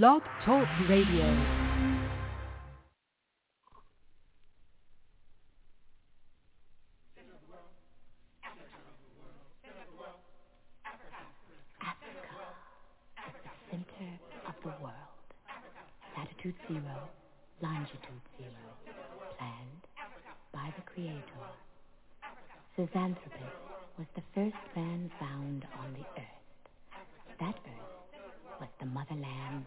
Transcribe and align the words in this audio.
Blog 0.00 0.22
Talk 0.46 0.66
Radio. 0.88 1.28
latitude 16.16 16.54
zero, 16.66 17.08
longitude 17.60 18.00
zero, 18.38 18.50
planned 19.36 19.84
by 20.54 20.72
the 20.74 20.82
Creator. 20.90 21.22
Zinjanthropus 22.78 23.52
was 23.98 24.06
the 24.14 24.22
first 24.34 24.56
man 24.74 25.10
found 25.20 25.66
on 25.78 25.92
the 25.92 26.06
earth. 26.18 27.38
That 27.40 27.56
earth 27.66 27.92
was 28.58 28.70
the 28.80 28.86
motherland 28.86 29.66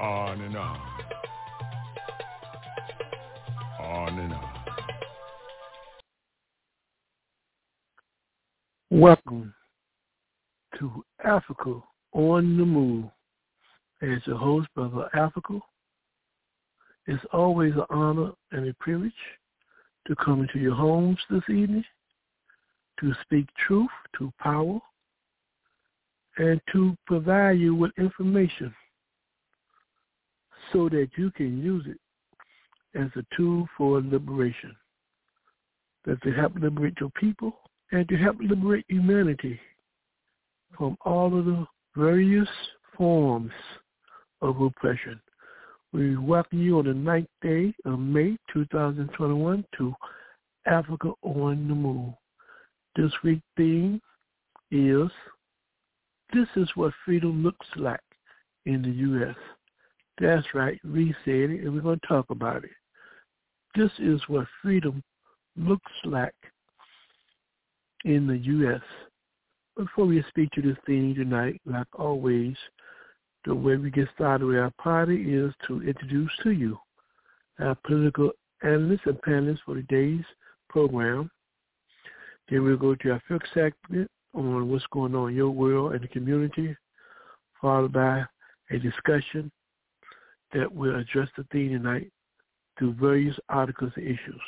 On 0.00 0.40
and 0.40 0.56
on. 0.56 0.80
On 3.80 4.18
and 4.18 4.32
on. 4.32 4.50
Welcome 8.90 9.52
to 10.78 11.04
Africa 11.24 11.80
on 12.12 12.56
the 12.56 12.64
Move. 12.64 13.06
As 14.00 14.24
your 14.24 14.38
host, 14.38 14.68
Brother 14.76 15.10
Africa, 15.14 15.58
it's 17.08 17.24
always 17.32 17.74
an 17.74 17.86
honor 17.90 18.30
and 18.52 18.68
a 18.68 18.74
privilege 18.74 19.12
to 20.06 20.14
come 20.14 20.42
into 20.42 20.60
your 20.60 20.76
homes 20.76 21.18
this 21.28 21.42
evening 21.48 21.84
to 23.00 23.12
speak 23.22 23.48
truth 23.66 23.88
to 24.18 24.32
power 24.38 24.78
and 26.36 26.60
to 26.72 26.96
provide 27.08 27.58
you 27.58 27.74
with 27.74 27.90
information 27.98 28.72
so 30.72 30.88
that 30.88 31.08
you 31.16 31.30
can 31.32 31.62
use 31.62 31.84
it 31.86 31.98
as 32.98 33.10
a 33.16 33.36
tool 33.36 33.68
for 33.76 34.00
liberation. 34.00 34.74
That 36.04 36.22
to 36.22 36.32
help 36.32 36.54
liberate 36.56 36.94
your 37.00 37.10
people 37.10 37.52
and 37.92 38.08
to 38.08 38.16
help 38.16 38.36
liberate 38.40 38.84
humanity 38.88 39.60
from 40.76 40.96
all 41.04 41.38
of 41.38 41.44
the 41.44 41.66
various 41.96 42.48
forms 42.96 43.52
of 44.40 44.60
oppression. 44.60 45.20
We 45.92 46.16
welcome 46.16 46.62
you 46.62 46.78
on 46.78 46.84
the 46.84 46.94
ninth 46.94 47.28
day 47.42 47.74
of 47.84 47.98
May 47.98 48.36
2021 48.52 49.64
to 49.78 49.94
Africa 50.66 51.12
on 51.22 51.66
the 51.68 51.74
Move. 51.74 52.12
This 52.94 53.12
week's 53.24 53.42
theme 53.56 54.00
is 54.70 55.08
This 56.32 56.48
is 56.56 56.68
what 56.74 56.92
freedom 57.04 57.42
looks 57.42 57.66
like 57.76 58.00
in 58.66 58.82
the 58.82 58.90
U.S. 58.90 59.36
That's 60.20 60.46
right, 60.52 60.80
we 60.84 61.14
said 61.24 61.50
it, 61.50 61.60
and 61.62 61.72
we're 61.74 61.80
going 61.80 62.00
to 62.00 62.06
talk 62.06 62.26
about 62.30 62.64
it. 62.64 62.70
This 63.76 63.90
is 63.98 64.20
what 64.26 64.46
freedom 64.60 65.02
looks 65.56 65.92
like 66.04 66.34
in 68.04 68.26
the 68.26 68.38
U.S. 68.38 68.80
Before 69.76 70.06
we 70.06 70.24
speak 70.28 70.50
to 70.52 70.62
this 70.62 70.76
theme 70.86 71.14
tonight, 71.14 71.60
like 71.66 71.86
always, 71.96 72.56
the 73.44 73.54
way 73.54 73.76
we 73.76 73.90
get 73.90 74.08
started 74.14 74.44
with 74.44 74.58
our 74.58 74.72
party 74.82 75.34
is 75.34 75.54
to 75.68 75.82
introduce 75.82 76.30
to 76.42 76.50
you 76.50 76.76
our 77.60 77.76
political 77.86 78.32
analysts 78.64 79.06
and 79.06 79.20
panelists 79.22 79.60
for 79.64 79.76
today's 79.76 80.24
program. 80.68 81.30
Then 82.50 82.64
we'll 82.64 82.76
go 82.76 82.96
to 82.96 83.10
our 83.12 83.22
fifth 83.28 83.42
segment 83.54 84.10
on 84.34 84.68
what's 84.68 84.84
going 84.90 85.14
on 85.14 85.30
in 85.30 85.36
your 85.36 85.50
world 85.50 85.92
and 85.92 86.02
the 86.02 86.08
community, 86.08 86.76
followed 87.60 87.92
by 87.92 88.24
a 88.70 88.78
discussion 88.78 89.50
that 90.52 90.72
will 90.74 90.96
address 90.96 91.28
the 91.36 91.44
theme 91.52 91.72
tonight 91.72 92.10
through 92.78 92.94
various 92.94 93.36
articles 93.48 93.92
and 93.96 94.06
issues. 94.06 94.40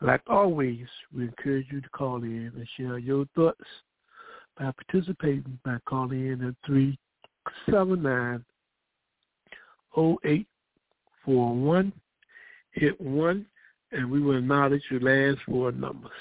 Like 0.00 0.22
always, 0.26 0.86
we 1.14 1.24
encourage 1.24 1.66
you 1.70 1.80
to 1.80 1.88
call 1.90 2.22
in 2.22 2.52
and 2.54 2.68
share 2.76 2.98
your 2.98 3.26
thoughts 3.34 3.64
by 4.58 4.72
participating 4.72 5.58
by 5.64 5.78
calling 5.86 6.26
in 6.26 6.42
at 6.46 6.54
379 6.66 8.44
0841 9.96 11.92
hit 12.72 13.00
1 13.00 13.46
and 13.92 14.10
we 14.10 14.20
will 14.20 14.38
acknowledge 14.38 14.82
your 14.90 15.00
last 15.00 15.40
four 15.46 15.72
numbers. 15.72 16.12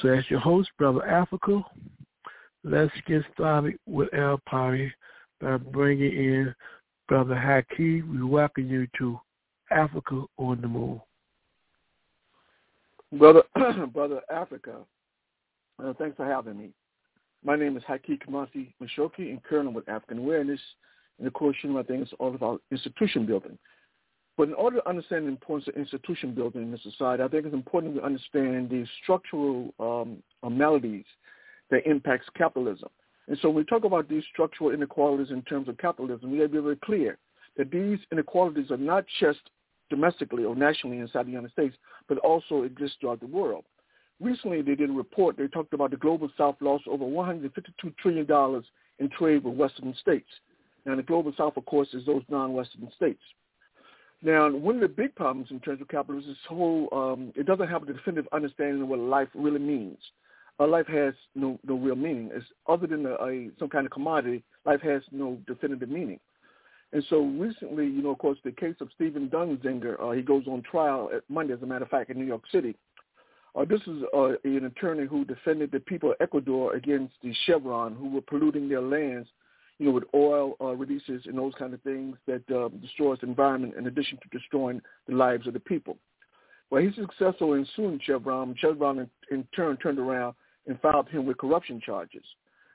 So 0.00 0.08
as 0.08 0.24
your 0.30 0.40
host, 0.40 0.70
Brother 0.78 1.06
Africa, 1.06 1.62
let's 2.64 2.92
get 3.06 3.22
started 3.34 3.78
with 3.86 4.12
our 4.14 4.38
party 4.48 4.92
by 5.40 5.58
bringing 5.58 6.12
in 6.12 6.54
Brother 7.08 7.34
Haki. 7.34 8.02
We 8.08 8.22
welcome 8.22 8.68
you 8.68 8.88
to 8.98 9.20
Africa 9.70 10.24
on 10.38 10.60
the 10.60 10.66
Move. 10.66 10.98
Brother, 13.12 13.42
Brother 13.92 14.20
Africa, 14.28 14.78
uh, 15.82 15.92
thanks 15.98 16.16
for 16.16 16.26
having 16.26 16.58
me. 16.58 16.70
My 17.44 17.54
name 17.54 17.76
is 17.76 17.84
Haki 17.84 18.18
Kamasi 18.20 18.72
Mashoki, 18.82 19.30
and 19.30 19.40
currently 19.44 19.72
with 19.72 19.88
African 19.88 20.18
Awareness. 20.18 20.60
And 21.18 21.28
of 21.28 21.32
course, 21.32 21.56
you 21.62 21.70
know, 21.70 21.78
I 21.78 21.84
think 21.84 22.02
it's 22.02 22.12
all 22.18 22.34
about 22.34 22.60
institution 22.72 23.24
building. 23.24 23.56
But 24.36 24.48
in 24.48 24.54
order 24.54 24.78
to 24.78 24.88
understand 24.88 25.26
the 25.26 25.30
importance 25.30 25.68
of 25.68 25.76
institution 25.76 26.34
building 26.34 26.62
in 26.62 26.78
society, 26.82 27.22
I 27.22 27.28
think 27.28 27.46
it's 27.46 27.54
important 27.54 27.94
to 27.94 28.02
understand 28.02 28.68
the 28.68 28.84
structural 29.02 29.72
um, 29.78 30.22
maladies 30.50 31.06
that 31.70 31.86
impacts 31.88 32.26
capitalism. 32.36 32.88
And 33.28 33.36
so 33.40 33.48
when 33.48 33.56
we 33.56 33.64
talk 33.64 33.84
about 33.84 34.08
these 34.08 34.22
structural 34.32 34.70
inequalities 34.70 35.32
in 35.32 35.42
terms 35.42 35.68
of 35.68 35.78
capitalism, 35.78 36.30
we 36.30 36.38
have 36.38 36.50
to 36.50 36.56
be 36.56 36.62
very 36.62 36.76
clear 36.76 37.18
that 37.56 37.70
these 37.70 37.98
inequalities 38.12 38.70
are 38.70 38.76
not 38.76 39.04
just 39.20 39.40
domestically 39.90 40.44
or 40.44 40.54
nationally 40.54 40.98
inside 40.98 41.26
the 41.26 41.30
United 41.30 41.52
States, 41.52 41.76
but 42.08 42.18
also 42.18 42.62
exist 42.62 42.94
throughout 43.00 43.20
the 43.20 43.26
world. 43.26 43.64
Recently, 44.20 44.62
they 44.62 44.74
did 44.74 44.90
a 44.90 44.92
report. 44.92 45.36
They 45.36 45.46
talked 45.48 45.74
about 45.74 45.90
the 45.90 45.96
global 45.96 46.30
South 46.38 46.56
lost 46.60 46.84
over 46.88 47.04
$152 47.04 47.52
trillion 47.98 48.62
in 48.98 49.10
trade 49.10 49.44
with 49.44 49.54
Western 49.54 49.94
states. 50.00 50.28
Now, 50.84 50.96
the 50.96 51.02
global 51.02 51.32
South, 51.36 51.56
of 51.56 51.66
course, 51.66 51.88
is 51.92 52.06
those 52.06 52.22
non-Western 52.28 52.90
states. 52.96 53.20
Now, 54.22 54.50
one 54.50 54.76
of 54.76 54.80
the 54.80 54.88
big 54.88 55.14
problems 55.14 55.50
in 55.50 55.60
terms 55.60 55.80
of 55.82 55.88
capitalism 55.88 56.30
is 56.30 56.36
this 56.36 56.46
whole, 56.48 56.88
um, 56.92 57.32
it 57.36 57.44
doesn't 57.44 57.68
have 57.68 57.82
a 57.82 57.92
definitive 57.92 58.26
understanding 58.32 58.82
of 58.82 58.88
what 58.88 58.98
life 58.98 59.28
really 59.34 59.58
means. 59.58 59.98
Uh, 60.58 60.66
life 60.66 60.86
has 60.86 61.12
no, 61.34 61.58
no 61.64 61.74
real 61.76 61.96
meaning. 61.96 62.30
It's, 62.32 62.46
other 62.66 62.86
than 62.86 63.04
a, 63.06 63.14
a, 63.14 63.50
some 63.58 63.68
kind 63.68 63.86
of 63.86 63.92
commodity, 63.92 64.42
life 64.64 64.80
has 64.82 65.02
no 65.12 65.38
definitive 65.46 65.90
meaning. 65.90 66.18
And 66.92 67.04
so 67.10 67.20
recently, 67.20 67.84
you 67.86 68.02
know, 68.02 68.10
of 68.10 68.18
course, 68.18 68.38
the 68.44 68.52
case 68.52 68.76
of 68.80 68.88
Stephen 68.94 69.28
Donziger, 69.28 70.00
uh, 70.00 70.12
he 70.12 70.22
goes 70.22 70.44
on 70.46 70.62
trial 70.62 71.10
at 71.14 71.22
Monday, 71.28 71.52
as 71.52 71.62
a 71.62 71.66
matter 71.66 71.84
of 71.84 71.90
fact, 71.90 72.10
in 72.10 72.18
New 72.18 72.24
York 72.24 72.42
City. 72.50 72.74
Uh, 73.54 73.64
this 73.64 73.80
is 73.86 74.02
uh, 74.14 74.32
an 74.44 74.64
attorney 74.66 75.06
who 75.06 75.24
defended 75.24 75.70
the 75.72 75.80
people 75.80 76.10
of 76.10 76.16
Ecuador 76.20 76.74
against 76.74 77.14
the 77.22 77.34
Chevron, 77.44 77.94
who 77.94 78.10
were 78.10 78.20
polluting 78.20 78.68
their 78.68 78.82
lands, 78.82 79.28
you 79.78 79.86
know, 79.86 79.92
with 79.92 80.04
oil 80.14 80.56
uh, 80.60 80.74
releases 80.74 81.22
and 81.26 81.36
those 81.36 81.52
kind 81.58 81.74
of 81.74 81.82
things 81.82 82.16
that 82.26 82.42
uh, 82.54 82.68
destroys 82.80 83.18
the 83.20 83.26
environment 83.26 83.74
in 83.76 83.86
addition 83.86 84.18
to 84.22 84.38
destroying 84.38 84.80
the 85.08 85.14
lives 85.14 85.46
of 85.46 85.54
the 85.54 85.60
people. 85.60 85.96
Well, 86.70 86.82
he's 86.82 86.94
successful 86.94 87.54
in 87.54 87.66
suing 87.76 88.00
Chevron. 88.02 88.54
Chevron, 88.58 88.98
in, 88.98 89.10
in 89.30 89.46
turn, 89.54 89.76
turned 89.78 89.98
around 89.98 90.34
and 90.66 90.80
filed 90.80 91.08
him 91.08 91.26
with 91.26 91.38
corruption 91.38 91.80
charges. 91.84 92.24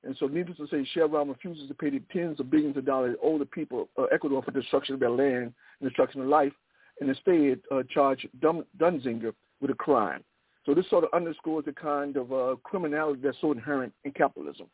And 0.03 0.15
so 0.19 0.27
needless 0.27 0.57
to 0.57 0.67
say, 0.67 0.87
Chevron 0.93 1.29
refuses 1.29 1.67
to 1.67 1.73
pay 1.75 1.91
the 1.91 2.01
tens 2.11 2.39
of 2.39 2.49
billions 2.49 2.77
of 2.77 2.85
dollars 2.85 3.15
owed 3.21 3.41
the 3.41 3.45
people 3.45 3.89
of 3.97 4.07
Ecuador 4.11 4.41
for 4.41 4.51
destruction 4.51 4.95
of 4.95 4.99
their 4.99 5.11
land 5.11 5.53
and 5.79 5.89
destruction 5.89 6.21
of 6.21 6.27
life, 6.27 6.53
and 6.99 7.09
instead 7.09 7.59
uh, 7.71 7.83
charge 7.93 8.27
Dun- 8.41 8.65
Donziger 8.79 9.33
with 9.61 9.69
a 9.69 9.75
crime. 9.75 10.23
So 10.65 10.73
this 10.73 10.89
sort 10.89 11.03
of 11.03 11.09
underscores 11.13 11.65
the 11.65 11.73
kind 11.73 12.17
of 12.17 12.33
uh, 12.33 12.55
criminality 12.63 13.21
that's 13.23 13.37
so 13.41 13.51
inherent 13.51 13.93
in 14.03 14.11
capitalism. 14.11 14.67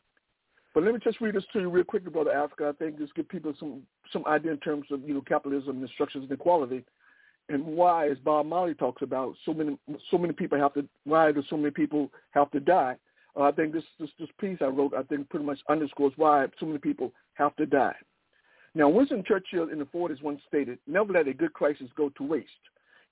But 0.74 0.84
let 0.84 0.94
me 0.94 1.00
just 1.02 1.20
read 1.20 1.34
this 1.34 1.44
to 1.54 1.60
you 1.60 1.70
real 1.70 1.84
quickly, 1.84 2.10
Brother 2.10 2.32
Africa. 2.32 2.72
I 2.72 2.72
think 2.72 2.98
just 2.98 3.14
give 3.14 3.28
people 3.28 3.54
some 3.58 3.82
some 4.12 4.24
idea 4.26 4.52
in 4.52 4.58
terms 4.58 4.86
of 4.90 5.02
you 5.06 5.14
know 5.14 5.22
capitalism 5.22 5.78
and 5.78 5.88
structures 5.90 6.24
of 6.24 6.30
inequality, 6.30 6.84
and 7.48 7.64
why, 7.64 8.08
as 8.10 8.18
Bob 8.18 8.46
Marley 8.46 8.74
talks 8.74 9.02
about, 9.02 9.34
so 9.44 9.54
many 9.54 9.78
so 10.10 10.18
many 10.18 10.32
people 10.32 10.58
have 10.58 10.74
to. 10.74 10.86
Why 11.04 11.32
do 11.32 11.42
so 11.48 11.56
many 11.56 11.70
people 11.70 12.10
have 12.32 12.50
to 12.50 12.60
die? 12.60 12.96
Uh, 13.36 13.42
I 13.42 13.52
think 13.52 13.72
this, 13.72 13.84
this 13.98 14.10
this 14.18 14.28
piece 14.40 14.58
I 14.60 14.66
wrote, 14.66 14.94
I 14.94 15.02
think, 15.02 15.28
pretty 15.28 15.46
much 15.46 15.58
underscores 15.68 16.12
why 16.16 16.46
so 16.58 16.66
many 16.66 16.78
people 16.78 17.12
have 17.34 17.54
to 17.56 17.66
die. 17.66 17.96
Now, 18.74 18.88
Winston 18.88 19.24
Churchill 19.26 19.70
in 19.70 19.78
the 19.78 19.86
40s 19.86 20.22
once 20.22 20.40
stated, 20.46 20.78
"Never 20.86 21.12
let 21.12 21.28
a 21.28 21.32
good 21.32 21.52
crisis 21.52 21.88
go 21.96 22.10
to 22.10 22.22
waste." 22.22 22.68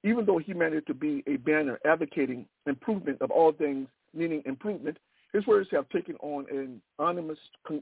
even 0.06 0.24
though 0.24 0.38
he 0.38 0.54
managed 0.54 0.86
to 0.86 0.94
be 0.94 1.24
a 1.26 1.36
banner 1.36 1.80
advocating 1.84 2.46
improvement 2.66 3.20
of 3.20 3.30
all 3.30 3.52
things, 3.52 3.88
meaning 4.14 4.42
improvement, 4.46 4.96
his 5.32 5.46
words 5.46 5.68
have 5.72 5.88
taken 5.88 6.14
on 6.16 6.46
an 6.50 6.80
ominous 6.98 7.38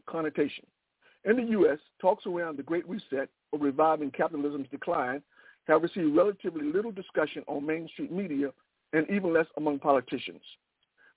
connotation. 0.08 0.64
In 1.24 1.36
the 1.36 1.50
U.S., 1.52 1.78
talks 2.00 2.26
around 2.26 2.58
the 2.58 2.62
Great 2.62 2.88
Reset 2.88 3.28
or 3.52 3.58
reviving 3.58 4.10
capitalism's 4.10 4.68
decline 4.70 5.22
have 5.68 5.82
received 5.82 6.16
relatively 6.16 6.64
little 6.64 6.92
discussion 6.92 7.42
on 7.46 7.64
mainstream 7.64 8.14
media 8.14 8.50
and 8.92 9.08
even 9.10 9.32
less 9.32 9.46
among 9.56 9.78
politicians. 9.78 10.42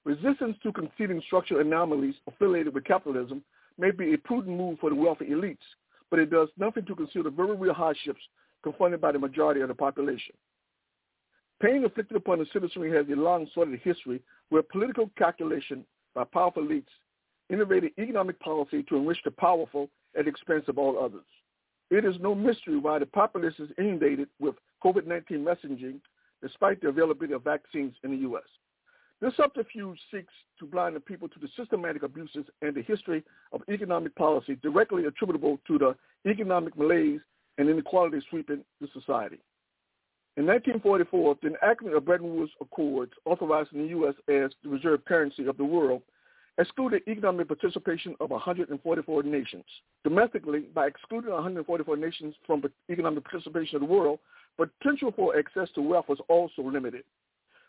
Resistance 0.07 0.55
to 0.63 0.71
conceding 0.71 1.21
structural 1.25 1.59
anomalies 1.59 2.15
affiliated 2.27 2.73
with 2.73 2.85
capitalism 2.85 3.43
may 3.77 3.91
be 3.91 4.13
a 4.13 4.17
prudent 4.17 4.57
move 4.57 4.79
for 4.79 4.89
the 4.89 4.95
wealthy 4.95 5.25
elites, 5.25 5.57
but 6.09 6.17
it 6.17 6.31
does 6.31 6.47
nothing 6.57 6.85
to 6.85 6.95
conceal 6.95 7.23
the 7.23 7.29
very 7.29 7.57
real 7.57 7.73
hardships 7.73 8.21
confronted 8.63 9.01
by 9.01 9.11
the 9.11 9.19
majority 9.19 9.59
of 9.59 9.67
the 9.67 9.75
population. 9.75 10.33
Pain 11.61 11.83
inflicted 11.83 12.15
upon 12.15 12.39
the 12.39 12.45
citizenry 12.53 12.89
has 12.89 13.05
a 13.09 13.19
long 13.19 13.49
sordid 13.53 13.81
history 13.81 14.21
where 14.47 14.63
political 14.63 15.11
calculation 15.17 15.85
by 16.15 16.23
powerful 16.23 16.63
elites 16.63 16.85
innovated 17.49 17.91
economic 17.99 18.39
policy 18.39 18.83
to 18.83 18.95
enrich 18.95 19.19
the 19.25 19.31
powerful 19.31 19.89
at 20.17 20.23
the 20.23 20.29
expense 20.29 20.63
of 20.69 20.77
all 20.77 20.97
others. 21.03 21.25
It 21.91 22.05
is 22.05 22.15
no 22.21 22.33
mystery 22.33 22.77
why 22.77 22.99
the 22.99 23.07
populace 23.07 23.55
is 23.59 23.71
inundated 23.77 24.29
with 24.39 24.55
COVID-19 24.85 25.31
messaging 25.43 25.99
despite 26.41 26.79
the 26.79 26.87
availability 26.87 27.33
of 27.33 27.43
vaccines 27.43 27.93
in 28.05 28.11
the 28.11 28.17
U.S. 28.19 28.43
This 29.19 29.35
subterfuge 29.35 29.99
seeks 30.11 30.33
to 30.59 30.65
blind 30.65 30.95
the 30.95 30.99
people 30.99 31.27
to 31.29 31.39
the 31.39 31.47
systematic 31.57 32.03
abuses 32.03 32.45
and 32.61 32.75
the 32.75 32.83
history 32.83 33.23
of 33.51 33.61
economic 33.69 34.15
policy 34.15 34.57
directly 34.61 35.05
attributable 35.05 35.59
to 35.67 35.77
the 35.79 35.95
economic 36.29 36.77
malaise 36.77 37.21
and 37.57 37.67
inequality 37.67 38.19
sweeping 38.29 38.63
the 38.79 38.87
society. 38.93 39.39
In 40.37 40.45
1944, 40.45 41.37
the 41.41 41.47
enactment 41.47 41.95
of 41.95 42.05
Bretton 42.05 42.35
Woods 42.35 42.51
Accords 42.61 43.11
authorizing 43.25 43.81
the 43.81 43.87
U.S. 43.89 44.13
as 44.29 44.51
the 44.63 44.69
reserve 44.69 45.03
currency 45.05 45.47
of 45.47 45.57
the 45.57 45.65
world 45.65 46.03
excluded 46.59 47.01
economic 47.07 47.47
participation 47.47 48.15
of 48.19 48.29
144 48.29 49.23
nations. 49.23 49.63
Domestically, 50.03 50.65
by 50.75 50.85
excluding 50.85 51.31
144 51.31 51.97
nations 51.97 52.35
from 52.45 52.63
economic 52.91 53.23
participation 53.23 53.77
of 53.77 53.81
the 53.81 53.87
world, 53.87 54.19
potential 54.57 55.11
for 55.15 55.37
access 55.37 55.69
to 55.73 55.81
wealth 55.81 56.07
was 56.07 56.19
also 56.29 56.61
limited. 56.61 57.03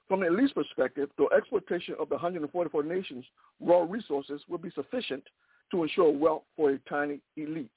From 0.09 0.21
the 0.21 0.27
elite's 0.27 0.53
perspective, 0.55 1.11
the 1.19 1.29
exploitation 1.37 1.95
of 2.01 2.09
the 2.09 2.15
144 2.15 2.83
nations' 2.83 3.27
raw 3.61 3.85
resources 3.89 4.41
will 4.49 4.59
be 4.59 4.71
sufficient 4.71 5.23
to 5.71 5.83
ensure 5.83 6.11
wealth 6.11 6.45
for 6.57 6.71
a 6.71 6.79
tiny 6.89 7.21
elite. 7.37 7.71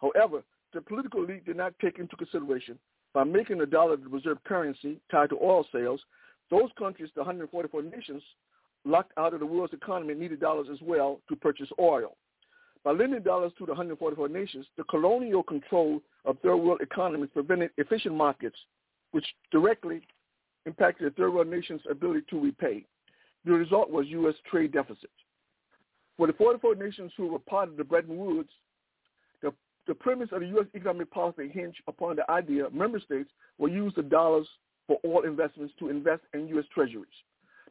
However, 0.00 0.42
the 0.74 0.82
political 0.82 1.24
elite 1.24 1.46
did 1.46 1.56
not 1.56 1.72
take 1.80 1.98
into 1.98 2.14
consideration 2.16 2.78
by 3.14 3.24
making 3.24 3.58
the 3.58 3.66
dollar 3.66 3.96
the 3.96 4.08
reserve 4.08 4.38
currency 4.44 5.00
tied 5.10 5.30
to 5.30 5.38
oil 5.42 5.66
sales, 5.72 6.00
those 6.50 6.70
countries, 6.78 7.10
the 7.14 7.20
144 7.20 7.82
nations, 7.82 8.22
locked 8.84 9.12
out 9.16 9.32
of 9.32 9.40
the 9.40 9.46
world's 9.46 9.72
economy 9.72 10.12
needed 10.12 10.40
dollars 10.40 10.66
as 10.70 10.78
well 10.82 11.20
to 11.28 11.36
purchase 11.36 11.68
oil. 11.78 12.16
By 12.84 12.92
lending 12.92 13.22
dollars 13.22 13.52
to 13.58 13.64
the 13.64 13.72
144 13.72 14.28
nations, 14.28 14.66
the 14.76 14.84
colonial 14.84 15.42
control 15.42 16.02
of 16.24 16.38
third 16.40 16.56
world 16.56 16.80
economies 16.80 17.30
prevented 17.32 17.70
efficient 17.78 18.14
markets, 18.14 18.56
which 19.12 19.26
directly 19.52 20.02
impacted 20.66 21.06
the 21.06 21.16
third 21.16 21.32
world 21.32 21.48
nations' 21.48 21.80
ability 21.90 22.22
to 22.30 22.40
repay. 22.40 22.84
The 23.44 23.52
result 23.52 23.90
was 23.90 24.06
U.S. 24.08 24.34
trade 24.50 24.72
deficits. 24.72 25.12
For 26.16 26.26
the 26.26 26.32
44 26.34 26.74
nations 26.76 27.12
who 27.16 27.28
were 27.28 27.38
part 27.38 27.68
of 27.68 27.76
the 27.76 27.84
Bretton 27.84 28.16
Woods, 28.16 28.50
the, 29.42 29.52
the 29.86 29.94
premise 29.94 30.28
of 30.32 30.40
the 30.40 30.46
U.S. 30.48 30.66
economic 30.74 31.10
policy 31.10 31.48
hinged 31.48 31.78
upon 31.88 32.16
the 32.16 32.30
idea 32.30 32.70
member 32.70 33.00
states 33.00 33.30
will 33.58 33.70
use 33.70 33.92
the 33.96 34.02
dollars 34.02 34.46
for 34.86 34.98
all 35.02 35.24
investments 35.24 35.74
to 35.78 35.88
invest 35.88 36.22
in 36.34 36.48
U.S. 36.48 36.64
treasuries. 36.72 37.06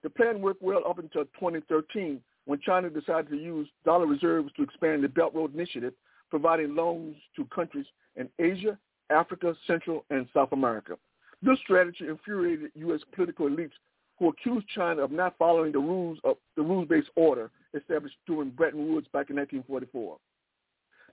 The 0.03 0.10
plan 0.10 0.41
worked 0.41 0.62
well 0.62 0.81
up 0.88 0.98
until 0.98 1.24
2013 1.25 2.19
when 2.45 2.60
China 2.60 2.89
decided 2.89 3.29
to 3.29 3.38
use 3.38 3.67
dollar 3.86 4.07
reserves 4.07 4.51
to 4.57 4.63
expand 4.63 5.03
the 5.03 5.10
Belt 5.10 5.33
Road 5.36 5.53
Initiative, 5.53 5.93
providing 6.29 6.75
loans 6.75 7.15
to 7.36 7.45
countries 7.45 7.86
in 8.15 8.27
Asia, 8.39 8.77
Africa, 9.10 9.55
Central, 9.67 10.05
and 10.10 10.27
South 10.33 10.51
America. 10.51 10.98
This 11.41 11.57
strategy 11.60 12.07
infuriated 12.07 12.71
U.S. 12.75 13.01
political 13.15 13.48
elites 13.48 13.71
who 14.19 14.29
accused 14.29 14.67
China 14.75 15.01
of 15.01 15.12
not 15.12 15.36
following 15.39 15.71
the 15.71 15.79
rules 15.79 16.19
of 16.24 16.38
the 16.55 16.62
rules-based 16.62 17.10
order 17.15 17.50
established 17.74 18.17
during 18.27 18.51
Bretton 18.51 18.93
Woods 18.93 19.07
back 19.12 19.29
in 19.31 19.38
1944. 19.38 20.17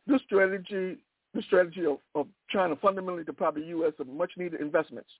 This 0.06 0.20
strategy, 0.26 0.98
the 1.34 1.42
strategy 1.42 1.86
of, 1.86 1.98
of 2.14 2.26
China 2.50 2.76
fundamentally 2.76 3.24
deprived 3.24 3.56
the 3.56 3.66
U.S. 3.66 3.92
of 3.98 4.08
much-needed 4.08 4.60
investments. 4.60 5.10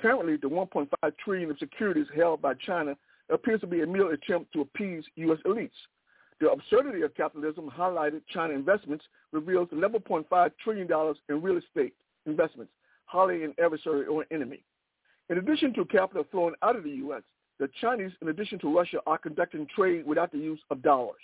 Currently, 0.00 0.36
the 0.36 0.48
1.5 0.48 0.88
trillion 1.24 1.50
of 1.50 1.58
securities 1.58 2.06
held 2.14 2.42
by 2.42 2.54
China 2.54 2.96
appears 3.30 3.60
to 3.60 3.66
be 3.66 3.82
a 3.82 3.86
mere 3.86 4.12
attempt 4.12 4.52
to 4.52 4.62
appease 4.62 5.04
U.S. 5.16 5.38
elites. 5.46 5.70
The 6.40 6.50
absurdity 6.50 7.02
of 7.02 7.14
capitalism 7.14 7.70
highlighted 7.70 8.22
China 8.32 8.54
investments 8.54 9.04
reveals 9.32 9.68
$11.5 9.68 10.50
trillion 10.62 10.88
in 11.28 11.42
real 11.42 11.58
estate 11.58 11.94
investments, 12.26 12.72
hardly 13.08 13.42
an 13.42 13.54
adversary 13.62 14.06
or 14.06 14.24
enemy. 14.30 14.62
In 15.30 15.38
addition 15.38 15.74
to 15.74 15.84
capital 15.86 16.24
flowing 16.30 16.54
out 16.62 16.76
of 16.76 16.84
the 16.84 16.90
U.S., 16.90 17.22
the 17.58 17.68
Chinese, 17.80 18.12
in 18.22 18.28
addition 18.28 18.58
to 18.60 18.74
Russia, 18.74 18.98
are 19.06 19.18
conducting 19.18 19.66
trade 19.74 20.06
without 20.06 20.30
the 20.30 20.38
use 20.38 20.60
of 20.70 20.82
dollars. 20.82 21.20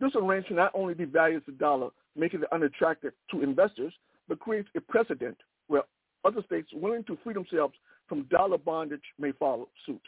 This 0.00 0.12
arrangement 0.14 0.56
not 0.56 0.72
only 0.74 0.94
devalues 0.94 1.44
the 1.46 1.52
dollar, 1.52 1.90
making 2.16 2.42
it 2.42 2.48
unattractive 2.52 3.12
to 3.30 3.42
investors, 3.42 3.92
but 4.28 4.40
creates 4.40 4.68
a 4.76 4.80
precedent 4.80 5.36
where 5.68 5.82
other 6.24 6.42
states 6.44 6.68
willing 6.74 7.04
to 7.04 7.16
free 7.24 7.34
themselves 7.34 7.74
from 8.08 8.24
dollar 8.24 8.58
bondage 8.58 9.02
may 9.18 9.32
follow 9.32 9.68
suit. 9.86 10.02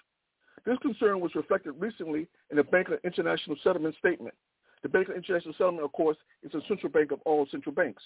This 0.67 0.79
concern 0.79 1.21
was 1.21 1.35
reflected 1.35 1.73
recently 1.79 2.27
in 2.51 2.57
the 2.57 2.65
Bank 2.65 2.89
of 2.89 2.99
International 3.05 3.57
Settlement 3.63 3.95
Statement. 3.99 4.35
The 4.83 4.89
Bank 4.89 5.09
of 5.09 5.17
International 5.17 5.55
Settlement, 5.57 5.85
of 5.85 5.93
course, 5.93 6.17
is 6.43 6.53
the 6.53 6.61
central 6.69 6.91
bank 6.93 7.13
of 7.13 7.21
all 7.25 7.47
central 7.51 7.75
banks. 7.75 8.03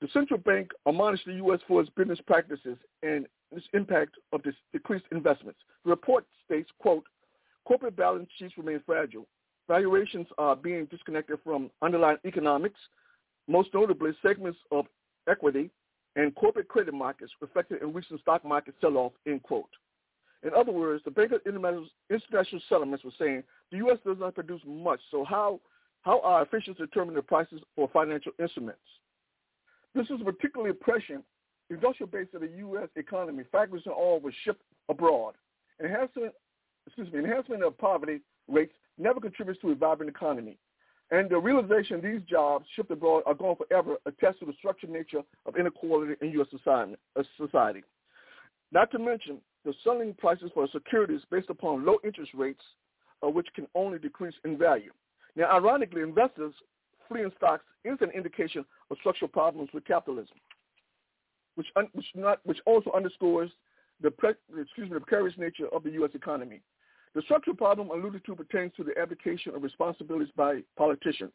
The 0.00 0.08
central 0.12 0.38
bank 0.38 0.70
admonished 0.86 1.26
the 1.26 1.34
U.S. 1.34 1.60
for 1.66 1.80
its 1.80 1.90
business 1.96 2.20
practices 2.26 2.78
and 3.02 3.26
its 3.50 3.66
impact 3.74 4.14
of 4.32 4.42
this 4.42 4.54
decreased 4.72 5.06
investments. 5.10 5.58
The 5.84 5.90
report 5.90 6.24
states, 6.44 6.70
quote, 6.78 7.04
corporate 7.66 7.96
balance 7.96 8.28
sheets 8.38 8.56
remain 8.56 8.80
fragile. 8.86 9.26
Valuations 9.66 10.26
are 10.38 10.54
being 10.54 10.86
disconnected 10.86 11.38
from 11.42 11.70
underlying 11.82 12.18
economics, 12.24 12.78
most 13.48 13.70
notably 13.74 14.12
segments 14.22 14.58
of 14.70 14.86
equity 15.28 15.70
and 16.16 16.34
corporate 16.34 16.68
credit 16.68 16.94
markets 16.94 17.32
reflected 17.40 17.82
in 17.82 17.92
recent 17.92 18.20
stock 18.20 18.44
market 18.44 18.74
sell-off, 18.80 19.12
end 19.26 19.42
quote. 19.42 19.68
In 20.42 20.50
other 20.54 20.72
words, 20.72 21.02
the 21.04 21.10
Bank 21.10 21.32
of 21.32 21.40
International 21.44 22.60
Settlements 22.68 23.04
was 23.04 23.14
saying 23.18 23.42
the 23.70 23.78
U.S. 23.78 23.98
does 24.06 24.18
not 24.18 24.34
produce 24.34 24.62
much, 24.66 25.00
so 25.10 25.24
how, 25.24 25.60
how 26.02 26.20
are 26.20 26.42
officials 26.42 26.76
determining 26.76 27.16
the 27.16 27.22
prices 27.22 27.60
for 27.74 27.88
financial 27.92 28.32
instruments? 28.38 28.80
This 29.94 30.08
is 30.10 30.20
particularly 30.24 30.74
prescient. 30.74 31.24
Industrial 31.70 32.08
base 32.08 32.28
of 32.34 32.40
the 32.40 32.50
U.S. 32.58 32.88
economy 32.96 33.44
Factories 33.52 33.82
and 33.84 33.94
all 33.94 34.20
was 34.20 34.32
shipped 34.44 34.62
abroad. 34.88 35.34
Enhancement, 35.82 36.32
excuse 36.86 37.12
me, 37.12 37.18
enhancement 37.18 37.62
of 37.62 37.76
poverty 37.76 38.20
rates 38.48 38.72
never 38.96 39.20
contributes 39.20 39.60
to 39.60 39.70
a 39.70 39.74
vibrant 39.74 40.10
economy. 40.10 40.56
And 41.10 41.30
the 41.30 41.38
realization 41.38 42.00
these 42.02 42.22
jobs 42.28 42.66
shipped 42.74 42.90
abroad 42.90 43.22
are 43.26 43.34
gone 43.34 43.56
forever 43.56 43.96
attests 44.06 44.40
to 44.40 44.46
the 44.46 44.52
structured 44.58 44.90
nature 44.90 45.22
of 45.46 45.56
inequality 45.56 46.14
in 46.20 46.32
U.S. 46.32 46.48
Uh, 46.66 47.22
society. 47.38 47.82
Not 48.72 48.90
to 48.90 48.98
mention 48.98 49.38
the 49.64 49.72
selling 49.84 50.14
prices 50.14 50.50
for 50.52 50.68
securities 50.68 51.22
based 51.30 51.50
upon 51.50 51.84
low 51.84 51.96
interest 52.04 52.32
rates, 52.34 52.62
uh, 53.24 53.28
which 53.28 53.48
can 53.54 53.66
only 53.74 53.98
decrease 53.98 54.34
in 54.44 54.58
value. 54.58 54.92
Now, 55.36 55.50
ironically, 55.50 56.02
investors 56.02 56.52
fleeing 57.08 57.32
stocks 57.36 57.64
is 57.84 57.98
an 58.00 58.10
indication 58.10 58.64
of 58.90 58.96
structural 59.00 59.28
problems 59.28 59.70
with 59.72 59.84
capitalism, 59.84 60.36
which, 61.54 61.68
un- 61.76 61.88
which, 61.92 62.06
not, 62.14 62.40
which 62.44 62.58
also 62.66 62.90
underscores 62.92 63.50
the, 64.00 64.10
pre- 64.10 64.34
excuse 64.60 64.88
me, 64.88 64.94
the 64.94 65.00
precarious 65.00 65.36
nature 65.38 65.68
of 65.72 65.82
the 65.82 65.90
U.S. 65.92 66.10
economy. 66.14 66.60
The 67.14 67.22
structural 67.22 67.56
problem 67.56 67.90
alluded 67.90 68.24
to 68.26 68.36
pertains 68.36 68.72
to 68.76 68.84
the 68.84 68.96
abdication 69.00 69.54
of 69.54 69.62
responsibilities 69.62 70.32
by 70.36 70.60
politicians. 70.76 71.32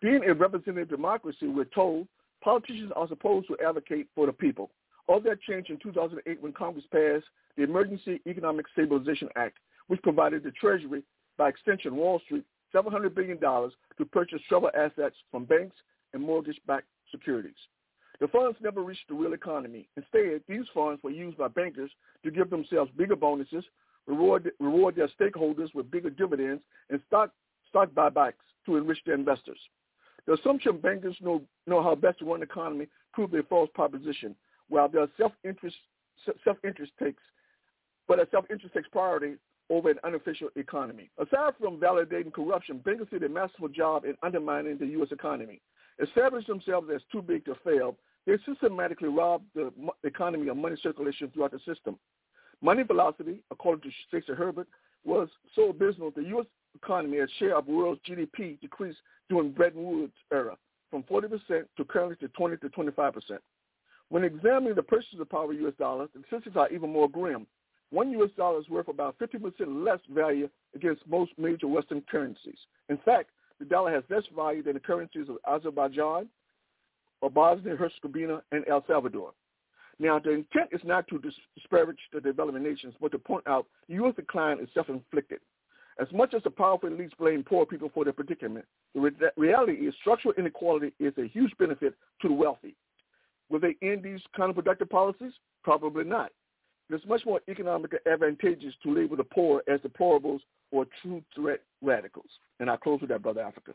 Being 0.00 0.22
a 0.24 0.34
representative 0.34 0.90
democracy, 0.90 1.48
we're 1.48 1.64
told, 1.64 2.06
politicians 2.42 2.92
are 2.94 3.08
supposed 3.08 3.48
to 3.48 3.56
advocate 3.66 4.06
for 4.14 4.26
the 4.26 4.32
people. 4.32 4.70
All 5.08 5.20
that 5.20 5.40
changed 5.40 5.70
in 5.70 5.78
2008 5.78 6.40
when 6.40 6.52
Congress 6.52 6.84
passed 6.92 7.24
the 7.56 7.64
Emergency 7.64 8.20
Economic 8.26 8.66
Stabilization 8.72 9.28
Act, 9.34 9.56
which 9.88 10.00
provided 10.02 10.44
the 10.44 10.52
Treasury, 10.52 11.02
by 11.36 11.48
extension 11.48 11.96
Wall 11.96 12.20
Street, 12.24 12.44
$700 12.74 13.14
billion 13.14 13.38
to 13.40 14.04
purchase 14.12 14.40
troubled 14.48 14.72
assets 14.76 15.16
from 15.30 15.44
banks 15.44 15.76
and 16.12 16.22
mortgage-backed 16.22 16.86
securities. 17.10 17.54
The 18.20 18.28
funds 18.28 18.58
never 18.60 18.82
reached 18.82 19.08
the 19.08 19.14
real 19.14 19.32
economy. 19.32 19.88
Instead, 19.96 20.42
these 20.48 20.66
funds 20.74 21.02
were 21.02 21.10
used 21.10 21.38
by 21.38 21.48
bankers 21.48 21.90
to 22.24 22.30
give 22.30 22.50
themselves 22.50 22.90
bigger 22.96 23.16
bonuses, 23.16 23.64
reward, 24.06 24.50
reward 24.58 24.96
their 24.96 25.08
stakeholders 25.20 25.72
with 25.74 25.90
bigger 25.90 26.10
dividends, 26.10 26.62
and 26.90 27.00
stock, 27.06 27.30
stock 27.68 27.90
buybacks 27.90 28.34
to 28.66 28.76
enrich 28.76 28.98
their 29.06 29.14
investors. 29.14 29.58
The 30.26 30.34
assumption 30.34 30.78
bankers 30.78 31.16
know, 31.20 31.42
know 31.66 31.82
how 31.82 31.94
best 31.94 32.18
to 32.18 32.24
run 32.24 32.40
the 32.40 32.46
economy 32.46 32.88
proved 33.12 33.34
a 33.34 33.42
false 33.44 33.70
proposition. 33.74 34.34
while 34.68 34.88
their 34.88 35.08
self-interest 35.16 35.76
self-interest 36.44 36.92
takes, 37.02 37.22
but 38.06 38.16
their 38.16 38.26
self-interest 38.30 38.74
takes 38.74 38.88
priority 38.88 39.34
over 39.70 39.90
an 39.90 39.98
unofficial 40.04 40.48
economy. 40.56 41.10
Aside 41.18 41.54
from 41.60 41.78
validating 41.78 42.32
corruption, 42.32 42.78
bankers 42.78 43.08
did 43.10 43.22
a 43.22 43.28
masterful 43.28 43.68
job 43.68 44.04
in 44.04 44.14
undermining 44.22 44.78
the 44.78 44.86
U.S. 44.86 45.08
economy. 45.12 45.60
Established 46.02 46.46
themselves 46.46 46.88
as 46.94 47.02
too 47.10 47.22
big 47.22 47.44
to 47.44 47.54
fail, 47.64 47.96
they 48.26 48.36
systematically 48.46 49.08
robbed 49.08 49.46
the 49.54 49.72
economy 50.04 50.48
of 50.48 50.56
money 50.56 50.76
circulation 50.82 51.30
throughout 51.32 51.52
the 51.52 51.60
system. 51.66 51.98
Money 52.60 52.82
velocity, 52.82 53.40
according 53.50 53.82
to 53.82 53.96
Stacy 54.08 54.36
Herbert, 54.36 54.68
was 55.04 55.28
so 55.54 55.70
abysmal 55.70 56.10
the 56.10 56.24
U.S. 56.24 56.46
economy 56.74 57.18
as 57.20 57.28
share 57.38 57.56
of 57.56 57.66
world's 57.66 58.00
GDP 58.08 58.60
decreased 58.60 58.98
during 59.28 59.52
Bretton 59.52 59.82
Woods 59.84 60.12
era 60.32 60.56
from 60.90 61.02
40% 61.04 61.30
to 61.76 61.84
currently 61.84 62.16
to 62.16 62.28
20 62.28 62.56
to 62.58 62.68
25%. 62.70 63.12
When 64.08 64.24
examining 64.24 64.74
the 64.74 64.82
purchasing 64.82 65.24
power 65.26 65.52
of 65.52 65.60
U.S. 65.60 65.74
dollars, 65.78 66.08
the 66.14 66.22
statistics 66.26 66.56
are 66.56 66.68
even 66.70 66.90
more 66.92 67.08
grim. 67.08 67.46
One 67.90 68.10
U.S. 68.12 68.30
dollar 68.36 68.60
is 68.60 68.68
worth 68.68 68.88
about 68.88 69.18
50% 69.18 69.84
less 69.84 70.00
value 70.10 70.48
against 70.74 71.06
most 71.08 71.32
major 71.38 71.68
Western 71.68 72.02
currencies. 72.10 72.58
In 72.88 72.98
fact, 72.98 73.30
the 73.58 73.64
dollar 73.64 73.90
has 73.92 74.04
less 74.10 74.24
value 74.36 74.62
than 74.62 74.74
the 74.74 74.80
currencies 74.80 75.28
of 75.28 75.38
Azerbaijan, 75.48 76.28
or 77.20 77.30
Bosnia 77.30 77.76
Herzegovina, 77.76 78.42
and 78.52 78.64
El 78.68 78.84
Salvador. 78.86 79.32
Now, 79.98 80.18
the 80.18 80.30
intent 80.30 80.68
is 80.70 80.80
not 80.84 81.08
to 81.08 81.20
disparage 81.56 81.98
the 82.12 82.20
developing 82.20 82.62
nations, 82.62 82.94
but 83.00 83.10
to 83.12 83.18
point 83.18 83.46
out 83.48 83.66
the 83.88 83.94
U.S. 83.94 84.14
decline 84.14 84.60
is 84.60 84.68
self-inflicted. 84.74 85.40
As 86.00 86.06
much 86.12 86.32
as 86.34 86.42
the 86.44 86.50
powerful 86.50 86.88
elites 86.88 87.16
blame 87.18 87.42
poor 87.42 87.66
people 87.66 87.90
for 87.92 88.04
their 88.04 88.12
predicament, 88.12 88.64
the 88.94 89.00
re- 89.00 89.12
reality 89.36 89.72
is 89.72 89.94
structural 90.00 90.34
inequality 90.38 90.92
is 91.00 91.12
a 91.18 91.26
huge 91.26 91.52
benefit 91.58 91.94
to 92.22 92.28
the 92.28 92.34
wealthy. 92.34 92.76
Will 93.50 93.58
they 93.58 93.74
end 93.82 94.04
these 94.04 94.20
counterproductive 94.38 94.90
policies? 94.90 95.32
Probably 95.64 96.04
not. 96.04 96.30
It's 96.90 97.04
much 97.06 97.24
more 97.26 97.40
economically 97.48 97.98
advantageous 98.10 98.74
to 98.82 98.94
label 98.94 99.16
the 99.16 99.24
poor 99.24 99.62
as 99.68 99.80
deplorables 99.80 100.40
or 100.70 100.86
true 101.02 101.22
threat 101.34 101.60
radicals. 101.82 102.30
And 102.60 102.70
I 102.70 102.76
close 102.76 103.00
with 103.00 103.10
that, 103.10 103.22
Brother 103.22 103.42
Africa. 103.42 103.72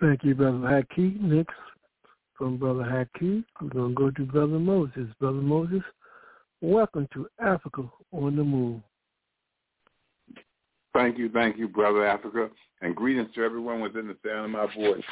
Thank 0.00 0.24
you, 0.24 0.34
Brother 0.34 0.58
Haki. 0.58 1.18
Next, 1.20 1.54
from 2.36 2.58
Brother 2.58 2.82
Haki, 2.82 3.44
we're 3.60 3.68
going 3.68 3.90
to 3.90 3.94
go 3.94 4.10
to 4.10 4.22
Brother 4.24 4.58
Moses. 4.58 5.06
Brother 5.18 5.40
Moses, 5.40 5.82
welcome 6.60 7.08
to 7.14 7.26
Africa 7.40 7.84
on 8.12 8.36
the 8.36 8.44
Move. 8.44 8.80
Thank 10.92 11.16
you, 11.16 11.28
thank 11.30 11.56
you, 11.56 11.68
Brother 11.68 12.06
Africa, 12.06 12.50
and 12.82 12.94
greetings 12.94 13.28
to 13.34 13.42
everyone 13.42 13.80
within 13.80 14.08
the 14.08 14.16
sound 14.24 14.44
of 14.44 14.50
my 14.50 14.66
voice. 14.74 15.02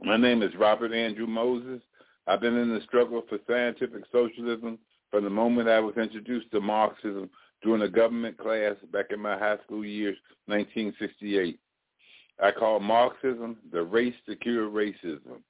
My 0.00 0.16
name 0.16 0.42
is 0.42 0.54
Robert 0.56 0.92
Andrew 0.92 1.26
Moses. 1.26 1.80
I've 2.26 2.40
been 2.40 2.56
in 2.56 2.72
the 2.72 2.80
struggle 2.82 3.22
for 3.28 3.38
scientific 3.46 4.04
socialism 4.10 4.78
from 5.10 5.24
the 5.24 5.30
moment 5.30 5.68
I 5.68 5.80
was 5.80 5.96
introduced 5.96 6.50
to 6.52 6.60
Marxism 6.60 7.30
during 7.62 7.82
a 7.82 7.88
government 7.88 8.38
class 8.38 8.74
back 8.92 9.06
in 9.10 9.20
my 9.20 9.38
high 9.38 9.58
school 9.64 9.84
years, 9.84 10.16
1968. 10.46 11.58
I 12.42 12.50
call 12.50 12.80
Marxism 12.80 13.58
the 13.72 13.82
race 13.82 14.14
to 14.26 14.36
cure 14.36 14.68
racism. 14.68 15.40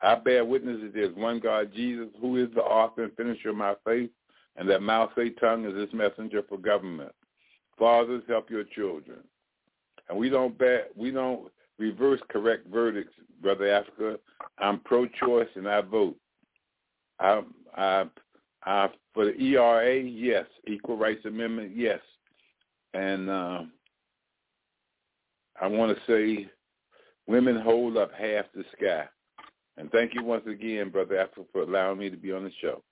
I 0.00 0.14
bear 0.16 0.44
witness 0.44 0.80
that 0.82 0.94
there's 0.94 1.14
one 1.16 1.40
God, 1.40 1.72
Jesus, 1.74 2.08
who 2.20 2.36
is 2.36 2.48
the 2.54 2.62
author 2.62 3.04
and 3.04 3.16
finisher 3.16 3.50
of 3.50 3.56
my 3.56 3.74
faith, 3.84 4.10
and 4.56 4.68
that 4.68 4.82
Mao 4.82 5.10
Zedong 5.16 5.70
is 5.70 5.78
his 5.78 5.92
messenger 5.92 6.42
for 6.48 6.58
government. 6.58 7.12
Fathers, 7.78 8.22
help 8.28 8.50
your 8.50 8.64
children. 8.64 9.18
And 10.08 10.18
we 10.18 10.28
don't 10.28 10.56
bear, 10.56 10.86
we 10.96 11.10
don't 11.10 11.50
reverse 11.78 12.20
correct 12.30 12.66
verdicts, 12.68 13.14
Brother 13.42 13.70
Africa. 13.70 14.18
I'm 14.58 14.80
pro-choice 14.80 15.48
and 15.54 15.68
I 15.68 15.80
vote. 15.80 16.16
I, 17.20 17.42
I, 17.76 18.04
I, 18.64 18.88
for 19.12 19.26
the 19.26 19.40
ERA, 19.40 20.00
yes. 20.00 20.46
Equal 20.66 20.96
Rights 20.96 21.24
Amendment, 21.24 21.72
yes. 21.74 22.00
And 22.92 23.28
uh, 23.28 23.62
I 25.60 25.66
want 25.66 25.96
to 25.96 26.02
say 26.06 26.48
women 27.26 27.60
hold 27.60 27.96
up 27.96 28.12
half 28.12 28.46
the 28.54 28.64
sky. 28.76 29.04
And 29.76 29.90
thank 29.90 30.14
you 30.14 30.22
once 30.22 30.46
again, 30.46 30.90
Brother 30.90 31.18
Africa, 31.18 31.42
for 31.52 31.62
allowing 31.62 31.98
me 31.98 32.10
to 32.10 32.16
be 32.16 32.32
on 32.32 32.44
the 32.44 32.52
show. 32.60 32.82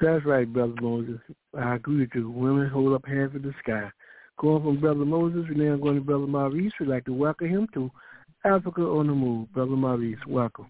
That's 0.00 0.24
right, 0.24 0.50
Brother 0.50 0.74
Moses. 0.80 1.18
I 1.58 1.74
agree 1.76 2.00
with 2.00 2.10
you. 2.14 2.30
Women 2.30 2.68
hold 2.68 2.92
up 2.92 3.04
half 3.06 3.34
of 3.34 3.42
the 3.42 3.52
sky. 3.62 3.90
Going 4.40 4.62
from 4.62 4.80
Brother 4.80 5.04
Moses, 5.04 5.44
we're 5.50 5.70
now 5.70 5.76
going 5.76 5.96
to 5.96 6.00
Brother 6.00 6.26
Maurice. 6.26 6.72
We'd 6.80 6.88
like 6.88 7.04
to 7.04 7.12
welcome 7.12 7.50
him 7.50 7.68
to 7.74 7.90
Africa 8.46 8.80
on 8.80 9.08
the 9.08 9.12
Move. 9.12 9.52
Brother 9.52 9.72
Maurice, 9.72 10.18
welcome. 10.26 10.66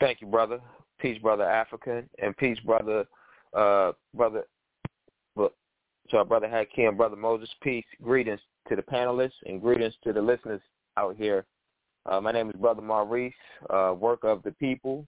Thank 0.00 0.22
you, 0.22 0.28
brother. 0.28 0.58
Peace, 0.98 1.20
brother 1.20 1.44
African, 1.44 2.08
and 2.22 2.34
peace, 2.38 2.58
brother, 2.60 3.04
uh, 3.52 3.92
brother, 4.14 4.44
so 5.36 6.24
brother 6.24 6.48
Hakim, 6.48 6.96
brother 6.96 7.16
Moses. 7.16 7.50
Peace, 7.62 7.84
greetings 8.02 8.40
to 8.70 8.76
the 8.76 8.82
panelists 8.82 9.32
and 9.44 9.60
greetings 9.60 9.92
to 10.04 10.14
the 10.14 10.22
listeners 10.22 10.62
out 10.96 11.16
here. 11.16 11.44
Uh, 12.06 12.22
my 12.22 12.32
name 12.32 12.48
is 12.48 12.56
Brother 12.56 12.80
Maurice, 12.80 13.34
uh, 13.68 13.94
work 13.98 14.24
of 14.24 14.42
the 14.44 14.52
people, 14.52 15.06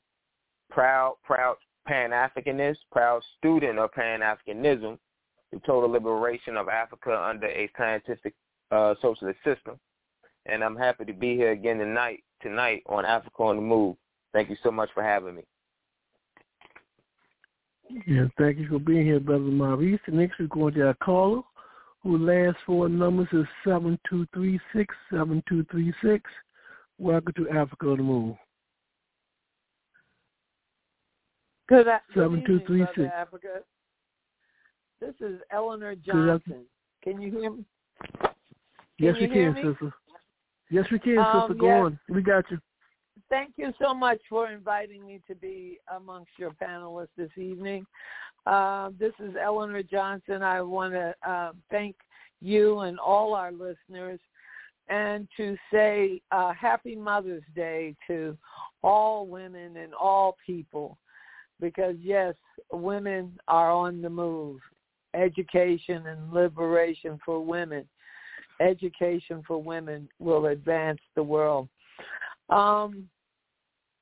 proud, 0.71 1.15
proud 1.25 1.57
Pan-Africanist, 1.87 2.77
proud 2.93 3.23
student 3.39 3.79
of 3.79 3.91
Pan-Africanism, 3.93 4.99
the 5.53 5.61
total 5.61 5.91
liberation 5.91 6.57
of 6.57 6.69
Africa 6.69 7.19
under 7.19 7.47
a 7.47 7.71
scientific 7.77 8.35
uh, 8.71 8.95
socialist 9.01 9.39
system. 9.45 9.79
And 10.47 10.63
I'm 10.63 10.77
happy 10.77 11.05
to 11.05 11.13
be 11.13 11.35
here 11.37 11.53
again 11.53 11.79
tonight, 11.79 12.23
tonight 12.41 12.83
on 12.87 13.05
Africa 13.05 13.43
on 13.43 13.57
the 13.57 13.63
Move. 13.63 13.97
Thank 14.33 14.51
you 14.51 14.57
so 14.63 14.71
much 14.71 14.91
for 14.95 15.03
having 15.03 15.37
me. 15.37 15.43
Yeah, 18.07 18.27
thank 18.39 18.59
you 18.59 18.69
for 18.69 18.79
being 18.79 19.07
here, 19.07 19.21
Brother 19.21 19.45
Maurice. 19.45 20.01
next 20.09 20.39
we're 20.39 20.49
going 20.49 20.75
to 20.75 20.89
our 20.89 20.95
caller, 20.95 21.43
who 22.03 22.19
last 22.19 22.57
four 22.67 22.89
numbers 22.89 23.29
is 23.33 23.47
7236, 23.65 24.95
7236. 25.11 26.31
Welcome 26.99 27.33
to 27.37 27.51
Africa 27.51 27.87
on 27.91 27.97
the 27.99 28.03
Move. 28.03 28.37
Good, 31.69 31.87
Seven, 32.15 32.45
two, 32.47 32.61
three, 32.67 32.87
six. 32.95 33.09
Africa. 33.15 33.61
This 35.01 35.15
is 35.21 35.41
Eleanor 35.51 35.95
Johnson. 35.95 36.65
Can 37.03 37.21
you 37.21 37.31
hear 37.31 37.51
me? 37.51 37.65
Can 38.21 38.29
yes, 38.99 39.17
we 39.21 39.29
can, 39.29 39.55
me? 39.55 39.63
sister. 39.63 39.93
Yes, 40.71 40.87
we 40.91 40.99
can, 40.99 41.19
um, 41.19 41.43
sister. 41.43 41.55
Go 41.55 41.67
yes. 41.67 41.83
on. 41.85 41.99
We 42.09 42.23
got 42.23 42.51
you. 42.51 42.59
Thank 43.29 43.53
you 43.57 43.73
so 43.81 43.93
much 43.93 44.19
for 44.29 44.51
inviting 44.51 45.07
me 45.07 45.21
to 45.29 45.35
be 45.35 45.79
amongst 45.95 46.31
your 46.39 46.53
panelists 46.53 47.09
this 47.17 47.31
evening. 47.37 47.87
Uh, 48.47 48.91
this 48.99 49.13
is 49.19 49.35
Eleanor 49.41 49.83
Johnson. 49.83 50.43
I 50.43 50.63
want 50.63 50.95
to 50.95 51.15
uh, 51.29 51.53
thank 51.71 51.97
you 52.41 52.81
and 52.81 52.99
all 52.99 53.35
our 53.35 53.53
listeners 53.53 54.21
and 54.89 55.27
to 55.37 55.57
say 55.73 56.23
uh, 56.31 56.53
happy 56.53 56.95
Mother's 56.95 57.43
Day 57.55 57.97
to 58.07 58.37
all 58.83 59.27
women 59.27 59.77
and 59.77 59.93
all 59.95 60.37
people 60.47 60.97
because 61.61 61.97
yes, 62.01 62.35
women 62.73 63.39
are 63.49 63.71
on 63.71 64.01
the 64.01 64.11
move. 64.11 64.61
Education 65.17 66.07
and 66.07 66.33
liberation 66.33 67.19
for 67.25 67.45
women. 67.45 67.85
Education 68.61 69.43
for 69.47 69.63
women 69.63 70.09
will 70.19 70.47
advance 70.47 71.01
the 71.15 71.23
world. 71.23 71.69
Um, 72.49 73.09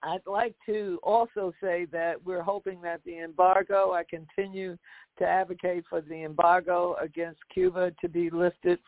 I'd 0.03 0.27
like 0.27 0.55
to 0.67 0.99
also 1.03 1.53
say 1.63 1.87
that 1.93 2.23
we're 2.25 2.43
hoping 2.43 2.83
that 2.83 3.01
the 3.07 3.21
embargo, 3.21 3.93
I 3.93 4.05
continue 4.05 4.77
to 5.19 5.25
advocate 5.25 5.85
for 5.89 6.03
the 6.03 6.25
embargo 6.25 6.97
against 7.01 7.41
Cuba 7.53 7.93
to 8.01 8.09
be 8.09 8.29
lifted 8.29 8.79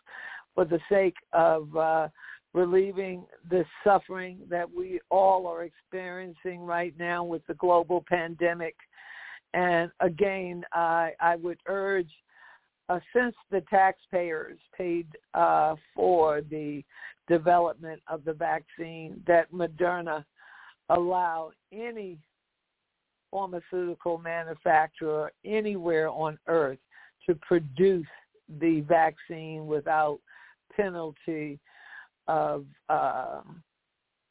for 0.55 0.65
the 0.65 0.81
sake 0.91 1.17
of 1.33 1.75
uh, 1.75 2.09
relieving 2.53 3.25
the 3.51 3.65
suffering 3.85 4.39
that 4.51 4.71
we 4.71 5.01
all 5.11 5.47
are 5.47 5.65
experiencing 5.65 6.61
right 6.61 6.95
now 6.99 7.25
with 7.25 7.47
the 7.47 7.55
global 7.55 8.05
pandemic. 8.09 8.75
And 9.57 9.90
again, 10.01 10.64
I, 10.75 11.12
I 11.19 11.37
would 11.37 11.59
urge, 11.66 12.11
uh, 12.90 13.01
since 13.14 13.35
the 13.51 13.62
taxpayers 13.71 14.59
paid 14.77 15.07
uh, 15.33 15.77
for 15.95 16.42
the 16.42 16.85
development 17.27 18.03
of 18.07 18.23
the 18.25 18.35
vaccine, 18.35 19.23
that 19.27 19.51
Moderna 19.51 20.27
allow 20.90 21.53
any 21.73 22.19
pharmaceutical 23.31 24.19
manufacturer 24.19 25.33
anywhere 25.47 26.11
on 26.11 26.38
earth 26.49 26.79
to 27.27 27.35
produce 27.37 28.07
the 28.61 28.83
vaccine 28.83 29.66
without 29.66 30.21
penalty 30.77 31.59
of 32.29 32.66
uh, 32.90 33.40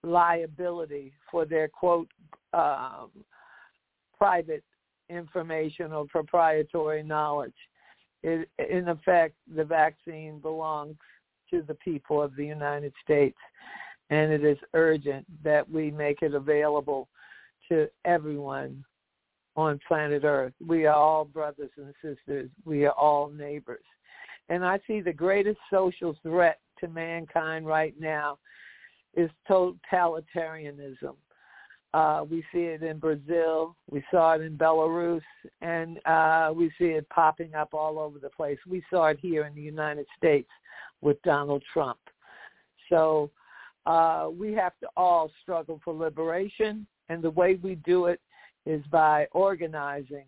liability 0.03 1.13
for 1.31 1.45
their 1.45 1.67
quote 1.67 2.07
um, 2.53 3.09
private 4.19 4.63
information 5.09 5.91
or 5.91 6.05
proprietary 6.05 7.03
knowledge. 7.03 7.53
It, 8.23 8.49
in 8.57 8.87
effect, 8.87 9.35
the 9.55 9.63
vaccine 9.63 10.39
belongs 10.39 10.95
to 11.51 11.61
the 11.61 11.75
people 11.75 12.21
of 12.21 12.35
the 12.35 12.45
United 12.45 12.93
States. 13.03 13.37
and 14.09 14.31
it 14.31 14.43
is 14.43 14.57
urgent 14.73 15.25
that 15.43 15.69
we 15.69 15.89
make 15.91 16.21
it 16.21 16.33
available 16.33 17.07
to 17.69 17.89
everyone 18.05 18.83
on 19.55 19.79
planet 19.87 20.23
Earth. 20.23 20.53
We 20.65 20.85
are 20.85 20.95
all 20.95 21.25
brothers 21.25 21.71
and 21.77 21.93
sisters. 22.01 22.49
We 22.65 22.85
are 22.85 22.91
all 22.91 23.29
neighbors. 23.29 23.83
And 24.49 24.63
I 24.63 24.79
see 24.85 25.01
the 25.01 25.13
greatest 25.13 25.57
social 25.71 26.15
threat 26.21 26.59
to 26.79 26.87
mankind 26.87 27.65
right 27.65 27.95
now 27.99 28.37
is 29.15 29.29
totalitarianism. 29.49 31.15
Uh, 31.95 32.25
we 32.29 32.43
see 32.51 32.63
it 32.63 32.83
in 32.83 32.97
Brazil. 32.97 33.73
We 33.89 34.03
saw 34.11 34.33
it 34.33 34.41
in 34.41 34.57
Belarus, 34.57 35.21
and 35.61 36.05
uh, 36.05 36.51
we 36.53 36.69
see 36.77 36.87
it 36.87 37.07
popping 37.07 37.55
up 37.55 37.73
all 37.73 37.99
over 37.99 38.19
the 38.19 38.29
place. 38.29 38.57
We 38.67 38.83
saw 38.89 39.05
it 39.05 39.19
here 39.21 39.45
in 39.45 39.55
the 39.55 39.61
United 39.61 40.05
States 40.17 40.49
with 40.99 41.21
Donald 41.21 41.63
Trump. 41.71 41.99
So 42.89 43.31
uh, 43.85 44.27
we 44.37 44.51
have 44.51 44.73
to 44.81 44.89
all 44.97 45.31
struggle 45.41 45.79
for 45.85 45.93
liberation, 45.93 46.85
and 47.07 47.23
the 47.23 47.29
way 47.29 47.55
we 47.63 47.75
do 47.75 48.07
it 48.07 48.19
is 48.65 48.83
by 48.91 49.27
organizing. 49.31 50.25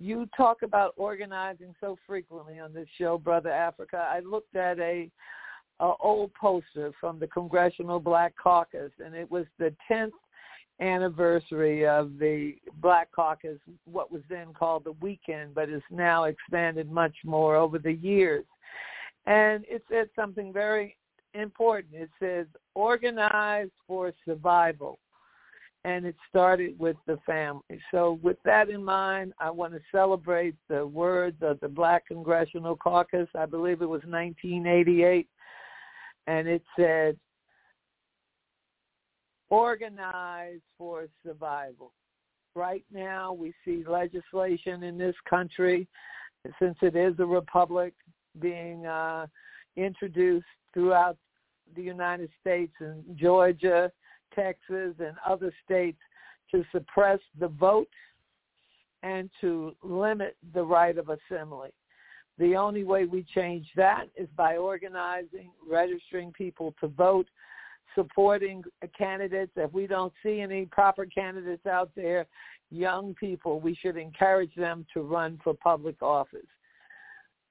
You 0.00 0.28
talk 0.36 0.62
about 0.62 0.92
organizing 0.96 1.72
so 1.80 1.96
frequently 2.04 2.58
on 2.58 2.74
this 2.74 2.88
show, 2.98 3.16
Brother 3.16 3.52
Africa. 3.52 4.08
I 4.10 4.18
looked 4.28 4.56
at 4.56 4.80
a, 4.80 5.08
a 5.78 5.92
old 6.00 6.34
poster 6.34 6.90
from 6.98 7.20
the 7.20 7.28
Congressional 7.28 8.00
Black 8.00 8.34
Caucus, 8.36 8.90
and 8.98 9.14
it 9.14 9.30
was 9.30 9.46
the 9.60 9.72
10th 9.88 10.10
anniversary 10.80 11.86
of 11.86 12.18
the 12.18 12.54
Black 12.80 13.10
Caucus, 13.12 13.58
what 13.84 14.12
was 14.12 14.22
then 14.28 14.52
called 14.52 14.84
the 14.84 14.92
weekend, 14.92 15.54
but 15.54 15.68
is 15.68 15.82
now 15.90 16.24
expanded 16.24 16.90
much 16.90 17.14
more 17.24 17.56
over 17.56 17.78
the 17.78 17.92
years. 17.92 18.44
And 19.26 19.64
it 19.68 19.82
said 19.90 20.08
something 20.14 20.52
very 20.52 20.96
important. 21.34 21.94
It 21.94 22.10
says 22.20 22.46
organize 22.74 23.68
for 23.86 24.12
survival. 24.24 24.98
And 25.84 26.04
it 26.04 26.16
started 26.28 26.76
with 26.80 26.96
the 27.06 27.16
family. 27.24 27.80
So 27.92 28.18
with 28.20 28.38
that 28.44 28.70
in 28.70 28.82
mind, 28.82 29.32
I 29.38 29.50
want 29.50 29.72
to 29.72 29.80
celebrate 29.92 30.56
the 30.68 30.84
words 30.84 31.36
of 31.42 31.60
the 31.60 31.68
Black 31.68 32.08
Congressional 32.08 32.76
Caucus. 32.76 33.28
I 33.36 33.46
believe 33.46 33.82
it 33.82 33.86
was 33.86 34.02
1988. 34.04 35.28
And 36.26 36.48
it 36.48 36.62
said, 36.76 37.16
organize 39.50 40.60
for 40.78 41.06
survival. 41.24 41.92
Right 42.54 42.84
now, 42.92 43.32
we 43.32 43.52
see 43.64 43.84
legislation 43.86 44.82
in 44.82 44.96
this 44.96 45.14
country, 45.28 45.86
since 46.58 46.76
it 46.82 46.96
is 46.96 47.14
a 47.18 47.26
republic, 47.26 47.94
being 48.40 48.86
uh, 48.86 49.26
introduced 49.76 50.46
throughout 50.72 51.16
the 51.74 51.82
United 51.82 52.30
States 52.40 52.72
and 52.80 53.02
Georgia, 53.16 53.90
Texas, 54.34 54.94
and 54.98 55.16
other 55.26 55.52
states 55.64 55.98
to 56.50 56.64
suppress 56.72 57.18
the 57.38 57.48
vote 57.48 57.88
and 59.02 59.30
to 59.40 59.74
limit 59.82 60.36
the 60.54 60.62
right 60.62 60.96
of 60.98 61.08
assembly. 61.08 61.70
The 62.38 62.54
only 62.56 62.84
way 62.84 63.04
we 63.04 63.24
change 63.34 63.66
that 63.76 64.06
is 64.16 64.28
by 64.36 64.56
organizing, 64.56 65.50
registering 65.68 66.32
people 66.32 66.74
to 66.80 66.88
vote, 66.88 67.26
supporting 67.94 68.62
candidates. 68.96 69.52
If 69.56 69.72
we 69.72 69.86
don't 69.86 70.12
see 70.22 70.40
any 70.40 70.66
proper 70.66 71.06
candidates 71.06 71.66
out 71.66 71.90
there, 71.94 72.26
young 72.70 73.14
people, 73.14 73.60
we 73.60 73.74
should 73.74 73.96
encourage 73.96 74.54
them 74.56 74.86
to 74.94 75.02
run 75.02 75.38
for 75.42 75.54
public 75.54 76.02
office. 76.02 76.46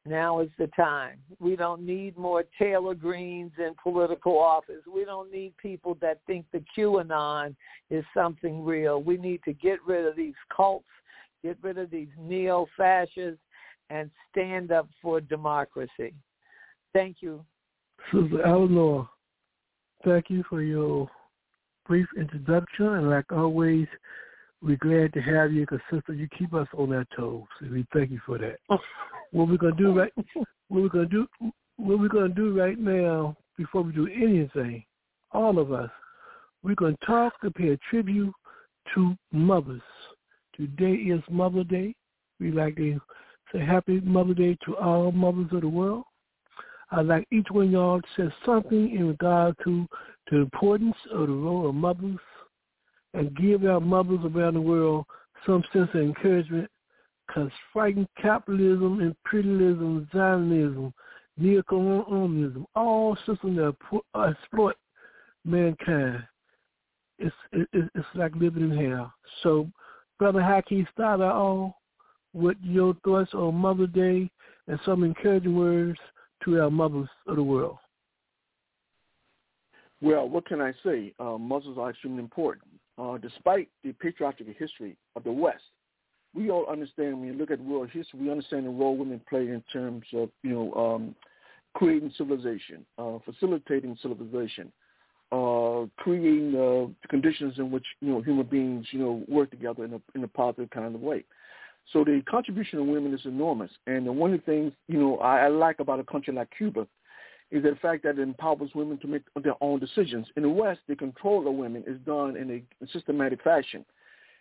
Now 0.08 0.40
is 0.40 0.50
the 0.60 0.68
time. 0.76 1.18
We 1.40 1.56
don't 1.56 1.82
need 1.82 2.16
more 2.16 2.44
Taylor 2.60 2.94
Greenes 2.94 3.54
in 3.58 3.74
political 3.82 4.38
office. 4.38 4.84
We 4.92 5.04
don't 5.04 5.32
need 5.32 5.58
people 5.58 5.98
that 6.00 6.20
think 6.28 6.46
the 6.52 6.64
QAnon 6.78 7.56
is 7.90 8.06
something 8.14 8.64
real. 8.64 9.02
We 9.02 9.18
need 9.18 9.42
to 9.46 9.54
get 9.54 9.80
rid 9.84 10.06
of 10.06 10.16
these 10.16 10.36
cults, 10.56 10.86
get 11.44 11.58
rid 11.64 11.80
of 11.80 11.90
these 11.90 12.10
neo-fascists, 12.20 13.42
and 13.90 14.12
stand 14.32 14.72
up 14.72 14.88
for 15.02 15.22
democracy. 15.22 16.14
Thank 16.94 17.18
you. 17.22 17.44
Sister 18.14 18.46
Eleanor, 18.46 19.10
thank 20.04 20.30
you 20.30 20.44
for 20.50 20.62
your 20.62 21.10
brief 21.88 22.08
introduction. 22.18 22.86
And 22.88 23.10
like 23.10 23.32
always, 23.32 23.88
we're 24.62 24.78
glad 24.78 25.14
to 25.14 25.22
have 25.22 25.54
you 25.54 25.62
because, 25.62 25.80
sister, 25.92 26.14
you 26.14 26.28
keep 26.38 26.54
us 26.54 26.68
on 26.78 26.94
our 26.94 27.06
toes. 27.16 27.44
And 27.62 27.72
we 27.72 27.86
thank 27.94 28.12
you 28.12 28.20
for 28.26 28.38
that. 28.38 28.58
what 29.32 29.48
we're 29.48 29.58
gonna 29.58 29.76
do 29.76 29.98
right, 29.98 30.12
what 30.70 30.84
we're 30.84 30.90
gonna 30.90 31.06
do, 31.06 31.28
what 31.78 32.00
we're 32.00 32.08
gonna 32.08 32.30
do 32.30 32.58
right 32.58 32.80
now 32.80 33.36
before 33.58 33.84
we 33.84 33.94
do 33.94 34.08
anything, 34.08 34.84
all 35.32 35.60
of 35.60 35.72
us, 35.72 35.90
we're 36.64 36.76
gonna 36.76 36.98
talk 37.06 37.40
to 37.42 37.52
pay 37.52 37.70
a 37.70 37.78
tribute 37.90 38.34
to 38.94 39.16
mothers. 39.32 39.82
Today 40.56 40.94
is 40.94 41.22
Mother 41.30 41.64
Day. 41.64 41.94
We 42.40 42.52
like 42.52 42.78
to 42.78 43.00
say 43.54 43.60
Happy 43.60 44.00
Mother 44.02 44.34
Day 44.34 44.58
to 44.66 44.78
all 44.78 45.12
mothers 45.12 45.48
of 45.52 45.62
the 45.62 45.68
world. 45.68 46.06
I'd 46.96 47.08
like 47.08 47.28
each 47.30 47.48
one 47.52 47.66
of 47.66 47.72
y'all 47.72 48.00
to 48.00 48.08
say 48.30 48.36
something 48.46 48.96
in 48.96 49.10
regard 49.10 49.58
to 49.66 49.86
the 50.32 50.38
importance 50.38 50.96
of 51.12 51.28
the 51.28 51.34
role 51.34 51.68
of 51.68 51.76
mothers 51.76 52.20
and 53.14 53.36
give 53.36 53.66
our 53.66 53.82
mothers 53.82 54.22
around 54.24 54.54
the 54.54 54.62
world 54.62 55.06
some 55.46 55.62
sense 55.74 55.90
of 55.94 56.00
encouragement 56.00 56.70
because 57.28 57.52
fighting 57.74 58.08
capitalism, 58.22 59.02
imperialism, 59.02 60.08
Zionism, 60.14 60.94
neocolonialism, 61.38 62.64
all 62.76 63.18
systems 63.26 63.58
that 63.58 63.76
exploit 64.30 64.78
mankind, 65.44 66.24
it's, 67.20 67.36
it, 67.52 67.68
it's 67.74 68.08
like 68.16 68.34
living 68.38 68.72
in 68.72 68.92
hell. 68.92 69.14
So, 69.44 69.70
Brother 70.18 70.40
Haki, 70.40 70.88
start 70.94 71.20
out 71.20 71.36
all 71.36 71.82
with 72.32 72.56
your 72.64 72.96
thoughts 73.04 73.34
on 73.34 73.56
Mother 73.56 73.88
Day 73.88 74.32
and 74.70 74.80
some 74.86 75.04
encouraging 75.04 75.58
words 75.58 76.00
to 76.46 76.62
our 76.62 76.72
mothers 76.72 77.10
of 77.28 77.36
the 77.36 77.44
world? 77.44 77.78
Well, 80.02 80.30
what 80.30 80.46
can 80.46 80.62
I 80.62 80.74
say? 80.84 81.14
Uh, 81.20 81.38
mothers 81.38 81.78
are 81.78 81.90
extremely 81.90 82.20
important. 82.20 82.68
Uh, 82.98 83.18
despite 83.18 83.70
the 83.84 83.92
patriarchal 83.94 84.46
history 84.58 84.96
of 85.16 85.24
the 85.24 85.32
West, 85.32 85.64
we 86.34 86.52
all 86.52 86.66
understand 86.68 87.20
when 87.20 87.28
you 87.28 87.34
look 87.34 87.52
at 87.52 87.60
world 87.62 87.90
history, 87.92 88.20
we 88.20 88.30
understand 88.30 88.66
the 88.66 88.70
role 88.70 88.96
women 88.96 89.22
play 89.30 89.48
in 89.48 89.64
terms 89.72 90.06
of, 90.14 90.30
you 90.44 90.52
know, 90.52 90.74
um, 90.74 91.16
creating 91.74 92.12
civilization, 92.18 92.86
uh, 92.98 93.18
facilitating 93.26 93.98
civilization, 94.02 94.72
uh, 95.32 95.86
creating 95.98 96.54
uh, 96.56 96.92
the 97.02 97.08
conditions 97.10 97.58
in 97.58 97.72
which, 97.72 97.86
you 98.02 98.10
know, 98.10 98.22
human 98.22 98.46
beings, 98.46 98.86
you 98.92 99.00
know, 99.00 99.24
work 99.28 99.50
together 99.50 99.86
in 99.86 99.94
a, 99.94 100.02
in 100.14 100.24
a 100.24 100.28
positive 100.28 100.70
kind 100.70 100.94
of 100.94 101.02
way. 101.02 101.24
So 101.94 102.04
the 102.04 102.22
contribution 102.30 102.80
of 102.80 102.88
women 102.88 103.14
is 103.14 103.26
enormous. 103.26 103.72
And 103.88 104.08
one 104.18 104.34
of 104.34 104.40
the 104.40 104.46
things, 104.46 104.74
you 104.88 105.00
know, 105.00 105.18
I, 105.18 105.46
I 105.46 105.48
like 105.50 105.80
about 105.80 106.00
a 106.00 106.04
country 106.04 106.34
like 106.34 106.50
Cuba 106.58 106.88
is 107.52 107.64
the 107.64 107.78
fact 107.82 108.04
that 108.04 108.18
it 108.18 108.22
empowers 108.22 108.72
women 108.74 108.98
to 109.00 109.08
make 109.08 109.22
their 109.44 109.56
own 109.62 109.80
decisions. 109.80 110.28
In 110.36 110.44
the 110.44 110.50
West, 110.50 110.82
the 110.88 110.96
control 110.96 111.48
of 111.48 111.54
women 111.54 111.84
is 111.86 112.00
done 112.06 112.36
in 112.36 112.52
a 112.52 112.88
systematic 112.88 113.44
fashion 113.44 113.86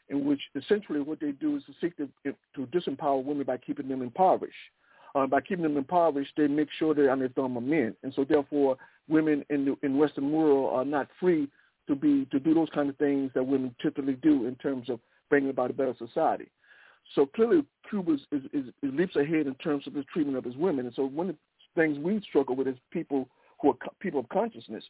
in 0.08 0.24
which 0.24 0.40
essentially 0.54 1.00
what 1.00 1.20
they 1.20 1.32
do 1.32 1.56
is 1.56 1.62
to 1.64 1.72
seek 1.80 1.96
to, 1.96 2.08
to 2.24 2.66
disempower 2.66 3.22
women 3.24 3.44
by 3.44 3.56
keeping 3.56 3.88
them 3.88 4.02
impoverished. 4.02 4.54
Uh, 5.14 5.26
by 5.26 5.40
keeping 5.40 5.62
them 5.62 5.76
impoverished, 5.76 6.32
they 6.36 6.48
make 6.48 6.68
sure 6.78 6.94
they're 6.94 7.10
under 7.10 7.28
the 7.28 7.34
thumb 7.34 7.56
of 7.56 7.62
men. 7.62 7.94
And 8.02 8.12
so 8.14 8.24
therefore, 8.24 8.76
women 9.08 9.44
in 9.48 9.64
the 9.64 9.76
in 9.82 9.96
Western 9.96 10.32
world 10.32 10.74
are 10.74 10.84
not 10.84 11.08
free 11.20 11.48
to 11.86 11.94
be 11.94 12.26
to 12.32 12.40
do 12.40 12.54
those 12.54 12.68
kind 12.74 12.88
of 12.88 12.96
things 12.96 13.30
that 13.34 13.46
women 13.46 13.74
typically 13.80 14.14
do 14.14 14.46
in 14.46 14.56
terms 14.56 14.90
of 14.90 14.98
bringing 15.30 15.50
about 15.50 15.70
a 15.70 15.74
better 15.74 15.94
society. 15.98 16.46
So 17.14 17.26
clearly, 17.26 17.64
Cuba 17.88 18.14
is, 18.14 18.20
is, 18.32 18.42
is, 18.52 18.64
leaps 18.82 19.16
ahead 19.16 19.46
in 19.46 19.54
terms 19.56 19.86
of 19.86 19.96
its 19.96 20.08
treatment 20.12 20.38
of 20.38 20.46
its 20.46 20.56
women. 20.56 20.86
And 20.86 20.94
so 20.94 21.04
one 21.04 21.30
of 21.30 21.36
the 21.36 21.80
things 21.80 21.98
we 21.98 22.20
struggle 22.20 22.56
with 22.56 22.68
is 22.68 22.76
people 22.90 23.28
who 23.60 23.70
are 23.70 23.74
people 24.00 24.20
of 24.20 24.28
consciousness. 24.28 24.84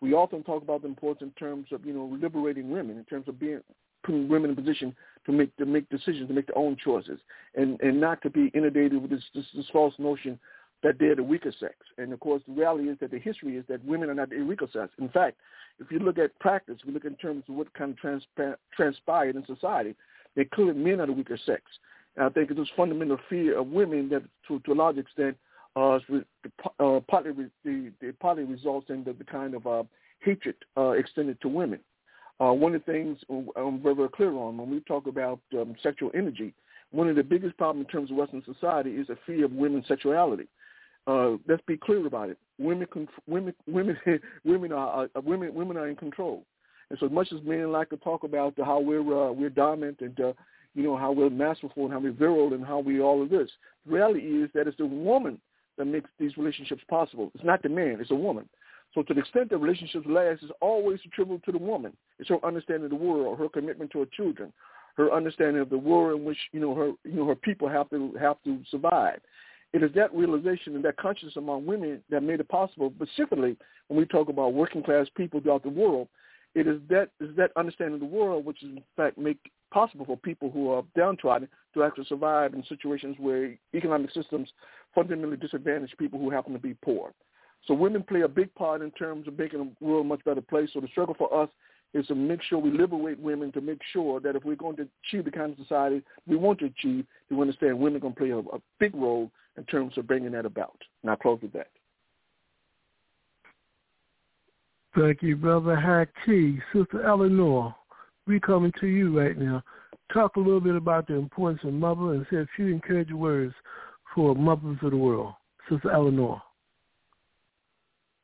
We 0.00 0.14
often 0.14 0.42
talk 0.42 0.62
about 0.62 0.82
the 0.82 0.88
importance 0.88 1.32
in 1.36 1.46
terms 1.46 1.66
of 1.72 1.84
you 1.84 1.92
know 1.92 2.16
liberating 2.20 2.70
women, 2.70 2.98
in 2.98 3.04
terms 3.04 3.28
of 3.28 3.38
being 3.38 3.60
putting 4.02 4.28
women 4.28 4.50
in 4.50 4.56
position 4.56 4.96
to 5.26 5.32
make 5.32 5.54
to 5.56 5.66
make 5.66 5.88
decisions, 5.90 6.28
to 6.28 6.34
make 6.34 6.46
their 6.46 6.58
own 6.58 6.76
choices, 6.82 7.20
and 7.54 7.80
and 7.80 8.00
not 8.00 8.22
to 8.22 8.30
be 8.30 8.50
inundated 8.54 9.00
with 9.00 9.10
this 9.10 9.22
this, 9.34 9.44
this 9.54 9.66
false 9.72 9.94
notion 9.98 10.38
that 10.82 10.98
they're 10.98 11.14
the 11.14 11.22
weaker 11.22 11.52
sex. 11.60 11.74
And 11.98 12.12
of 12.12 12.20
course, 12.20 12.42
the 12.46 12.54
reality 12.54 12.88
is 12.88 12.98
that 13.00 13.10
the 13.10 13.18
history 13.18 13.56
is 13.56 13.64
that 13.68 13.84
women 13.84 14.08
are 14.08 14.14
not 14.14 14.30
the 14.30 14.40
weaker 14.40 14.68
sex. 14.72 14.90
In 14.98 15.10
fact, 15.10 15.36
if 15.78 15.90
you 15.90 15.98
look 15.98 16.18
at 16.18 16.38
practice, 16.38 16.78
we 16.86 16.92
look 16.92 17.04
in 17.04 17.16
terms 17.16 17.44
of 17.48 17.54
what 17.54 17.72
kind 17.74 17.90
of 17.92 17.98
trans- 17.98 18.56
transpired 18.74 19.36
in 19.36 19.44
society, 19.44 19.94
they 20.36 20.44
clearly 20.44 20.74
men 20.74 21.00
are 21.00 21.06
the 21.06 21.12
weaker 21.12 21.38
sex. 21.44 21.62
And 22.16 22.26
I 22.26 22.28
think 22.30 22.50
it's 22.50 22.58
this 22.58 22.68
fundamental 22.76 23.18
fear 23.28 23.58
of 23.58 23.68
women 23.68 24.08
that, 24.10 24.22
to, 24.48 24.60
to 24.60 24.72
a 24.72 24.74
large 24.74 24.98
extent, 24.98 25.36
uh, 25.76 25.98
uh, 26.80 27.00
partly, 27.08 27.32
the, 27.64 27.92
the 28.00 28.14
partly 28.20 28.44
results 28.44 28.90
in 28.90 29.04
the, 29.04 29.12
the 29.12 29.24
kind 29.24 29.54
of 29.54 29.66
uh, 29.66 29.84
hatred 30.20 30.56
uh, 30.76 30.90
extended 30.90 31.40
to 31.40 31.48
women. 31.48 31.80
Uh, 32.40 32.52
one 32.52 32.74
of 32.74 32.82
the 32.84 32.92
things 32.92 33.18
I'm 33.28 33.82
very, 33.82 33.94
very 33.94 34.08
clear 34.08 34.32
on 34.32 34.56
when 34.56 34.70
we 34.70 34.80
talk 34.80 35.06
about 35.06 35.40
um, 35.52 35.76
sexual 35.82 36.10
energy, 36.14 36.54
one 36.90 37.08
of 37.08 37.16
the 37.16 37.22
biggest 37.22 37.56
problems 37.58 37.86
in 37.86 37.92
terms 37.92 38.10
of 38.10 38.16
Western 38.16 38.42
society 38.44 38.90
is 38.90 39.08
a 39.10 39.16
fear 39.26 39.44
of 39.44 39.52
women's 39.52 39.86
sexuality. 39.86 40.48
Uh, 41.06 41.32
let's 41.48 41.62
be 41.66 41.76
clear 41.76 42.06
about 42.06 42.30
it. 42.30 42.38
Women, 42.58 42.86
women, 43.26 43.54
women, 43.66 43.96
women 44.44 44.72
are 44.72 45.04
uh, 45.04 45.20
women. 45.22 45.54
Women 45.54 45.76
are 45.76 45.88
in 45.88 45.96
control. 45.96 46.44
And 46.90 46.98
so, 46.98 47.08
much 47.08 47.28
as 47.32 47.40
men 47.44 47.70
like 47.70 47.90
to 47.90 47.96
talk 47.98 48.24
about 48.24 48.56
the, 48.56 48.64
how 48.64 48.80
we're 48.80 49.00
uh, 49.00 49.32
we're 49.32 49.50
dominant 49.50 49.98
and 50.00 50.18
uh, 50.20 50.32
you 50.74 50.82
know 50.82 50.96
how 50.96 51.12
we're 51.12 51.30
masterful 51.30 51.84
and 51.84 51.92
how 51.92 52.00
we're 52.00 52.12
virile 52.12 52.52
and 52.52 52.64
how 52.64 52.80
we 52.80 53.00
all 53.00 53.22
of 53.22 53.30
this, 53.30 53.48
the 53.86 53.94
reality 53.94 54.20
is 54.20 54.50
that 54.54 54.66
it's 54.66 54.76
the 54.76 54.86
woman 54.86 55.40
that 55.78 55.84
makes 55.84 56.10
these 56.18 56.36
relationships 56.36 56.82
possible. 56.88 57.30
It's 57.34 57.44
not 57.44 57.62
the 57.62 57.68
man; 57.68 57.98
it's 58.00 58.10
a 58.10 58.16
woman. 58.16 58.48
So, 58.94 59.02
to 59.02 59.14
the 59.14 59.20
extent 59.20 59.50
that 59.50 59.58
relationships 59.58 60.06
last, 60.08 60.42
is 60.42 60.50
always 60.60 60.98
attributable 61.06 61.40
to 61.44 61.52
the 61.52 61.64
woman. 61.64 61.96
It's 62.18 62.28
her 62.28 62.44
understanding 62.44 62.84
of 62.84 62.90
the 62.90 62.96
world, 62.96 63.38
her 63.38 63.48
commitment 63.48 63.92
to 63.92 64.00
her 64.00 64.06
children, 64.16 64.52
her 64.96 65.12
understanding 65.12 65.62
of 65.62 65.70
the 65.70 65.78
world 65.78 66.18
in 66.18 66.24
which 66.24 66.38
you 66.52 66.60
know 66.60 66.74
her 66.74 66.92
you 67.04 67.16
know 67.16 67.26
her 67.26 67.36
people 67.36 67.68
have 67.68 67.88
to 67.90 68.12
have 68.20 68.36
to 68.44 68.60
survive. 68.70 69.20
It 69.72 69.84
is 69.84 69.90
that 69.94 70.12
realization 70.12 70.74
and 70.74 70.84
that 70.84 70.96
consciousness 70.96 71.36
among 71.36 71.64
women 71.64 72.02
that 72.10 72.24
made 72.24 72.40
it 72.40 72.48
possible. 72.48 72.92
Specifically, 72.96 73.56
when 73.86 73.98
we 74.00 74.06
talk 74.06 74.28
about 74.28 74.54
working 74.54 74.82
class 74.82 75.06
people 75.16 75.40
throughout 75.40 75.62
the 75.62 75.68
world, 75.68 76.08
it 76.54 76.66
is 76.66 76.80
that 76.88 77.10
is 77.20 77.34
that 77.36 77.52
understanding 77.56 77.94
of 77.94 78.00
the 78.00 78.06
world 78.06 78.44
which 78.44 78.62
is 78.62 78.70
in 78.70 78.82
fact 78.96 79.18
make 79.18 79.38
possible 79.72 80.04
for 80.04 80.16
people 80.16 80.50
who 80.50 80.70
are 80.70 80.82
downtrodden 80.96 81.48
to 81.74 81.84
actually 81.84 82.04
survive 82.06 82.54
in 82.54 82.64
situations 82.64 83.16
where 83.18 83.56
economic 83.74 84.10
systems 84.12 84.48
fundamentally 84.94 85.36
disadvantage 85.36 85.92
people 85.98 86.18
who 86.18 86.30
happen 86.30 86.52
to 86.52 86.58
be 86.58 86.74
poor. 86.82 87.12
So 87.66 87.74
women 87.74 88.02
play 88.02 88.22
a 88.22 88.28
big 88.28 88.52
part 88.54 88.82
in 88.82 88.90
terms 88.92 89.28
of 89.28 89.38
making 89.38 89.58
the 89.60 89.86
world 89.86 90.06
a 90.06 90.08
much 90.08 90.24
better 90.24 90.40
place. 90.40 90.70
So 90.72 90.80
the 90.80 90.88
struggle 90.88 91.14
for 91.16 91.42
us 91.42 91.48
is 91.92 92.06
to 92.06 92.14
make 92.14 92.42
sure 92.42 92.58
we 92.58 92.70
liberate 92.70 93.20
women 93.20 93.52
to 93.52 93.60
make 93.60 93.80
sure 93.92 94.20
that 94.20 94.36
if 94.36 94.44
we're 94.44 94.56
going 94.56 94.76
to 94.76 94.88
achieve 95.04 95.24
the 95.24 95.30
kind 95.30 95.52
of 95.52 95.58
society 95.58 96.02
we 96.26 96.36
want 96.36 96.58
to 96.60 96.66
achieve, 96.66 97.04
we 97.30 97.40
understand 97.40 97.78
women 97.78 97.96
are 97.96 98.00
going 98.00 98.14
to 98.14 98.20
play 98.20 98.30
a, 98.30 98.38
a 98.38 98.60
big 98.78 98.94
role 98.94 99.30
in 99.56 99.64
terms 99.64 99.98
of 99.98 100.06
bringing 100.06 100.32
that 100.32 100.46
about. 100.46 100.76
And 101.02 101.10
I'll 101.10 101.16
close 101.16 101.40
with 101.42 101.52
that. 101.52 101.68
Thank 105.00 105.22
you, 105.22 105.34
Brother 105.34 105.76
Haki. 105.76 106.60
Sister 106.74 107.06
Eleanor, 107.06 107.74
we 108.26 108.38
coming 108.38 108.70
to 108.80 108.86
you 108.86 109.18
right 109.18 109.38
now. 109.38 109.62
Talk 110.12 110.36
a 110.36 110.40
little 110.40 110.60
bit 110.60 110.76
about 110.76 111.06
the 111.06 111.14
importance 111.14 111.62
of 111.64 111.72
mother 111.72 112.12
and 112.12 112.26
say 112.30 112.36
a 112.36 112.46
few 112.54 112.66
encouraging 112.66 113.18
words 113.18 113.54
for 114.14 114.34
mothers 114.34 114.76
of 114.82 114.90
the 114.90 114.96
world. 114.98 115.32
Sister 115.70 115.90
Eleanor. 115.90 116.42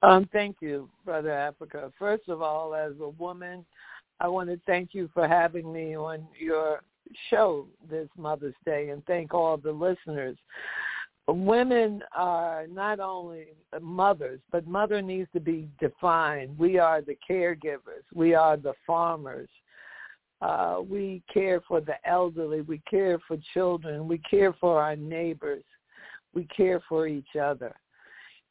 Um, 0.03 0.29
thank 0.35 0.57
you, 0.61 0.91
Brother 1.07 1.33
Africa. 1.33 1.91
First 1.99 2.29
of 2.29 2.43
all, 2.43 2.75
as 2.75 2.93
a 3.01 3.09
woman, 3.09 3.65
I 4.21 4.29
want 4.29 4.51
to 4.51 4.61
thank 4.67 4.91
you 4.93 5.09
for 5.15 5.27
having 5.27 5.73
me 5.73 5.97
on 5.97 6.27
your 6.39 6.83
show 7.31 7.69
this 7.89 8.09
Mother's 8.19 8.55
Day 8.67 8.91
and 8.91 9.03
thank 9.07 9.33
all 9.33 9.57
the 9.57 9.73
listeners 9.73 10.37
women 11.35 12.03
are 12.15 12.67
not 12.69 13.01
only 13.01 13.49
mothers, 13.81 14.41
but 14.53 14.67
mother 14.67 15.03
needs 15.03 15.29
to 15.33 15.41
be 15.41 15.69
defined. 15.81 16.57
We 16.59 16.79
are 16.79 17.03
the 17.03 17.17
caregivers. 17.29 18.05
We 18.15 18.35
are 18.35 18.57
the 18.57 18.75
farmers. 18.87 19.49
Uh, 20.41 20.83
we 20.89 21.23
care 21.33 21.61
for 21.67 21.81
the 21.81 21.95
elderly. 22.05 22.61
We 22.61 22.81
care 22.89 23.19
for 23.27 23.39
children. 23.55 24.07
We 24.07 24.19
care 24.19 24.53
for 24.61 24.81
our 24.81 24.95
neighbors. 24.95 25.65
We 26.35 26.47
care 26.57 26.83
for 26.89 27.09
each 27.09 27.35
other. 27.41 27.75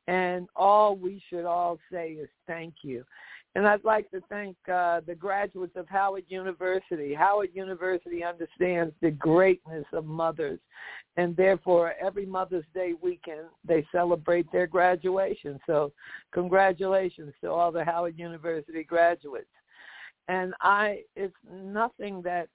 And 0.07 0.47
all 0.55 0.95
we 0.95 1.21
should 1.29 1.45
all 1.45 1.79
say 1.91 2.11
is 2.11 2.29
thank 2.45 2.75
you. 2.81 3.05
And 3.55 3.65
I'd 3.65 3.85
like 3.85 4.11
to 4.11 4.21
thank 4.29 4.57
uh, 4.71 4.99
the 5.07 5.15
graduates 5.15 5.77
of 5.77 5.87
Howard 5.87 6.25
University. 6.27 7.13
Howard 7.13 7.51
University 7.53 8.21
understands 8.21 8.93
the 9.01 9.11
greatness 9.11 9.85
of 9.93 10.05
mothers, 10.05 10.59
and 11.15 11.35
therefore 11.37 11.93
every 12.01 12.25
Mother's 12.25 12.65
Day 12.73 12.93
weekend 13.01 13.47
they 13.65 13.85
celebrate 13.93 14.51
their 14.51 14.67
graduation. 14.67 15.57
So 15.65 15.93
congratulations 16.33 17.33
to 17.41 17.49
all 17.49 17.71
the 17.71 17.85
Howard 17.85 18.19
University 18.19 18.83
graduates. 18.83 19.47
And 20.27 20.53
I, 20.59 21.03
it's 21.15 21.33
nothing 21.49 22.21
that 22.23 22.49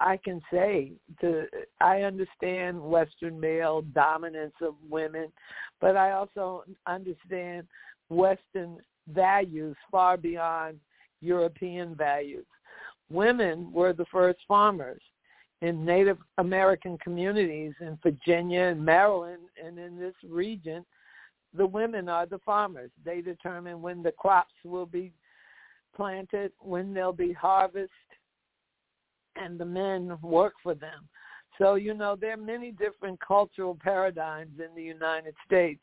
I 0.00 0.18
can 0.18 0.42
say 0.52 0.92
to 1.20 1.46
I 1.80 2.02
understand 2.02 2.78
Western 2.78 3.40
male 3.40 3.82
dominance 3.94 4.54
of 4.60 4.74
women, 4.90 5.28
but 5.80 5.96
I 5.96 6.12
also 6.12 6.64
understand 6.86 7.66
Western 8.10 8.78
values 9.08 9.76
far 9.90 10.16
beyond 10.16 10.78
European 11.20 11.94
values. 11.94 12.46
Women 13.10 13.72
were 13.72 13.92
the 13.92 14.06
first 14.06 14.40
farmers 14.48 15.02
in 15.60 15.84
Native 15.84 16.18
American 16.38 16.98
communities 16.98 17.72
in 17.80 17.98
Virginia 18.02 18.62
and 18.62 18.84
Maryland 18.84 19.42
and 19.64 19.78
in 19.78 19.98
this 19.98 20.14
region. 20.28 20.84
The 21.54 21.66
women 21.66 22.08
are 22.08 22.26
the 22.26 22.40
farmers. 22.40 22.90
They 23.04 23.20
determine 23.20 23.82
when 23.82 24.02
the 24.02 24.12
crops 24.12 24.54
will 24.64 24.86
be 24.86 25.12
planted, 25.94 26.52
when 26.58 26.92
they'll 26.94 27.12
be 27.12 27.32
harvested, 27.32 27.90
and 29.36 29.58
the 29.58 29.64
men 29.64 30.16
work 30.22 30.54
for 30.62 30.74
them. 30.74 31.08
So, 31.58 31.74
you 31.74 31.94
know, 31.94 32.16
there 32.16 32.32
are 32.32 32.38
many 32.38 32.72
different 32.72 33.20
cultural 33.20 33.76
paradigms 33.80 34.58
in 34.58 34.74
the 34.74 34.82
United 34.82 35.34
States. 35.46 35.82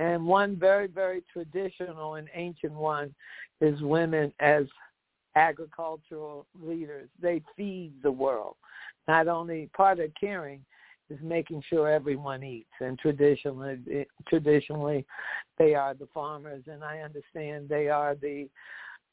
And 0.00 0.26
one 0.26 0.56
very, 0.56 0.86
very 0.86 1.22
traditional 1.30 2.14
and 2.14 2.26
ancient 2.34 2.72
one 2.72 3.14
is 3.60 3.82
women 3.82 4.32
as 4.40 4.64
agricultural 5.36 6.46
leaders. 6.58 7.10
They 7.20 7.42
feed 7.54 7.92
the 8.02 8.10
world. 8.10 8.56
Not 9.06 9.28
only 9.28 9.68
part 9.76 10.00
of 10.00 10.10
caring 10.18 10.64
is 11.10 11.18
making 11.22 11.62
sure 11.68 11.86
everyone 11.90 12.42
eats. 12.42 12.70
And 12.80 12.98
traditionally, 12.98 13.78
eh, 13.92 14.04
traditionally, 14.26 15.04
they 15.58 15.74
are 15.74 15.92
the 15.92 16.08
farmers, 16.14 16.62
and 16.66 16.82
I 16.82 17.00
understand 17.00 17.68
they 17.68 17.90
are 17.90 18.14
the 18.14 18.48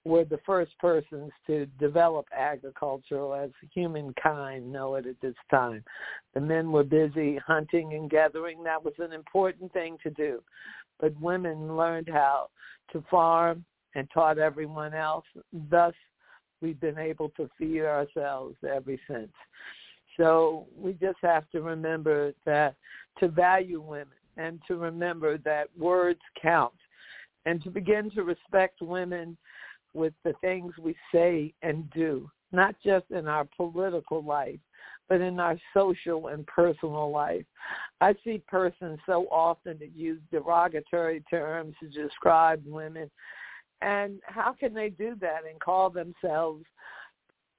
were 0.08 0.26
the 0.26 0.40
first 0.46 0.72
persons 0.80 1.32
to 1.46 1.66
develop 1.80 2.26
agriculture 2.36 3.36
as 3.36 3.52
humankind 3.74 4.72
know 4.72 4.96
it 4.96 5.06
at 5.06 5.20
this 5.22 5.36
time. 5.52 5.84
The 6.34 6.42
men 6.42 6.72
were 6.72 6.84
busy 6.84 7.38
hunting 7.46 7.94
and 7.94 8.10
gathering. 8.10 8.64
That 8.64 8.84
was 8.84 8.94
an 9.00 9.14
important 9.14 9.72
thing 9.74 9.98
to 10.04 10.10
do. 10.12 10.42
But 11.00 11.20
women 11.20 11.76
learned 11.76 12.10
how 12.10 12.50
to 12.92 13.04
farm 13.12 13.66
and 13.96 14.08
taught 14.14 14.40
everyone 14.40 14.94
else. 14.94 15.26
Thus, 15.70 15.94
we've 16.62 16.80
been 16.80 16.98
able 16.98 17.30
to 17.38 17.50
feed 17.58 17.82
ourselves 17.82 18.56
ever 18.68 18.96
since. 19.10 19.34
So 20.18 20.66
we 20.76 20.94
just 20.94 21.20
have 21.22 21.50
to 21.52 21.62
remember 21.62 22.34
that 22.46 22.76
to 23.20 23.28
value 23.28 23.82
women 23.82 24.08
and 24.38 24.60
to 24.68 24.78
remember 24.78 25.38
that 25.40 25.68
words 25.78 26.22
count 26.42 26.74
and 27.46 27.64
to 27.64 27.70
begin 27.70 28.12
to 28.12 28.24
respect 28.24 28.82
women 28.82 29.38
with 29.98 30.14
the 30.24 30.34
things 30.42 30.74
we 30.82 30.96
say 31.14 31.54
and 31.62 31.90
do, 31.92 32.30
not 32.52 32.76
just 32.86 33.06
in 33.10 33.28
our 33.28 33.46
political 33.58 34.24
life, 34.24 34.60
but 35.10 35.22
in 35.22 35.40
our 35.40 35.58
social 35.74 36.28
and 36.28 36.46
personal 36.48 37.12
life. 37.12 37.46
I 38.00 38.14
see 38.24 38.42
persons 38.48 39.00
so 39.06 39.26
often 39.32 39.78
that 39.80 39.96
use 39.96 40.22
derogatory 40.32 41.24
terms 41.30 41.76
to 41.80 41.88
describe 41.90 42.64
women. 42.66 43.10
And 43.82 44.20
how 44.24 44.54
can 44.54 44.74
they 44.74 44.90
do 44.90 45.16
that 45.22 45.42
and 45.50 45.60
call 45.60 45.90
themselves 45.90 46.64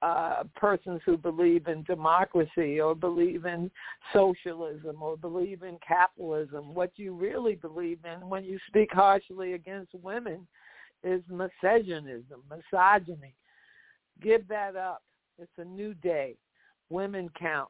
uh, 0.01 0.43
persons 0.55 1.01
who 1.05 1.17
believe 1.17 1.67
in 1.67 1.83
democracy 1.83 2.79
or 2.79 2.95
believe 2.95 3.45
in 3.45 3.69
socialism 4.13 5.01
or 5.01 5.17
believe 5.17 5.63
in 5.63 5.77
capitalism? 5.85 6.73
What 6.73 6.91
you 6.95 7.13
really 7.13 7.55
believe 7.55 7.99
in 8.05 8.29
when 8.29 8.43
you 8.43 8.59
speak 8.67 8.89
harshly 8.93 9.53
against 9.53 9.93
women 9.93 10.47
is 11.03 11.21
misogynism, 11.29 12.41
misogyny. 12.49 13.33
Give 14.21 14.47
that 14.47 14.75
up. 14.75 15.01
It's 15.37 15.51
a 15.57 15.65
new 15.65 15.93
day. 15.93 16.35
Women 16.89 17.29
count. 17.39 17.69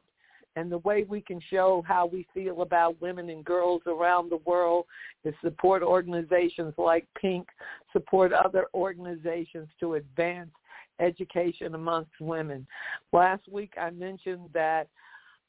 And 0.56 0.70
the 0.70 0.78
way 0.78 1.04
we 1.08 1.20
can 1.20 1.40
show 1.48 1.84
how 1.86 2.06
we 2.06 2.26
feel 2.34 2.62
about 2.62 3.00
women 3.00 3.30
and 3.30 3.44
girls 3.44 3.82
around 3.86 4.30
the 4.30 4.38
world 4.38 4.86
is 5.24 5.34
support 5.42 5.82
organizations 5.82 6.74
like 6.76 7.06
Pink, 7.20 7.46
support 7.92 8.32
other 8.32 8.66
organizations 8.74 9.68
to 9.78 9.94
advance 9.94 10.50
education 10.98 11.74
amongst 11.76 12.10
women. 12.20 12.66
Last 13.12 13.48
week 13.48 13.74
I 13.80 13.90
mentioned 13.90 14.48
that 14.52 14.88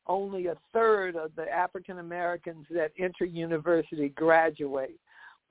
only 0.08 0.48
a 0.48 0.58
third 0.74 1.16
of 1.16 1.32
the 1.36 1.50
African 1.50 2.00
Americans 2.00 2.66
that 2.70 2.92
enter 3.00 3.26
university 3.26 4.10
graduate. 4.10 5.00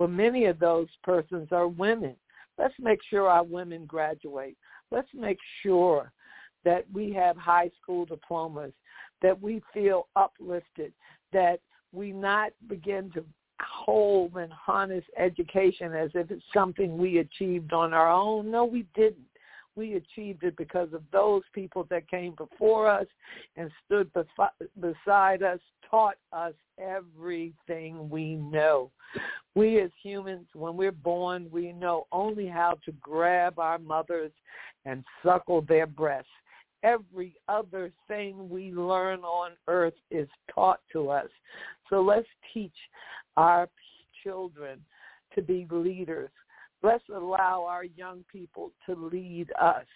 Well, 0.00 0.08
many 0.08 0.46
of 0.46 0.58
those 0.58 0.88
persons 1.04 1.48
are 1.52 1.68
women. 1.68 2.16
Let's 2.58 2.74
make 2.80 3.00
sure 3.10 3.28
our 3.28 3.44
women 3.44 3.84
graduate. 3.84 4.56
Let's 4.90 5.10
make 5.14 5.38
sure 5.62 6.10
that 6.64 6.86
we 6.92 7.12
have 7.12 7.36
high 7.36 7.70
school 7.80 8.06
diplomas, 8.06 8.72
that 9.20 9.40
we 9.40 9.62
feel 9.74 10.08
uplifted, 10.16 10.94
that 11.34 11.60
we 11.92 12.12
not 12.12 12.52
begin 12.66 13.10
to 13.12 13.24
hold 13.60 14.36
and 14.36 14.50
harness 14.50 15.04
education 15.18 15.92
as 15.92 16.10
if 16.14 16.30
it's 16.30 16.42
something 16.52 16.96
we 16.96 17.18
achieved 17.18 17.74
on 17.74 17.92
our 17.92 18.10
own. 18.10 18.50
No, 18.50 18.64
we 18.64 18.86
didn't. 18.94 19.29
We 19.76 19.94
achieved 19.94 20.42
it 20.42 20.56
because 20.56 20.92
of 20.92 21.02
those 21.12 21.42
people 21.54 21.86
that 21.90 22.10
came 22.10 22.34
before 22.34 22.88
us 22.88 23.06
and 23.56 23.70
stood 23.86 24.10
beside 24.80 25.42
us, 25.42 25.60
taught 25.88 26.16
us 26.32 26.54
everything 26.78 28.10
we 28.10 28.34
know. 28.34 28.90
We 29.54 29.80
as 29.80 29.90
humans, 30.02 30.46
when 30.54 30.76
we're 30.76 30.92
born, 30.92 31.48
we 31.50 31.72
know 31.72 32.06
only 32.12 32.46
how 32.46 32.78
to 32.84 32.92
grab 33.00 33.58
our 33.58 33.78
mothers 33.78 34.32
and 34.84 35.04
suckle 35.24 35.62
their 35.62 35.86
breasts. 35.86 36.30
Every 36.82 37.34
other 37.48 37.92
thing 38.08 38.48
we 38.48 38.72
learn 38.72 39.20
on 39.20 39.52
earth 39.68 39.94
is 40.10 40.28
taught 40.54 40.80
to 40.92 41.10
us. 41.10 41.28
So 41.90 42.00
let's 42.00 42.28
teach 42.54 42.76
our 43.36 43.68
children 44.24 44.80
to 45.34 45.42
be 45.42 45.66
leaders. 45.70 46.30
Let's 46.82 47.04
allow 47.14 47.66
our 47.68 47.84
young 47.84 48.24
people 48.30 48.72
to 48.86 48.94
lead 48.94 49.50
us. 49.60 49.86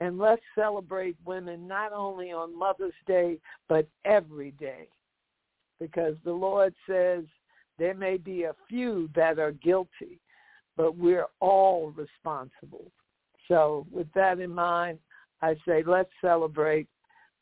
And 0.00 0.18
let's 0.18 0.42
celebrate 0.54 1.16
women 1.24 1.66
not 1.66 1.92
only 1.92 2.30
on 2.30 2.56
Mother's 2.56 2.92
Day, 3.06 3.38
but 3.68 3.88
every 4.04 4.52
day. 4.52 4.88
Because 5.80 6.14
the 6.24 6.32
Lord 6.32 6.74
says 6.88 7.24
there 7.78 7.94
may 7.94 8.16
be 8.16 8.44
a 8.44 8.54
few 8.68 9.08
that 9.14 9.38
are 9.38 9.52
guilty, 9.52 10.20
but 10.76 10.96
we're 10.96 11.26
all 11.40 11.92
responsible. 11.96 12.90
So 13.48 13.86
with 13.90 14.08
that 14.14 14.40
in 14.40 14.50
mind, 14.50 14.98
I 15.40 15.54
say 15.66 15.82
let's 15.86 16.10
celebrate 16.20 16.88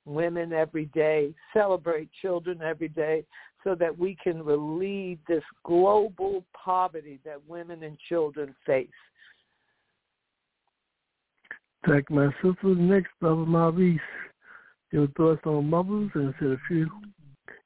women 0.04 0.52
every 0.52 0.86
day, 0.86 1.34
celebrate 1.52 2.08
children 2.22 2.60
every 2.62 2.88
day, 2.88 3.24
so 3.66 3.74
that 3.74 3.98
we 3.98 4.16
can 4.22 4.44
relieve 4.44 5.18
this 5.26 5.42
global 5.64 6.44
poverty 6.54 7.18
that 7.24 7.40
women 7.48 7.82
and 7.82 7.98
children 8.08 8.54
face. 8.64 8.86
Thank 11.84 12.08
my 12.08 12.28
sister. 12.42 12.76
Next, 12.76 13.10
Brother 13.20 13.44
Maurice. 13.44 13.98
Your 14.92 15.08
thoughts 15.16 15.40
on 15.46 15.68
mothers 15.68 16.12
and 16.14 16.32
said 16.38 16.50
a 16.50 16.56
few 16.68 16.88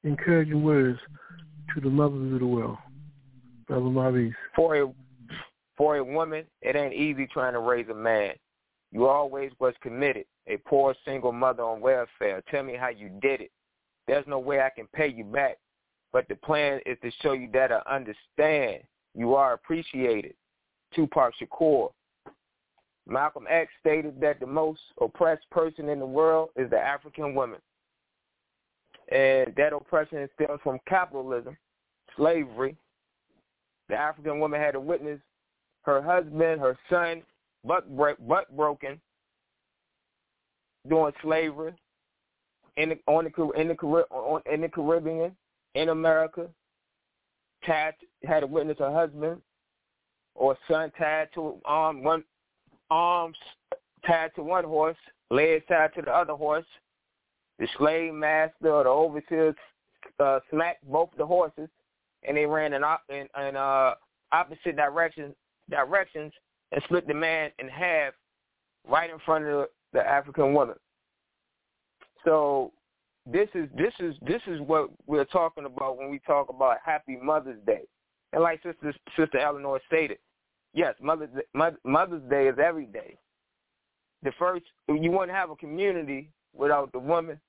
encouraging 0.03 0.63
words 0.63 0.97
to 1.75 1.81
the 1.81 1.89
mothers 1.89 2.33
of 2.33 2.39
the 2.39 2.47
world. 2.47 2.77
Brother 3.67 3.85
Maurice. 3.85 4.33
For 4.55 4.81
a, 4.81 4.91
for 5.77 5.97
a 5.97 6.03
woman, 6.03 6.45
it 6.63 6.75
ain't 6.75 6.95
easy 6.95 7.27
trying 7.27 7.53
to 7.53 7.59
raise 7.59 7.89
a 7.89 7.93
man. 7.93 8.33
You 8.91 9.05
always 9.05 9.51
was 9.59 9.75
committed. 9.81 10.25
A 10.47 10.57
poor 10.57 10.95
single 11.05 11.31
mother 11.31 11.61
on 11.61 11.79
welfare. 11.79 12.41
Tell 12.49 12.63
me 12.63 12.75
how 12.75 12.89
you 12.89 13.09
did 13.21 13.41
it. 13.41 13.51
There's 14.07 14.25
no 14.25 14.39
way 14.39 14.61
I 14.61 14.71
can 14.75 14.87
pay 14.95 15.07
you 15.07 15.23
back. 15.23 15.59
But 16.13 16.27
the 16.27 16.35
plan 16.35 16.81
is 16.85 16.97
to 17.03 17.11
show 17.21 17.33
you 17.33 17.49
that 17.53 17.71
I 17.71 17.81
understand 17.89 18.83
you 19.15 19.35
are 19.35 19.53
appreciated. 19.53 20.33
Tupac 20.93 21.33
Shakur. 21.41 21.91
Malcolm 23.07 23.45
X 23.49 23.71
stated 23.79 24.19
that 24.21 24.39
the 24.39 24.45
most 24.45 24.81
oppressed 24.99 25.49
person 25.49 25.89
in 25.89 25.99
the 25.99 26.05
world 26.05 26.49
is 26.55 26.69
the 26.69 26.77
African 26.77 27.33
woman. 27.33 27.59
And 29.11 29.53
that 29.57 29.73
oppression 29.73 30.29
stems 30.35 30.59
from 30.63 30.79
capitalism, 30.87 31.57
slavery. 32.15 32.77
The 33.89 33.95
African 33.95 34.39
woman 34.39 34.61
had 34.61 34.71
to 34.71 34.79
witness 34.79 35.19
her 35.83 36.01
husband, 36.01 36.61
her 36.61 36.77
son, 36.89 37.23
butt, 37.65 37.85
butt 37.97 38.55
broken 38.55 39.01
during 40.87 41.13
slavery 41.21 41.73
in 42.77 42.89
the, 42.89 42.99
on 43.07 43.25
the, 43.25 43.49
in 43.59 43.67
the, 43.67 44.43
in 44.51 44.61
the 44.61 44.69
Caribbean, 44.69 45.35
in 45.75 45.89
America, 45.89 46.47
tied, 47.65 47.93
had 48.23 48.41
to 48.41 48.47
witness 48.47 48.77
her 48.79 48.91
husband 48.91 49.41
or 50.35 50.57
son 50.67 50.91
tied 50.97 51.29
to 51.33 51.55
arm 51.65 52.03
one 52.03 52.23
arms 52.89 53.37
tied 54.05 54.31
to 54.35 54.43
one 54.43 54.63
horse, 54.63 54.97
legs 55.29 55.63
tied 55.67 55.93
to 55.95 56.01
the 56.01 56.11
other 56.11 56.33
horse. 56.33 56.65
The 57.59 57.67
slave 57.77 58.13
master 58.13 58.71
or 58.71 58.83
the 58.83 58.89
overseer 58.89 59.55
uh, 60.19 60.39
smacked 60.49 60.83
both 60.89 61.09
the 61.17 61.25
horses, 61.25 61.69
and 62.27 62.35
they 62.35 62.45
ran 62.45 62.73
in, 62.73 62.83
in, 63.09 63.27
in 63.39 63.55
uh, 63.55 63.93
opposite 64.31 64.75
directions 64.75 65.35
directions 65.69 66.33
and 66.71 66.81
split 66.83 67.07
the 67.07 67.13
man 67.13 67.51
in 67.59 67.67
half 67.69 68.13
right 68.87 69.09
in 69.09 69.19
front 69.25 69.45
of 69.45 69.67
the 69.93 70.01
African 70.01 70.53
woman. 70.53 70.75
So 72.25 72.71
this 73.25 73.49
is 73.53 73.69
this 73.77 73.93
is 73.99 74.15
this 74.25 74.41
is 74.47 74.59
what 74.61 74.89
we're 75.05 75.25
talking 75.25 75.65
about 75.65 75.97
when 75.97 76.09
we 76.09 76.19
talk 76.19 76.49
about 76.49 76.77
Happy 76.83 77.17
Mother's 77.21 77.59
Day. 77.65 77.81
And 78.33 78.41
like 78.41 78.61
Sister 78.63 78.93
Sister 79.17 79.37
Eleanor 79.37 79.79
stated, 79.87 80.17
yes, 80.73 80.95
Mother's 81.01 81.29
Mother's 81.83 82.29
Day 82.29 82.47
is 82.47 82.55
every 82.63 82.85
day. 82.85 83.17
The 84.23 84.31
first 84.39 84.65
you 84.87 85.11
wouldn't 85.11 85.31
have 85.31 85.49
a 85.51 85.55
community 85.55 86.31
without 86.53 86.91
the 86.91 86.99
woman. 86.99 87.39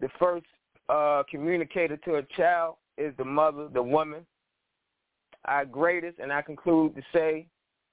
The 0.00 0.08
first 0.18 0.46
uh, 0.88 1.22
communicator 1.30 1.96
to 1.98 2.16
a 2.16 2.22
child 2.36 2.76
is 2.98 3.14
the 3.16 3.24
mother, 3.24 3.68
the 3.72 3.82
woman. 3.82 4.26
Our 5.46 5.64
greatest, 5.64 6.18
and 6.18 6.32
I 6.32 6.42
conclude 6.42 6.94
to 6.96 7.02
say 7.12 7.46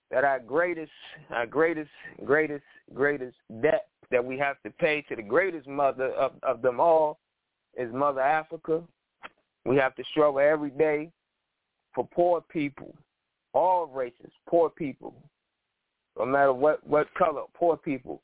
that 0.09 0.23
our 0.23 0.39
greatest, 0.39 0.91
our 1.31 1.45
greatest, 1.45 1.89
greatest, 2.23 2.63
greatest 2.93 3.35
debt 3.61 3.87
that 4.11 4.23
we 4.23 4.37
have 4.37 4.61
to 4.63 4.69
pay 4.69 5.01
to 5.03 5.15
the 5.15 5.21
greatest 5.21 5.67
mother 5.67 6.09
of, 6.11 6.33
of 6.43 6.61
them 6.61 6.79
all 6.79 7.19
is 7.75 7.91
Mother 7.93 8.21
Africa. 8.21 8.83
We 9.65 9.77
have 9.77 9.95
to 9.95 10.03
struggle 10.11 10.39
every 10.39 10.71
day 10.71 11.11
for 11.95 12.07
poor 12.13 12.41
people, 12.41 12.93
all 13.53 13.87
races, 13.87 14.31
poor 14.47 14.69
people, 14.69 15.13
no 16.17 16.25
matter 16.25 16.53
what, 16.53 16.85
what 16.85 17.13
color, 17.15 17.43
poor 17.53 17.77
people. 17.77 18.21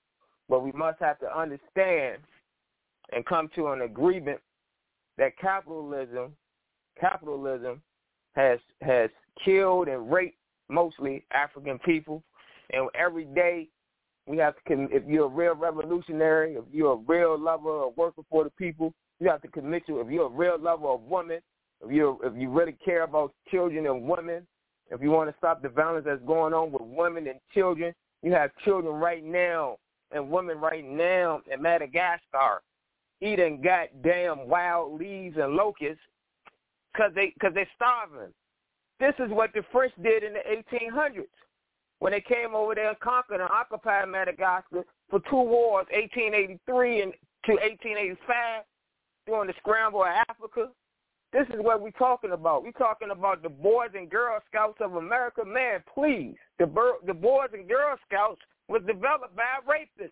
But 0.50 0.64
we 0.64 0.72
must 0.72 1.00
have 1.00 1.20
to 1.20 1.38
understand 1.38 2.20
and 3.14 3.26
come 3.26 3.50
to 3.56 3.68
an 3.68 3.82
agreement 3.82 4.40
that 5.18 5.38
capitalism, 5.38 6.34
capitalism 7.00 7.82
has 8.36 8.60
has 8.82 9.10
killed 9.44 9.88
and 9.88 10.12
raped 10.12 10.38
mostly 10.70 11.26
African 11.32 11.80
people, 11.80 12.24
and 12.72 12.90
every 12.94 13.26
day 13.26 13.70
we 14.28 14.38
have 14.38 14.56
to, 14.56 14.88
if 14.92 15.04
you're 15.08 15.26
a 15.26 15.30
real 15.30 15.56
revolutionary, 15.56 16.56
if 16.56 16.66
you're 16.72 16.94
a 16.94 17.04
real 17.08 17.40
lover 17.40 17.86
of 17.86 17.98
working 17.98 18.26
for 18.30 18.44
the 18.44 18.50
people, 18.52 18.94
you 19.20 19.30
have 19.30 19.42
to 19.42 19.48
commit 19.48 19.88
to, 19.88 20.02
if 20.02 20.10
you're 20.10 20.28
a 20.28 20.30
real 20.30 20.60
lover 20.60 20.88
of 20.88 21.02
women, 21.02 21.40
if 21.84 21.92
you 21.92 22.20
if 22.24 22.34
you 22.36 22.50
really 22.50 22.76
care 22.84 23.04
about 23.04 23.34
children 23.50 23.86
and 23.86 24.04
women, 24.04 24.46
if 24.92 25.02
you 25.02 25.12
want 25.12 25.30
to 25.30 25.36
stop 25.38 25.62
the 25.62 25.70
violence 25.70 26.06
that's 26.06 26.22
going 26.26 26.54
on 26.54 26.72
with 26.72 26.82
women 26.82 27.28
and 27.28 27.40
children, 27.54 27.94
you 28.22 28.32
have 28.32 28.52
children 28.66 28.96
right 28.96 29.24
now 29.24 29.78
and 30.12 30.30
women 30.30 30.58
right 30.60 30.86
now 30.86 31.42
in 31.52 31.62
Madagascar 31.62 32.62
eating 33.22 33.62
goddamn 33.62 34.48
wild 34.48 35.00
leaves 35.00 35.38
and 35.38 35.54
locusts 35.54 36.02
because 36.94 37.12
they 37.16 37.32
because 37.34 37.54
they're 37.54 37.70
starving. 37.76 38.34
This 39.00 39.14
is 39.20 39.32
what 39.32 39.52
the 39.54 39.64
French 39.72 39.94
did 40.02 40.24
in 40.24 40.34
the 40.34 40.40
1800s 40.76 41.26
when 42.00 42.12
they 42.12 42.22
came 42.22 42.54
over 42.54 42.76
there 42.76 42.90
and 42.90 43.00
conquered 43.00 43.42
and 43.42 43.50
occupied 43.50 44.10
Madagascar 44.10 44.84
for 45.10 45.20
two 45.30 45.42
wars, 45.42 45.88
1883 45.92 47.02
and 47.02 47.14
to 47.46 47.54
1885, 47.54 48.64
during 49.26 49.48
the 49.48 49.54
scramble 49.60 50.02
of 50.02 50.08
Africa. 50.30 50.70
This 51.34 51.48
is 51.50 51.60
what 51.60 51.82
we're 51.82 51.92
talking 51.92 52.32
about. 52.32 52.64
We're 52.64 52.72
talking 52.72 53.12
about 53.12 53.44
the 53.44 53.50
Boys 53.50 53.90
and 53.94 54.10
Girl 54.10 54.40
Scouts 54.50 54.80
of 54.80 54.96
America. 54.96 55.44
Man, 55.46 55.84
please. 55.94 56.36
The, 56.58 56.66
the 57.06 57.14
Boys 57.14 57.50
and 57.54 57.68
Girl 57.68 57.98
Scouts 58.08 58.42
was 58.70 58.82
developed 58.88 59.36
by 59.36 59.60
rapists, 59.68 60.10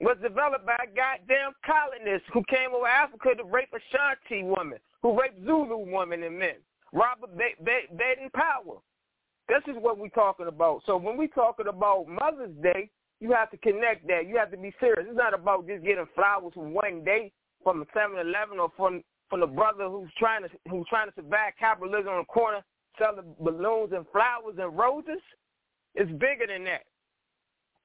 was 0.00 0.16
developed 0.22 0.66
by 0.66 0.78
goddamn 0.96 1.52
colonists 1.64 2.26
who 2.32 2.42
came 2.44 2.74
over 2.74 2.86
Africa 2.86 3.34
to 3.36 3.44
rape 3.44 3.72
Ashanti 3.72 4.44
women, 4.44 4.78
who 5.02 5.18
raped 5.18 5.44
Zulu 5.44 5.78
women 5.92 6.22
and 6.22 6.38
men. 6.38 6.56
Robert 6.92 7.36
Baden 7.36 8.30
Powell, 8.34 8.82
this 9.48 9.62
is 9.68 9.76
what 9.80 9.98
we're 9.98 10.08
talking 10.08 10.48
about. 10.48 10.82
So 10.86 10.96
when 10.96 11.16
we're 11.16 11.28
talking 11.28 11.66
about 11.68 12.06
Mother's 12.08 12.54
Day, 12.62 12.90
you 13.20 13.32
have 13.32 13.50
to 13.50 13.56
connect 13.58 14.06
that. 14.08 14.26
You 14.28 14.36
have 14.36 14.50
to 14.50 14.56
be 14.56 14.74
serious. 14.80 15.06
It's 15.08 15.16
not 15.16 15.34
about 15.34 15.66
just 15.66 15.84
getting 15.84 16.06
flowers 16.14 16.52
from 16.54 16.74
one 16.74 17.04
day 17.04 17.32
from 17.62 17.82
a 17.82 17.86
7-Eleven 17.86 18.58
or 18.58 18.70
from 18.76 19.02
from 19.28 19.40
the 19.40 19.46
brother 19.46 19.88
who's 19.88 20.10
trying 20.18 20.42
to 20.42 20.48
who's 20.70 20.86
trying 20.88 21.08
to 21.08 21.14
survive 21.16 21.52
capitalism 21.58 22.08
on 22.08 22.18
the 22.18 22.24
corner 22.24 22.62
selling 22.98 23.34
balloons 23.40 23.92
and 23.92 24.06
flowers 24.12 24.54
and 24.58 24.76
roses. 24.76 25.22
It's 25.94 26.10
bigger 26.12 26.46
than 26.46 26.64
that. 26.64 26.82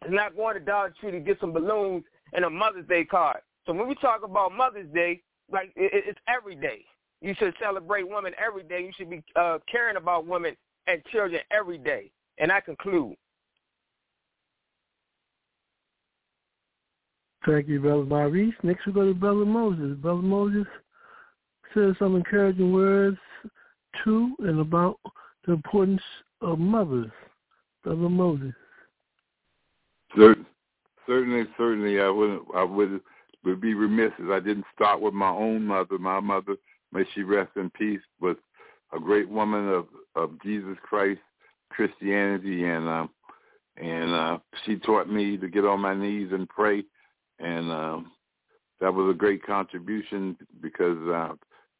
It's 0.03 0.13
not 0.13 0.35
going 0.35 0.55
to 0.55 0.59
Dollar 0.59 0.93
Tree 0.99 1.11
to 1.11 1.19
get 1.19 1.39
some 1.39 1.53
balloons 1.53 2.03
and 2.33 2.45
a 2.45 2.49
Mother's 2.49 2.87
Day 2.87 3.05
card. 3.05 3.39
So 3.65 3.73
when 3.73 3.87
we 3.87 3.95
talk 3.95 4.23
about 4.23 4.51
Mother's 4.51 4.91
Day, 4.93 5.21
like 5.51 5.71
it, 5.75 6.03
it's 6.07 6.19
every 6.27 6.55
day. 6.55 6.85
You 7.21 7.35
should 7.37 7.53
celebrate 7.61 8.07
women 8.07 8.33
every 8.43 8.63
day. 8.63 8.81
You 8.81 8.91
should 8.97 9.09
be 9.09 9.23
uh, 9.35 9.59
caring 9.71 9.97
about 9.97 10.25
women 10.25 10.55
and 10.87 11.03
children 11.05 11.41
every 11.51 11.77
day. 11.77 12.11
And 12.37 12.51
I 12.51 12.61
conclude. 12.61 13.15
Thank 17.45 17.67
you, 17.67 17.79
Brother 17.79 18.03
Maurice. 18.03 18.53
Next 18.61 18.85
we 18.85 18.93
go 18.93 19.05
to 19.05 19.13
Brother 19.13 19.45
Moses. 19.45 19.97
Brother 19.97 20.21
Moses 20.21 20.67
says 21.73 21.95
some 21.97 22.15
encouraging 22.15 22.71
words 22.71 23.17
to 24.03 24.35
and 24.39 24.59
about 24.59 24.99
the 25.45 25.53
importance 25.53 26.01
of 26.41 26.59
mothers. 26.59 27.11
Brother 27.83 28.09
Moses. 28.09 28.53
Certain. 30.15 30.45
Certainly, 31.07 31.45
certainly, 31.57 31.99
I 31.99 32.09
wouldn't, 32.09 32.43
I 32.55 32.63
would 32.63 33.01
would 33.43 33.59
be 33.59 33.73
remiss 33.73 34.11
if 34.19 34.29
I 34.29 34.39
didn't 34.39 34.65
start 34.75 35.01
with 35.01 35.15
my 35.15 35.29
own 35.29 35.65
mother. 35.65 35.97
My 35.97 36.19
mother, 36.19 36.55
may 36.93 37.03
she 37.13 37.23
rest 37.23 37.51
in 37.55 37.71
peace, 37.71 38.01
was 38.19 38.35
a 38.95 38.99
great 38.99 39.27
woman 39.27 39.67
of 39.67 39.87
of 40.15 40.41
Jesus 40.43 40.77
Christ, 40.81 41.21
Christianity, 41.69 42.65
and 42.65 42.87
um, 42.87 43.09
and 43.77 44.13
uh, 44.13 44.37
she 44.65 44.77
taught 44.77 45.09
me 45.09 45.37
to 45.37 45.47
get 45.47 45.65
on 45.65 45.79
my 45.79 45.93
knees 45.93 46.29
and 46.31 46.47
pray, 46.49 46.83
and 47.39 47.71
um, 47.71 48.11
that 48.79 48.93
was 48.93 49.13
a 49.13 49.17
great 49.17 49.45
contribution 49.45 50.37
because 50.61 50.97
uh, 51.09 51.33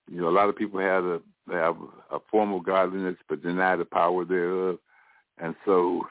you 0.09 0.21
know 0.21 0.29
a 0.29 0.32
lot 0.32 0.49
of 0.49 0.55
people 0.55 0.79
have 0.79 1.03
a 1.05 1.21
have 1.51 1.75
a 2.11 2.19
form 2.29 2.53
of 2.53 2.63
godliness 2.63 3.17
but 3.27 3.43
deny 3.43 3.75
the 3.75 3.86
power 3.86 4.25
thereof, 4.25 4.77
and 5.38 5.55
so. 5.65 6.01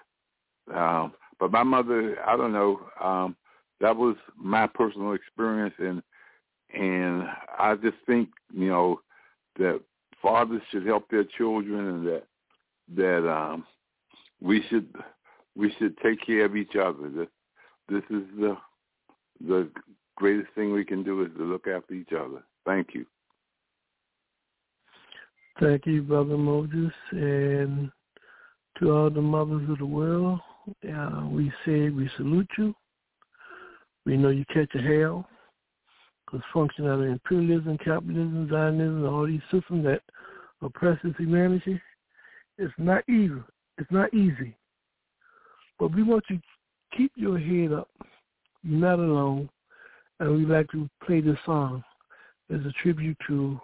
Um, 0.74 1.14
but 1.40 1.50
my 1.50 1.62
mother, 1.62 2.18
I 2.24 2.36
don't 2.36 2.52
know, 2.52 2.80
um, 3.02 3.34
that 3.80 3.96
was 3.96 4.14
my 4.36 4.66
personal 4.66 5.14
experience, 5.14 5.74
and 5.78 6.02
and 6.72 7.24
I 7.58 7.74
just 7.76 7.96
think 8.06 8.28
you 8.52 8.68
know 8.68 9.00
that 9.58 9.80
fathers 10.22 10.62
should 10.70 10.86
help 10.86 11.08
their 11.10 11.24
children, 11.24 11.86
and 11.86 12.06
that 12.06 12.24
that 12.96 13.30
um, 13.30 13.64
we 14.40 14.62
should 14.68 14.88
we 15.56 15.72
should 15.78 15.96
take 15.98 16.24
care 16.24 16.44
of 16.44 16.56
each 16.56 16.76
other. 16.76 17.08
This, 17.08 17.28
this 17.88 18.04
is 18.10 18.24
the 18.38 18.56
the 19.46 19.70
greatest 20.16 20.52
thing 20.54 20.72
we 20.72 20.84
can 20.84 21.02
do 21.02 21.22
is 21.22 21.30
to 21.36 21.44
look 21.44 21.66
after 21.66 21.94
each 21.94 22.12
other. 22.12 22.42
Thank 22.66 22.88
you. 22.94 23.06
Thank 25.58 25.86
you, 25.86 26.02
Brother 26.02 26.38
Moses, 26.38 26.92
and 27.10 27.90
to 28.78 28.92
all 28.92 29.10
the 29.10 29.20
mothers 29.20 29.68
of 29.68 29.78
the 29.78 29.86
world. 29.86 30.40
Uh, 30.86 31.26
we 31.26 31.50
say 31.64 31.90
we 31.90 32.08
salute 32.16 32.48
you. 32.58 32.74
We 34.06 34.16
know 34.16 34.28
you 34.28 34.44
catch 34.52 34.74
a 34.74 34.82
hell 34.82 35.26
because 36.30 36.44
function 36.52 36.86
out 36.86 37.00
of 37.00 37.06
imperialism, 37.06 37.78
capitalism, 37.78 38.48
Zionism, 38.50 39.04
all 39.04 39.26
these 39.26 39.40
systems 39.50 39.84
that 39.84 40.02
oppresses 40.62 41.14
humanity. 41.18 41.80
It's 42.58 42.72
not 42.78 43.08
easy. 43.08 43.42
It's 43.78 43.90
not 43.90 44.12
easy. 44.14 44.54
But 45.78 45.94
we 45.94 46.02
want 46.02 46.24
you 46.28 46.36
to 46.36 46.42
keep 46.96 47.12
your 47.16 47.38
head 47.38 47.72
up. 47.72 47.88
You're 48.62 48.80
not 48.80 48.98
alone. 48.98 49.48
And 50.18 50.36
we'd 50.36 50.48
like 50.48 50.70
to 50.72 50.88
play 51.04 51.20
this 51.20 51.38
song 51.46 51.82
as 52.50 52.60
a 52.60 52.72
tribute 52.82 53.16
to 53.28 53.58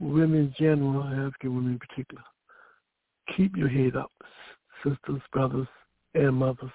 women 0.00 0.38
in 0.38 0.54
general, 0.58 1.04
African 1.04 1.54
women 1.54 1.72
in 1.72 1.78
particular. 1.78 2.22
Keep 3.36 3.56
your 3.56 3.68
head 3.68 3.94
up, 3.94 4.10
sisters, 4.82 5.22
brothers, 5.32 5.68
and 6.14 6.34
mothers. 6.34 6.70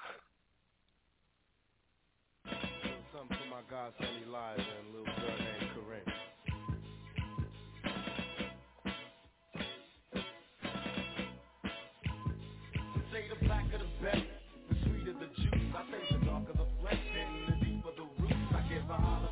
Something 3.12 3.38
my 3.50 3.62
and 3.90 5.17
best, 14.02 14.28
the 14.70 14.76
sweeter 14.84 15.14
the 15.14 15.28
juice. 15.42 15.72
I 15.76 15.84
say 15.92 16.02
the 16.12 16.20
darker 16.26 16.54
the 16.54 16.68
flesh 16.82 17.06
and 17.16 17.48
the 17.48 17.56
deeper 17.66 17.94
the 17.98 18.08
roots. 18.22 18.52
I 18.54 18.62
give 18.70 18.90
a 18.90 18.98
holler 18.98 19.27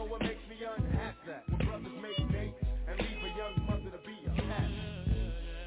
know 0.00 0.06
what 0.08 0.22
makes 0.22 0.40
me 0.48 0.56
unhappy? 0.64 1.36
When 1.52 1.60
brothers 1.68 1.96
make 2.00 2.16
babies 2.32 2.72
and 2.88 2.96
leave 2.96 3.20
a 3.20 3.32
young 3.36 3.54
mother 3.68 3.90
to 3.92 4.00
be 4.00 4.16
a 4.24 4.32
cat. 4.32 4.70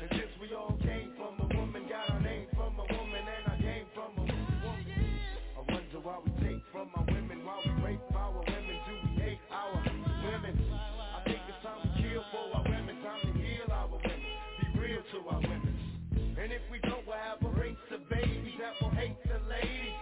And 0.01 0.09
since 0.09 0.33
we 0.41 0.49
all 0.57 0.73
came 0.81 1.13
from 1.13 1.37
a 1.37 1.47
woman, 1.53 1.85
got 1.85 2.09
our 2.09 2.21
name 2.21 2.47
from 2.57 2.73
a 2.81 2.85
woman, 2.97 3.23
and 3.29 3.43
I 3.45 3.55
came 3.61 3.85
from 3.93 4.11
a 4.17 4.25
woman. 4.25 4.89
I 5.53 5.61
wonder 5.69 5.99
why 6.01 6.17
we 6.25 6.31
take 6.41 6.63
from 6.73 6.89
our 6.97 7.05
women, 7.05 7.45
why 7.45 7.61
we 7.61 7.71
rape 7.85 8.01
our 8.17 8.33
women, 8.41 8.77
do 8.89 8.93
we 9.05 9.21
hate 9.21 9.43
our 9.53 9.77
women? 10.25 10.55
I 10.73 11.21
think 11.29 11.39
it's 11.45 11.61
time 11.61 11.77
we 11.85 11.89
kill 12.01 12.25
for 12.33 12.57
our 12.57 12.65
women, 12.65 12.95
time 13.05 13.21
to 13.21 13.31
heal 13.37 13.69
our 13.69 13.87
women, 13.87 14.21
be 14.65 14.67
real 14.81 15.03
to 15.13 15.17
our 15.29 15.41
women. 15.45 15.73
And 16.41 16.49
if 16.51 16.63
we 16.73 16.81
don't, 16.89 17.05
we'll 17.05 17.21
have 17.21 17.37
a 17.45 17.53
race 17.53 17.85
of 17.93 18.01
babies 18.09 18.57
that 18.57 18.81
will 18.81 18.97
hate 18.97 19.15
the 19.29 19.37
ladies 19.45 19.92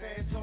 stand 0.00 0.39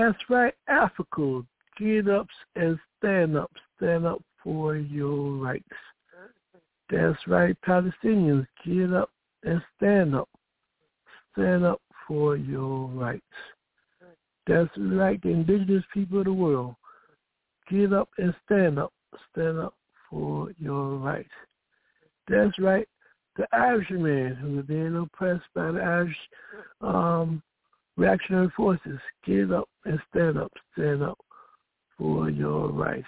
That's 0.00 0.30
right, 0.30 0.54
Africa. 0.66 1.42
Get 1.78 2.08
up 2.08 2.26
and 2.56 2.78
stand 2.98 3.36
up. 3.36 3.52
Stand 3.76 4.06
up 4.06 4.22
for 4.42 4.76
your 4.76 5.32
rights. 5.32 5.68
That's 6.90 7.18
right, 7.26 7.54
Palestinians. 7.66 8.46
Get 8.64 8.94
up 8.94 9.10
and 9.42 9.60
stand 9.76 10.14
up. 10.14 10.30
Stand 11.32 11.66
up 11.66 11.82
for 12.08 12.34
your 12.38 12.86
rights. 12.86 13.22
That's 14.46 14.70
right, 14.78 15.20
the 15.20 15.28
indigenous 15.28 15.84
people 15.92 16.20
of 16.20 16.24
the 16.24 16.32
world. 16.32 16.76
Get 17.70 17.92
up 17.92 18.08
and 18.16 18.34
stand 18.46 18.78
up. 18.78 18.94
Stand 19.30 19.58
up 19.58 19.74
for 20.08 20.50
your 20.58 20.96
rights. 20.96 21.28
That's 22.26 22.58
right, 22.58 22.88
the 23.36 23.46
Irishman 23.52 24.34
who 24.36 24.60
are 24.60 24.62
being 24.62 24.96
oppressed 24.96 25.44
by 25.54 25.70
the 25.72 25.80
Irish 25.80 26.16
um, 26.80 27.42
reactionary 27.96 28.50
forces. 28.56 28.98
Get 29.26 29.50
up 29.52 29.68
and 29.84 29.98
stand 30.10 30.38
up. 30.38 30.52
Stand 30.72 31.02
up 31.02 31.18
for 31.98 32.30
your 32.30 32.68
rights. 32.68 33.06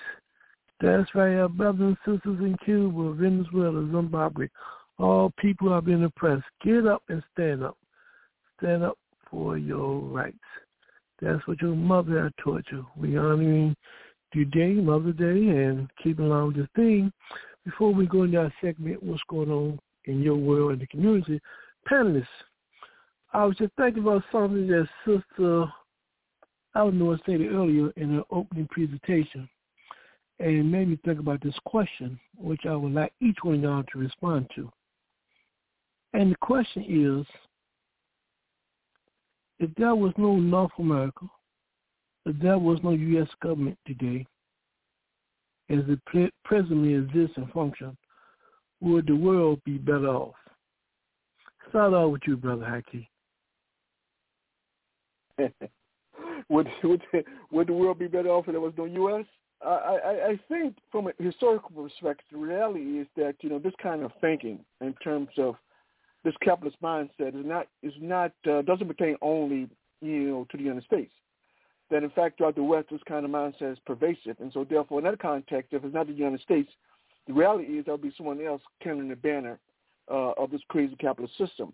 That's 0.81 1.15
right, 1.15 1.37
our 1.37 1.49
brothers 1.49 1.97
and 2.07 2.17
sisters 2.17 2.41
in 2.41 2.57
Cuba, 2.65 3.15
Venezuela, 3.15 3.89
Zimbabwe, 3.93 4.49
all 4.99 5.33
people 5.39 5.73
are 5.73 5.81
being 5.81 6.03
oppressed. 6.03 6.45
Get 6.65 6.87
up 6.87 7.03
and 7.09 7.23
stand 7.33 7.63
up. 7.63 7.77
Stand 8.59 8.83
up 8.83 8.99
for 9.31 9.57
your 9.57 10.01
rights. 10.01 10.37
That's 11.21 11.47
what 11.47 11.63
your 11.63 11.77
mother 11.77 12.25
had 12.25 12.33
taught 12.43 12.65
you. 12.73 12.85
We 12.97 13.17
honoring 13.17 13.77
today, 14.33 14.73
Mother 14.73 15.13
Day, 15.13 15.49
and 15.49 15.89
keeping 16.03 16.27
along 16.27 16.49
with 16.49 16.57
this 16.57 16.69
thing. 16.75 17.13
Before 17.65 17.95
we 17.95 18.07
go 18.07 18.25
into 18.25 18.39
our 18.39 18.53
segment, 18.61 19.03
what's 19.03 19.23
going 19.29 19.51
on 19.51 19.79
in 20.07 20.21
your 20.21 20.37
world 20.37 20.73
and 20.73 20.81
the 20.81 20.87
community, 20.89 21.41
panelists, 21.89 22.27
I 23.35 23.45
was 23.45 23.57
just 23.57 23.73
thinking 23.79 24.03
about 24.03 24.23
something 24.31 24.67
that 24.67 24.89
Sister 25.07 25.65
Eleanor 26.77 27.19
stated 27.23 27.53
earlier 27.53 27.91
in 27.97 28.17
her 28.17 28.25
opening 28.31 28.69
presentation, 28.69 29.49
and 30.39 30.51
it 30.51 30.63
made 30.65 30.89
me 30.89 30.99
think 31.05 31.19
about 31.19 31.43
this 31.43 31.59
question, 31.65 32.21
which 32.37 32.67
I 32.69 32.77
would 32.77 32.93
like 32.93 33.13
each 33.21 33.39
one 33.43 33.57
of 33.57 33.63
y'all 33.63 33.85
to 33.85 33.99
respond 33.99 34.51
to. 34.55 34.71
And 36.13 36.33
the 36.33 36.37
question 36.43 36.85
is, 36.87 37.27
if 39.59 39.75
there 39.77 39.95
was 39.95 40.13
no 40.19 40.37
North 40.37 40.73
America, 40.79 41.27
if 42.27 42.39
there 42.39 42.59
was 42.59 42.81
no 42.83 42.91
U.S. 42.91 43.29
government 43.43 43.79
today, 43.87 44.27
as 45.71 45.79
it 45.89 46.33
presently 46.45 46.95
exists 46.95 47.37
and 47.37 47.51
functions, 47.53 47.97
would 48.81 49.07
the 49.07 49.17
world 49.17 49.61
be 49.65 49.79
better 49.79 50.09
off? 50.09 50.35
Start 51.71 51.95
off 51.95 52.13
with 52.13 52.23
you, 52.27 52.37
Brother 52.37 52.67
Haki. 52.67 53.07
would, 56.49 56.69
would 56.83 57.03
would 57.51 57.69
the 57.69 57.73
world 57.73 57.99
be 57.99 58.07
better 58.07 58.29
off 58.29 58.47
if 58.47 58.53
there 58.53 58.61
was 58.61 58.75
no 58.77 58.85
U.S.? 58.85 59.27
I, 59.65 59.69
I, 59.69 60.27
I 60.31 60.41
think 60.49 60.77
from 60.91 61.07
a 61.07 61.23
historical 61.23 61.71
perspective, 61.71 62.27
the 62.33 62.39
reality 62.39 62.99
is 62.99 63.07
that 63.17 63.37
you 63.41 63.49
know 63.49 63.59
this 63.59 63.75
kind 63.83 64.03
of 64.03 64.13
thinking 64.21 64.61
in 64.81 64.95
terms 64.95 65.29
of 65.39 65.55
this 66.25 66.35
capitalist 66.43 66.81
mindset 66.83 67.39
is 67.39 67.47
not 67.47 67.69
is 67.83 67.93
not 68.01 68.33
uh, 68.51 68.63
doesn't 68.63 68.89
pertain 68.89 69.17
only 69.23 69.69
you 70.01 70.29
know 70.29 70.47
to 70.51 70.57
the 70.57 70.65
United 70.65 70.85
States. 70.85 71.13
That 71.91 72.03
in 72.03 72.11
fact 72.11 72.39
throughout 72.39 72.57
the 72.57 72.63
West 72.63 72.89
this 72.91 73.01
kind 73.07 73.25
of 73.25 73.31
mindset 73.31 73.73
is 73.73 73.79
pervasive, 73.87 74.37
and 74.41 74.53
so 74.53 74.65
therefore 74.65 74.99
in 74.99 75.05
that 75.05 75.21
context, 75.21 75.73
if 75.73 75.85
it's 75.85 75.95
not 75.95 76.07
the 76.07 76.13
United 76.13 76.41
States, 76.41 76.71
the 77.27 77.33
reality 77.33 77.79
is 77.79 77.85
there'll 77.85 77.99
be 77.99 78.13
someone 78.17 78.41
else 78.45 78.63
carrying 78.83 79.09
the 79.09 79.17
banner 79.17 79.59
uh, 80.11 80.33
of 80.33 80.51
this 80.51 80.63
crazy 80.69 80.97
capitalist 80.97 81.37
system. 81.39 81.73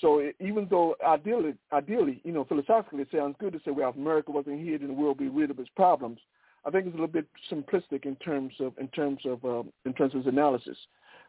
So 0.00 0.30
even 0.40 0.66
though 0.70 0.96
ideally, 1.06 1.54
ideally, 1.72 2.20
you 2.24 2.32
know, 2.32 2.44
philosophically 2.44 3.02
it 3.02 3.08
sounds 3.12 3.36
good 3.40 3.52
to 3.54 3.60
say, 3.64 3.70
well, 3.70 3.90
if 3.90 3.96
America 3.96 4.30
wasn't 4.30 4.60
here, 4.60 4.78
then 4.78 4.88
the 4.88 4.94
world 4.94 5.18
would 5.18 5.24
be 5.24 5.40
rid 5.40 5.50
of 5.50 5.58
its 5.58 5.70
problems. 5.74 6.20
I 6.64 6.70
think 6.70 6.86
it's 6.86 6.94
a 6.94 7.00
little 7.00 7.06
bit 7.06 7.26
simplistic 7.50 8.04
in 8.04 8.16
terms 8.16 8.52
of 8.60 8.72
in 8.78 8.88
terms 8.88 9.20
of 9.24 9.44
um, 9.44 9.72
in 9.86 9.94
terms 9.94 10.14
of 10.14 10.26
analysis. 10.26 10.76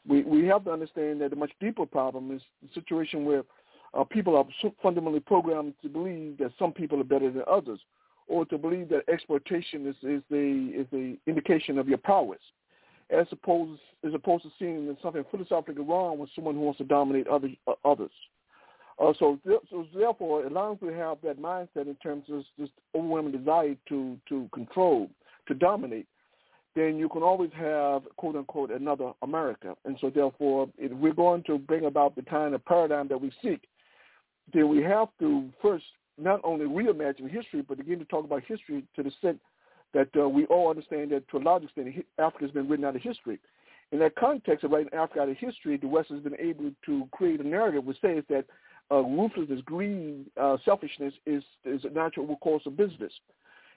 We 0.07 0.24
we 0.24 0.45
have 0.47 0.66
to 0.66 0.72
understand 0.72 1.22
that 1.22 1.34
a 1.34 1.36
much 1.36 1.51
deeper 1.62 1.86
problem 1.86 2.32
is 2.32 2.41
the 2.62 2.70
situation 2.74 3.26
where 3.26 3.43
uh, 3.93 4.03
people 4.03 4.36
are 4.36 4.45
so 4.62 4.74
fundamentally 4.84 5.20
programmed 5.20 5.74
to 5.82 5.89
believe 5.89 6.38
that 6.39 6.51
some 6.60 6.72
people 6.72 6.99
are 6.99 7.05
better 7.05 7.32
than 7.32 7.43
others, 7.49 7.80
or 8.28 8.45
to 8.45 8.57
believe 8.57 8.89
that 8.89 9.07
exploitation 9.07 9.88
is 9.88 9.95
is 10.03 10.22
the 10.30 10.72
is 10.76 10.88
the 10.91 11.18
indication 11.28 11.78
of 11.78 11.88
your 11.88 11.97
prowess. 11.99 12.41
as 13.10 13.28
opposed 13.32 13.82
as 14.05 14.14
opposed 14.14 14.43
to 14.43 14.51
seeing 14.60 14.86
there's 14.86 14.97
something 15.01 15.24
philosophically 15.32 15.84
wrong 15.84 16.20
with 16.20 16.30
someone 16.36 16.55
who 16.55 16.62
wants 16.62 16.78
to 16.78 16.84
dominate 16.86 17.28
other 17.28 17.49
uh, 17.68 17.74
others. 17.86 18.12
Uh, 19.00 19.14
so, 19.18 19.39
th- 19.47 19.62
so 19.70 19.86
therefore, 19.95 20.45
as 20.45 20.52
long 20.52 20.76
as 20.76 20.82
we 20.82 20.93
have 20.93 21.18
that 21.24 21.41
mindset 21.41 21.88
in 21.88 21.95
terms 21.95 22.26
of 22.30 22.43
this 22.58 22.70
overwhelming 22.93 23.32
desire 23.32 23.76
to 23.88 24.18
to 24.28 24.50
control, 24.54 25.10
to 25.47 25.54
dominate, 25.54 26.08
then 26.76 26.97
you 26.97 27.08
can 27.08 27.24
always 27.24 27.52
have 27.56 28.04
quote 28.18 28.36
unquote 28.36 28.72
another 28.72 29.12
America. 29.22 29.76
And 29.86 29.97
so, 30.02 30.10
therefore, 30.10 30.68
if 30.78 30.91
we're 30.91 31.14
going 31.14 31.43
to 31.43 31.58
bring 31.58 31.86
about 31.86 32.16
the 32.16 32.24
kind 32.24 32.54
of 32.54 32.64
paradigm 32.66 33.08
that 33.08 33.22
we 33.22 33.32
seek, 33.41 33.62
then 34.54 34.68
we 34.68 34.82
have 34.84 35.08
to 35.20 35.50
first 35.62 35.86
not 36.18 36.41
only 36.43 36.66
reimagine 36.66 37.30
history, 37.30 37.62
but 37.62 37.78
begin 37.78 38.00
to 38.00 38.06
talk 38.06 38.26
about 38.26 38.43
history 38.43 38.84
to 38.95 39.04
the 39.04 39.10
extent 39.10 39.39
that 39.93 40.10
uh, 40.20 40.28
we 40.28 40.45
all 40.47 40.70
understand 40.70 41.12
that 41.12 41.28
to 41.30 41.38
a 41.38 41.39
large 41.39 41.64
extent 41.64 42.06
Africa 42.20 42.43
has 42.43 42.52
been 42.52 42.68
written 42.68 42.86
out 42.86 42.95
of 42.95 43.02
history. 43.02 43.39
In 43.91 44.00
that 44.00 44.16
context 44.16 44.64
of 44.64 44.72
writing 44.72 44.93
Africa 44.93 45.22
out 45.22 45.30
of 45.30 45.38
history, 45.38 45.78
the 45.78 45.88
West 45.88 46.10
has 46.10 46.20
been 46.20 46.36
able 46.38 46.72
to 46.86 47.08
create 47.12 47.39
a 47.39 47.47
narrative 47.47 47.86
which 47.86 48.00
says 48.02 48.24
that 48.30 48.45
uh, 48.92 49.02
ruthlessness, 49.02 49.62
greed, 49.66 50.26
uh, 50.40 50.58
selfishness 50.66 51.14
is 51.26 51.44
is 51.66 51.86
a 51.86 51.90
natural 51.90 52.36
course 52.38 52.64
of 52.66 52.78
business. 52.78 53.14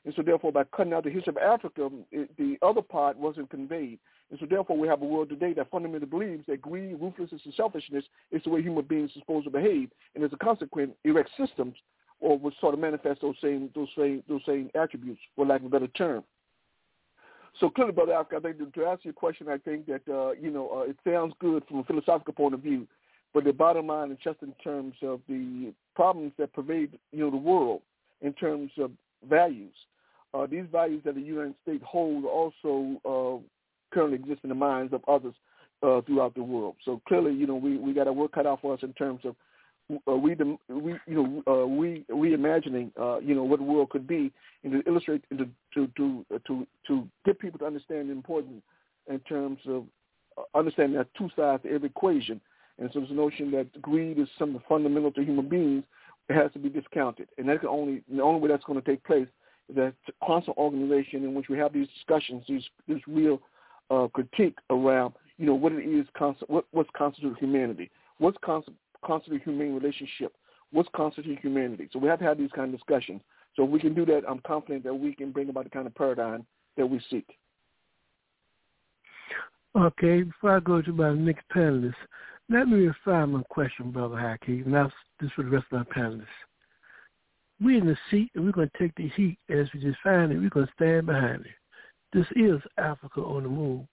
And 0.05 0.13
so 0.17 0.23
therefore, 0.23 0.51
by 0.51 0.65
cutting 0.65 0.93
out 0.93 1.05
the 1.05 1.11
history 1.11 1.31
of 1.31 1.39
Africa, 1.39 1.89
it, 2.11 2.37
the 2.37 2.57
other 2.61 2.83
part 2.83 3.17
wasn't 3.17 3.51
conveyed. 3.51 4.01
And 4.31 4.41
so 4.41 4.47
therefore, 4.47 4.77
we 4.77 4.89
have 4.89 5.03
a 5.03 5.05
world 5.05 5.29
today 5.29 5.53
that 5.53 5.71
fundamentally 5.71 6.11
believes 6.11 6.45
that 6.47 6.61
greed, 6.61 6.97
ruthlessness, 7.01 7.43
and 7.45 7.55
selfishness 7.55 8.05
is 8.33 8.43
the 8.43 8.51
way 8.51 8.63
human 8.63 8.85
beings 8.85 9.11
are 9.15 9.21
supposed 9.21 9.45
to 9.45 9.51
behave. 9.51 9.91
And 10.15 10.25
as 10.25 10.33
a 10.33 10.39
consequence, 10.39 10.93
erect 11.05 11.31
systems 11.39 11.77
or 12.19 12.39
would 12.39 12.55
sort 12.61 12.75
of 12.75 12.81
manifest 12.81 13.21
those 13.21 13.35
same 13.43 13.69
those 13.75 13.89
same 13.97 14.23
those 14.29 14.41
same 14.47 14.71
attributes, 14.75 15.21
for 15.37 15.45
lack 15.45 15.61
of 15.61 15.67
a 15.67 15.71
better 15.71 15.89
term. 15.89 16.25
So 17.61 17.69
clearly, 17.69 17.93
brother 17.93 18.15
Africa, 18.15 18.37
I 18.37 18.53
think 18.53 18.75
to 18.75 18.87
answer 18.87 19.03
your 19.05 19.13
question, 19.13 19.49
I 19.49 19.59
think 19.59 19.87
that 19.87 20.03
uh, 20.09 20.33
you 20.33 20.51
know 20.51 20.71
uh, 20.81 20.91
it 20.91 20.97
sounds 21.05 21.35
good 21.39 21.65
from 21.69 21.81
a 21.81 21.85
philosophical 21.85 22.33
point 22.33 22.55
of 22.55 22.61
view, 22.61 22.89
but 23.35 23.45
the 23.45 23.53
bottom 23.53 23.87
line 23.87 24.11
is 24.11 24.19
just 24.23 24.43
in 24.43 24.53
terms 24.63 24.95
of 25.03 25.21
the 25.29 25.73
problems 25.95 26.33
that 26.39 26.53
pervade 26.53 26.99
you 27.13 27.21
know 27.21 27.31
the 27.31 27.37
world 27.37 27.81
in 28.21 28.33
terms 28.33 28.71
of 28.79 28.91
values. 29.29 29.75
Uh, 30.35 30.47
these 30.47 30.65
values 30.73 31.03
that 31.05 31.15
the 31.15 31.21
United 31.21 31.55
States 31.63 31.85
hold 31.87 32.25
also 32.25 32.99
uh, 33.05 33.95
currently 33.95 34.19
exist 34.19 34.41
in 34.43 34.49
the 34.49 34.55
minds 34.55 34.93
of 34.93 35.03
others 35.07 35.35
uh, 35.83 36.01
throughout 36.03 36.35
the 36.35 36.43
world. 36.43 36.77
So 36.85 37.01
clearly, 37.07 37.35
you 37.35 37.47
know, 37.47 37.57
we, 37.57 37.77
we 37.77 37.93
got 37.93 38.05
to 38.05 38.13
work 38.13 38.33
cut 38.33 38.47
out 38.47 38.61
for 38.63 38.73
us 38.73 38.81
in 38.83 38.93
terms 38.95 39.21
of 39.25 39.35
uh, 40.09 40.17
we, 40.17 40.35
we, 40.69 40.95
you 41.07 41.43
know, 41.47 41.53
uh, 41.53 41.67
we 41.67 42.05
reimagining, 42.11 42.91
uh, 42.99 43.19
you 43.19 43.35
know, 43.35 43.43
what 43.43 43.59
the 43.59 43.65
world 43.65 43.91
could 43.91 44.07
be, 44.07 44.33
and 44.65 44.73
to 44.73 44.83
illustrate, 44.89 45.23
and 45.31 45.39
to 45.39 45.49
to 45.75 45.87
to 45.97 46.25
uh, 46.35 46.39
to, 46.47 46.67
to 46.87 47.09
get 47.27 47.39
people 47.39 47.59
to 47.59 47.67
understand 47.67 48.09
the 48.09 48.13
importance 48.13 48.63
in 49.09 49.19
terms 49.21 49.59
of 49.67 49.85
uh, 50.39 50.43
understanding 50.57 50.97
that 50.97 51.09
two 51.19 51.29
sides 51.37 51.63
to 51.65 51.71
every 51.71 51.89
equation. 51.89 52.41
And 52.79 52.91
so, 52.93 53.01
this 53.01 53.11
notion 53.11 53.51
that 53.53 53.81
greed 53.81 54.19
is 54.19 54.29
something 54.39 54.63
fundamental 54.69 55.13
to 55.13 55.25
human 55.25 55.49
beings, 55.49 55.85
it 56.29 56.35
has 56.35 56.53
to 56.53 56.59
be 56.59 56.69
discounted, 56.69 57.29
and 57.39 57.49
that 57.49 57.61
can 57.61 57.69
only 57.69 58.03
the 58.11 58.23
only 58.23 58.41
way 58.41 58.49
that's 58.49 58.65
going 58.65 58.81
to 58.81 58.87
take 58.87 59.05
place 59.05 59.29
is 59.69 59.77
that 59.77 59.95
constant 60.25 60.57
organization 60.57 61.25
in 61.25 61.35
which 61.35 61.49
we 61.49 61.59
have 61.59 61.73
these 61.73 61.89
discussions, 61.95 62.45
these 62.49 62.63
this 62.89 63.01
real 63.07 63.41
uh, 63.91 64.09
critique 64.09 64.57
around, 64.71 65.15
you 65.37 65.47
know, 65.47 65.55
what 65.55 65.73
it 65.73 65.85
is, 65.85 66.07
what 66.47 66.65
what's 66.71 66.91
constitutes 66.97 67.39
humanity, 67.39 67.91
what's 68.19 68.39
constitute 68.45 68.79
constitute 69.05 69.43
humane 69.43 69.75
relationship? 69.75 70.33
What's 70.71 70.89
constitute 70.95 71.39
humanity? 71.41 71.89
So 71.93 71.99
we 71.99 72.09
have 72.09 72.19
to 72.21 72.25
have 72.25 72.39
these 72.39 72.51
kind 72.55 72.73
of 72.73 72.81
discussions. 72.81 73.21
So 73.55 73.65
if 73.65 73.71
we 73.71 73.79
can 73.79 73.95
do 73.95 74.07
that, 74.07 74.23
I'm 74.29 74.41
confident 74.47 74.85
that 74.85 74.95
we 74.95 75.15
can 75.15 75.31
bring 75.31 75.51
about 75.51 75.65
the 75.65 75.71
kind 75.71 75.87
of 75.87 75.95
paradigm 75.95 76.47
that 76.77 76.87
we 76.87 77.01
seek. 77.11 77.27
Okay, 79.77 80.23
before 80.23 80.57
I 80.57 80.61
go 80.61 80.83
to 80.83 80.93
my 80.93 81.13
next 81.15 81.45
panelist, 81.55 81.95
let 82.49 82.69
me 82.69 82.87
refine 82.87 83.33
my 83.33 83.43
question, 83.49 83.91
Brother 83.91 84.17
Haki, 84.17 84.65
and 84.65 84.75
that's 84.75 84.93
this 85.21 85.31
for 85.33 85.43
the 85.43 85.51
rest 85.51 85.67
of 85.73 85.87
my 85.87 85.95
panelists. 85.95 86.27
We're 87.61 87.79
in 87.79 87.87
the 87.87 87.97
seat, 88.11 88.31
and 88.35 88.45
we're 88.45 88.53
going 88.53 88.71
to 88.71 88.79
take 88.79 88.95
the 88.97 89.09
heat 89.11 89.39
as 89.49 89.69
we 89.73 89.81
define 89.81 90.33
it. 90.33 90.39
We're 90.39 90.51
going 90.51 90.67
to 90.67 90.73
stand 90.75 91.07
behind 91.07 91.47
it. 91.47 91.53
This 92.13 92.27
is 92.35 92.61
Africa 92.79 93.21
on 93.21 93.45
the 93.45 93.49
move. 93.49 93.87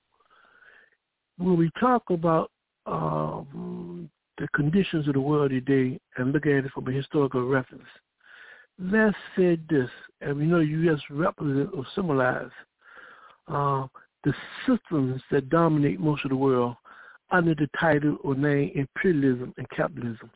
When 1.38 1.58
we 1.58 1.70
talk 1.80 2.04
about 2.10 2.52
um, 2.86 4.10
the 4.39 4.47
conditions 4.56 5.08
of 5.08 5.14
the 5.14 5.22
world 5.22 5.52
today 5.52 6.00
and 6.18 6.32
look 6.32 6.45
at 6.45 6.66
it 6.66 6.72
from 6.72 6.88
a 6.88 6.91
historical 6.91 7.45
reference. 7.45 7.84
Let's 8.80 9.16
say 9.38 9.60
this, 9.70 9.89
and 10.22 10.38
we 10.38 10.45
know 10.45 10.60
U.S. 10.60 11.00
represent 11.10 11.70
or 11.76 11.86
symbolize 11.93 12.50
uh, 13.50 13.88
the 14.24 14.34
systems 14.66 15.22
that 15.32 15.50
dominate 15.50 16.00
most 16.00 16.24
of 16.24 16.30
the 16.30 16.38
world 16.38 16.76
under 17.32 17.56
the 17.56 17.70
title 17.80 18.18
or 18.24 18.36
name 18.36 18.72
imperialism 18.76 19.54
and 19.58 19.70
capitalism. 19.70 20.30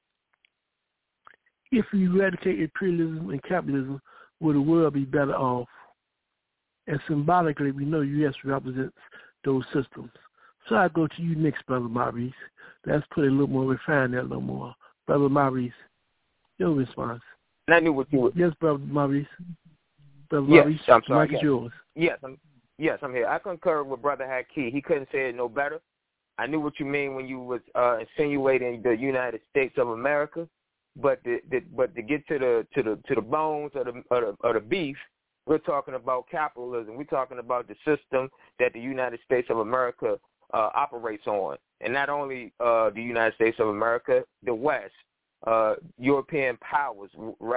If 1.72 1.86
we 1.92 2.06
eradicate 2.06 2.60
imperialism 2.60 3.30
and 3.30 3.44
capitalism, 3.44 4.00
will 4.40 4.54
the 4.54 4.62
world 4.62 4.94
be 4.94 5.06
better 5.06 5.36
off? 5.36 5.68
And 6.88 7.00
symbolically, 7.08 7.72
we 7.72 7.86
know 7.86 8.02
U.S. 8.02 8.36
represents 8.44 8.94
those 9.44 9.64
systems. 9.74 10.12
So 10.68 10.76
I 10.76 10.88
go 10.90 11.08
to 11.08 11.22
you 11.22 11.36
next, 11.36 11.66
Brother 11.66 11.88
Maurice. 11.88 12.34
Let's 12.86 13.06
put 13.12 13.26
a 13.26 13.32
little 13.32 13.48
more, 13.48 13.66
refine 13.66 14.12
that 14.12 14.22
a 14.22 14.24
little 14.24 14.42
more. 14.42 14.76
Brother 15.08 15.30
Maurice, 15.30 15.74
your 16.58 16.74
response. 16.74 17.22
And 17.68 17.76
I 17.76 17.80
knew 17.80 17.94
what 17.94 18.12
you 18.12 18.20
would. 18.20 18.36
Yes, 18.36 18.54
Brother 18.60 18.80
Maurice. 18.80 19.28
Brother 20.30 20.48
yes, 20.50 20.64
Maurice, 20.66 20.80
I'm 20.88 21.02
sorry. 21.08 21.20
Mike 21.20 21.32
yes. 21.32 21.40
is 21.40 21.44
yours. 21.44 21.72
Yes, 21.96 22.20
I'm, 22.24 22.38
yes, 22.78 23.00
I'm 23.02 23.14
here. 23.14 23.28
I 23.28 23.40
concur 23.40 23.84
with 23.84 24.02
Brother 24.02 24.26
Haki. 24.26 24.72
He 24.72 24.82
couldn't 24.82 25.08
say 25.12 25.30
it 25.30 25.36
no 25.36 25.50
better. 25.50 25.80
I 26.38 26.48
knew 26.48 26.60
what 26.60 26.80
you 26.80 26.86
mean 26.86 27.16
when 27.16 27.28
you 27.28 27.40
was 27.40 27.62
uh, 27.76 27.98
insinuating 28.00 28.82
the 28.82 28.96
United 28.96 29.42
States 29.52 29.76
of 29.78 29.90
America, 29.90 30.48
but 30.96 31.20
the, 31.24 31.40
the, 31.50 31.62
but 31.76 31.96
to 31.96 32.02
get 32.02 32.28
to 32.28 32.40
the 32.40 32.68
to 32.74 32.84
the 32.84 33.00
to 33.08 33.16
the 33.16 33.22
bones 33.22 33.72
of 33.76 33.86
the, 33.86 34.16
of 34.16 34.38
the 34.42 34.48
of 34.48 34.54
the 34.56 34.60
beef, 34.60 34.98
we're 35.46 35.60
talking 35.60 35.94
about 35.94 36.26
capitalism. 36.30 36.96
We're 36.96 37.04
talking 37.04 37.40
about 37.40 37.68
the 37.68 37.76
system 37.86 38.30
that 38.60 38.74
the 38.74 38.80
United 38.80 39.20
States 39.26 39.48
of 39.52 39.60
America 39.60 40.20
uh, 40.54 40.70
operates 40.74 41.28
on, 41.28 41.58
and 41.82 41.94
not 41.94 42.10
only 42.10 42.54
uh, 42.60 42.90
the 42.90 43.02
United 43.02 43.36
States 43.36 43.58
of 43.60 43.68
America, 43.68 44.24
the 44.44 44.54
West, 44.54 44.94
uh, 45.46 45.76
European 46.00 46.58
powers, 46.58 47.12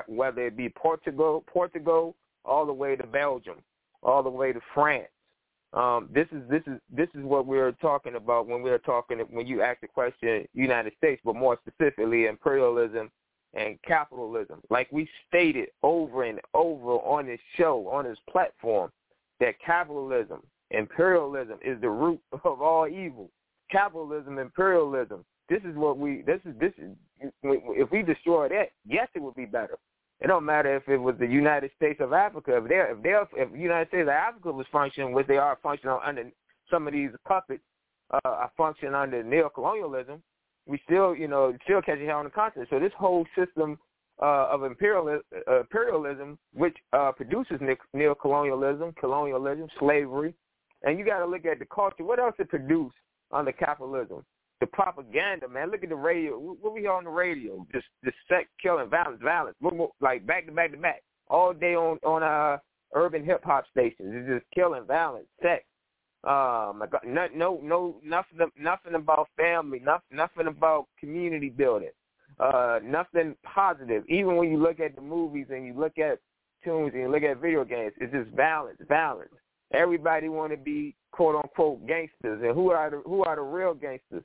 whether 0.06 0.46
it 0.46 0.56
be 0.56 0.68
Portugal, 0.68 1.44
Portugal, 1.46 2.16
all 2.44 2.66
the 2.66 2.72
way 2.72 2.96
to 2.96 3.06
Belgium, 3.06 3.56
all 4.02 4.22
the 4.22 4.30
way 4.30 4.52
to 4.52 4.60
France. 4.74 5.08
Um, 5.72 6.08
this 6.12 6.26
is 6.32 6.42
this 6.48 6.62
is 6.66 6.80
this 6.94 7.08
is 7.14 7.22
what 7.22 7.46
we're 7.46 7.72
talking 7.72 8.14
about 8.14 8.46
when 8.46 8.62
we're 8.62 8.78
talking 8.78 9.18
when 9.30 9.46
you 9.46 9.62
ask 9.62 9.80
the 9.80 9.88
question 9.88 10.46
United 10.54 10.92
States, 10.96 11.20
but 11.24 11.36
more 11.36 11.58
specifically 11.66 12.26
imperialism 12.26 13.10
and 13.54 13.78
capitalism. 13.86 14.60
Like 14.70 14.88
we 14.92 15.08
stated 15.28 15.68
over 15.82 16.24
and 16.24 16.40
over 16.54 16.92
on 16.92 17.26
this 17.26 17.40
show, 17.56 17.88
on 17.88 18.04
this 18.04 18.18
platform, 18.30 18.90
that 19.40 19.54
capitalism 19.64 20.42
imperialism 20.70 21.58
is 21.64 21.80
the 21.80 21.90
root 21.90 22.20
of 22.44 22.60
all 22.60 22.88
evil. 22.88 23.30
Capitalism, 23.70 24.38
imperialism. 24.38 25.24
This 25.48 25.60
is 25.64 25.76
what 25.76 25.98
we. 25.98 26.22
This 26.22 26.40
is 26.44 26.54
this 26.58 26.72
is. 26.78 26.90
If 27.42 27.90
we 27.90 28.02
destroy 28.02 28.48
that, 28.50 28.70
yes, 28.86 29.08
it 29.14 29.22
would 29.22 29.34
be 29.34 29.46
better. 29.46 29.78
It 30.20 30.28
don't 30.28 30.44
matter 30.44 30.74
if 30.74 30.88
it 30.88 30.96
was 30.96 31.14
the 31.18 31.26
United 31.26 31.70
States 31.76 32.00
of 32.00 32.12
Africa. 32.12 32.56
If 32.56 32.68
they 32.68 32.76
if 32.76 33.02
they 33.02 33.40
if 33.42 33.52
the 33.52 33.58
United 33.58 33.88
States 33.88 34.02
of 34.02 34.08
Africa 34.08 34.50
was 34.50 34.66
functioning, 34.72 35.12
which 35.12 35.26
they 35.26 35.36
are 35.36 35.58
functioning 35.62 35.98
under 36.04 36.30
some 36.70 36.86
of 36.86 36.94
these 36.94 37.10
puppets, 37.26 37.62
uh, 38.10 38.20
are 38.24 38.50
functioning 38.56 38.94
under 38.94 39.22
neo-colonialism, 39.22 40.22
we 40.66 40.80
still, 40.84 41.14
you 41.14 41.28
know, 41.28 41.56
still 41.64 41.82
catching 41.82 42.06
hell 42.06 42.18
on 42.18 42.24
the 42.24 42.30
continent. 42.30 42.68
So 42.70 42.78
this 42.78 42.92
whole 42.96 43.26
system 43.36 43.78
uh, 44.22 44.48
of 44.50 44.64
imperialism, 44.64 45.22
uh, 45.48 45.60
imperialism 45.60 46.38
which 46.54 46.76
uh, 46.92 47.12
produces 47.12 47.60
neo-colonialism, 47.92 48.94
colonialism, 48.98 49.68
slavery, 49.78 50.34
and 50.82 50.98
you 50.98 51.04
got 51.04 51.18
to 51.18 51.26
look 51.26 51.44
at 51.44 51.58
the 51.58 51.66
culture. 51.66 52.04
What 52.04 52.18
else 52.18 52.34
it 52.38 52.48
produced 52.48 52.96
under 53.32 53.52
capitalism? 53.52 54.24
The 54.60 54.66
propaganda, 54.66 55.48
man. 55.48 55.70
Look 55.70 55.82
at 55.82 55.90
the 55.90 55.96
radio. 55.96 56.38
What 56.38 56.72
we 56.72 56.86
on 56.86 57.04
the 57.04 57.10
radio? 57.10 57.66
Just, 57.72 57.86
just 58.04 58.16
sex, 58.28 58.48
killing, 58.62 58.88
violence, 58.88 59.20
violence. 59.22 59.56
Like 60.00 60.26
back 60.26 60.46
to 60.46 60.52
back 60.52 60.72
to 60.72 60.78
back, 60.78 61.02
all 61.28 61.52
day 61.52 61.74
on 61.74 61.98
on 62.04 62.22
uh 62.22 62.58
urban 62.94 63.24
hip 63.24 63.44
hop 63.44 63.64
stations. 63.70 64.12
It's 64.14 64.28
just 64.28 64.44
killing, 64.54 64.84
violence, 64.86 65.26
sex. 65.42 65.64
Um, 66.24 66.82
no, 67.04 67.28
no, 67.34 67.60
no, 67.62 67.96
nothing, 68.02 68.50
nothing 68.58 68.94
about 68.94 69.28
family, 69.36 69.78
nothing, 69.78 70.16
nothing 70.16 70.48
about 70.48 70.86
community 70.98 71.50
building, 71.50 71.92
uh, 72.40 72.80
nothing 72.82 73.36
positive. 73.44 74.02
Even 74.08 74.34
when 74.36 74.50
you 74.50 74.56
look 74.56 74.80
at 74.80 74.96
the 74.96 75.02
movies 75.02 75.46
and 75.50 75.64
you 75.64 75.74
look 75.78 75.98
at 75.98 76.18
tunes 76.64 76.92
and 76.94 77.02
you 77.02 77.10
look 77.10 77.22
at 77.22 77.40
video 77.40 77.64
games, 77.64 77.92
it's 78.00 78.12
just 78.12 78.30
violence, 78.34 78.78
violence. 78.88 79.30
Everybody 79.72 80.28
want 80.28 80.50
to 80.52 80.56
be 80.56 80.96
quote 81.12 81.36
unquote 81.36 81.86
gangsters, 81.86 82.42
and 82.42 82.54
who 82.54 82.70
are 82.70 82.90
the 82.90 83.02
who 83.04 83.22
are 83.22 83.36
the 83.36 83.42
real 83.42 83.74
gangsters? 83.74 84.24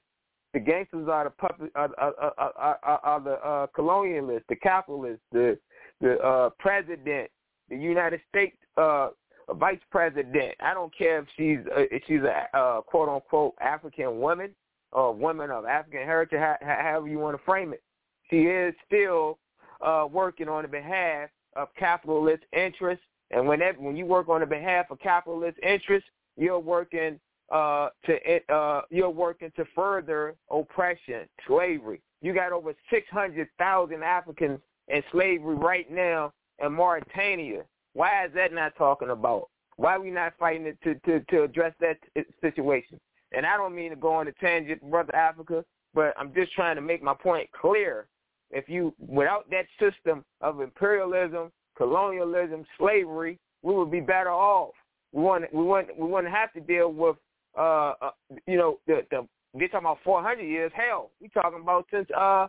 The 0.53 0.59
gangsters 0.59 1.07
are 1.07 1.23
the 1.25 1.29
puppet, 1.29 1.71
are, 1.75 1.89
are, 1.97 2.33
are, 2.37 2.99
are, 3.03 3.19
the 3.21 3.33
uh, 3.33 3.67
colonialists, 3.67 4.43
the 4.49 4.55
capitalists, 4.55 5.23
the 5.31 5.57
the 6.01 6.17
uh, 6.19 6.49
president, 6.59 7.29
the 7.69 7.77
United 7.77 8.19
States 8.29 8.57
uh, 8.75 9.09
vice 9.53 9.79
president. 9.91 10.55
I 10.59 10.73
don't 10.73 10.95
care 10.95 11.19
if 11.19 11.27
she's 11.37 11.59
uh, 11.71 11.83
if 11.91 12.03
she's 12.07 12.21
a 12.21 12.57
uh, 12.57 12.81
quote 12.81 13.07
unquote 13.07 13.53
African 13.61 14.19
woman 14.19 14.51
or 14.91 15.13
woman 15.13 15.51
of 15.51 15.65
African 15.65 16.01
heritage, 16.01 16.39
however 16.61 17.07
you 17.07 17.19
want 17.19 17.37
to 17.37 17.43
frame 17.43 17.73
it. 17.73 17.81
She 18.29 18.43
is 18.43 18.73
still 18.85 19.39
uh, 19.81 20.07
working 20.11 20.49
on 20.49 20.63
the 20.63 20.67
behalf 20.67 21.29
of 21.55 21.69
capitalist 21.77 22.43
interests, 22.51 23.03
and 23.29 23.47
whenever 23.47 23.79
when 23.79 23.95
you 23.95 24.05
work 24.05 24.27
on 24.29 24.41
the 24.41 24.45
behalf 24.45 24.87
of 24.89 24.99
capitalist 24.99 25.57
interests, 25.63 26.09
you're 26.37 26.59
working 26.59 27.19
uh, 27.51 27.89
to 28.05 28.53
uh, 28.53 28.81
you're 28.89 29.09
working 29.09 29.51
to 29.57 29.65
further 29.75 30.35
oppression, 30.49 31.27
slavery. 31.47 32.01
You 32.21 32.33
got 32.33 32.51
over 32.51 32.73
six 32.89 33.07
hundred 33.09 33.47
thousand 33.57 34.03
Africans 34.03 34.59
in 34.87 35.03
slavery 35.11 35.55
right 35.55 35.91
now 35.91 36.31
in 36.63 36.73
Mauritania. 36.73 37.63
Why 37.93 38.25
is 38.25 38.31
that 38.35 38.53
not 38.53 38.75
talking 38.77 39.09
about? 39.09 39.49
Why 39.75 39.95
are 39.95 40.01
we 40.01 40.11
not 40.11 40.33
fighting 40.39 40.77
to, 40.83 40.95
to, 40.95 41.19
to 41.19 41.43
address 41.43 41.73
that 41.79 41.97
situation? 42.39 42.99
And 43.31 43.45
I 43.45 43.57
don't 43.57 43.75
mean 43.75 43.89
to 43.89 43.95
go 43.95 44.13
on 44.13 44.27
a 44.27 44.31
tangent, 44.33 44.81
brother 44.89 45.15
Africa, 45.15 45.63
but 45.93 46.13
I'm 46.19 46.33
just 46.33 46.53
trying 46.53 46.75
to 46.75 46.81
make 46.81 47.01
my 47.01 47.13
point 47.13 47.49
clear. 47.51 48.07
If 48.51 48.67
you, 48.67 48.93
without 48.99 49.49
that 49.49 49.65
system 49.79 50.23
of 50.41 50.61
imperialism, 50.61 51.51
colonialism, 51.77 52.65
slavery, 52.77 53.39
we 53.63 53.73
would 53.73 53.89
be 53.89 54.01
better 54.01 54.31
off. 54.31 54.73
We 55.13 55.23
want, 55.23 55.53
we 55.53 55.63
want, 55.63 55.87
we 55.97 56.05
wouldn't 56.05 56.33
have 56.33 56.51
to 56.53 56.59
deal 56.59 56.91
with, 56.91 57.15
uh, 57.57 57.93
uh 58.01 58.11
you 58.47 58.57
know, 58.57 58.79
the, 58.87 59.01
the 59.11 59.27
they're 59.53 59.67
talking 59.67 59.85
about 59.85 59.97
400 60.03 60.41
years. 60.43 60.71
Hell, 60.73 61.11
we 61.19 61.27
talking 61.29 61.61
about 61.61 61.85
since 61.91 62.07
uh 62.17 62.47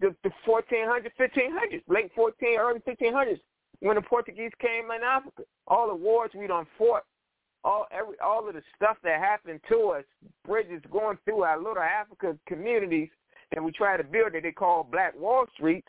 the, 0.00 0.14
the 0.22 0.30
1400s, 0.46 1.10
1500s, 1.18 1.82
late 1.88 2.10
14, 2.14 2.58
early 2.58 2.80
1500s, 2.80 3.40
when 3.80 3.96
the 3.96 4.02
Portuguese 4.02 4.52
came 4.60 4.90
in 4.94 5.02
Africa. 5.02 5.42
All 5.66 5.88
the 5.88 5.94
wars 5.94 6.30
we 6.34 6.46
done 6.46 6.66
fought, 6.76 7.04
all 7.64 7.86
every 7.90 8.16
all 8.24 8.48
of 8.48 8.54
the 8.54 8.62
stuff 8.76 8.96
that 9.02 9.20
happened 9.20 9.60
to 9.68 9.94
us, 9.98 10.04
bridges 10.46 10.82
going 10.90 11.18
through 11.24 11.42
our 11.42 11.58
little 11.58 11.78
Africa 11.78 12.36
communities 12.46 13.08
and 13.52 13.64
we 13.64 13.72
try 13.72 13.96
to 13.96 14.04
build 14.04 14.34
it. 14.34 14.42
They 14.42 14.52
call 14.52 14.84
Black 14.84 15.18
Wall 15.18 15.46
Street, 15.54 15.84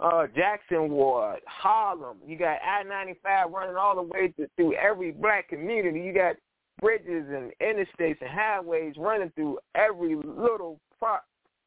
uh, 0.00 0.26
Jackson 0.34 0.90
Ward, 0.90 1.40
Harlem. 1.46 2.18
You 2.26 2.36
got 2.36 2.58
I-95 2.62 3.52
running 3.52 3.76
all 3.76 3.94
the 3.94 4.02
way 4.02 4.32
to, 4.36 4.48
through 4.56 4.74
every 4.74 5.12
black 5.12 5.48
community. 5.48 6.00
You 6.00 6.12
got 6.12 6.36
bridges 6.80 7.26
and 7.28 7.52
interstates 7.60 8.20
and 8.20 8.30
highways 8.30 8.94
running 8.96 9.30
through 9.34 9.58
every 9.74 10.16
little 10.16 10.80
pro- 10.98 11.16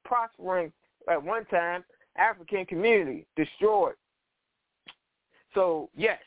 prospering 0.05 0.71
at 1.09 1.21
one 1.21 1.45
time 1.45 1.83
African 2.17 2.65
community 2.65 3.25
destroyed. 3.35 3.95
So 5.53 5.89
yes, 5.95 6.19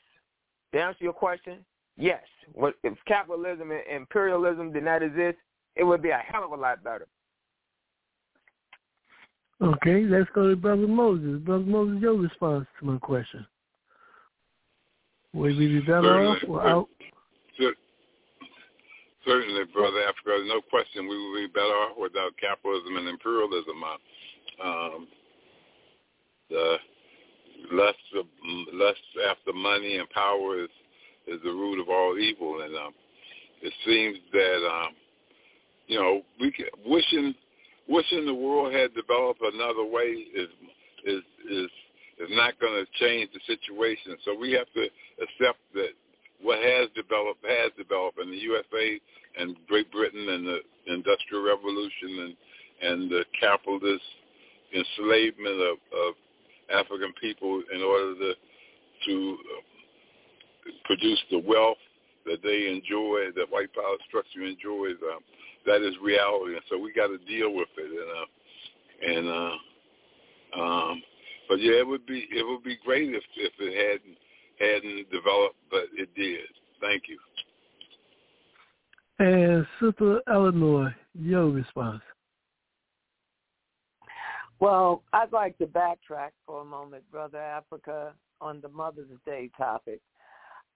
to 0.72 0.80
answer 0.80 1.05
your 1.05 1.12
question, 1.12 1.64
yes. 1.97 2.22
What 2.55 2.74
if 2.83 2.95
capitalism 3.07 3.70
and 3.70 3.83
imperialism 3.89 4.72
did 4.72 4.85
not 4.85 5.03
exist, 5.03 5.39
it 5.76 5.85
would 5.85 6.03
be 6.03 6.11
a 6.11 6.18
hell 6.18 6.45
of 6.45 6.53
a 6.53 6.57
lot 6.57 6.83
better. 6.83 7.07
Okay, 9.62 10.03
let's 10.05 10.28
go 10.35 10.51
to 10.51 10.57
Brother 10.57 10.89
Moses. 10.89 11.41
Brother 11.41 11.64
Moses, 11.64 12.03
your 12.03 12.14
response 12.14 12.66
to 12.80 12.87
my 12.87 12.99
question. 12.99 13.47
Would 15.35 15.57
we 15.57 15.68
be 15.68 15.80
better 15.80 16.03
certainly, 16.03 16.26
off 16.26 16.49
without? 16.49 16.89
Certainly, 19.26 19.64
Brother 19.72 20.02
Africa. 20.02 20.42
No 20.46 20.60
question 20.60 21.08
we 21.08 21.16
would 21.16 21.46
be 21.46 21.52
better 21.52 21.74
off 21.86 21.96
without 21.98 22.32
capitalism 22.40 22.96
and 22.96 23.08
imperialism. 23.08 23.82
Um, 24.62 25.08
the 26.50 26.76
lust, 27.70 27.98
of, 28.18 28.26
lust 28.72 28.98
after 29.30 29.52
money 29.52 29.96
and 29.96 30.08
power 30.10 30.62
is 30.62 30.70
is 31.28 31.38
the 31.44 31.50
root 31.50 31.80
of 31.80 31.88
all 31.88 32.18
evil, 32.18 32.62
and 32.62 32.74
um, 32.74 32.92
it 33.62 33.72
seems 33.86 34.18
that 34.32 34.68
um, 34.68 34.94
you 35.86 35.98
know 35.98 36.22
we 36.40 36.50
can, 36.50 36.66
wishing 36.84 37.34
wishing 37.88 38.26
the 38.26 38.34
world 38.34 38.74
had 38.74 38.92
developed 38.94 39.40
another 39.40 39.84
way 39.84 40.26
is 40.34 40.48
is 41.04 41.22
is 41.48 41.70
is 42.18 42.28
not 42.30 42.58
going 42.60 42.84
to 42.84 43.04
change 43.04 43.30
the 43.32 43.40
situation. 43.46 44.16
So 44.24 44.36
we 44.36 44.52
have 44.52 44.70
to 44.74 44.88
accept 45.22 45.58
that 45.74 45.90
what 46.43 46.59
has 46.59 46.88
developed 46.95 47.45
has 47.47 47.70
developed 47.76 48.18
in 48.18 48.30
the 48.30 48.36
USA 48.36 49.01
and 49.38 49.57
Great 49.68 49.90
Britain 49.90 50.28
and 50.28 50.47
the 50.47 50.59
Industrial 50.86 51.43
Revolution 51.43 52.18
and 52.20 52.36
and 52.82 53.11
the 53.11 53.24
capitalist 53.38 54.03
enslavement 54.74 55.61
of, 55.61 55.76
of 55.95 56.14
African 56.72 57.12
people 57.20 57.62
in 57.72 57.82
order 57.82 58.14
to 58.14 58.32
to 59.07 59.36
uh, 59.38 60.70
produce 60.84 61.20
the 61.30 61.38
wealth 61.38 61.78
that 62.24 62.43
they 62.43 62.68
enjoy, 62.68 63.30
that 63.34 63.51
white 63.51 63.72
power 63.74 63.97
structure 64.09 64.43
enjoys. 64.43 64.97
Um, 65.03 65.20
that 65.66 65.82
is 65.82 65.95
reality, 66.03 66.55
and 66.55 66.62
so 66.68 66.78
we 66.78 66.93
got 66.93 67.09
to 67.09 67.18
deal 67.18 67.55
with 67.55 67.68
it. 67.78 67.90
And 69.07 69.26
uh, 69.28 69.28
and 69.28 69.28
uh, 69.28 70.62
um, 70.62 71.03
but 71.49 71.61
yeah, 71.61 71.78
it 71.78 71.86
would 71.86 72.07
be 72.07 72.26
it 72.30 72.47
would 72.47 72.64
be 72.64 72.78
great 72.84 73.11
if 73.14 73.22
if 73.36 73.53
it 73.59 73.74
hadn't 73.74 74.16
hadn't 74.62 75.10
developed, 75.10 75.56
but 75.70 75.84
it 75.92 76.08
did. 76.14 76.40
Thank 76.80 77.04
you. 77.08 77.18
And 79.18 79.66
Sister 79.80 80.20
Eleanor, 80.32 80.94
your 81.14 81.48
response. 81.50 82.02
Well, 84.60 85.02
I'd 85.12 85.32
like 85.32 85.58
to 85.58 85.66
backtrack 85.66 86.30
for 86.46 86.62
a 86.62 86.64
moment, 86.64 87.02
Brother 87.10 87.38
Africa, 87.38 88.14
on 88.40 88.60
the 88.60 88.68
Mother's 88.68 89.08
Day 89.26 89.50
topic. 89.56 90.00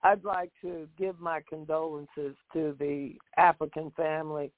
I'd 0.03 0.25
like 0.25 0.51
to 0.63 0.89
give 0.99 1.19
my 1.21 1.41
condolences 1.49 2.37
to 2.53 2.77
the 2.79 3.15
African 3.37 3.93
family 3.97 4.53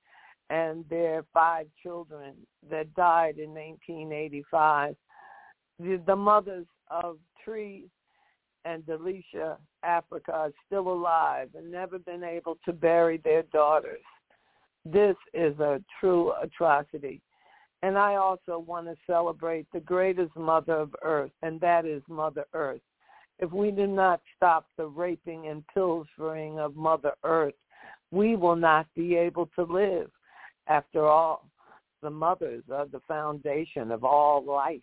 and 0.50 0.84
their 0.88 1.24
five 1.32 1.66
children 1.82 2.34
that 2.70 2.94
died 2.94 3.38
in 3.38 3.50
1985. 3.50 4.96
The, 5.78 6.02
the 6.06 6.16
mothers 6.16 6.66
of 6.90 7.18
Tree 7.44 7.84
and 8.68 8.82
Delisha 8.84 9.56
Africa 9.82 10.32
are 10.32 10.52
still 10.66 10.88
alive 10.88 11.48
and 11.56 11.70
never 11.70 11.98
been 11.98 12.22
able 12.22 12.58
to 12.64 12.72
bury 12.72 13.18
their 13.18 13.42
daughters. 13.44 14.04
This 14.84 15.16
is 15.32 15.58
a 15.58 15.82
true 15.98 16.32
atrocity. 16.42 17.22
And 17.82 17.96
I 17.96 18.16
also 18.16 18.58
want 18.58 18.86
to 18.86 18.96
celebrate 19.06 19.66
the 19.72 19.80
greatest 19.80 20.34
mother 20.36 20.74
of 20.74 20.94
earth, 21.02 21.30
and 21.42 21.60
that 21.60 21.86
is 21.86 22.02
Mother 22.08 22.44
Earth. 22.52 22.80
If 23.38 23.52
we 23.52 23.70
do 23.70 23.86
not 23.86 24.20
stop 24.36 24.66
the 24.76 24.86
raping 24.86 25.46
and 25.46 25.64
pilfering 25.72 26.58
of 26.58 26.74
Mother 26.74 27.12
Earth, 27.22 27.54
we 28.10 28.34
will 28.36 28.56
not 28.56 28.86
be 28.96 29.14
able 29.14 29.48
to 29.54 29.62
live. 29.62 30.10
After 30.66 31.06
all, 31.06 31.48
the 32.02 32.10
mothers 32.10 32.64
are 32.72 32.86
the 32.86 33.00
foundation 33.06 33.92
of 33.92 34.04
all 34.04 34.44
life, 34.44 34.80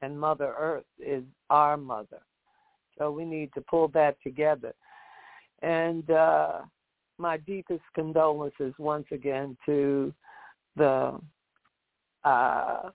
and 0.00 0.18
Mother 0.18 0.54
Earth 0.58 0.84
is 0.98 1.24
our 1.50 1.76
mother. 1.76 2.22
So 3.00 3.10
we 3.10 3.24
need 3.24 3.50
to 3.54 3.62
pull 3.62 3.88
that 3.88 4.16
together. 4.22 4.74
And 5.62 6.10
uh, 6.10 6.58
my 7.16 7.38
deepest 7.38 7.82
condolences 7.94 8.74
once 8.78 9.06
again 9.10 9.56
to 9.64 10.12
the 10.76 11.18
uh, 12.24 12.90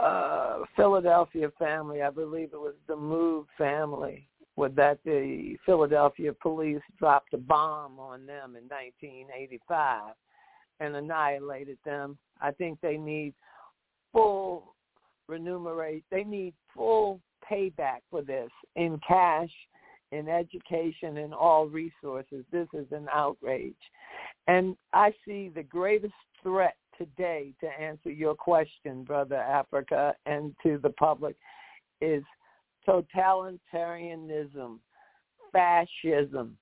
uh, 0.00 0.58
Philadelphia 0.74 1.50
family. 1.58 2.00
I 2.00 2.08
believe 2.08 2.50
it 2.54 2.60
was 2.60 2.74
the 2.88 2.96
MOVE 2.96 3.44
family, 3.58 4.26
with 4.56 4.74
that 4.76 5.00
the 5.04 5.56
Philadelphia 5.66 6.32
police 6.32 6.80
dropped 6.98 7.34
a 7.34 7.38
bomb 7.38 7.98
on 7.98 8.24
them 8.24 8.56
in 8.56 8.64
1985 8.68 10.14
and 10.80 10.96
annihilated 10.96 11.76
them. 11.84 12.16
I 12.40 12.52
think 12.52 12.78
they 12.80 12.96
need 12.96 13.34
full 14.14 14.74
remunerate. 15.28 16.04
They 16.10 16.24
need 16.24 16.54
full 16.74 17.20
payback 17.52 18.00
for 18.10 18.22
this 18.22 18.50
in 18.76 18.98
cash, 19.06 19.50
in 20.10 20.28
education, 20.28 21.18
in 21.18 21.32
all 21.32 21.66
resources. 21.66 22.44
This 22.50 22.68
is 22.72 22.86
an 22.92 23.08
outrage. 23.12 23.74
And 24.46 24.76
I 24.92 25.12
see 25.26 25.50
the 25.54 25.62
greatest 25.62 26.14
threat 26.42 26.76
today 26.98 27.52
to 27.60 27.66
answer 27.80 28.10
your 28.10 28.34
question, 28.34 29.04
Brother 29.04 29.36
Africa, 29.36 30.14
and 30.26 30.54
to 30.62 30.78
the 30.82 30.90
public 30.90 31.36
is 32.00 32.22
totalitarianism, 32.88 34.78
fascism, 35.52 36.56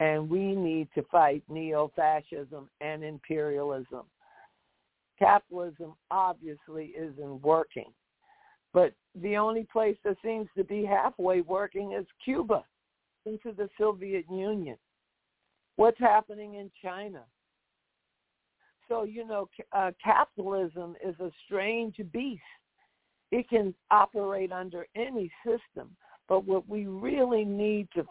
and 0.00 0.28
we 0.28 0.54
need 0.56 0.88
to 0.94 1.02
fight 1.10 1.42
neo-fascism 1.48 2.68
and 2.80 3.04
imperialism. 3.04 4.02
Capitalism 5.18 5.94
obviously 6.10 6.86
isn't 6.96 7.42
working, 7.42 7.92
but 8.72 8.92
the 9.14 9.36
only 9.36 9.66
place 9.70 9.96
that 10.04 10.16
seems 10.24 10.48
to 10.56 10.64
be 10.64 10.84
halfway 10.84 11.42
working 11.42 11.92
is 11.92 12.06
Cuba 12.24 12.64
into 13.26 13.52
the 13.52 13.68
Soviet 13.78 14.24
Union. 14.30 14.76
What's 15.76 15.98
happening 15.98 16.54
in 16.54 16.70
China? 16.82 17.22
So, 18.88 19.04
you 19.04 19.26
know, 19.26 19.48
uh, 19.72 19.92
capitalism 20.02 20.96
is 21.04 21.18
a 21.20 21.30
strange 21.46 21.96
beast. 22.12 22.42
It 23.30 23.48
can 23.48 23.74
operate 23.90 24.52
under 24.52 24.86
any 24.94 25.30
system, 25.46 25.96
but 26.28 26.44
what 26.44 26.68
we 26.68 26.86
really 26.86 27.44
need 27.44 27.88
to 27.94 28.04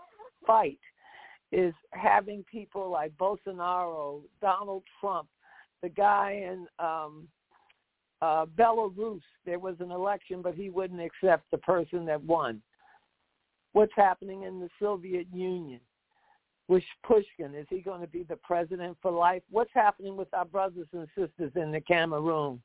fight 0.48 0.80
is 1.52 1.74
having 1.92 2.44
people 2.52 2.90
like 2.90 3.12
Bolsonaro, 3.18 4.22
Donald 4.42 4.84
Trump, 5.00 5.28
the 5.84 5.90
guy 5.90 6.44
in 6.44 6.66
um, 6.80 7.28
uh, 8.22 8.46
Belarus. 8.58 9.22
There 9.46 9.60
was 9.60 9.76
an 9.80 9.92
election, 9.92 10.42
but 10.42 10.56
he 10.56 10.70
wouldn't 10.70 11.02
accept 11.02 11.50
the 11.52 11.58
person 11.58 12.06
that 12.06 12.24
won. 12.24 12.62
What's 13.74 13.94
happening 13.96 14.44
in 14.44 14.60
the 14.60 14.70
Soviet 14.80 15.28
Union? 15.34 15.80
With 16.68 16.84
Pushkin, 17.04 17.54
is 17.54 17.68
he 17.70 17.82
going 17.82 18.02
to 18.02 18.08
be 18.08 18.24
the 18.24 18.38
president 18.38 18.98
for 19.02 19.12
life? 19.12 19.42
What's 19.50 19.72
happening 19.74 20.16
with 20.16 20.34
our 20.34 20.46
brothers 20.46 20.88
and 20.94 21.08
sisters 21.18 21.52
in 21.56 21.72
the 21.72 21.82
Cameroon? 21.82 22.62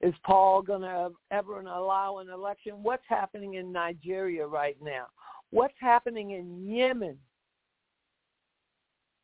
Is 0.00 0.14
Paul 0.24 0.62
going 0.62 0.82
to 0.82 1.10
ever 1.30 1.60
allow 1.60 2.18
an 2.18 2.28
election? 2.28 2.82
What's 2.82 3.04
happening 3.08 3.54
in 3.54 3.72
Nigeria 3.72 4.46
right 4.46 4.76
now? 4.82 5.06
What's 5.50 5.74
happening 5.80 6.32
in 6.32 6.66
Yemen? 6.66 7.18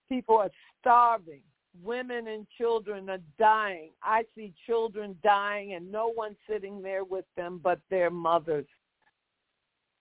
People 0.08 0.36
are 0.36 0.50
starving. 0.80 1.42
Women 1.82 2.28
and 2.28 2.46
children 2.56 3.10
are 3.10 3.18
dying. 3.38 3.90
I 4.02 4.24
see 4.34 4.54
children 4.66 5.16
dying 5.22 5.74
and 5.74 5.90
no 5.90 6.12
one 6.12 6.36
sitting 6.48 6.80
there 6.80 7.04
with 7.04 7.24
them 7.36 7.60
but 7.62 7.80
their 7.90 8.10
mothers. 8.10 8.66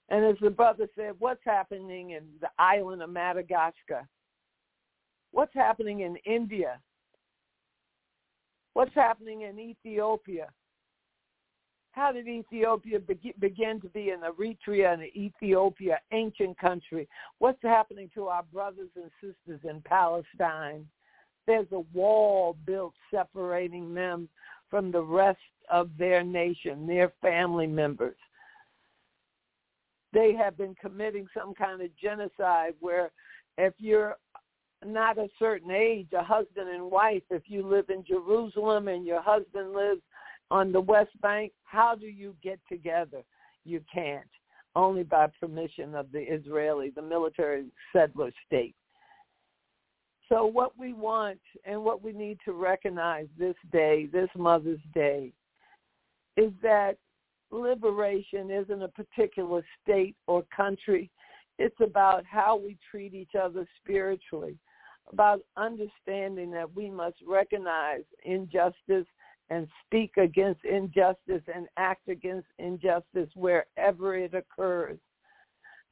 And 0.10 0.24
as 0.24 0.36
the 0.42 0.50
brother 0.50 0.88
said, 0.96 1.14
what's 1.20 1.44
happening 1.46 2.12
in 2.12 2.24
the 2.42 2.50
island 2.60 3.02
of 3.02 3.10
Madagascar? 3.10 4.08
What's 5.32 5.54
happening 5.56 6.02
in 6.02 6.18
India? 6.26 6.80
What's 8.74 8.94
happening 8.94 9.42
in 9.42 9.60
Ethiopia? 9.60 10.50
How 11.92 12.12
did 12.12 12.28
Ethiopia 12.28 13.00
be- 13.00 13.36
begin 13.40 13.80
to 13.82 13.90
be 13.90 14.10
an 14.10 14.22
Eritrea 14.22 14.94
and 14.94 15.04
Ethiopia, 15.16 16.00
ancient 16.12 16.58
country? 16.58 17.08
What's 17.38 17.62
happening 17.62 18.10
to 18.16 18.28
our 18.28 18.44
brothers 18.52 18.90
and 18.96 19.12
sisters 19.22 19.62
in 19.64 19.82
Palestine? 19.82 20.88
There's 21.46 21.72
a 21.72 21.82
wall 21.94 22.58
built 22.66 22.94
separating 23.12 23.94
them 23.94 24.30
from 24.70 24.92
the 24.92 25.02
rest 25.02 25.40
of 25.70 25.90
their 25.98 26.24
nation, 26.24 26.88
their 26.88 27.12
family 27.22 27.68
members 27.68 28.16
they 30.14 30.34
have 30.34 30.58
been 30.58 30.76
committing 30.80 31.28
some 31.36 31.54
kind 31.54 31.82
of 31.82 31.90
genocide 31.98 32.76
where 32.80 33.12
if 33.58 33.74
you're 33.80 34.16
not 34.86 35.18
a 35.18 35.28
certain 35.40 35.72
age, 35.72 36.08
a 36.14 36.24
husband 36.24 36.70
and 36.70 36.84
wife, 36.84 37.24
if 37.30 37.44
you 37.48 37.66
live 37.66 37.90
in 37.90 38.04
Jerusalem 38.06 38.88
and 38.88 39.06
your 39.06 39.22
husband 39.22 39.74
lives 39.74 40.02
on 40.52 40.72
the 40.72 40.82
West 40.82 41.20
Bank, 41.22 41.52
how 41.64 41.96
do 41.96 42.06
you 42.06 42.36
get 42.44 42.60
together? 42.70 43.24
You 43.66 43.82
can't. 43.92 44.28
Only 44.76 45.04
by 45.04 45.28
permission 45.40 45.96
of 45.96 46.12
the 46.12 46.22
Israeli, 46.22 46.92
the 46.92 47.02
military 47.02 47.66
settler 47.96 48.32
state. 48.46 48.76
So 50.34 50.48
what 50.48 50.76
we 50.80 50.94
want 50.94 51.38
and 51.64 51.84
what 51.84 52.02
we 52.04 52.12
need 52.12 52.40
to 52.46 52.54
recognize 52.54 53.28
this 53.38 53.54
day, 53.72 54.08
this 54.12 54.30
Mother's 54.36 54.80
Day, 54.92 55.32
is 56.38 56.52
that 56.64 56.98
liberation 57.52 58.50
isn't 58.50 58.82
a 58.82 58.88
particular 58.88 59.64
state 59.84 60.16
or 60.26 60.44
country. 60.56 61.12
It's 61.60 61.80
about 61.80 62.26
how 62.26 62.58
we 62.58 62.80
treat 62.90 63.14
each 63.14 63.36
other 63.40 63.68
spiritually, 63.84 64.58
about 65.12 65.42
understanding 65.56 66.50
that 66.50 66.76
we 66.76 66.90
must 66.90 67.18
recognize 67.28 68.02
injustice 68.24 69.06
and 69.52 69.68
speak 69.86 70.18
against 70.18 70.66
injustice 70.66 71.44
and 71.54 71.68
act 71.78 72.10
against 72.10 72.48
injustice 72.58 73.30
wherever 73.36 74.16
it 74.16 74.34
occurs. 74.34 74.98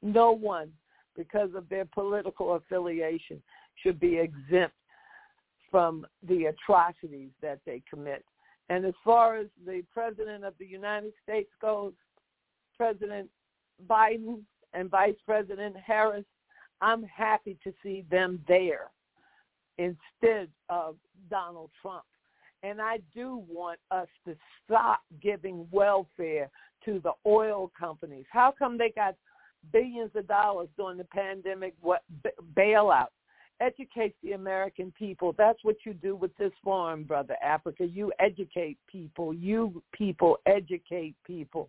No 0.02 0.32
one, 0.32 0.72
because 1.14 1.50
of 1.54 1.68
their 1.68 1.84
political 1.84 2.56
affiliation, 2.56 3.40
should 3.76 4.00
be 4.00 4.18
exempt 4.18 4.74
from 5.70 6.06
the 6.28 6.46
atrocities 6.46 7.30
that 7.40 7.58
they 7.64 7.82
commit. 7.88 8.24
And 8.68 8.84
as 8.84 8.94
far 9.04 9.36
as 9.36 9.46
the 9.66 9.82
President 9.92 10.44
of 10.44 10.54
the 10.58 10.66
United 10.66 11.12
States 11.22 11.50
goes, 11.60 11.92
President 12.76 13.28
Biden 13.88 14.42
and 14.74 14.90
Vice 14.90 15.16
President 15.26 15.76
Harris, 15.76 16.24
I'm 16.80 17.02
happy 17.04 17.58
to 17.64 17.72
see 17.82 18.04
them 18.10 18.40
there 18.48 18.90
instead 19.78 20.48
of 20.68 20.96
Donald 21.30 21.70
Trump. 21.80 22.04
And 22.62 22.80
I 22.80 22.98
do 23.14 23.44
want 23.48 23.78
us 23.90 24.08
to 24.26 24.36
stop 24.64 25.00
giving 25.20 25.66
welfare 25.70 26.48
to 26.84 27.00
the 27.02 27.12
oil 27.26 27.72
companies. 27.78 28.24
How 28.30 28.54
come 28.56 28.78
they 28.78 28.90
got 28.94 29.16
billions 29.72 30.10
of 30.14 30.28
dollars 30.28 30.68
during 30.76 30.98
the 30.98 31.04
pandemic 31.04 31.74
what, 31.80 32.02
bailout? 32.54 33.08
Educate 33.60 34.14
the 34.22 34.32
American 34.32 34.92
people. 34.98 35.34
That's 35.36 35.58
what 35.62 35.76
you 35.84 35.94
do 35.94 36.16
with 36.16 36.36
this 36.36 36.52
forum, 36.62 37.04
Brother 37.04 37.36
Africa. 37.42 37.84
You 37.84 38.12
educate 38.18 38.78
people. 38.90 39.32
You 39.32 39.82
people 39.92 40.38
educate 40.46 41.14
people. 41.26 41.68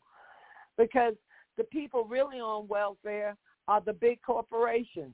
Because 0.78 1.14
the 1.58 1.64
people 1.66 2.06
really 2.06 2.40
on 2.40 2.68
welfare 2.68 3.36
are 3.68 3.82
the 3.82 3.94
big 3.94 4.20
corporations. 4.26 5.14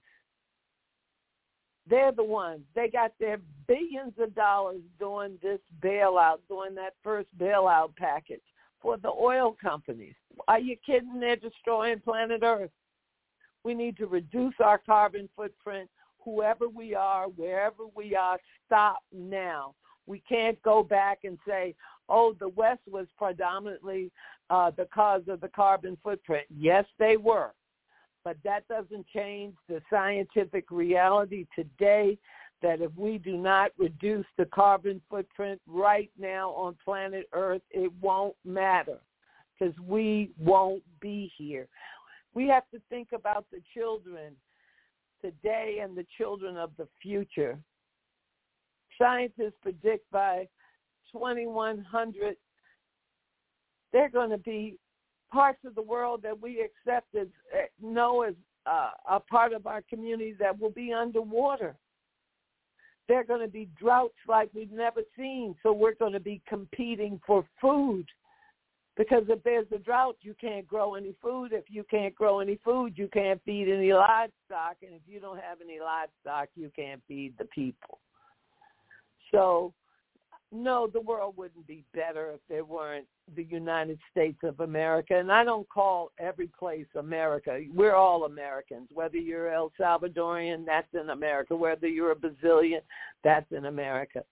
They're 1.90 2.12
the 2.12 2.24
ones. 2.24 2.62
They 2.76 2.88
got 2.88 3.14
their 3.20 3.40
billions 3.68 4.14
of 4.20 4.36
dollars 4.36 4.82
doing 5.00 5.40
this 5.42 5.60
bailout, 5.82 6.38
doing 6.48 6.76
that 6.76 6.94
first 7.04 7.28
bailout 7.38 7.96
package 7.96 8.42
for 8.82 8.98
the 8.98 9.10
oil 9.10 9.56
companies. 9.62 10.16
Are 10.48 10.60
you 10.60 10.78
kidding? 10.86 11.20
They're 11.20 11.36
destroying 11.36 12.00
planet 12.00 12.42
Earth. 12.44 12.70
We 13.64 13.74
need 13.74 13.98
to 13.98 14.08
reduce 14.08 14.54
our 14.64 14.78
carbon 14.78 15.28
footprint 15.36 15.90
whoever 16.30 16.68
we 16.68 16.96
are, 16.96 17.28
wherever 17.28 17.84
we 17.96 18.16
are, 18.16 18.38
stop 18.66 19.00
now. 19.14 19.74
We 20.08 20.22
can't 20.28 20.62
go 20.64 20.84
back 20.84 21.20
and 21.24 21.38
say, 21.48 21.76
oh, 22.08 22.36
the 22.40 22.50
West 22.50 22.82
was 22.90 23.08
predominantly 23.18 24.12
uh, 24.50 24.72
the 24.76 24.88
cause 24.94 25.22
of 25.28 25.42
the 25.42 25.48
carbon 25.50 25.98
footprint. 26.04 26.46
Yes, 26.50 26.86
they 26.98 27.18
were. 27.18 27.52
But 28.24 28.38
that 28.44 28.68
doesn't 28.68 29.06
change 29.08 29.56
the 29.68 29.82
scientific 29.90 30.66
reality 30.72 31.46
today 31.56 32.18
that 32.62 32.82
if 32.82 32.92
we 32.98 33.18
do 33.18 33.38
not 33.38 33.72
reduce 33.78 34.26
the 34.38 34.46
carbon 34.46 35.02
footprint 35.10 35.62
right 35.66 36.12
now 36.20 36.50
on 36.52 36.76
planet 36.84 37.30
Earth, 37.32 37.62
it 37.72 37.92
won't 38.02 38.36
matter 38.44 39.00
because 39.58 39.74
we 39.80 40.32
won't 40.38 40.84
be 41.00 41.32
here. 41.38 41.68
We 42.34 42.48
have 42.48 42.70
to 42.74 42.82
think 42.90 43.10
about 43.14 43.46
the 43.52 43.62
children 43.74 44.34
today 45.22 45.80
and 45.82 45.96
the 45.96 46.06
children 46.18 46.58
of 46.58 46.72
the 46.78 46.88
future. 47.02 47.58
Scientists 48.98 49.56
predict 49.62 50.10
by 50.12 50.48
2100 51.12 52.36
they're 53.92 54.10
going 54.10 54.30
to 54.30 54.38
be 54.38 54.78
parts 55.32 55.60
of 55.66 55.76
the 55.76 55.82
world 55.82 56.22
that 56.24 56.40
we 56.40 56.62
accept 56.62 57.16
as 57.16 57.28
eh, 57.56 57.66
know 57.82 58.24
as 58.24 58.34
uh, 58.66 58.92
a 59.10 59.20
part 59.20 59.54
of 59.54 59.68
our 59.68 59.82
community 59.90 60.36
that 60.40 60.60
will 60.60 60.72
be 60.72 60.94
underwater. 60.94 61.76
They're 63.08 63.24
going 63.24 63.42
to 63.42 63.52
be 63.52 63.68
droughts 63.80 64.14
like 64.28 64.50
we've 64.54 64.72
never 64.72 65.02
seen, 65.18 65.56
so 65.64 65.74
we're 65.74 65.96
going 65.96 66.14
to 66.14 66.20
be 66.20 66.42
competing 66.48 67.20
for 67.26 67.44
food 67.60 68.06
because 69.00 69.24
if 69.30 69.42
there's 69.44 69.66
a 69.74 69.78
drought, 69.78 70.18
you 70.20 70.36
can't 70.42 70.68
grow 70.68 70.96
any 70.96 71.16
food. 71.22 71.54
If 71.54 71.64
you 71.70 71.86
can't 71.90 72.14
grow 72.14 72.42
any 72.42 72.60
food, 72.66 72.98
you 72.98 73.08
can't 73.08 73.42
feed 73.46 73.70
any 73.74 73.94
livestock. 73.94 74.76
And 74.82 74.94
if 74.94 75.02
you 75.08 75.22
don't 75.22 75.40
have 75.40 75.60
any 75.64 75.80
livestock, 75.80 76.50
you 76.54 76.70
can't 76.76 77.02
feed 77.08 77.34
the 77.40 77.46
people. 77.46 78.00
So, 79.32 79.74
no, 80.52 80.88
the 80.92 81.00
world 81.00 81.36
wouldn't 81.38 81.66
be 81.66 81.86
better 81.94 82.32
if 82.34 82.42
there 82.50 82.66
weren't 82.66 83.08
the 83.38 83.46
United 83.46 84.00
States 84.12 84.40
of 84.44 84.60
America. 84.60 85.18
And 85.18 85.32
I 85.32 85.46
don't 85.46 85.70
call 85.70 86.12
every 86.20 86.48
place 86.60 86.88
America. 86.98 87.58
We're 87.74 87.96
all 87.96 88.26
Americans. 88.26 88.90
Whether 88.92 89.18
you're 89.18 89.54
El 89.54 89.72
Salvadorian, 89.80 90.66
that's 90.66 90.94
in 90.94 91.12
America. 91.12 91.56
Whether 91.56 91.88
you're 91.88 92.12
a 92.12 92.18
Brazilian, 92.18 92.82
that's 93.24 93.50
in 93.54 93.64
America. 93.64 94.26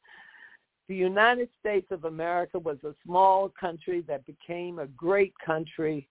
The 0.88 0.96
United 0.96 1.50
States 1.60 1.88
of 1.92 2.06
America 2.06 2.58
was 2.58 2.78
a 2.84 2.96
small 3.06 3.50
country 3.60 4.02
that 4.08 4.26
became 4.26 4.80
a 4.80 4.88
great 4.88 5.34
country 5.46 6.08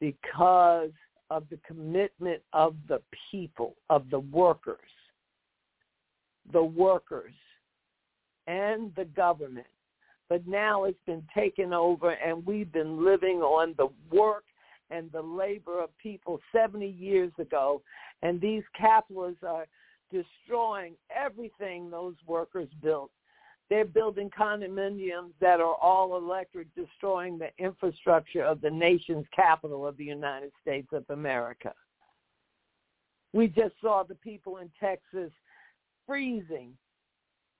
because 0.00 0.90
of 1.30 1.44
the 1.48 1.58
commitment 1.64 2.42
of 2.52 2.74
the 2.88 3.00
people, 3.30 3.76
of 3.88 4.10
the 4.10 4.18
workers, 4.18 4.78
the 6.52 6.62
workers, 6.62 7.34
and 8.48 8.92
the 8.96 9.04
government. 9.04 9.66
But 10.28 10.46
now 10.46 10.84
it's 10.84 10.98
been 11.06 11.24
taken 11.32 11.72
over 11.72 12.10
and 12.10 12.44
we've 12.44 12.72
been 12.72 13.04
living 13.04 13.42
on 13.42 13.74
the 13.78 13.88
work 14.10 14.44
and 14.90 15.10
the 15.12 15.22
labor 15.22 15.80
of 15.80 15.96
people 15.98 16.40
70 16.52 16.86
years 16.86 17.32
ago. 17.38 17.80
And 18.22 18.40
these 18.40 18.64
capitalists 18.76 19.44
are 19.46 19.66
destroying 20.10 20.94
everything 21.14 21.90
those 21.90 22.14
workers 22.26 22.68
built. 22.82 23.10
They're 23.70 23.84
building 23.84 24.30
condominiums 24.36 25.30
that 25.40 25.60
are 25.60 25.76
all 25.76 26.16
electric, 26.16 26.66
destroying 26.74 27.38
the 27.38 27.50
infrastructure 27.56 28.42
of 28.42 28.60
the 28.60 28.70
nation's 28.70 29.26
capital 29.34 29.86
of 29.86 29.96
the 29.96 30.04
United 30.04 30.50
States 30.60 30.88
of 30.92 31.04
America. 31.08 31.72
We 33.32 33.46
just 33.46 33.74
saw 33.80 34.02
the 34.02 34.16
people 34.16 34.56
in 34.56 34.70
Texas 34.80 35.30
freezing 36.04 36.72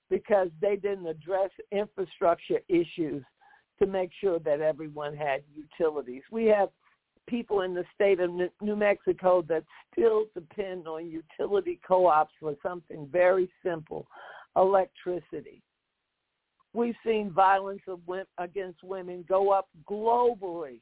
because 0.09 0.49
they 0.59 0.75
didn't 0.75 1.07
address 1.07 1.49
infrastructure 1.71 2.59
issues 2.67 3.23
to 3.79 3.87
make 3.87 4.11
sure 4.19 4.37
that 4.39 4.59
everyone 4.59 5.15
had 5.15 5.43
utilities. 5.55 6.23
We 6.29 6.45
have 6.47 6.69
people 7.27 7.61
in 7.61 7.73
the 7.73 7.85
state 7.95 8.19
of 8.19 8.31
New 8.61 8.75
Mexico 8.75 9.41
that 9.47 9.63
still 9.93 10.25
depend 10.33 10.89
on 10.89 11.09
utility 11.09 11.79
co-ops 11.87 12.33
for 12.41 12.53
something 12.61 13.07
very 13.09 13.49
simple, 13.63 14.05
electricity. 14.57 15.63
We've 16.73 16.95
seen 17.05 17.31
violence 17.31 17.81
against 18.37 18.83
women 18.83 19.25
go 19.27 19.51
up 19.51 19.67
globally 19.89 20.79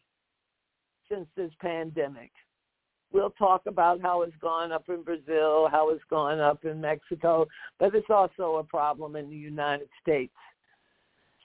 since 1.09 1.27
this 1.35 1.51
pandemic. 1.59 2.31
We'll 3.11 3.31
talk 3.31 3.63
about 3.65 3.99
how 4.01 4.21
it's 4.21 4.35
gone 4.39 4.71
up 4.71 4.87
in 4.87 5.01
Brazil, 5.01 5.67
how 5.71 5.89
it's 5.89 6.03
gone 6.11 6.39
up 6.39 6.63
in 6.63 6.79
Mexico, 6.79 7.47
but 7.79 7.95
it's 7.95 8.09
also 8.09 8.57
a 8.57 8.63
problem 8.63 9.15
in 9.15 9.29
the 9.31 9.35
United 9.35 9.89
States. 9.99 10.33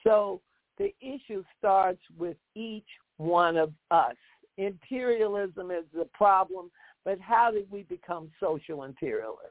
So 0.03 0.41
the 0.77 0.93
issue 1.01 1.43
starts 1.57 2.01
with 2.17 2.37
each 2.53 2.85
one 3.17 3.57
of 3.57 3.71
us. 3.89 4.15
Imperialism 4.57 5.71
is 5.71 5.85
the 5.91 6.05
problem, 6.13 6.69
but 7.03 7.19
how 7.19 7.49
did 7.49 7.69
we 7.71 7.81
become 7.83 8.29
social 8.39 8.83
imperialists? 8.83 9.49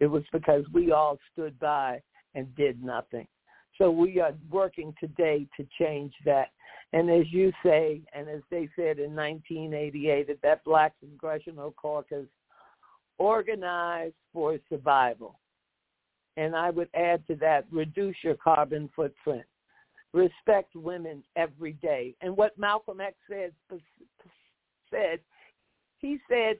It 0.00 0.06
was 0.06 0.24
because 0.32 0.64
we 0.72 0.92
all 0.92 1.18
stood 1.32 1.58
by 1.58 2.02
and 2.34 2.54
did 2.56 2.82
nothing. 2.84 3.26
So 3.82 3.90
we 3.90 4.20
are 4.20 4.32
working 4.48 4.94
today 5.00 5.48
to 5.56 5.66
change 5.76 6.12
that. 6.24 6.52
And 6.92 7.10
as 7.10 7.24
you 7.32 7.50
say, 7.64 8.00
and 8.12 8.28
as 8.28 8.42
they 8.48 8.68
said 8.76 9.00
in 9.00 9.16
1988, 9.16 10.28
that 10.28 10.42
that 10.42 10.64
Black 10.64 10.92
Congressional 11.00 11.72
Caucus 11.72 12.28
organized 13.18 14.14
for 14.32 14.56
survival. 14.68 15.40
And 16.36 16.54
I 16.54 16.70
would 16.70 16.90
add 16.94 17.26
to 17.26 17.34
that, 17.36 17.64
reduce 17.72 18.14
your 18.22 18.36
carbon 18.36 18.88
footprint. 18.94 19.42
Respect 20.12 20.76
women 20.76 21.24
every 21.34 21.72
day. 21.72 22.14
And 22.20 22.36
what 22.36 22.56
Malcolm 22.56 23.00
X 23.00 23.16
said, 23.28 23.50
said 24.92 25.18
he 25.98 26.20
said, 26.30 26.58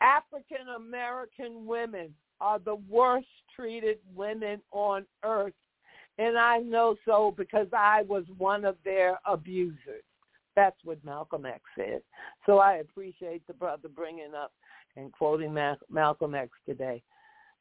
African 0.00 0.66
American 0.74 1.64
women 1.64 2.12
are 2.40 2.58
the 2.58 2.80
worst 2.88 3.28
treated 3.54 3.98
women 4.16 4.60
on 4.72 5.06
earth 5.24 5.54
and 6.18 6.38
I 6.38 6.58
know 6.58 6.96
so 7.04 7.34
because 7.36 7.68
I 7.72 8.02
was 8.02 8.24
one 8.38 8.64
of 8.64 8.76
their 8.84 9.18
abusers. 9.26 10.04
That's 10.54 10.76
what 10.84 11.04
Malcolm 11.04 11.44
X 11.44 11.60
said. 11.76 12.00
So 12.46 12.58
I 12.58 12.76
appreciate 12.76 13.46
the 13.46 13.52
brother 13.52 13.88
bringing 13.88 14.34
up 14.34 14.52
and 14.96 15.12
quoting 15.12 15.54
Malcolm 15.90 16.34
X 16.34 16.50
today 16.66 17.02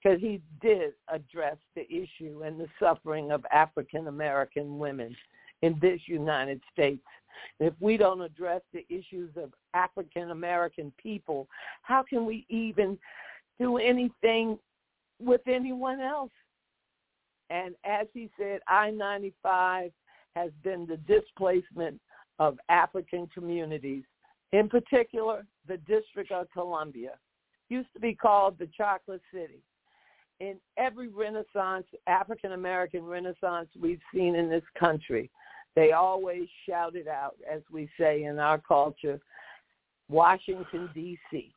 because 0.02 0.22
he 0.22 0.42
did 0.62 0.94
address 1.10 1.58
the 1.76 1.86
issue 1.92 2.44
and 2.46 2.60
the 2.60 2.68
suffering 2.80 3.32
of 3.32 3.46
African 3.52 4.08
American 4.08 4.78
women 4.78 5.16
in 5.62 5.78
this 5.82 6.00
United 6.06 6.62
States. 6.72 7.04
If 7.60 7.74
we 7.82 7.98
don't 7.98 8.22
address 8.22 8.62
the 8.72 8.86
issues 8.90 9.32
of 9.36 9.52
African 9.74 10.32
American 10.32 10.94
people, 11.02 11.48
how 11.82 12.04
can 12.04 12.26
we 12.26 12.46
even 12.50 12.98
do 13.60 13.78
anything 13.78 14.58
with 15.20 15.42
anyone 15.48 16.00
else? 16.00 16.32
And 17.50 17.76
as 17.84 18.08
he 18.14 18.30
said, 18.38 18.60
I-95 18.68 19.92
has 20.36 20.52
been 20.64 20.86
the 20.86 20.98
displacement 20.98 22.00
of 22.40 22.58
African 22.70 23.28
communities, 23.34 24.04
in 24.52 24.68
particular 24.68 25.46
the 25.68 25.78
District 25.78 26.32
of 26.32 26.48
Columbia, 26.52 27.12
used 27.70 27.92
to 27.94 28.00
be 28.00 28.14
called 28.14 28.58
the 28.60 28.70
Chocolate 28.76 29.22
City. 29.34 29.62
In 30.40 30.56
every 30.78 31.08
Renaissance, 31.08 31.86
African 32.08 32.52
American 32.52 33.06
Renaissance 33.06 33.70
we've 33.80 34.02
seen 34.14 34.36
in 34.36 34.50
this 34.50 34.64
country, 34.78 35.30
they 35.76 35.92
always 35.92 36.48
shouted 36.68 37.08
out, 37.08 37.36
as 37.50 37.62
we 37.72 37.90
say 38.00 38.24
in 38.24 38.40
our 38.40 38.58
culture, 38.58 39.20
Washington, 40.10 40.90
D.C. 40.94 41.54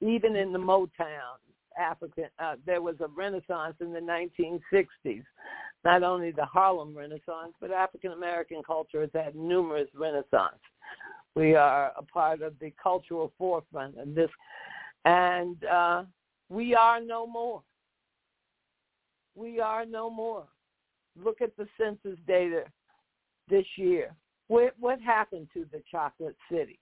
Even 0.00 0.36
in 0.36 0.52
the 0.52 0.58
Motown, 0.58 1.38
African, 1.80 2.26
uh, 2.38 2.56
there 2.66 2.82
was 2.82 2.96
a 3.00 3.08
renaissance 3.08 3.74
in 3.80 3.92
the 3.92 4.00
1960s. 4.00 5.24
Not 5.84 6.02
only 6.02 6.30
the 6.30 6.44
Harlem 6.44 6.96
Renaissance, 6.96 7.54
but 7.60 7.70
African 7.70 8.12
American 8.12 8.62
culture 8.62 9.00
has 9.00 9.10
had 9.14 9.34
numerous 9.34 9.88
renaissance. 9.94 10.60
We 11.34 11.54
are 11.54 11.92
a 11.96 12.02
part 12.02 12.42
of 12.42 12.54
the 12.60 12.72
cultural 12.82 13.32
forefront 13.38 13.96
of 13.98 14.14
this, 14.14 14.30
and 15.04 15.64
uh, 15.64 16.04
we 16.48 16.74
are 16.74 17.00
no 17.00 17.26
more. 17.26 17.62
We 19.34 19.60
are 19.60 19.86
no 19.86 20.10
more. 20.10 20.44
Look 21.16 21.40
at 21.40 21.56
the 21.56 21.66
census 21.78 22.18
data 22.26 22.64
this 23.48 23.66
year. 23.76 24.14
What, 24.48 24.74
what 24.78 25.00
happened 25.00 25.48
to 25.54 25.64
the 25.72 25.82
chocolate 25.90 26.36
city? 26.50 26.78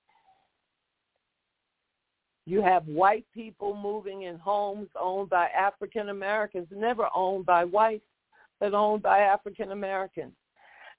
You 2.49 2.63
have 2.63 2.87
white 2.87 3.27
people 3.35 3.77
moving 3.77 4.23
in 4.23 4.39
homes 4.39 4.89
owned 4.99 5.29
by 5.29 5.49
African 5.49 6.09
Americans, 6.09 6.67
never 6.75 7.07
owned 7.15 7.45
by 7.45 7.65
whites, 7.65 8.07
but 8.59 8.73
owned 8.73 9.03
by 9.03 9.19
African 9.19 9.73
Americans. 9.73 10.33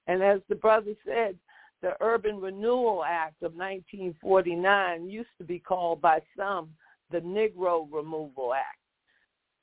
And 0.06 0.22
as 0.22 0.42
the 0.48 0.54
brother 0.54 0.94
said, 1.04 1.36
the 1.82 1.94
Urban 2.02 2.40
Renewal 2.40 3.04
Act 3.04 3.42
of 3.42 3.56
1949 3.56 5.10
used 5.10 5.30
to 5.40 5.44
be 5.44 5.58
called 5.58 6.00
by 6.02 6.20
some 6.38 6.70
the 7.10 7.18
Negro 7.18 7.88
Removal 7.92 8.54
Act. 8.54 8.78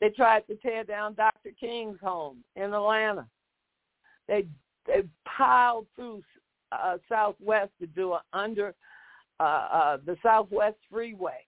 They 0.01 0.09
tried 0.09 0.45
to 0.49 0.57
tear 0.57 0.83
down 0.83 1.15
Dr. 1.15 1.51
King's 1.59 2.01
home 2.01 2.39
in 2.57 2.75
Atlanta. 2.75 3.29
They 4.27 4.49
they 4.89 5.05
piled 5.25 5.87
through 5.95 6.25
uh, 6.73 6.97
Southwest 7.09 7.71
to 7.81 7.87
do 7.87 8.15
a 8.15 8.23
under 8.33 8.75
uh, 9.39 9.43
uh, 9.43 9.97
the 10.05 10.17
Southwest 10.25 10.79
Freeway 10.91 11.46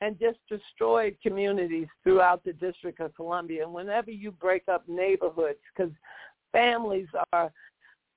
and 0.00 0.18
just 0.18 0.38
destroyed 0.48 1.16
communities 1.22 1.86
throughout 2.02 2.42
the 2.44 2.52
District 2.54 3.00
of 3.00 3.14
Columbia. 3.14 3.64
And 3.64 3.72
whenever 3.72 4.10
you 4.10 4.30
break 4.30 4.68
up 4.68 4.88
neighborhoods, 4.88 5.58
because 5.74 5.92
families 6.52 7.08
are 7.32 7.52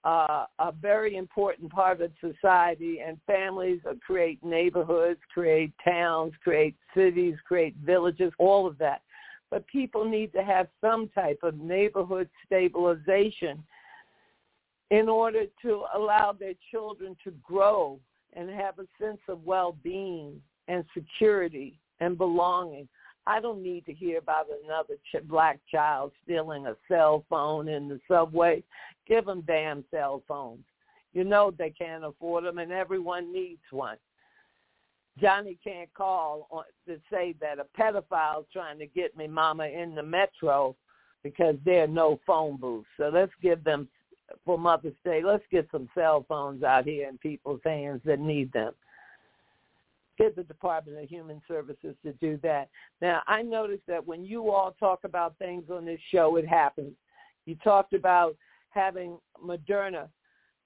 uh, 0.05 0.45
a 0.59 0.71
very 0.81 1.15
important 1.15 1.71
part 1.71 2.01
of 2.01 2.11
society, 2.19 2.99
and 3.05 3.17
families 3.25 3.79
create 4.05 4.43
neighborhoods, 4.43 5.19
create 5.34 5.71
towns, 5.84 6.34
create 6.43 6.75
cities, 6.95 7.36
create 7.45 7.75
villages, 7.84 8.31
all 8.38 8.67
of 8.67 8.77
that. 8.77 9.01
But 9.49 9.67
people 9.67 10.03
need 10.03 10.34
to 10.34 10.43
have 10.43 10.67
some 10.81 11.09
type 11.09 11.39
of 11.43 11.57
neighborhood 11.57 12.29
stabilization 12.45 13.63
in 14.89 15.07
order 15.07 15.45
to 15.61 15.84
allow 15.95 16.34
their 16.38 16.53
children 16.71 17.15
to 17.23 17.31
grow 17.43 17.99
and 18.34 18.49
have 18.49 18.79
a 18.79 18.88
sense 18.99 19.21
of 19.27 19.43
well-being 19.45 20.41
and 20.68 20.84
security 20.93 21.80
and 21.99 22.18
belonging. 22.18 22.88
I 23.26 23.39
don't 23.39 23.64
need 23.64 23.86
to 23.86 23.93
hear 23.93 24.18
about 24.18 24.47
another 24.66 24.95
ch- 24.95 25.28
black 25.28 25.59
child 25.72 26.11
stealing 26.24 26.68
a 26.68 26.76
cell 26.88 27.24
phone 27.30 27.70
in 27.70 27.88
the 27.88 27.99
subway. 28.07 28.64
Give 29.07 29.26
them 29.26 29.43
damn 29.47 29.86
cell 29.91 30.24
phones. 30.28 30.66
You 31.14 31.24
know 31.24 31.51
they 31.51 31.70
can't 31.70 32.03
afford 32.03 32.43
them, 32.43 32.57
and 32.57 32.72
everyone 32.72 33.32
needs 33.32 33.61
one. 33.72 33.97
Johnny 35.22 35.57
can't 35.64 35.93
call 35.93 36.47
on, 36.49 36.64
to 36.88 36.99
say 37.11 37.36
that 37.39 37.59
a 37.59 37.66
pedophile 37.80 38.41
is 38.41 38.47
trying 38.51 38.80
to 38.80 38.88
get 38.88 39.16
me 39.16 39.28
mama 39.28 39.66
in 39.66 39.93
the 39.93 40.01
metro 40.01 40.76
because 41.22 41.55
there 41.64 41.84
are 41.84 41.88
no 41.88 42.20
phone 42.26 42.57
booths. 42.57 42.88
So 42.97 43.09
let's 43.14 43.32
give 43.41 43.64
them, 43.64 43.88
for 44.43 44.57
Mother's 44.57 44.95
Day, 45.05 45.22
let's 45.24 45.43
get 45.51 45.68
some 45.72 45.88
cell 45.95 46.26
phones 46.28 46.64
out 46.64 46.86
here 46.86 47.07
in 47.07 47.20
people's 47.20 47.61
hands 47.64 48.01
that 48.05 48.20
need 48.20 48.51
them 48.51 48.74
the 50.32 50.43
Department 50.43 51.01
of 51.01 51.09
Human 51.09 51.41
Services 51.47 51.95
to 52.03 52.13
do 52.13 52.39
that. 52.43 52.69
Now, 53.01 53.21
I 53.28 53.41
noticed 53.41 53.84
that 53.88 54.05
when 54.05 54.24
you 54.24 54.51
all 54.51 54.76
talk 54.80 54.99
about 55.03 55.38
things 55.38 55.65
on 55.71 55.86
this 55.86 55.99
show, 56.11 56.36
it 56.38 56.47
happens. 56.47 56.93
You 57.45 57.55
talked 57.63 57.93
about 57.93 58.36
having 58.69 59.17
Moderna 59.43 60.07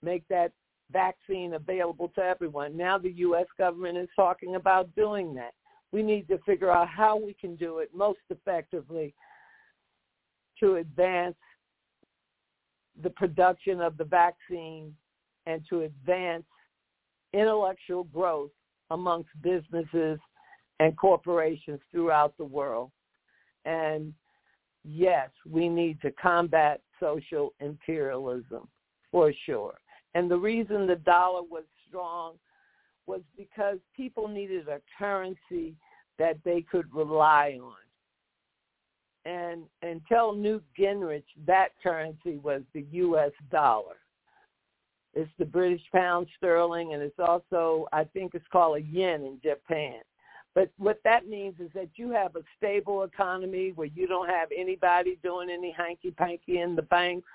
make 0.02 0.28
that 0.30 0.52
vaccine 0.92 1.54
available 1.54 2.12
to 2.16 2.22
everyone. 2.22 2.78
Now 2.78 2.98
the 2.98 3.12
U.S. 3.12 3.48
government 3.58 3.98
is 3.98 4.08
talking 4.16 4.56
about 4.56 4.94
doing 4.96 5.34
that. 5.36 5.54
We 5.92 6.04
need 6.04 6.28
to 6.28 6.38
figure 6.40 6.72
out 6.72 6.88
how 6.88 7.18
we 7.18 7.34
can 7.34 7.56
do 7.56 7.80
it 7.80 7.90
most 7.94 8.20
effectively 8.30 9.14
to 10.60 10.76
advance 10.76 11.36
the 13.04 13.10
production 13.12 13.82
of 13.82 13.98
the 13.98 14.04
vaccine 14.04 14.94
and 15.46 15.62
to 15.70 15.82
advance 15.82 16.46
intellectual 17.34 18.06
growth 18.06 18.52
amongst 18.92 19.30
businesses 19.42 20.20
and 20.80 20.96
corporations 20.98 21.80
throughout 21.92 22.38
the 22.38 22.46
world. 22.46 22.92
And 23.66 24.14
yes, 24.84 25.30
we 25.50 25.68
need 25.68 26.02
to 26.02 26.12
combat 26.12 26.82
social 27.00 27.54
imperialism 27.60 28.68
for 29.12 29.34
sure. 29.46 29.76
And 30.16 30.30
the 30.32 30.38
reason 30.38 30.88
the 30.88 30.96
dollar 30.96 31.44
was 31.44 31.64
strong 31.88 32.36
was 33.06 33.22
because 33.38 33.78
people 33.96 34.28
needed 34.28 34.68
a 34.68 34.82
currency 34.98 35.76
that 36.20 36.38
they 36.44 36.62
could 36.62 36.94
rely 36.94 37.58
on. 37.62 37.74
And 39.26 39.64
until 39.82 40.34
Newt 40.34 40.64
Gingrich, 40.80 41.24
that 41.46 41.70
currency 41.84 42.38
was 42.38 42.62
the 42.74 42.86
U.S. 42.92 43.32
dollar. 43.52 43.98
It's 45.18 45.32
the 45.40 45.46
British 45.46 45.82
pound 45.92 46.28
sterling, 46.38 46.94
and 46.94 47.02
it's 47.02 47.18
also, 47.18 47.88
I 47.92 48.04
think 48.04 48.36
it's 48.36 48.46
called 48.52 48.78
a 48.78 48.82
yen 48.82 49.24
in 49.24 49.40
Japan. 49.44 49.96
But 50.54 50.70
what 50.78 51.00
that 51.06 51.28
means 51.28 51.56
is 51.60 51.72
that 51.74 51.90
you 51.96 52.12
have 52.12 52.36
a 52.36 52.44
stable 52.56 53.02
economy 53.02 53.72
where 53.74 53.88
you 53.88 54.06
don't 54.06 54.30
have 54.30 54.50
anybody 54.56 55.18
doing 55.24 55.50
any 55.50 55.72
hanky-panky 55.72 56.60
in 56.60 56.76
the 56.76 56.84
banks. 56.84 57.28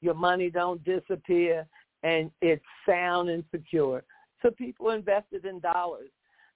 Your 0.00 0.14
money 0.14 0.50
don't 0.50 0.84
disappear, 0.84 1.68
and 2.02 2.32
it's 2.40 2.64
sound 2.84 3.28
and 3.28 3.44
secure. 3.52 4.02
So 4.42 4.50
people 4.50 4.90
invested 4.90 5.44
in 5.44 5.60
dollars. 5.60 6.10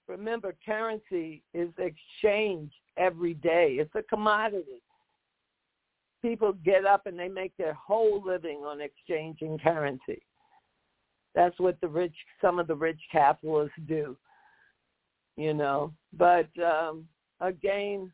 Remember, 0.09 0.57
currency 0.67 1.41
is 1.53 1.69
exchanged 1.79 2.75
every 2.97 3.35
day. 3.35 3.77
It's 3.79 3.95
a 3.95 4.03
commodity. 4.03 4.83
People 6.21 6.53
get 6.65 6.85
up 6.85 7.07
and 7.07 7.17
they 7.17 7.29
make 7.29 7.57
their 7.57 7.75
whole 7.75 8.21
living 8.27 8.65
on 8.65 8.81
exchanging 8.81 9.57
currency. 9.59 10.21
That's 11.35 11.59
what 11.59 11.81
the 11.81 11.89
rich, 11.89 12.15
some 12.41 12.59
of 12.59 12.67
the 12.67 12.77
rich 12.77 13.01
capitalists 13.11 13.77
do, 13.87 14.17
you 15.37 15.53
know. 15.53 15.93
But 16.13 16.49
um, 16.63 17.07
again, 17.41 18.13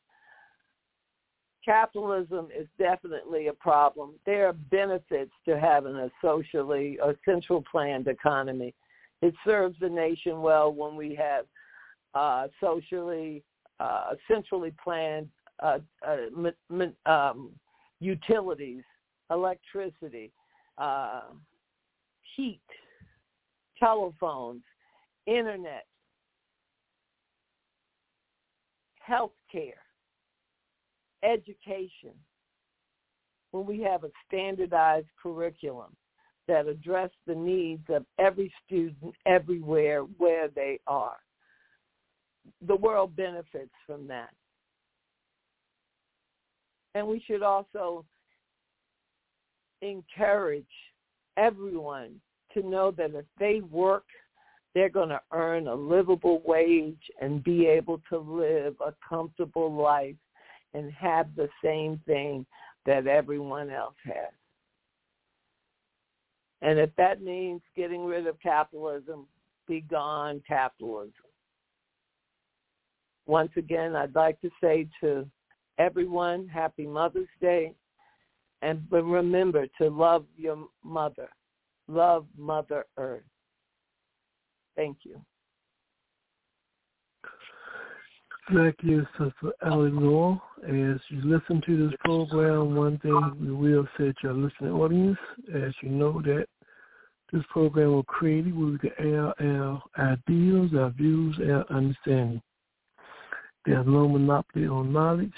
capitalism 1.65 2.49
is 2.57 2.67
definitely 2.79 3.49
a 3.49 3.53
problem. 3.53 4.15
There 4.25 4.49
are 4.49 4.53
benefits 4.53 5.33
to 5.47 5.59
having 5.59 5.97
a 5.97 6.11
socially 6.23 6.99
or 7.03 7.15
central 7.25 7.63
planned 7.71 8.09
economy. 8.09 8.75
It 9.23 9.35
serves 9.45 9.77
the 9.81 9.89
nation 9.89 10.41
well 10.41 10.73
when 10.73 10.97
we 10.97 11.15
have 11.17 11.45
uh, 12.15 12.49
socially, 12.61 13.43
uh, 13.79 14.15
centrally 14.29 14.73
planned 14.83 15.29
uh, 15.63 15.79
uh, 16.07 16.51
um, 17.07 17.51
utilities, 18.01 18.83
electricity, 19.31 20.33
uh, 20.79 21.23
heat, 22.35 22.63
telephones, 23.81 24.63
internet, 25.27 25.87
health 29.01 29.33
care, 29.51 29.83
education, 31.25 32.15
when 33.51 33.67
we 33.67 33.81
have 33.81 34.05
a 34.05 34.11
standardized 34.29 35.09
curriculum 35.21 35.97
that 36.47 36.67
address 36.67 37.11
the 37.27 37.35
needs 37.35 37.85
of 37.89 38.05
every 38.19 38.53
student 38.67 39.15
everywhere 39.27 40.03
where 40.19 40.49
they 40.49 40.79
are. 40.87 41.17
The 42.67 42.77
world 42.77 43.15
benefits 43.17 43.73
from 43.87 44.07
that. 44.09 44.31
And 46.95 47.07
we 47.07 47.23
should 47.27 47.43
also 47.43 48.05
encourage 49.83 50.65
everyone 51.37 52.21
to 52.55 52.63
know 52.67 52.91
that 52.93 53.15
if 53.15 53.25
they 53.39 53.61
work, 53.61 54.05
they're 54.75 54.89
going 54.89 55.09
to 55.09 55.21
earn 55.33 55.67
a 55.67 55.75
livable 55.75 56.43
wage 56.45 57.11
and 57.21 57.43
be 57.43 57.67
able 57.67 58.01
to 58.09 58.19
live 58.19 58.77
a 58.85 58.95
comfortable 59.07 59.73
life 59.73 60.17
and 60.75 60.93
have 60.93 61.35
the 61.35 61.49
same 61.63 62.01
thing 62.07 62.47
that 62.87 63.07
everyone 63.07 63.71
else 63.71 63.97
has. 64.05 64.33
And 66.63 66.79
if 66.79 66.91
that 66.97 67.23
means 67.23 67.63
getting 67.77 68.05
rid 68.05 68.27
of 68.27 68.41
capitalism, 68.41 69.27
be 69.67 69.81
gone 69.81 70.43
capitalism. 70.47 71.13
Once 73.27 73.51
again, 73.57 73.97
I'd 73.97 74.15
like 74.15 74.41
to 74.41 74.51
say 74.61 74.89
to 75.01 75.27
everyone, 75.79 76.49
happy 76.49 76.87
Mother's 76.87 77.29
Day. 77.41 77.73
And 78.63 78.83
remember 78.91 79.67
to 79.79 79.89
love 79.89 80.27
your 80.37 80.69
mother 80.85 81.31
love 81.91 82.27
Mother 82.37 82.87
Earth. 82.97 83.23
Thank 84.77 84.99
you. 85.03 85.21
Thank 88.55 88.77
you, 88.83 89.07
Sister 89.13 89.53
Eleanor. 89.65 90.41
As 90.65 91.01
you 91.09 91.23
listen 91.23 91.63
to 91.67 91.89
this 91.89 91.97
program, 92.05 92.75
one 92.75 92.99
thing 92.99 93.37
we 93.41 93.53
will 93.53 93.87
say 93.97 94.13
to 94.23 94.29
our 94.29 94.35
listening 94.35 94.73
audience, 94.73 95.19
as 95.55 95.73
you 95.83 95.91
know 95.91 96.21
that 96.23 96.47
this 97.33 97.43
program 97.51 97.93
was 97.93 98.05
created 98.09 98.55
air 98.99 99.33
our 99.41 99.83
ideals, 99.99 100.73
our 100.77 100.91
views, 100.91 101.39
our 101.39 101.65
understanding. 101.71 102.43
There's 103.67 103.87
no 103.87 104.09
monopoly 104.09 104.67
on 104.67 104.93
knowledge. 104.93 105.33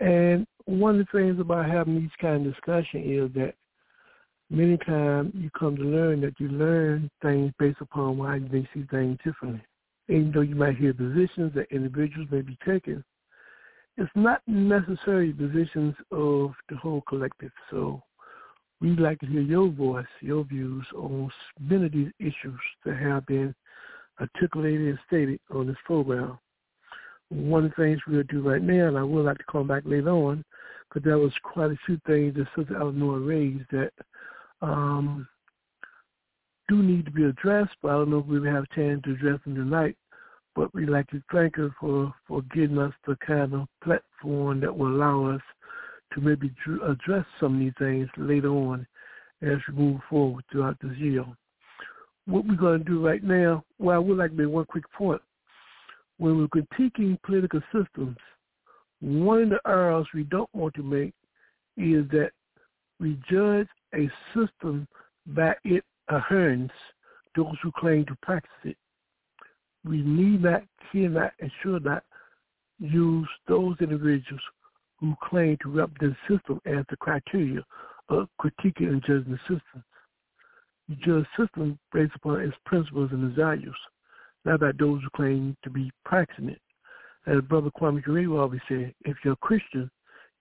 And 0.00 0.46
one 0.66 1.00
of 1.00 1.06
the 1.06 1.18
things 1.18 1.40
about 1.40 1.70
having 1.70 2.00
these 2.00 2.10
kind 2.20 2.46
of 2.46 2.52
discussion 2.52 3.02
is 3.02 3.32
that 3.34 3.54
many 4.50 4.76
times 4.78 5.32
you 5.34 5.48
come 5.58 5.76
to 5.76 5.82
learn 5.82 6.20
that 6.22 6.38
you 6.38 6.48
learn 6.48 7.08
things 7.22 7.52
based 7.58 7.80
upon 7.80 8.18
why 8.18 8.36
you 8.36 8.66
see 8.74 8.84
things 8.90 9.16
differently. 9.24 9.62
Even 10.08 10.32
though 10.32 10.40
you 10.40 10.56
might 10.56 10.76
hear 10.76 10.92
positions 10.92 11.52
that 11.54 11.70
individuals 11.70 12.28
may 12.30 12.40
be 12.42 12.58
taking, 12.66 13.02
it's 13.96 14.10
not 14.14 14.42
necessarily 14.46 15.32
positions 15.32 15.94
of 16.10 16.52
the 16.68 16.76
whole 16.76 17.02
collective. 17.08 17.52
So 17.70 18.02
we'd 18.80 18.98
like 18.98 19.20
to 19.20 19.26
hear 19.26 19.40
your 19.40 19.68
voice, 19.68 20.06
your 20.20 20.44
views 20.44 20.84
on 20.96 21.30
many 21.60 21.86
of 21.86 21.92
these 21.92 22.10
issues 22.18 22.58
that 22.84 22.96
have 22.96 23.26
been 23.26 23.54
articulated 24.20 24.88
and 24.88 24.98
stated 25.06 25.40
on 25.54 25.68
this 25.68 25.76
program. 25.84 26.38
One 27.28 27.66
of 27.66 27.70
the 27.76 27.82
things 27.82 28.00
we'll 28.08 28.24
do 28.24 28.48
right 28.48 28.62
now, 28.62 28.88
and 28.88 28.98
I 28.98 29.04
would 29.04 29.24
like 29.24 29.38
to 29.38 29.44
come 29.50 29.68
back 29.68 29.84
later 29.86 30.10
on, 30.10 30.44
because 30.88 31.04
there 31.04 31.18
was 31.18 31.32
quite 31.44 31.70
a 31.70 31.78
few 31.86 32.00
things 32.04 32.34
that 32.34 32.48
Sister 32.56 32.76
Eleanor 32.76 33.20
raised 33.20 33.70
that 33.70 33.92
um, 34.62 35.28
do 36.68 36.82
need 36.82 37.04
to 37.04 37.10
be 37.10 37.24
addressed, 37.24 37.74
but 37.82 37.88
I 37.88 37.92
don't 37.92 38.10
know 38.10 38.18
if 38.20 38.26
we 38.26 38.46
have 38.48 38.64
a 38.64 38.74
chance 38.74 39.02
to 39.04 39.12
address 39.12 39.40
them 39.44 39.56
tonight. 39.56 39.96
But 40.54 40.74
we'd 40.74 40.88
like 40.88 41.08
to 41.10 41.22
thank 41.32 41.56
her 41.56 41.70
for, 41.80 42.12
for 42.26 42.42
giving 42.54 42.78
us 42.78 42.92
the 43.06 43.16
kind 43.24 43.54
of 43.54 43.66
platform 43.82 44.60
that 44.60 44.76
will 44.76 44.88
allow 44.88 45.26
us 45.26 45.40
to 46.14 46.20
maybe 46.20 46.52
address 46.84 47.24
some 47.38 47.54
of 47.54 47.60
these 47.60 47.72
things 47.78 48.08
later 48.16 48.50
on 48.50 48.86
as 49.42 49.58
we 49.68 49.74
move 49.74 50.00
forward 50.08 50.44
throughout 50.50 50.76
this 50.82 50.96
year. 50.98 51.24
What 52.26 52.46
we're 52.46 52.56
going 52.56 52.84
to 52.84 52.84
do 52.84 53.04
right 53.04 53.22
now, 53.22 53.64
well, 53.78 53.96
I 53.96 53.98
would 53.98 54.18
like 54.18 54.30
to 54.30 54.36
make 54.36 54.48
one 54.48 54.66
quick 54.66 54.90
point. 54.92 55.22
When 56.18 56.36
we're 56.38 56.62
critiquing 56.62 57.20
political 57.22 57.60
systems, 57.72 58.16
one 59.00 59.44
of 59.44 59.50
the 59.50 59.60
errors 59.66 60.06
we 60.12 60.24
don't 60.24 60.50
want 60.52 60.74
to 60.74 60.82
make 60.82 61.14
is 61.76 62.08
that 62.10 62.30
we 62.98 63.18
judge 63.30 63.68
a 63.94 64.10
system 64.34 64.86
that 65.26 65.58
it 65.64 65.84
adherents, 66.10 66.74
those 67.36 67.56
who 67.62 67.70
claim 67.72 68.04
to 68.06 68.16
practice 68.22 68.50
it. 68.64 68.76
We 69.84 70.02
need 70.02 70.42
not, 70.42 70.62
cannot, 70.90 71.32
and 71.40 71.50
should 71.62 71.84
not 71.84 72.04
use 72.78 73.28
those 73.46 73.76
individuals 73.80 74.42
who 74.98 75.14
claim 75.22 75.56
to 75.62 75.70
represent 75.70 76.16
the 76.28 76.34
system 76.34 76.60
as 76.66 76.84
the 76.90 76.96
criteria 76.96 77.64
of 78.08 78.28
critiquing 78.40 78.88
and 78.88 79.02
judging 79.02 79.32
the 79.32 79.38
system. 79.40 79.84
You 80.88 80.96
judge 80.96 81.26
the 81.36 81.44
system 81.44 81.78
based 81.92 82.14
upon 82.16 82.40
its 82.40 82.56
principles 82.66 83.10
and 83.12 83.24
its 83.24 83.36
values, 83.36 83.76
not 84.44 84.60
by 84.60 84.72
those 84.78 85.00
who 85.02 85.10
claim 85.14 85.56
to 85.62 85.70
be 85.70 85.90
practicing 86.04 86.50
it. 86.50 86.60
As 87.26 87.40
Brother 87.42 87.70
Kwame 87.70 88.02
Ture 88.04 88.40
always 88.40 88.60
said, 88.68 88.94
if 89.04 89.16
you're 89.24 89.34
a 89.34 89.36
Christian, 89.36 89.90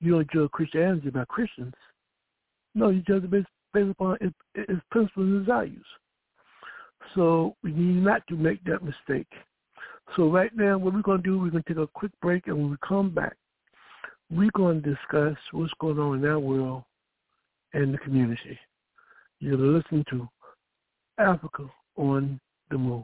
you 0.02 0.14
don't 0.14 0.32
judge 0.32 0.52
Christianity 0.52 1.10
by 1.10 1.26
Christians. 1.26 1.74
No, 2.76 2.90
you 2.90 3.02
judge 3.02 3.24
it 3.24 3.32
based, 3.32 3.48
based 3.74 3.92
upon 3.92 4.18
its, 4.22 4.36
its 4.56 4.82
principles 4.92 5.28
and 5.28 5.46
values. 5.46 5.86
So 7.16 7.56
we 7.64 7.72
need 7.72 8.04
not 8.04 8.26
to 8.28 8.36
make 8.36 8.64
that 8.66 8.84
mistake. 8.84 9.28
So 10.16 10.30
right 10.30 10.56
now, 10.56 10.78
what 10.78 10.94
we're 10.94 11.02
going 11.02 11.22
to 11.22 11.30
do, 11.30 11.40
we're 11.40 11.50
going 11.50 11.64
to 11.64 11.70
take 11.70 11.78
a 11.82 11.88
quick 11.88 12.12
break, 12.22 12.48
and 12.48 12.58
when 12.58 12.72
we 12.72 12.78
come 12.88 13.14
back, 13.14 13.36
we're 14.32 14.52
going 14.56 14.82
to 14.82 14.90
discuss 14.96 15.38
what's 15.52 15.74
going 15.80 16.00
on 16.00 16.20
in 16.20 16.26
our 16.26 16.40
world 16.40 16.84
and 17.74 17.94
the 17.94 17.98
community. 18.00 18.60
You're 19.40 19.58
listening 19.58 20.06
to 20.12 20.28
Africa 21.18 21.66
on 21.96 22.40
the 22.70 22.78
Move. 22.78 23.04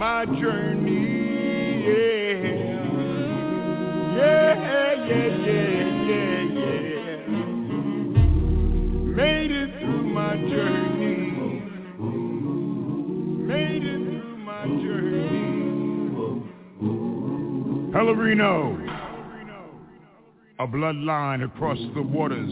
my 0.00 0.24
journey, 0.24 1.84
yeah, 1.84 2.32
yeah, 4.16 4.54
yeah, 5.04 5.28
yeah, 5.44 5.68
yeah, 6.08 6.40
yeah, 6.56 7.20
made 9.14 9.50
it 9.50 9.70
through 9.78 10.04
my 10.04 10.36
journey, 10.36 11.20
made 13.44 13.84
it 13.84 14.00
through 14.08 14.38
my 14.38 14.64
journey, 14.64 15.68
Pelourinho. 17.92 18.58
A 20.60 20.66
bloodline 20.66 21.44
across 21.44 21.78
the 21.94 22.00
waters 22.00 22.50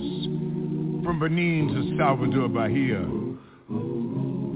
from 1.03 1.19
Benin 1.19 1.69
to 1.69 1.97
Salvador 1.97 2.49
Bahia, 2.51 3.01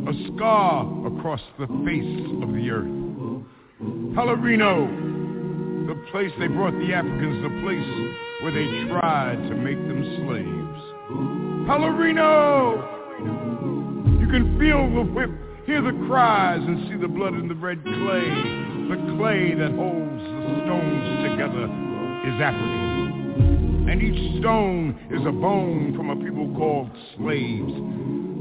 a 0.06 0.12
scar 0.34 1.06
across 1.06 1.40
the 1.58 1.66
face 1.84 2.26
of 2.42 2.52
the 2.52 2.70
earth. 2.70 2.90
Pelourinho, 4.14 5.86
the 5.86 5.94
place 6.10 6.30
they 6.38 6.48
brought 6.48 6.72
the 6.74 6.92
Africans, 6.92 7.42
the 7.42 7.50
place 7.62 7.86
where 8.42 8.52
they 8.52 8.66
tried 8.88 9.36
to 9.48 9.54
make 9.54 9.78
them 9.78 10.02
slaves. 10.26 10.82
Pelourinho! 11.68 12.76
You 14.20 14.28
can 14.28 14.58
feel 14.58 14.92
the 14.94 15.02
whip, 15.12 15.30
hear 15.66 15.82
the 15.82 15.92
cries, 16.06 16.60
and 16.60 16.88
see 16.88 16.96
the 16.96 17.08
blood 17.08 17.34
in 17.34 17.48
the 17.48 17.54
red 17.54 17.82
clay. 17.82 18.28
The 18.90 18.96
clay 19.16 19.54
that 19.54 19.72
holds 19.72 20.22
the 20.22 20.62
stones 20.64 21.30
together 21.30 21.64
is 22.26 22.40
African 22.40 22.92
and 23.92 24.00
each 24.00 24.40
stone 24.40 24.98
is 25.10 25.20
a 25.26 25.32
bone 25.32 25.94
from 25.94 26.08
a 26.08 26.16
people 26.16 26.54
called 26.56 26.90
slaves. 27.16 27.72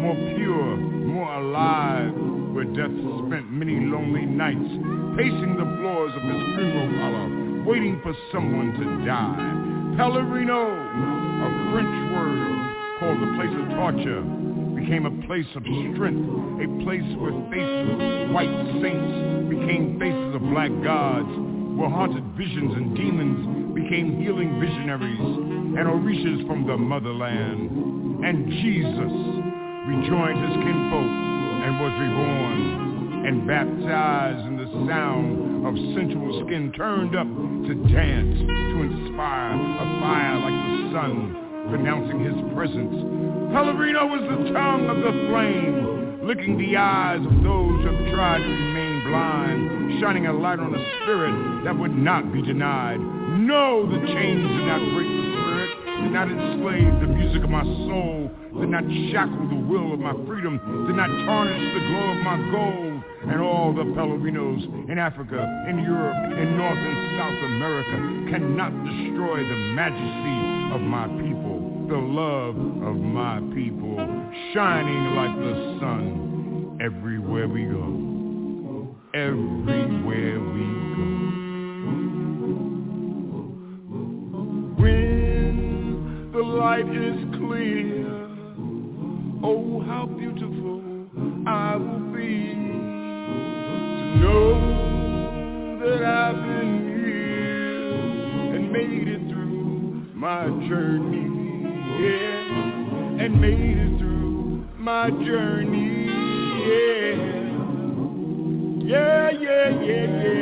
more 0.00 0.16
pure, 0.36 0.76
more 0.76 1.34
alive, 1.34 2.12
where 2.52 2.64
death 2.64 2.94
spent 3.26 3.50
many 3.52 3.80
lonely 3.86 4.26
nights 4.26 4.70
pacing 5.16 5.56
the 5.56 5.68
floors 5.80 6.12
of 6.16 6.22
his 6.22 6.42
funeral 6.56 6.88
parlor, 6.98 7.64
waiting 7.64 8.00
for 8.02 8.14
someone 8.32 8.72
to 8.74 9.04
die. 9.04 9.96
Pelourinho, 9.96 10.64
a 10.66 11.48
French 11.72 11.96
word 12.12 12.56
called 13.00 13.20
the 13.20 13.32
place 13.36 13.54
of 13.60 13.68
torture, 13.76 14.22
became 14.76 15.06
a 15.06 15.26
place 15.26 15.46
of 15.56 15.62
strength, 15.64 16.28
a 16.60 16.68
place 16.84 17.08
where 17.16 17.32
faces 17.48 17.88
of 17.92 18.30
white 18.30 18.56
saints 18.80 19.48
became 19.48 19.98
faces 19.98 20.34
of 20.36 20.42
black 20.52 20.70
gods, 20.84 21.28
where 21.76 21.88
haunted 21.88 22.24
visions 22.36 22.72
and 22.76 22.94
demons 22.94 23.74
became 23.74 24.20
healing 24.20 24.60
visionaries, 24.60 25.18
and 25.18 25.84
Orishas 25.88 26.46
from 26.46 26.66
the 26.66 26.76
motherland. 26.76 28.24
And 28.24 28.48
Jesus 28.48 29.55
rejoined 29.86 30.38
his 30.42 30.56
kinfolk 30.66 31.12
and 31.62 31.80
was 31.80 31.94
reborn 31.98 33.26
and 33.26 33.46
baptized 33.46 34.46
in 34.46 34.56
the 34.56 34.66
sound 34.86 35.66
of 35.66 35.74
sensual 35.94 36.42
skin 36.46 36.70
turned 36.72 37.14
up 37.16 37.26
to 37.26 37.74
dance, 37.90 38.38
to 38.38 38.76
inspire 38.82 39.54
a 39.54 39.86
fire 39.98 40.38
like 40.38 40.54
the 40.54 40.78
sun, 40.94 41.66
pronouncing 41.70 42.22
his 42.22 42.38
presence. 42.54 42.94
Pelourinho 43.50 44.06
was 44.06 44.22
the 44.30 44.52
tongue 44.52 44.86
of 44.86 44.98
the 45.02 45.10
flame, 45.26 46.22
licking 46.22 46.58
the 46.58 46.76
eyes 46.76 47.18
of 47.18 47.42
those 47.42 47.82
who 47.82 47.90
have 47.90 48.14
tried 48.14 48.38
to 48.38 48.48
remain 48.48 49.02
blind, 49.10 50.00
shining 50.00 50.26
a 50.26 50.32
light 50.32 50.60
on 50.60 50.74
a 50.74 50.82
spirit 51.02 51.64
that 51.64 51.76
would 51.76 51.96
not 51.96 52.32
be 52.32 52.42
denied. 52.42 53.00
No, 53.00 53.90
the 53.90 54.06
chains 54.06 54.42
did 54.42 54.66
not 54.66 54.82
break 54.94 55.10
the 55.10 55.24
spirit, 55.34 55.70
did 56.02 56.12
not 56.12 56.30
enslave 56.30 56.94
the 57.02 57.10
music 57.10 57.42
of 57.42 57.50
my 57.50 57.64
soul, 57.90 58.30
did 58.60 58.70
not 58.70 58.84
shackle 59.12 59.48
the 59.48 59.62
will 59.68 59.92
of 59.92 60.00
my 60.00 60.12
freedom, 60.26 60.58
did 60.86 60.96
not 60.96 61.08
tarnish 61.26 61.74
the 61.74 61.80
glow 61.88 62.10
of 62.12 62.20
my 62.24 62.36
gold. 62.50 63.02
And 63.28 63.40
all 63.40 63.74
the 63.74 63.82
Pelourinhos 63.82 64.88
in 64.88 64.98
Africa, 64.98 65.66
in 65.68 65.78
Europe, 65.82 66.16
in 66.38 66.56
North 66.56 66.78
and 66.78 67.18
South 67.18 67.42
America 67.44 68.30
cannot 68.30 68.70
destroy 68.84 69.42
the 69.42 69.56
majesty 69.74 70.74
of 70.74 70.80
my 70.80 71.08
people, 71.20 71.86
the 71.88 71.96
love 71.96 72.56
of 72.86 72.96
my 72.96 73.40
people, 73.52 73.96
shining 74.54 75.16
like 75.16 75.36
the 75.36 75.78
sun 75.80 76.78
everywhere 76.80 77.48
we 77.48 77.64
go. 77.64 78.94
Everywhere 79.14 80.40
we 80.40 80.66
go. 80.94 81.06
When 84.78 86.30
the 86.32 86.42
light 86.42 86.88
is 86.88 87.24
clear, 87.38 88.25
oh 89.48 89.80
how 89.86 90.06
beautiful 90.06 90.82
I 91.46 91.76
will 91.76 92.12
be 92.12 92.52
to 93.94 94.16
know 94.20 95.78
that 95.80 96.02
I've 96.02 96.34
been 96.34 96.72
here 96.98 98.56
and 98.56 98.72
made 98.72 99.06
it 99.06 99.28
through 99.30 100.04
my 100.14 100.48
journey, 100.68 101.28
yeah, 102.02 103.24
and 103.24 103.40
made 103.40 103.78
it 103.78 103.98
through 103.98 104.66
my 104.78 105.10
journey, 105.10 106.06
yeah, 106.66 107.14
yeah, 108.84 109.30
yeah, 109.30 109.70
yeah, 109.80 110.22
yeah. 110.24 110.35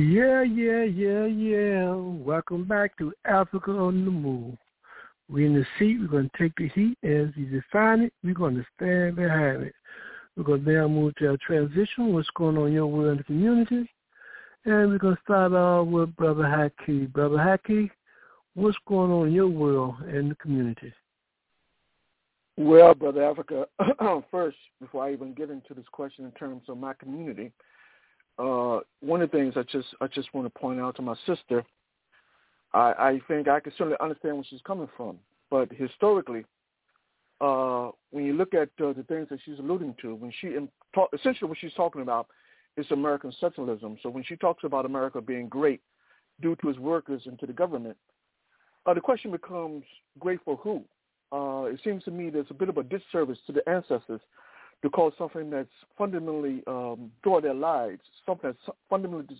Yeah. 0.00 0.42
Yeah, 0.42 0.84
yeah, 0.84 1.26
yeah. 1.26 1.94
Welcome 1.94 2.64
back 2.64 2.96
to 2.98 3.12
Africa 3.24 3.70
on 3.72 4.04
the 4.04 4.10
Move. 4.10 4.56
We're 5.28 5.46
in 5.46 5.54
the 5.54 5.66
seat. 5.78 5.98
We're 6.00 6.08
going 6.08 6.30
to 6.30 6.38
take 6.38 6.54
the 6.56 6.68
heat 6.68 6.98
as 7.04 7.28
you 7.36 7.46
define 7.46 8.00
it. 8.02 8.12
We're 8.24 8.34
going 8.34 8.56
to 8.56 8.66
stand 8.76 9.16
behind 9.16 9.62
it. 9.62 9.74
We're 10.36 10.44
going 10.44 10.64
to 10.64 10.70
now 10.72 10.88
move 10.88 11.14
to 11.16 11.30
our 11.30 11.36
transition, 11.36 12.12
what's 12.12 12.28
going 12.34 12.56
on 12.56 12.68
in 12.68 12.72
your 12.72 12.86
world 12.86 13.10
and 13.10 13.20
the 13.20 13.24
community. 13.24 13.90
And 14.64 14.90
we're 14.90 14.98
going 14.98 15.16
to 15.16 15.22
start 15.22 15.52
off 15.52 15.86
with 15.86 16.16
Brother 16.16 16.44
Haki. 16.44 17.12
Brother 17.12 17.36
Haki, 17.36 17.90
what's 18.54 18.78
going 18.88 19.10
on 19.10 19.28
in 19.28 19.34
your 19.34 19.48
world 19.48 19.96
and 20.00 20.30
the 20.30 20.34
community? 20.36 20.92
Well, 22.56 22.94
Brother 22.94 23.24
Africa, 23.24 23.66
first, 24.30 24.56
before 24.80 25.04
I 25.04 25.12
even 25.12 25.34
get 25.34 25.50
into 25.50 25.74
this 25.74 25.86
question 25.92 26.24
in 26.24 26.32
terms 26.32 26.62
of 26.68 26.76
my 26.76 26.94
community, 26.94 27.52
uh, 28.38 28.80
one 29.00 29.22
of 29.22 29.30
the 29.30 29.36
things 29.36 29.54
I 29.56 29.62
just 29.62 29.88
I 30.00 30.06
just 30.06 30.32
want 30.34 30.52
to 30.52 30.58
point 30.58 30.80
out 30.80 30.96
to 30.96 31.02
my 31.02 31.14
sister, 31.26 31.64
I, 32.72 32.92
I 32.92 33.20
think 33.28 33.48
I 33.48 33.60
can 33.60 33.72
certainly 33.76 33.98
understand 34.00 34.36
where 34.36 34.44
she's 34.48 34.60
coming 34.66 34.88
from. 34.96 35.18
But 35.50 35.70
historically, 35.72 36.44
uh, 37.40 37.90
when 38.10 38.24
you 38.24 38.34
look 38.34 38.54
at 38.54 38.68
uh, 38.82 38.92
the 38.92 39.04
things 39.08 39.28
that 39.30 39.40
she's 39.44 39.58
alluding 39.58 39.96
to, 40.02 40.14
when 40.14 40.32
she 40.40 40.56
essentially 41.12 41.48
what 41.48 41.58
she's 41.58 41.74
talking 41.74 42.02
about 42.02 42.28
is 42.76 42.86
American 42.90 43.32
socialism. 43.40 43.96
So 44.02 44.08
when 44.08 44.24
she 44.24 44.36
talks 44.36 44.64
about 44.64 44.86
America 44.86 45.20
being 45.20 45.48
great 45.48 45.80
due 46.40 46.56
to 46.56 46.70
its 46.70 46.78
workers 46.78 47.22
and 47.26 47.38
to 47.40 47.46
the 47.46 47.52
government, 47.52 47.96
uh, 48.86 48.94
the 48.94 49.00
question 49.00 49.30
becomes 49.30 49.84
great 50.18 50.40
for 50.44 50.56
who? 50.56 50.82
Uh, 51.32 51.64
it 51.64 51.80
seems 51.84 52.02
to 52.04 52.10
me 52.10 52.30
there's 52.30 52.46
a 52.50 52.54
bit 52.54 52.68
of 52.68 52.76
a 52.76 52.82
disservice 52.82 53.38
to 53.46 53.52
the 53.52 53.68
ancestors 53.68 54.20
to 54.82 54.90
call 54.90 55.12
something 55.18 55.50
that's 55.50 55.68
fundamentally 55.96 56.62
um, 56.66 57.10
their 57.42 57.54
lives, 57.54 58.00
something 58.24 58.50
that's 58.50 58.76
fundamentally 58.88 59.36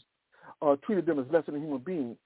uh, 0.63 0.77
treated 0.85 1.07
them 1.07 1.19
as 1.19 1.27
less 1.33 1.47
than 1.47 1.57
a 1.57 1.59
human 1.59 1.79
being, 1.79 2.17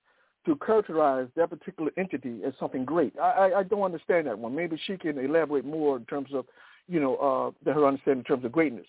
to 0.46 0.56
characterize 0.56 1.28
that 1.36 1.50
particular 1.50 1.90
entity 1.96 2.40
as 2.46 2.52
something 2.60 2.84
great. 2.84 3.14
I, 3.18 3.30
I, 3.30 3.58
I 3.60 3.62
don't 3.62 3.82
understand 3.82 4.26
that 4.26 4.38
one. 4.38 4.54
Maybe 4.54 4.78
she 4.86 4.96
can 4.96 5.18
elaborate 5.18 5.64
more 5.64 5.96
in 5.96 6.04
terms 6.04 6.28
of, 6.34 6.44
you 6.86 7.00
know, 7.00 7.54
uh, 7.66 7.72
her 7.72 7.86
understanding 7.86 8.20
in 8.20 8.24
terms 8.24 8.44
of 8.44 8.52
greatness. 8.52 8.86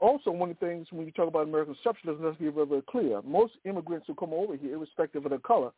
Also, 0.00 0.30
one 0.32 0.50
of 0.50 0.58
the 0.58 0.66
things 0.66 0.88
when 0.90 1.06
you 1.06 1.12
talk 1.12 1.28
about 1.28 1.44
American 1.44 1.74
exceptionalism, 1.74 2.24
let's 2.24 2.36
be 2.36 2.48
very, 2.48 2.66
very 2.66 2.82
clear. 2.82 3.22
Most 3.22 3.52
immigrants 3.64 4.06
who 4.06 4.14
come 4.14 4.32
over 4.34 4.56
here, 4.56 4.74
irrespective 4.74 5.24
of 5.24 5.30
their 5.30 5.38
color, 5.38 5.70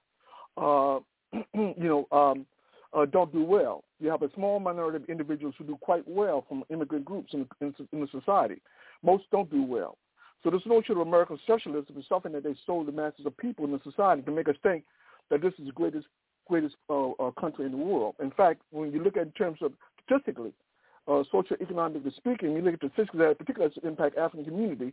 uh, 0.56 0.98
you 1.54 1.74
know, 1.76 2.08
um, 2.10 2.46
uh, 2.94 3.04
don't 3.06 3.32
do 3.32 3.44
well. 3.44 3.84
You 4.00 4.10
have 4.10 4.22
a 4.22 4.32
small 4.34 4.60
minority 4.60 4.96
of 4.96 5.08
individuals 5.08 5.54
who 5.58 5.64
do 5.64 5.76
quite 5.80 6.06
well 6.06 6.44
from 6.48 6.64
immigrant 6.70 7.04
groups 7.04 7.32
in, 7.32 7.46
in, 7.60 7.74
in 7.92 8.00
the 8.00 8.08
society. 8.12 8.60
Most 9.02 9.24
don't 9.30 9.50
do 9.50 9.62
well. 9.62 9.98
So 10.42 10.50
this 10.50 10.62
notion 10.66 10.92
of 10.92 11.06
American 11.06 11.38
socialism 11.46 11.96
is 11.98 12.04
something 12.08 12.32
that 12.32 12.44
they 12.44 12.54
sold 12.66 12.86
the 12.86 12.92
masses 12.92 13.24
of 13.26 13.36
people 13.38 13.64
in 13.64 13.72
the 13.72 13.80
society 13.82 14.22
to 14.22 14.30
make 14.30 14.48
us 14.48 14.56
think 14.62 14.84
that 15.30 15.40
this 15.40 15.54
is 15.58 15.66
the 15.66 15.72
greatest 15.72 16.06
greatest 16.46 16.76
uh, 16.90 17.10
uh, 17.12 17.30
country 17.40 17.64
in 17.64 17.72
the 17.72 17.78
world. 17.78 18.14
In 18.20 18.30
fact, 18.30 18.60
when 18.70 18.92
you 18.92 19.02
look 19.02 19.16
at 19.16 19.22
in 19.22 19.32
terms 19.32 19.58
of 19.62 19.72
statistically, 20.04 20.52
uh, 21.08 21.22
socioeconomically 21.32 22.14
speaking, 22.16 22.52
you 22.52 22.60
look 22.60 22.74
at 22.74 22.80
the 22.80 22.90
statistics 22.92 23.18
that 23.18 23.38
particularly 23.38 23.74
impact 23.82 24.18
African 24.18 24.44
community, 24.44 24.92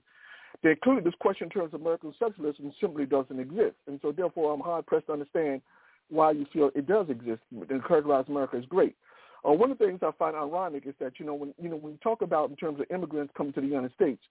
then 0.64 0.78
clearly 0.82 1.02
this 1.02 1.14
question 1.20 1.46
in 1.46 1.50
terms 1.50 1.74
of 1.74 1.82
American 1.82 2.14
socialism 2.18 2.72
simply 2.80 3.06
doesn't 3.06 3.38
exist. 3.38 3.76
And 3.88 4.00
so 4.02 4.14
therefore 4.14 4.54
I'm 4.54 4.62
hard 4.62 4.86
pressed 4.86 5.08
to 5.08 5.14
understand 5.14 5.62
why 6.12 6.32
you 6.32 6.46
feel 6.52 6.70
it 6.76 6.88
does 6.88 7.08
exist 7.10 7.42
and 7.52 7.86
characterize 7.88 8.26
America 8.28 8.58
is 8.58 8.66
great. 8.66 8.96
Uh, 9.48 9.52
one 9.54 9.72
of 9.72 9.80
the 9.80 9.86
things 9.86 10.00
I 10.04 10.12
find 10.20 10.36
ironic 10.36 10.86
is 10.86 10.94
that 11.00 11.14
you 11.20 11.26
know 11.26 11.34
when 11.34 11.54
you 11.60 11.70
know 11.70 11.78
when 11.78 11.94
you 11.94 12.00
talk 12.04 12.22
about 12.22 12.50
in 12.50 12.56
terms 12.56 12.80
of 12.80 12.86
immigrants 12.94 13.34
coming 13.36 13.54
to 13.54 13.62
the 13.62 13.68
United 13.68 13.94
States, 13.96 14.22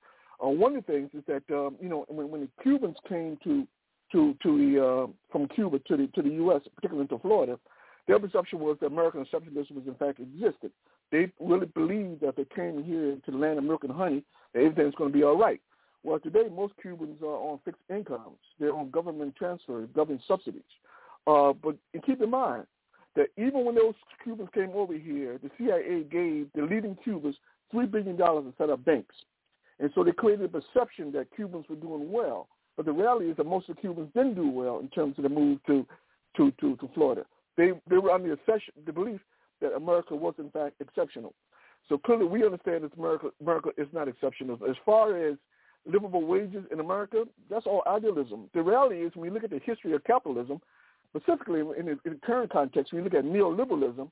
uh, 0.44 0.48
one 0.48 0.76
of 0.76 0.86
the 0.86 0.92
things 0.92 1.10
is 1.14 1.24
that 1.26 1.42
um, 1.54 1.76
you 1.80 1.88
know 1.88 2.04
when, 2.08 2.30
when 2.30 2.40
the 2.42 2.48
Cubans 2.62 2.96
came 3.08 3.36
to 3.42 3.66
to 4.12 4.36
to 4.42 4.58
the 4.58 4.84
uh, 4.84 5.06
from 5.32 5.48
Cuba 5.48 5.78
to 5.80 5.96
the 5.96 6.06
to 6.14 6.22
the 6.22 6.34
U.S., 6.44 6.62
particularly 6.76 7.08
to 7.08 7.18
Florida, 7.18 7.58
their 8.06 8.20
perception 8.20 8.60
was 8.60 8.76
that 8.80 8.86
American 8.86 9.24
exceptionalism 9.24 9.72
was 9.72 9.86
in 9.86 9.94
fact 9.94 10.20
existed. 10.20 10.70
They 11.10 11.32
really 11.40 11.66
believed 11.66 12.20
that 12.20 12.36
they 12.36 12.46
came 12.54 12.84
here 12.84 13.16
to 13.24 13.30
the 13.30 13.36
land 13.36 13.58
of 13.58 13.64
milk 13.64 13.82
and 13.82 13.92
honey, 13.92 14.22
that 14.54 14.60
everything's 14.60 14.94
going 14.94 15.10
to 15.10 15.18
be 15.18 15.24
all 15.24 15.36
right. 15.36 15.60
Well, 16.02 16.18
today 16.20 16.44
most 16.54 16.74
Cubans 16.80 17.20
are 17.20 17.26
on 17.26 17.60
fixed 17.64 17.82
incomes. 17.90 18.38
They're 18.58 18.74
on 18.74 18.90
government 18.90 19.34
transfers, 19.36 19.88
government 19.94 20.22
subsidies. 20.26 20.62
Uh, 21.26 21.52
but 21.52 21.76
keep 22.06 22.20
in 22.20 22.30
mind 22.30 22.66
that 23.16 23.28
even 23.36 23.64
when 23.64 23.74
those 23.74 23.94
Cubans 24.22 24.48
came 24.54 24.70
over 24.74 24.94
here, 24.94 25.38
the 25.42 25.50
CIA 25.58 26.04
gave 26.04 26.48
the 26.54 26.62
leading 26.62 26.96
Cubans 27.02 27.36
three 27.70 27.86
billion 27.86 28.16
dollars 28.16 28.44
to 28.44 28.54
set 28.56 28.70
up 28.70 28.84
banks, 28.84 29.14
and 29.78 29.90
so 29.94 30.04
they 30.04 30.12
created 30.12 30.44
a 30.44 30.60
perception 30.60 31.12
that 31.12 31.28
Cubans 31.34 31.66
were 31.68 31.76
doing 31.76 32.10
well. 32.10 32.48
But 32.76 32.86
the 32.86 32.92
reality 32.92 33.30
is 33.30 33.36
that 33.36 33.44
most 33.44 33.68
of 33.68 33.76
the 33.76 33.82
Cubans 33.82 34.10
didn't 34.14 34.34
do 34.34 34.48
well 34.48 34.78
in 34.78 34.88
terms 34.88 35.16
of 35.18 35.24
the 35.24 35.28
move 35.28 35.58
to 35.66 35.86
to 36.36 36.50
to, 36.60 36.76
to 36.76 36.88
Florida. 36.94 37.24
They 37.56 37.72
they 37.88 37.98
were 37.98 38.10
under 38.10 38.34
the, 38.34 38.60
the 38.86 38.92
belief 38.92 39.20
that 39.60 39.74
America 39.74 40.14
was 40.14 40.34
in 40.38 40.50
fact 40.50 40.76
exceptional. 40.80 41.34
So 41.88 41.98
clearly, 41.98 42.26
we 42.26 42.44
understand 42.44 42.84
that 42.84 42.96
America 42.96 43.28
America 43.40 43.70
is 43.76 43.88
not 43.92 44.08
exceptional. 44.08 44.58
As 44.68 44.76
far 44.86 45.16
as 45.28 45.36
livable 45.86 46.24
wages 46.24 46.64
in 46.70 46.80
America, 46.80 47.24
that's 47.48 47.66
all 47.66 47.82
idealism. 47.86 48.48
The 48.54 48.62
reality 48.62 48.96
is, 48.96 49.12
when 49.14 49.28
you 49.28 49.34
look 49.34 49.44
at 49.44 49.50
the 49.50 49.60
history 49.64 49.92
of 49.94 50.04
capitalism, 50.04 50.60
specifically 51.14 51.60
in 51.60 51.86
the, 51.86 51.98
in 52.04 52.12
the 52.14 52.20
current 52.24 52.52
context, 52.52 52.92
when 52.92 53.02
you 53.02 53.04
look 53.04 53.14
at 53.14 53.24
neoliberalism, 53.24 54.10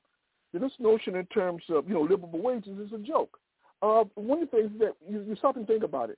this 0.53 0.71
notion 0.79 1.15
in 1.15 1.25
terms 1.27 1.63
of 1.69 1.87
you 1.87 1.93
know 1.93 2.01
livable 2.01 2.41
wages 2.41 2.77
is 2.79 2.91
a 2.93 2.97
joke. 2.97 3.37
Uh, 3.81 4.03
one 4.15 4.41
of 4.41 4.51
the 4.51 4.57
things 4.57 4.71
that 4.79 4.95
you, 5.07 5.23
you 5.27 5.35
stop 5.35 5.55
and 5.55 5.67
think 5.67 5.83
about 5.83 6.09
it, 6.09 6.17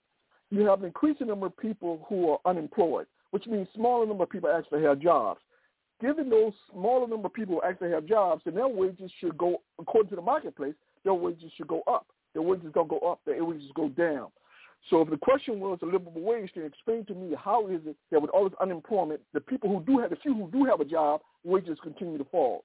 you 0.49 0.61
have 0.61 0.79
an 0.79 0.85
increasing 0.85 1.27
number 1.27 1.45
of 1.45 1.57
people 1.57 2.05
who 2.07 2.29
are 2.29 2.39
unemployed, 2.45 3.05
which 3.31 3.45
means 3.45 3.67
smaller 3.75 4.05
number 4.05 4.23
of 4.23 4.29
people 4.29 4.49
actually 4.49 4.83
have 4.83 4.99
jobs. 4.99 5.39
Given 6.01 6.29
those 6.29 6.53
smaller 6.71 7.07
number 7.07 7.27
of 7.27 7.33
people 7.33 7.55
who 7.55 7.69
actually 7.69 7.91
have 7.91 8.07
jobs, 8.07 8.41
then 8.45 8.55
their 8.55 8.67
wages 8.67 9.11
should 9.19 9.37
go 9.37 9.61
according 9.79 10.09
to 10.09 10.15
the 10.15 10.21
marketplace. 10.21 10.73
Their 11.03 11.13
wages 11.13 11.51
should 11.55 11.67
go 11.67 11.81
up. 11.87 12.07
Their 12.33 12.41
wages 12.41 12.71
don't 12.73 12.87
go 12.87 12.99
up. 12.99 13.19
Their 13.25 13.43
wages 13.43 13.69
go 13.75 13.89
down. 13.89 14.27
So 14.89 15.01
if 15.01 15.09
the 15.09 15.17
question 15.17 15.59
was 15.59 15.79
a 15.81 15.85
livable 15.85 16.21
wage, 16.21 16.51
then 16.55 16.65
explain 16.65 17.05
to 17.05 17.13
me 17.13 17.35
how 17.37 17.67
is 17.67 17.81
it 17.85 17.95
that 18.11 18.21
with 18.21 18.31
all 18.31 18.49
this 18.49 18.57
unemployment, 18.59 19.21
the 19.33 19.39
people 19.39 19.69
who 19.69 19.83
do 19.85 19.99
have, 19.99 20.09
the 20.09 20.15
few 20.17 20.33
who 20.33 20.49
do 20.51 20.65
have 20.65 20.81
a 20.81 20.85
job, 20.85 21.21
wages 21.43 21.77
continue 21.83 22.17
to 22.17 22.25
fall. 22.25 22.63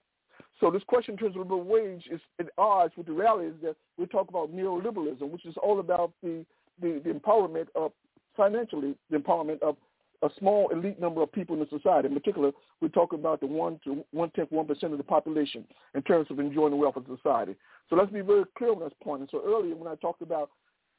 So 0.61 0.71
this 0.71 0.83
question 0.87 1.13
in 1.13 1.19
terms 1.19 1.37
of 1.37 1.43
livable 1.43 1.65
wage 1.65 2.09
is 2.11 2.21
at 2.41 2.47
odds 2.57 2.95
with 2.97 3.07
the 3.07 3.13
reality 3.13 3.53
that 3.63 3.77
we 3.99 4.07
talk 4.07 4.29
about 4.31 4.55
neoliberalism, 4.55 5.31
which 5.31 5.45
is 5.45 5.55
all 5.63 5.81
about 5.81 6.13
the, 6.23 6.45
the, 6.81 7.01
the 7.05 7.11
empowerment 7.11 7.67
of, 7.75 7.93
financially, 8.37 8.95
the 9.11 9.19
empowerment 9.19 9.63
of 9.63 9.77
a 10.23 10.31
small 10.39 10.69
elite 10.71 10.99
number 10.99 11.23
of 11.23 11.31
people 11.31 11.55
in 11.55 11.61
the 11.61 11.69
society. 11.69 12.09
In 12.09 12.15
particular, 12.15 12.51
we 12.81 12.89
talk 12.89 13.13
about 13.13 13.41
the 13.41 13.47
one 13.47 13.79
to 13.85 14.03
one 14.13 14.31
tenth, 14.31 14.51
one 14.51 14.67
percent 14.67 14.93
of 14.93 14.99
the 14.99 15.05
population 15.05 15.65
in 15.95 16.03
terms 16.03 16.27
of 16.31 16.39
enjoying 16.39 16.71
the 16.71 16.77
wealth 16.77 16.97
of 16.97 17.05
society. 17.07 17.55
So 17.91 17.97
let's 17.97 18.11
be 18.11 18.23
very 18.23 18.45
clear 18.57 18.73
on 18.73 18.81
this 18.81 18.93
point. 19.03 19.21
And 19.21 19.29
so 19.31 19.43
earlier 19.47 19.77
when 19.77 19.93
I 19.93 19.95
talked 19.97 20.23
about 20.23 20.51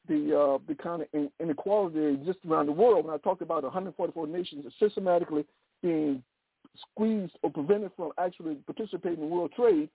the 0.08 0.36
uh, 0.36 0.58
the 0.66 0.74
kind 0.74 1.02
of 1.02 1.08
inequality 1.40 2.00
that 2.00 2.08
exists 2.08 2.42
around 2.48 2.66
the 2.66 2.72
world. 2.72 3.04
When 3.04 3.14
I 3.14 3.18
talked 3.18 3.42
about 3.42 3.62
144 3.62 4.26
nations 4.26 4.64
systematically 4.80 5.44
being 5.82 6.22
squeezed 6.92 7.34
or 7.42 7.50
prevented 7.50 7.92
from 7.96 8.10
actually 8.18 8.56
participating 8.66 9.22
in 9.22 9.30
world 9.30 9.52
trade, 9.54 9.88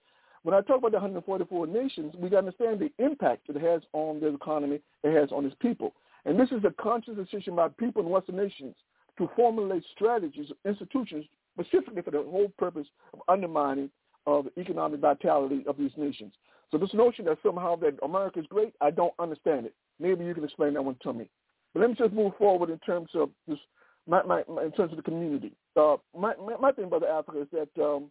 when 0.43 0.53
I 0.53 0.61
talk 0.61 0.79
about 0.79 0.91
the 0.91 0.97
144 0.97 1.67
nations, 1.67 2.13
we 2.17 2.29
got 2.29 2.41
to 2.41 2.47
understand 2.47 2.79
the 2.79 2.91
impact 3.03 3.49
it 3.49 3.61
has 3.61 3.81
on 3.93 4.19
their 4.19 4.33
economy, 4.33 4.79
it 5.03 5.19
has 5.19 5.31
on 5.31 5.45
its 5.45 5.55
people. 5.61 5.93
And 6.25 6.39
this 6.39 6.49
is 6.51 6.63
a 6.65 6.81
conscious 6.81 7.15
decision 7.15 7.55
by 7.55 7.69
people 7.69 8.03
in 8.03 8.09
Western 8.09 8.37
nations 8.37 8.75
to 9.17 9.29
formulate 9.35 9.83
strategies, 9.95 10.47
institutions, 10.65 11.25
specifically 11.53 12.01
for 12.01 12.11
the 12.11 12.23
whole 12.23 12.51
purpose 12.57 12.87
of 13.13 13.21
undermining 13.27 13.89
of 14.25 14.45
the 14.45 14.61
economic 14.61 14.99
vitality 14.99 15.63
of 15.67 15.77
these 15.77 15.91
nations. 15.97 16.33
So 16.73 16.79
this 16.79 16.93
notion 16.95 17.25
that 17.25 17.37
somehow 17.45 17.75
that 17.77 17.99
America 18.01 18.39
is 18.39 18.47
great, 18.49 18.73
I 18.81 18.89
don't 18.89 19.13
understand 19.19 19.67
it. 19.67 19.75
Maybe 19.99 20.25
you 20.25 20.33
can 20.33 20.43
explain 20.43 20.73
that 20.73 20.81
one 20.81 20.97
to 21.03 21.13
me. 21.13 21.29
But 21.71 21.81
let 21.81 21.89
me 21.91 21.95
just 21.95 22.13
move 22.13 22.33
forward 22.39 22.71
in 22.71 22.79
terms 22.79 23.09
of 23.13 23.29
this, 23.47 23.59
my, 24.07 24.23
my, 24.23 24.41
my 24.49 24.63
in 24.63 24.71
terms 24.71 24.91
of 24.91 24.97
the 24.97 25.03
community. 25.03 25.51
Uh, 25.75 25.97
my, 26.17 26.33
my, 26.43 26.57
my 26.59 26.71
thing 26.71 26.85
about 26.85 27.07
Africa 27.07 27.41
is 27.41 27.47
that, 27.51 27.83
um, 27.83 28.05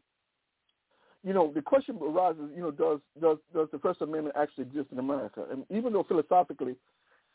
you 1.24 1.32
know, 1.32 1.50
the 1.52 1.60
question 1.60 1.98
arises, 2.00 2.50
you 2.54 2.62
know, 2.62 2.70
does 2.70 3.00
does 3.20 3.38
does 3.52 3.66
the 3.72 3.80
First 3.80 4.00
Amendment 4.00 4.36
actually 4.38 4.62
exist 4.62 4.86
in 4.92 5.00
America? 5.00 5.44
And 5.50 5.64
even 5.68 5.92
though 5.92 6.04
philosophically, 6.04 6.76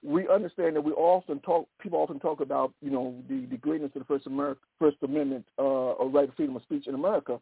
we 0.01 0.29
understand 0.29 0.77
that 0.77 0.83
we 0.83 0.93
often 0.93 1.41
talk, 1.41 1.67
people 1.81 1.99
often 1.99 2.21
talk 2.21 2.39
about, 2.39 2.71
you 2.81 2.89
know, 2.89 3.13
the, 3.27 3.47
the 3.51 3.57
greatness 3.57 3.91
of 3.95 3.99
the 3.99 4.05
First 4.05 4.27
America, 4.27 4.61
First 4.79 4.97
Amendment 5.03 5.45
uh, 5.59 5.61
or 5.61 6.09
right 6.09 6.29
of 6.29 6.35
freedom 6.35 6.55
of 6.55 6.61
speech 6.61 6.87
in 6.87 6.95
America. 6.95 7.37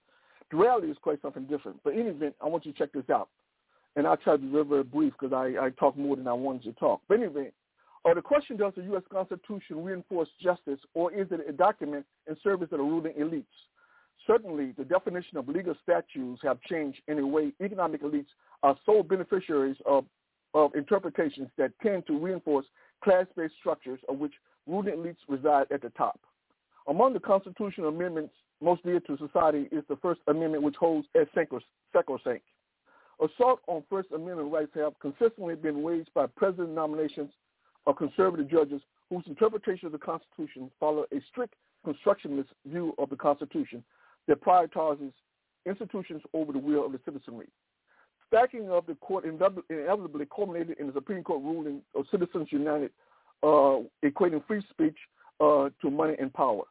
The 0.50 0.58
reality 0.58 0.90
is 0.90 0.98
quite 1.04 1.22
something 1.22 1.46
different. 1.46 1.80
But 1.84 1.94
in 1.94 2.00
any 2.00 2.10
event, 2.10 2.34
I 2.42 2.48
want 2.48 2.66
you 2.66 2.72
to 2.72 2.78
check 2.78 2.92
this 2.92 3.10
out 3.12 3.30
and 3.96 4.06
I'll 4.06 4.18
try 4.18 4.34
to 4.34 4.40
be 4.40 4.50
very, 4.50 4.66
very 4.66 4.84
brief 4.84 5.14
because 5.20 5.34
I, 5.34 5.66
I 5.66 5.70
talk 5.72 5.98
more 5.98 6.16
than 6.16 6.28
I 6.28 6.34
wanted 6.34 6.64
to 6.64 6.74
talk. 6.74 7.02
But 7.08 7.20
anyway, 7.20 7.52
uh, 8.04 8.14
the 8.14 8.22
question, 8.22 8.58
does 8.58 8.74
the 8.76 8.84
U.S. 8.84 9.04
Constitution 9.12 9.84
reinforce 9.84 10.30
justice 10.42 10.80
or 10.94 11.12
is 11.12 11.28
it 11.32 11.42
a 11.48 11.52
document 11.52 12.06
in 12.28 12.36
service 12.44 12.70
of 12.72 12.78
the 12.78 12.84
ruling 12.84 13.14
elites? 13.14 13.46
Certainly, 14.28 14.74
the 14.78 14.86
definition 14.86 15.38
of 15.38 15.48
legal 15.48 15.76
statutes 15.84 16.42
have 16.44 16.60
changed 16.62 17.00
in 17.08 17.20
a 17.20 17.26
way 17.26 17.54
economic 17.62 18.04
elites 18.04 18.28
are 18.64 18.78
sole 18.86 19.04
beneficiaries 19.04 19.78
of, 19.86 20.06
of 20.54 20.74
interpretations 20.76 21.50
that 21.58 21.72
tend 21.82 22.06
to 22.08 22.18
reinforce 22.18 22.66
class-based 23.04 23.54
structures 23.60 24.00
of 24.10 24.18
which 24.18 24.34
ruling 24.68 24.96
elites 24.96 25.18
reside 25.28 25.68
at 25.72 25.82
the 25.82 25.90
top. 25.92 26.20
Among 26.88 27.14
the 27.14 27.20
constitutional 27.20 27.90
amendments 27.90 28.34
most 28.62 28.84
dear 28.84 29.00
to 29.02 29.18
society 29.18 29.68
is 29.72 29.84
the 29.90 29.98
First 29.98 30.22
Amendment, 30.28 30.64
which 30.64 30.76
holds 30.76 31.08
as 31.20 31.28
sacrosanct. 31.36 32.44
Assault 33.20 33.62
on 33.68 33.84
First 33.90 34.10
Amendment 34.12 34.52
rights 34.52 34.72
have 34.76 35.00
consistently 35.00 35.56
been 35.56 35.82
waged 35.82 36.10
by 36.14 36.26
president 36.28 36.72
nominations 36.72 37.32
of 37.88 37.96
conservative 37.96 38.50
judges 38.50 38.82
whose 39.10 39.24
interpretation 39.28 39.86
of 39.86 39.92
the 39.92 39.98
Constitution 39.98 40.70
follow 40.80 41.06
a 41.12 41.22
strict 41.30 41.54
constructionist 41.84 42.50
view 42.66 42.94
of 42.98 43.10
the 43.10 43.16
Constitution 43.16 43.84
that 44.28 44.44
prioritizes 44.44 45.12
institutions 45.66 46.22
over 46.34 46.52
the 46.52 46.60
will 46.60 46.86
of 46.86 46.92
the 46.92 47.00
citizenry. 47.06 47.48
stacking 48.28 48.70
of 48.70 48.86
the 48.86 48.96
court 48.96 49.24
inevitably 49.24 50.28
culminated 50.36 50.78
in 50.80 50.88
the 50.88 50.94
Supreme 50.94 51.24
Court 51.24 51.44
ruling 51.44 51.82
of 51.94 52.06
Citizens 52.12 52.48
United 52.52 52.92
uh, 53.44 53.80
equating 54.04 54.46
free 54.48 54.64
speech 54.72 54.98
uh, 55.40 55.70
to 55.82 55.90
money 55.90 56.16
and 56.20 56.34
power. 56.34 56.64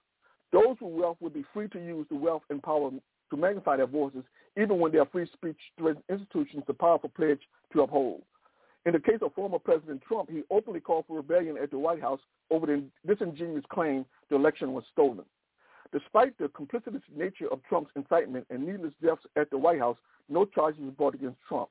Those 0.52 0.76
with 0.80 0.94
wealth 0.94 1.16
would 1.20 1.34
be 1.34 1.44
free 1.52 1.68
to 1.68 1.78
use 1.78 2.06
the 2.10 2.16
wealth 2.16 2.42
and 2.50 2.62
power 2.62 2.90
to 2.90 3.36
magnify 3.36 3.76
their 3.76 3.86
voices, 3.86 4.24
even 4.56 4.78
when 4.78 4.92
their 4.92 5.06
free 5.06 5.28
speech 5.32 5.58
institutions 6.08 6.64
the 6.66 6.74
powerful 6.74 7.10
pledge 7.10 7.40
to 7.72 7.82
uphold. 7.82 8.22
In 8.86 8.92
the 8.92 9.00
case 9.00 9.20
of 9.22 9.32
former 9.34 9.58
President 9.58 10.02
Trump, 10.06 10.30
he 10.30 10.42
openly 10.50 10.80
called 10.80 11.06
for 11.06 11.16
rebellion 11.16 11.56
at 11.60 11.70
the 11.70 11.78
White 11.78 12.02
House 12.02 12.20
over 12.50 12.66
the 12.66 12.82
disingenuous 13.06 13.64
claim 13.70 14.04
the 14.28 14.36
election 14.36 14.74
was 14.74 14.84
stolen. 14.92 15.24
Despite 15.92 16.36
the 16.38 16.48
complicitous 16.48 17.02
nature 17.14 17.50
of 17.50 17.62
Trump's 17.68 17.92
incitement 17.96 18.46
and 18.50 18.66
needless 18.66 18.92
deaths 19.02 19.22
at 19.36 19.48
the 19.50 19.58
White 19.58 19.78
House, 19.78 19.96
no 20.28 20.44
charges 20.44 20.82
were 20.82 20.90
brought 20.90 21.14
against 21.14 21.38
Trump. 21.48 21.70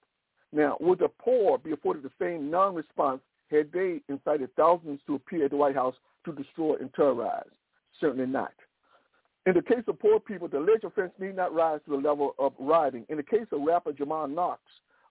Now, 0.52 0.78
would 0.80 1.00
the 1.00 1.10
poor 1.10 1.58
be 1.58 1.72
afforded 1.72 2.04
the 2.04 2.12
same 2.20 2.50
non-response 2.50 3.22
had 3.52 3.72
they 3.72 4.02
incited 4.10 4.50
thousands 4.56 5.00
to 5.08 5.16
appear 5.16 5.46
at 5.46 5.52
the 5.52 5.58
White 5.58 5.76
House 5.76 5.96
to 6.26 6.32
destroy 6.32 6.76
and 6.80 6.94
terrorize? 6.94 7.46
Certainly 8.00 8.28
not. 8.28 8.54
In 9.46 9.54
the 9.56 9.62
case 9.62 9.84
of 9.88 10.00
poor 10.00 10.20
people, 10.20 10.48
the 10.48 10.60
alleged 10.60 10.86
offense 10.86 11.12
need 11.20 11.36
not 11.36 11.54
rise 11.54 11.80
to 11.86 11.92
the 11.92 11.98
level 11.98 12.34
of 12.40 12.54
rioting. 12.60 13.06
In 13.10 13.18
the 13.18 13.24
case 13.24 13.46
of 13.52 13.62
rapper 13.62 13.92
Jamar 13.92 14.30
Knox, 14.34 14.62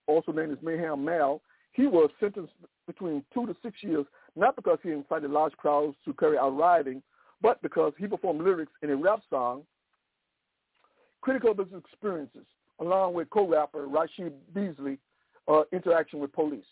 also 0.06 0.32
known 0.32 0.50
as 0.50 0.58
Mayhem 0.62 1.04
Mal, 1.04 1.40
he 1.72 1.86
was 1.86 2.10
sentenced 2.18 2.52
between 2.86 3.24
two 3.32 3.46
to 3.46 3.56
six 3.62 3.76
years, 3.82 4.06
not 4.34 4.56
because 4.56 4.78
he 4.82 4.90
incited 4.90 5.30
large 5.30 5.52
crowds 5.54 5.96
to 6.04 6.14
carry 6.14 6.38
out 6.38 6.56
rioting, 6.56 7.02
but 7.42 7.60
because 7.62 7.92
he 7.98 8.06
performed 8.06 8.42
lyrics 8.42 8.72
in 8.82 8.90
a 8.90 8.96
rap 8.96 9.20
song 9.28 9.62
critical 11.22 11.52
of 11.52 11.58
his 11.58 11.68
experiences, 11.78 12.44
along 12.80 13.14
with 13.14 13.30
co-rapper 13.30 13.86
Rashid 13.86 14.32
Beasley 14.54 14.98
uh, 15.48 15.62
interaction 15.72 16.18
with 16.18 16.32
police. 16.32 16.64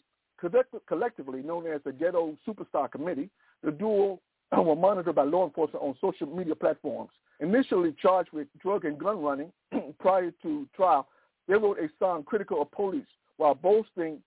collectively 0.87 1.43
known 1.43 1.67
as 1.67 1.81
the 1.85 1.93
Ghetto 1.93 2.37
Superstar 2.47 2.91
Committee, 2.91 3.31
the 3.63 3.71
duo 3.71 4.21
were 4.57 4.77
monitored 4.77 5.15
by 5.15 5.25
law 5.25 5.47
enforcement 5.47 5.85
on 5.85 5.97
social 6.01 6.27
media 6.27 6.55
platforms. 6.55 7.11
Initially 7.41 7.95
charged 8.01 8.33
with 8.33 8.49
drug 8.61 8.85
and 8.85 8.99
gun 8.99 9.23
running 9.23 9.51
prior 9.99 10.31
to 10.43 10.69
trial, 10.77 11.09
they 11.49 11.55
wrote 11.55 11.79
a 11.79 11.89
song 11.99 12.23
critical 12.23 12.61
of 12.63 12.71
police 12.71 13.07
while 13.39 13.55
boasting 13.55 14.19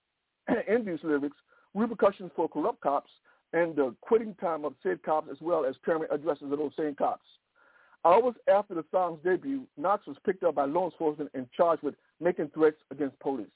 in 0.68 0.84
these 0.84 1.00
lyrics 1.04 1.38
repercussions 1.76 2.32
for 2.36 2.50
corrupt 2.50 2.82
cops 2.82 3.12
and 3.54 3.76
the 3.76 3.96
quitting 4.02 4.34
time 4.36 4.66
of 4.66 4.74
said 4.82 5.02
cops 5.04 5.28
as 5.32 5.38
well 5.42 5.64
as 5.64 5.76
permanent 5.84 6.12
addresses 6.12 6.52
of 6.52 6.58
those 6.58 6.72
same 6.78 6.96
cops. 6.96 7.26
Hours 8.06 8.36
after 8.52 8.74
the 8.74 8.84
song's 8.92 9.20
debut, 9.24 9.66
Knox 9.78 10.06
was 10.08 10.18
picked 10.26 10.44
up 10.44 10.56
by 10.56 10.66
law 10.66 10.86
enforcement 10.86 11.30
and 11.34 11.48
charged 11.56 11.84
with 11.84 11.96
making 12.20 12.50
threats 12.50 12.78
against 12.92 13.18
police. 13.20 13.48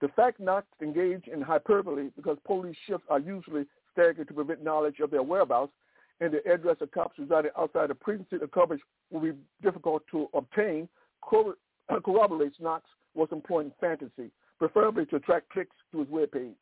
The 0.00 0.08
fact 0.08 0.38
Knox 0.38 0.66
engaged 0.80 1.26
in 1.28 1.40
hyperbole 1.40 2.10
because 2.14 2.38
police 2.46 2.76
shifts 2.86 3.06
are 3.08 3.18
usually 3.18 3.64
staggered 3.92 4.28
to 4.28 4.34
prevent 4.34 4.62
knowledge 4.62 5.00
of 5.00 5.10
their 5.10 5.22
whereabouts 5.22 5.72
and 6.20 6.32
the 6.32 6.52
address 6.52 6.76
of 6.80 6.90
cops 6.90 7.18
residing 7.18 7.50
outside 7.56 7.90
the 7.90 7.94
precinct 7.94 8.42
of 8.42 8.50
coverage 8.50 8.80
will 9.10 9.20
be 9.20 9.32
difficult 9.62 10.02
to 10.10 10.28
obtain 10.34 10.88
corroborates 12.04 12.56
Knox 12.60 12.84
was 13.14 13.28
employing 13.32 13.72
fantasy, 13.80 14.30
preferably 14.58 15.06
to 15.06 15.16
attract 15.16 15.50
clicks 15.50 15.76
to 15.92 16.00
his 16.00 16.08
webpage. 16.08 16.54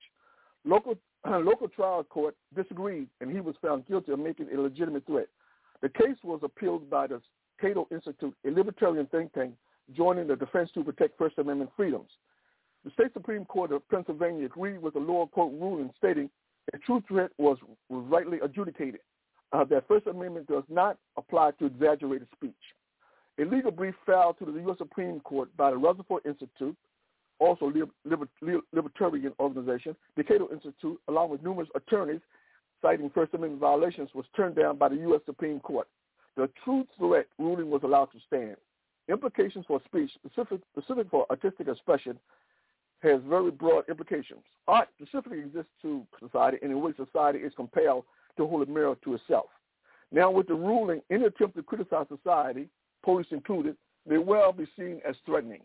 Local 0.65 0.97
local 1.27 1.69
trial 1.69 2.05
court 2.05 2.37
disagreed, 2.55 3.09
and 3.21 3.31
he 3.31 3.41
was 3.41 3.55
found 3.63 3.87
guilty 3.87 4.13
of 4.13 4.19
making 4.19 4.49
a 4.55 4.61
legitimate 4.61 5.07
threat. 5.07 5.29
The 5.83 5.89
case 5.89 6.17
was 6.23 6.41
appealed 6.43 6.89
by 6.89 7.07
the 7.09 7.21
Cato 7.61 7.87
Institute, 7.91 8.35
a 8.47 8.51
libertarian 8.51 9.07
think 9.07 9.33
tank 9.33 9.55
joining 9.95 10.27
the 10.27 10.37
Defense 10.37 10.71
to 10.75 10.85
Protect 10.85 11.17
First 11.19 11.39
Amendment 11.39 11.71
Freedoms. 11.77 12.11
The 12.85 12.91
state 12.93 13.13
Supreme 13.13 13.45
Court 13.45 13.73
of 13.73 13.89
Pennsylvania 13.89 14.47
agreed 14.47 14.81
with 14.81 14.95
the 14.95 15.01
lower 15.01 15.27
court 15.27 15.53
ruling 15.61 15.91
stating 15.97 16.31
a 16.73 16.79
true 16.79 17.03
threat 17.09 17.31
was, 17.39 17.59
was 17.89 18.05
rightly 18.09 18.39
adjudicated, 18.43 19.01
uh, 19.53 19.65
that 19.65 19.87
First 19.89 20.07
Amendment 20.07 20.49
does 20.49 20.65
not 20.69 20.99
apply 21.17 21.53
to 21.53 21.67
exaggerated 21.67 22.29
speech. 22.35 22.55
A 23.39 23.45
legal 23.45 23.71
brief 23.71 23.95
filed 24.05 24.39
to 24.39 24.47
the 24.47 24.61
U.S. 24.63 24.79
Supreme 24.79 25.21
Court 25.21 25.55
by 25.57 25.71
the 25.71 25.77
Rutherford 25.77 26.25
Institute 26.25 26.77
also 27.39 27.67
liber, 27.67 28.29
libertarian 28.73 29.33
organization, 29.39 29.95
the 30.17 30.25
Cato 30.25 30.49
Institute, 30.53 30.99
along 31.09 31.31
with 31.31 31.43
numerous 31.43 31.69
attorneys 31.75 32.21
citing 32.83 33.11
First 33.15 33.35
Amendment 33.35 33.61
violations, 33.61 34.11
was 34.15 34.27
turned 34.35 34.57
down 34.57 34.77
by 34.77 34.89
the 34.89 34.97
U.S. 34.97 35.21
Supreme 35.27 35.61
Court. 35.61 35.89
The 36.37 36.49
true 36.65 36.87
threat 36.99 37.27
ruling 37.39 37.71
was 37.71 37.83
allowed 37.83 38.07
to 38.07 38.19
stand. 38.27 38.57
Implications 39.09 39.65
for 39.67 39.81
speech, 39.87 40.11
specific, 40.15 40.61
specific 40.73 41.09
for 41.11 41.27
artistic 41.31 41.69
expression, 41.69 42.19
has 43.03 43.21
very 43.29 43.51
broad 43.51 43.89
implications. 43.89 44.41
Art 44.67 44.89
specifically 45.01 45.39
exists 45.39 45.71
to 45.83 46.07
society 46.21 46.59
and 46.63 46.73
in 46.73 46.81
which 46.81 46.97
society 46.97 47.39
is 47.39 47.53
compelled 47.55 48.05
to 48.37 48.47
hold 48.47 48.69
a 48.69 48.71
mirror 48.71 48.97
to 49.05 49.15
itself. 49.15 49.47
Now, 50.13 50.31
with 50.31 50.49
the 50.49 50.55
ruling, 50.55 51.03
any 51.11 51.25
attempt 51.25 51.57
to 51.57 51.63
criticize 51.63 52.07
society, 52.09 52.69
police 53.03 53.27
included, 53.31 53.77
may 54.07 54.19
well 54.19 54.53
be 54.53 54.67
seen 54.79 55.01
as 55.09 55.17
threatening. 55.25 55.63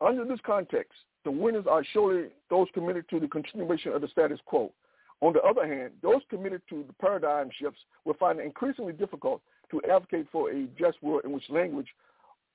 Under 0.00 0.24
this 0.24 0.40
context, 0.44 0.92
the 1.24 1.30
winners 1.30 1.66
are 1.70 1.84
surely 1.92 2.28
those 2.50 2.68
committed 2.74 3.08
to 3.10 3.20
the 3.20 3.28
continuation 3.28 3.92
of 3.92 4.00
the 4.00 4.08
status 4.08 4.40
quo. 4.44 4.72
On 5.20 5.32
the 5.32 5.42
other 5.42 5.66
hand, 5.66 5.92
those 6.02 6.22
committed 6.28 6.62
to 6.68 6.84
the 6.86 6.92
paradigm 6.94 7.50
shifts 7.58 7.80
will 8.04 8.14
find 8.14 8.38
it 8.38 8.44
increasingly 8.44 8.92
difficult 8.92 9.40
to 9.70 9.80
advocate 9.90 10.26
for 10.30 10.50
a 10.50 10.66
just 10.78 11.02
world 11.02 11.22
in 11.24 11.32
which 11.32 11.48
language 11.48 11.88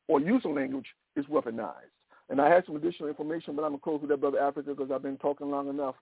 or 0.07 0.19
use 0.19 0.43
of 0.45 0.51
language 0.51 0.85
is 1.15 1.25
weaponized. 1.25 1.93
And 2.29 2.39
I 2.39 2.49
have 2.49 2.63
some 2.65 2.75
additional 2.75 3.09
information, 3.09 3.55
but 3.55 3.63
I'm 3.63 3.71
going 3.71 3.79
to 3.79 3.83
close 3.83 4.01
with 4.01 4.09
that, 4.11 4.21
Brother 4.21 4.39
Africa, 4.39 4.75
because 4.75 4.91
I've 4.91 5.01
been 5.01 5.17
talking 5.17 5.49
long 5.49 5.69
enough. 5.69 5.95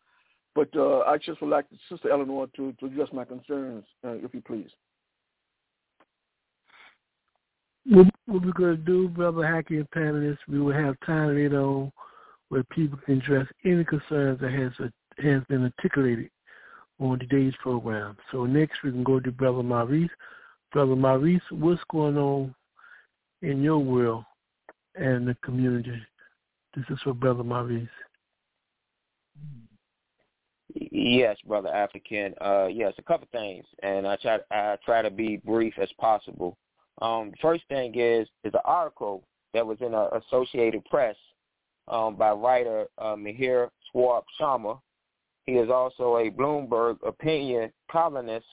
But 0.55 0.69
uh, 0.75 0.99
I 1.01 1.17
just 1.17 1.41
would 1.41 1.51
like 1.51 1.65
Sister 1.89 2.09
Eleanor 2.11 2.47
to, 2.55 2.73
to 2.79 2.85
address 2.87 3.09
my 3.13 3.25
concerns, 3.25 3.85
uh, 4.03 4.13
if 4.13 4.33
you 4.33 4.41
please. 4.41 4.69
What, 7.85 8.07
what 8.25 8.43
we're 8.43 8.51
going 8.51 8.75
to 8.75 8.83
do, 8.83 9.07
Brother 9.07 9.43
Haki 9.43 9.77
and 9.77 9.89
panelists, 9.91 10.39
we 10.47 10.59
will 10.59 10.73
have 10.73 10.95
time 11.05 11.35
later 11.35 11.61
on 11.61 11.91
where 12.49 12.63
people 12.63 12.97
can 13.05 13.19
address 13.19 13.47
any 13.65 13.83
concerns 13.83 14.39
that 14.41 14.51
has 14.51 14.71
has 15.19 15.41
been 15.49 15.63
articulated 15.63 16.29
on 16.99 17.19
today's 17.19 17.53
program. 17.61 18.17
So 18.31 18.45
next 18.45 18.83
we 18.83 18.91
can 18.91 19.03
go 19.03 19.19
to 19.19 19.31
Brother 19.31 19.63
Maurice. 19.63 20.09
Brother 20.71 20.95
Maurice, 20.95 21.41
what's 21.49 21.81
going 21.91 22.17
on 22.17 22.53
in 23.41 23.61
your 23.61 23.79
world 23.79 24.25
and 24.95 25.27
the 25.27 25.35
community? 25.43 26.01
This 26.75 26.85
is 26.89 26.99
for 27.03 27.13
Brother 27.13 27.43
Maurice. 27.43 27.87
Yes, 30.91 31.37
brother 31.47 31.69
African. 31.69 32.33
Uh, 32.41 32.67
yes, 32.67 32.93
a 32.97 33.03
couple 33.03 33.27
things, 33.31 33.65
and 33.83 34.07
I 34.07 34.15
try 34.17 34.39
I 34.51 34.77
try 34.85 35.01
to 35.01 35.09
be 35.09 35.37
brief 35.37 35.73
as 35.81 35.89
possible. 35.99 36.57
Um, 37.01 37.31
first 37.41 37.63
thing 37.69 37.93
is 37.95 38.27
is 38.43 38.53
an 38.53 38.61
article 38.65 39.23
that 39.53 39.65
was 39.65 39.77
in 39.81 39.91
the 39.91 40.09
Associated 40.17 40.83
Press 40.85 41.15
um, 41.87 42.15
by 42.15 42.31
writer 42.31 42.87
uh, 42.97 43.15
Mihir 43.15 43.69
Swarup 43.91 44.25
Sharma. 44.39 44.79
He 45.45 45.53
is 45.53 45.69
also 45.69 46.17
a 46.17 46.29
Bloomberg 46.29 46.97
opinion 47.05 47.71
columnist. 47.89 48.45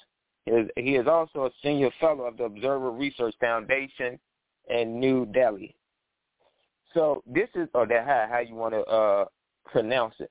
He 0.47 0.53
is, 0.53 0.69
he 0.77 0.95
is 0.97 1.07
also 1.09 1.47
a 1.47 1.51
senior 1.63 1.91
fellow 2.01 2.25
of 2.25 2.37
the 2.37 2.45
Observer 2.45 2.91
Research 2.91 3.35
Foundation 3.41 4.19
in 4.69 5.01
New 5.01 5.27
Delhi. 5.27 5.75
So 6.93 7.23
this 7.27 7.49
is, 7.57 7.69
or 7.75 7.87
that 7.87 8.07
how, 8.07 8.29
how 8.31 8.39
you 8.39 8.55
want 8.55 8.75
to 8.75 8.83
uh, 8.83 9.25
pronounce 9.67 10.15
it. 10.21 10.31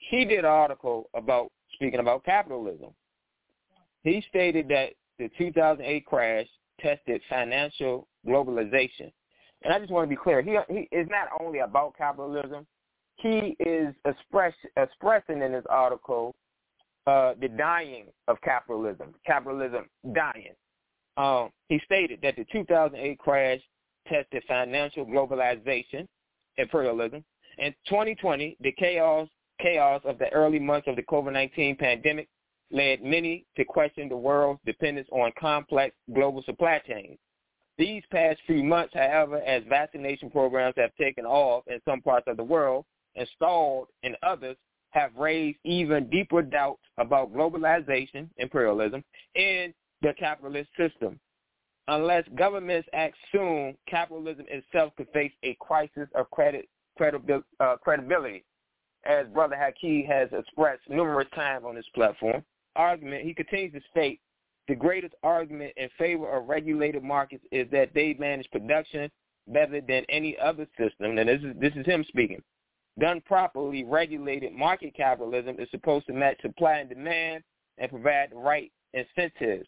He 0.00 0.24
did 0.24 0.40
an 0.40 0.44
article 0.46 1.08
about 1.14 1.52
speaking 1.74 2.00
about 2.00 2.24
capitalism. 2.24 2.90
He 4.02 4.24
stated 4.28 4.68
that 4.68 4.90
the 5.18 5.30
2008 5.38 6.04
crash 6.06 6.46
tested 6.80 7.20
financial 7.28 8.08
globalization. 8.26 9.12
And 9.62 9.72
I 9.72 9.78
just 9.78 9.90
want 9.90 10.08
to 10.08 10.14
be 10.14 10.20
clear, 10.20 10.42
he, 10.42 10.56
he 10.68 10.88
is 10.90 11.06
not 11.10 11.28
only 11.38 11.60
about 11.60 11.96
capitalism. 11.96 12.66
He 13.16 13.56
is 13.60 13.94
express, 14.06 14.54
expressing 14.76 15.42
in 15.42 15.52
his 15.52 15.64
article 15.68 16.34
uh, 17.06 17.34
the 17.38 17.48
dying 17.48 18.06
of 18.28 18.40
capitalism, 18.42 19.14
capitalism 19.26 19.86
dying. 20.14 20.54
Um, 21.18 21.50
he 21.68 21.80
stated 21.84 22.20
that 22.22 22.36
the 22.36 22.46
2008 22.50 23.18
crash 23.18 23.60
tested 24.08 24.42
financial 24.48 25.04
globalization, 25.04 26.06
imperialism. 26.56 27.22
In 27.58 27.74
2020, 27.88 28.56
the 28.60 28.72
chaos 28.72 29.28
chaos 29.62 30.02
of 30.04 30.18
the 30.18 30.30
early 30.32 30.58
months 30.58 30.88
of 30.88 30.96
the 30.96 31.02
COVID-19 31.02 31.78
pandemic 31.78 32.28
led 32.70 33.02
many 33.02 33.44
to 33.56 33.64
question 33.64 34.08
the 34.08 34.16
world's 34.16 34.60
dependence 34.64 35.08
on 35.12 35.32
complex 35.38 35.94
global 36.14 36.42
supply 36.44 36.80
chains. 36.86 37.18
These 37.78 38.02
past 38.12 38.38
few 38.46 38.62
months, 38.62 38.92
however, 38.94 39.38
as 39.42 39.62
vaccination 39.68 40.30
programs 40.30 40.74
have 40.76 40.94
taken 40.96 41.24
off 41.24 41.64
in 41.66 41.80
some 41.84 42.02
parts 42.02 42.26
of 42.28 42.36
the 42.36 42.44
world 42.44 42.84
and 43.16 43.26
stalled 43.34 43.88
in 44.02 44.14
others, 44.22 44.56
have 44.90 45.14
raised 45.16 45.58
even 45.64 46.10
deeper 46.10 46.42
doubts 46.42 46.82
about 46.98 47.32
globalization, 47.32 48.28
imperialism, 48.36 49.02
and 49.34 49.72
the 50.02 50.12
capitalist 50.18 50.68
system. 50.76 51.18
Unless 51.88 52.24
governments 52.36 52.88
act 52.92 53.16
soon, 53.32 53.76
capitalism 53.88 54.46
itself 54.48 54.92
could 54.96 55.08
face 55.12 55.32
a 55.42 55.56
crisis 55.60 56.08
of 56.14 56.30
credit, 56.30 56.68
credibil- 56.98 57.44
uh, 57.60 57.76
credibility. 57.82 58.44
As 59.04 59.26
Brother 59.28 59.56
Haki 59.56 60.06
has 60.06 60.28
expressed 60.32 60.82
numerous 60.88 61.28
times 61.34 61.64
on 61.66 61.74
this 61.74 61.88
platform, 61.94 62.42
argument, 62.76 63.24
he 63.24 63.34
continues 63.34 63.72
to 63.72 63.80
state 63.90 64.20
the 64.68 64.74
greatest 64.76 65.14
argument 65.22 65.72
in 65.76 65.88
favor 65.98 66.30
of 66.30 66.48
regulated 66.48 67.02
markets 67.02 67.44
is 67.50 67.68
that 67.72 67.92
they 67.92 68.14
manage 68.20 68.48
production 68.52 69.10
better 69.48 69.80
than 69.80 70.04
any 70.08 70.38
other 70.38 70.66
system. 70.78 71.18
And 71.18 71.28
this 71.28 71.40
is 71.42 71.56
this 71.60 71.72
is 71.74 71.84
him 71.86 72.04
speaking. 72.06 72.40
Done 72.98 73.20
properly, 73.22 73.82
regulated 73.82 74.52
market 74.52 74.94
capitalism 74.94 75.56
is 75.58 75.68
supposed 75.70 76.06
to 76.06 76.12
match 76.12 76.40
supply 76.42 76.74
and 76.74 76.88
demand 76.88 77.42
and 77.78 77.90
provide 77.90 78.30
the 78.30 78.36
right 78.36 78.70
incentives. 78.94 79.66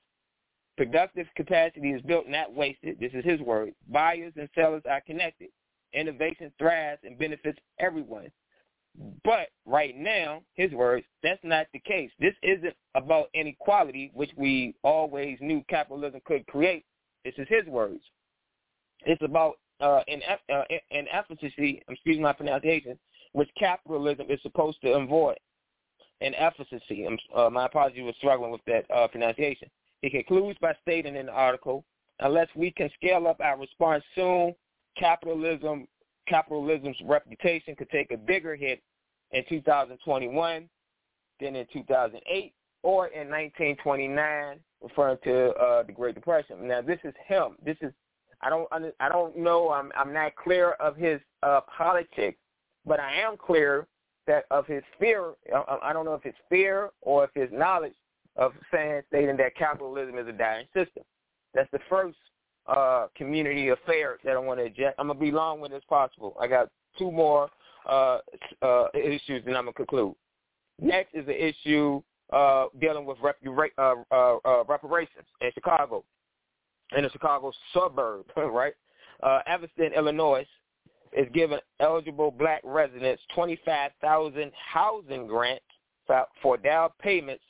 Productive 0.77 1.27
capacity 1.37 1.91
is 1.91 2.03
built, 2.03 2.29
not 2.29 2.55
wasted. 2.55 2.99
This 3.01 3.13
is 3.13 3.25
his 3.25 3.41
word. 3.41 3.75
Buyers 3.89 4.33
and 4.37 4.49
sellers 4.55 4.83
are 4.89 5.01
connected. 5.01 5.49
Innovation 5.95 6.53
thrives 6.59 7.01
and 7.05 7.19
benefits 7.19 7.59
everyone. 7.81 8.29
But 9.25 9.49
right 9.65 9.97
now, 9.97 10.43
his 10.55 10.73
words, 10.73 11.07
that's 11.23 11.41
not 11.43 11.67
the 11.73 11.79
case. 11.79 12.11
This 12.21 12.35
isn't 12.43 12.75
about 12.95 13.29
inequality, 13.35 14.11
which 14.15 14.31
we 14.37 14.75
always 14.83 15.39
knew 15.41 15.65
capitalism 15.69 16.21
could 16.25 16.47
create. 16.47 16.85
This 17.25 17.35
is 17.39 17.47
his 17.49 17.65
words. 17.67 18.03
It's 19.07 19.23
about 19.23 19.55
uh, 19.81 20.01
an, 20.09 20.21
uh, 20.53 20.63
an 20.91 21.07
efficacy, 21.11 21.83
excuse 21.89 22.19
my 22.21 22.33
pronunciation, 22.33 22.99
which 23.33 23.49
capitalism 23.59 24.27
is 24.29 24.41
supposed 24.43 24.81
to 24.83 24.93
avoid. 24.93 25.39
An 26.21 26.35
efficacy. 26.35 27.07
Uh, 27.35 27.51
my 27.51 27.67
apologies 27.67 28.05
for 28.07 28.15
struggling 28.19 28.53
with 28.53 28.65
that 28.67 28.85
uh, 28.95 29.09
pronunciation. 29.09 29.69
He 30.03 30.11
concludes 30.11 30.59
by 30.61 30.75
stating 30.83 31.17
in 31.17 31.27
the 31.27 31.33
article, 31.33 31.85
unless 32.21 32.49
we 32.55 32.71
can 32.71 32.91
scale 32.95 33.27
up 33.27 33.41
our 33.41 33.59
response 33.59 34.05
soon, 34.15 34.55
capitalism 34.97 35.89
capitalism's 36.29 36.97
reputation 37.05 37.75
could 37.77 37.91
take 37.91 38.11
a 38.13 38.17
bigger 38.17 38.55
hit 38.55 38.83
in 39.33 39.45
2021 39.49 40.69
than 41.41 41.57
in 41.57 41.67
2008 41.73 42.53
or 42.83 43.07
in 43.09 43.29
1929, 43.29 44.59
referring 44.83 45.19
to 45.25 45.51
uh, 45.53 45.83
the 45.85 45.93
Great 45.93 46.15
Depression. 46.15 46.67
Now, 46.67 46.83
this 46.83 46.99
is 47.05 47.15
him. 47.27 47.57
This 47.65 47.77
is 47.81 47.93
I 48.43 48.51
don't 48.51 48.69
I 48.99 49.09
don't 49.09 49.37
know. 49.37 49.71
I'm 49.71 49.93
I'm 49.97 50.13
not 50.13 50.35
clear 50.35 50.73
of 50.73 50.97
his 50.97 51.21
uh, 51.43 51.61
politics, 51.77 52.39
but 52.85 52.99
I 52.99 53.15
am 53.15 53.37
clear 53.37 53.87
that 54.27 54.45
of 54.51 54.67
his 54.67 54.83
fear. 54.99 55.35
I, 55.55 55.79
I 55.83 55.93
don't 55.93 56.05
know 56.05 56.15
if 56.15 56.27
it's 56.27 56.39
fear 56.49 56.91
or 57.03 57.25
if 57.25 57.31
it's 57.37 57.53
knowledge 57.53 57.95
of 58.37 58.53
saying 58.73 59.03
stating 59.09 59.37
that 59.37 59.55
capitalism 59.57 60.19
is 60.19 60.27
a 60.27 60.33
dying 60.33 60.67
system. 60.75 61.05
That's 61.55 61.71
the 61.71 61.79
first 61.89 62.17
uh, 62.67 63.07
community 63.17 63.69
affairs 63.69 64.21
that 64.25 64.33
I 64.33 64.39
want 64.39 64.61
to 64.61 64.67
address. 64.67 64.95
I'm 64.99 65.09
gonna 65.09 65.19
be 65.19 65.31
long 65.31 65.61
with 65.61 65.73
as 65.73 65.83
possible. 65.89 66.37
I 66.41 66.47
got 66.47 66.69
two 66.99 67.11
more 67.11 67.51
uh, 67.89 68.19
uh, 68.63 68.87
issues, 68.95 69.43
and 69.47 69.57
I'm 69.57 69.65
gonna 69.65 69.73
conclude. 69.73 70.15
Next 70.81 71.15
is 71.15 71.27
the 71.27 71.47
issue 71.47 72.03
uh, 72.33 72.67
dealing 72.81 73.05
with 73.05 73.19
rep- 73.23 73.37
uh, 73.79 73.95
uh, 74.11 74.37
uh, 74.45 74.65
reparations 74.69 75.27
in 75.41 75.51
Chicago, 75.53 76.05
in 76.97 77.05
a 77.05 77.11
Chicago 77.11 77.53
suburb, 77.73 78.27
right? 78.37 78.75
Uh, 79.23 79.41
Evanston, 79.47 79.93
Illinois, 79.95 80.47
is 81.13 81.27
giving 81.35 81.59
eligible 81.81 82.31
black 82.31 82.63
residents 82.65 83.23
25,000 83.35 84.51
housing 84.73 85.27
grants 85.27 85.65
for 86.43 86.57
down 86.57 86.91
payments, 87.01 87.45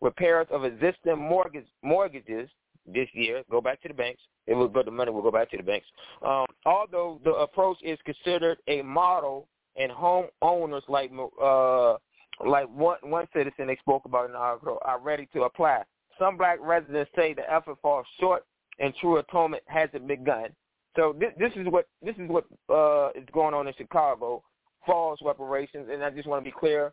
repairs 0.00 0.46
of 0.50 0.64
existing 0.64 1.18
mortgage 1.18 1.66
mortgages 1.82 2.48
this 2.92 3.08
year. 3.12 3.42
Go 3.50 3.60
back 3.60 3.80
to 3.82 3.88
the 3.88 3.94
banks 3.94 4.20
it 4.48 4.54
will 4.54 4.68
go. 4.68 4.82
The 4.82 4.90
money 4.90 5.10
will 5.10 5.22
go 5.22 5.30
back 5.30 5.50
to 5.50 5.56
the 5.56 5.62
banks. 5.62 5.86
Um, 6.26 6.46
although 6.64 7.20
the 7.22 7.32
approach 7.32 7.76
is 7.82 7.98
considered 8.04 8.58
a 8.66 8.82
model, 8.82 9.46
and 9.76 9.92
homeowners 9.92 10.82
like 10.88 11.12
uh, 11.40 11.96
like 12.44 12.66
one 12.74 12.98
one 13.02 13.28
citizen 13.32 13.66
they 13.68 13.76
spoke 13.76 14.06
about 14.06 14.26
in 14.26 14.32
the 14.32 14.38
article 14.38 14.78
are 14.82 14.98
ready 14.98 15.28
to 15.34 15.42
apply. 15.42 15.82
Some 16.18 16.36
black 16.36 16.58
residents 16.60 17.10
say 17.14 17.34
the 17.34 17.50
effort 17.52 17.76
falls 17.80 18.06
short, 18.18 18.44
and 18.80 18.92
true 19.00 19.18
atonement 19.18 19.62
hasn't 19.66 20.08
begun. 20.08 20.48
So 20.96 21.14
this, 21.18 21.30
this 21.38 21.52
is 21.54 21.66
what 21.68 21.86
this 22.02 22.16
is 22.16 22.28
what 22.28 22.46
uh, 22.70 23.10
is 23.14 23.28
going 23.32 23.54
on 23.54 23.68
in 23.68 23.74
Chicago, 23.76 24.42
false 24.86 25.20
reparations, 25.22 25.88
and 25.92 26.02
I 26.02 26.10
just 26.10 26.26
want 26.26 26.42
to 26.42 26.50
be 26.50 26.56
clear. 26.58 26.92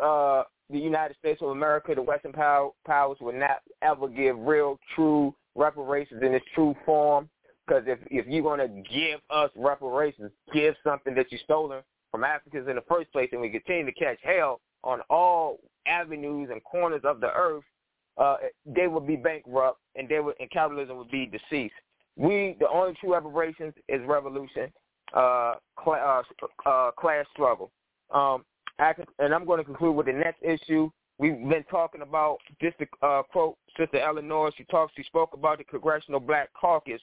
Uh, 0.00 0.44
the 0.70 0.78
United 0.78 1.16
States 1.18 1.42
of 1.42 1.48
America, 1.48 1.94
the 1.94 2.02
Western 2.02 2.32
power, 2.32 2.70
powers, 2.86 3.18
will 3.20 3.32
not 3.32 3.62
ever 3.82 4.08
give 4.08 4.38
real, 4.38 4.78
true 4.94 5.34
reparations 5.54 6.22
in 6.22 6.32
its 6.34 6.44
true 6.54 6.74
form. 6.86 7.28
Because 7.66 7.84
if 7.86 7.98
if 8.10 8.26
you're 8.26 8.42
gonna 8.42 8.68
give 8.68 9.20
us 9.30 9.50
reparations, 9.54 10.32
give 10.52 10.74
something 10.82 11.14
that 11.14 11.30
you 11.30 11.38
stolen 11.44 11.82
from 12.10 12.24
Africans 12.24 12.68
in 12.68 12.76
the 12.76 12.82
first 12.88 13.12
place, 13.12 13.28
and 13.32 13.40
we 13.40 13.50
continue 13.50 13.84
to 13.84 13.92
catch 13.92 14.18
hell 14.22 14.60
on 14.84 15.00
all 15.10 15.58
avenues 15.86 16.50
and 16.50 16.62
corners 16.64 17.02
of 17.04 17.20
the 17.20 17.32
earth, 17.32 17.64
uh, 18.18 18.36
they 18.66 18.88
would 18.88 19.06
be 19.06 19.16
bankrupt, 19.16 19.78
and 19.94 20.08
they 20.08 20.20
would 20.20 20.34
and 20.40 20.50
capitalism 20.50 20.96
would 20.96 21.10
be 21.10 21.26
deceased. 21.26 21.74
We 22.16 22.56
the 22.58 22.68
only 22.68 22.94
true 23.00 23.14
reparations 23.14 23.74
is 23.88 24.00
revolution, 24.06 24.72
uh, 25.14 25.54
cl- 25.82 26.24
uh, 26.66 26.68
uh, 26.68 26.90
class 26.92 27.26
struggle. 27.32 27.70
Um, 28.10 28.44
and 28.78 29.34
I'm 29.34 29.44
going 29.44 29.58
to 29.58 29.64
conclude 29.64 29.94
with 29.96 30.06
the 30.06 30.12
next 30.12 30.42
issue, 30.42 30.90
We've 31.18 31.38
been 31.48 31.64
talking 31.70 32.02
about 32.02 32.38
just 32.60 32.76
uh, 33.00 33.22
quote 33.30 33.56
Sister 33.78 34.00
Eleanor. 34.00 34.50
She 34.56 34.64
talks. 34.64 34.92
She 34.96 35.04
spoke 35.04 35.34
about 35.34 35.58
the 35.58 35.64
Congressional 35.64 36.18
Black 36.18 36.50
Caucus 36.60 37.00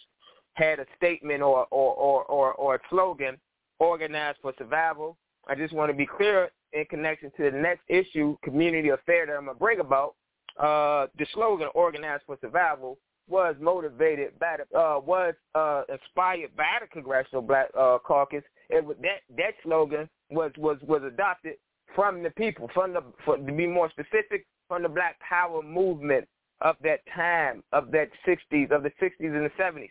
had 0.55 0.79
a 0.79 0.85
statement 0.97 1.41
or 1.41 1.67
or 1.71 1.93
or 1.93 2.23
or, 2.25 2.53
or 2.53 2.75
a 2.75 2.79
slogan, 2.89 3.37
organized 3.79 4.39
for 4.41 4.53
survival. 4.57 5.15
I 5.47 5.55
just 5.55 5.73
want 5.73 5.89
to 5.89 5.97
be 5.97 6.05
clear 6.05 6.49
in 6.73 6.85
connection 6.85 7.31
to 7.37 7.49
the 7.49 7.57
next 7.57 7.83
issue, 7.87 8.35
community 8.43 8.89
affair 8.89 9.25
that 9.25 9.37
I'm 9.37 9.45
gonna 9.45 9.57
bring 9.57 9.79
about. 9.79 10.15
Uh, 10.57 11.07
the 11.17 11.25
slogan 11.33 11.69
"Organized 11.73 12.23
for 12.25 12.37
Survival" 12.41 12.97
was 13.29 13.55
motivated 13.61 14.37
by 14.37 14.57
the, 14.57 14.77
uh, 14.77 14.99
was 14.99 15.33
uh, 15.55 15.83
inspired 15.87 16.53
by 16.57 16.79
the 16.81 16.87
Congressional 16.87 17.41
Black 17.41 17.69
uh, 17.77 17.99
Caucus. 18.05 18.43
It 18.69 18.83
was, 18.83 18.97
that 19.01 19.21
that 19.37 19.53
slogan 19.63 20.09
was 20.29 20.51
was 20.57 20.77
was 20.87 21.01
adopted 21.03 21.55
from 21.95 22.23
the 22.23 22.29
people, 22.31 22.69
from 22.73 22.93
the 22.93 23.01
for, 23.25 23.37
to 23.37 23.51
be 23.51 23.67
more 23.67 23.89
specific, 23.89 24.45
from 24.67 24.83
the 24.83 24.89
Black 24.89 25.19
Power 25.19 25.61
movement 25.61 26.27
of 26.61 26.75
that 26.83 26.99
time, 27.15 27.63
of 27.71 27.91
that 27.91 28.09
60s, 28.27 28.71
of 28.71 28.83
the 28.83 28.91
60s 29.01 29.11
and 29.19 29.45
the 29.45 29.51
70s. 29.59 29.89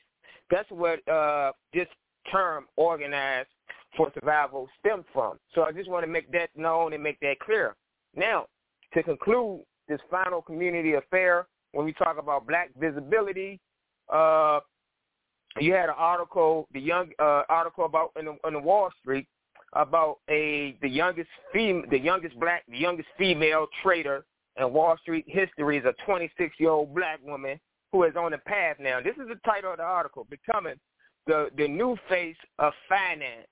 That's 0.50 0.70
what 0.70 1.06
uh, 1.08 1.52
this 1.72 1.86
term 2.30 2.66
organized 2.76 3.48
for 3.96 4.10
survival 4.14 4.68
stemmed 4.78 5.04
from. 5.12 5.38
So 5.54 5.62
I 5.62 5.72
just 5.72 5.88
want 5.88 6.04
to 6.04 6.10
make 6.10 6.30
that 6.32 6.50
known 6.54 6.92
and 6.92 7.02
make 7.02 7.18
that 7.20 7.40
clear. 7.40 7.74
Now, 8.14 8.46
to 8.94 9.02
conclude 9.02 9.62
this 9.88 10.00
final 10.10 10.42
community 10.42 10.94
affair, 10.94 11.46
when 11.72 11.86
we 11.86 11.92
talk 11.94 12.18
about 12.18 12.46
black 12.46 12.70
visibility, 12.78 13.60
uh, 14.12 14.60
you 15.58 15.72
had 15.72 15.88
an 15.88 15.94
article, 15.96 16.68
the 16.72 16.80
young 16.80 17.10
uh, 17.18 17.42
article 17.48 17.84
about 17.84 18.12
in 18.18 18.26
the, 18.26 18.36
in 18.46 18.54
the 18.54 18.60
Wall 18.60 18.90
Street 19.00 19.26
about 19.74 20.18
a 20.30 20.76
the 20.82 20.88
youngest 20.88 21.28
fem- 21.52 21.84
the 21.90 21.98
youngest 21.98 22.38
black 22.40 22.64
the 22.68 22.78
youngest 22.78 23.08
female 23.18 23.66
trader 23.82 24.24
in 24.58 24.72
Wall 24.72 24.96
Street 25.02 25.24
history 25.28 25.78
is 25.78 25.84
a 25.84 25.94
26 26.04 26.54
year 26.58 26.70
old 26.70 26.94
black 26.94 27.20
woman 27.24 27.58
who 27.92 28.04
is 28.04 28.14
on 28.16 28.32
the 28.32 28.38
path 28.38 28.76
now. 28.80 29.00
This 29.00 29.14
is 29.14 29.28
the 29.28 29.40
title 29.44 29.72
of 29.72 29.78
the 29.78 29.84
article, 29.84 30.26
becoming 30.28 30.74
the 31.26 31.48
the 31.56 31.68
new 31.68 31.96
face 32.08 32.36
of 32.58 32.72
finance. 32.88 33.46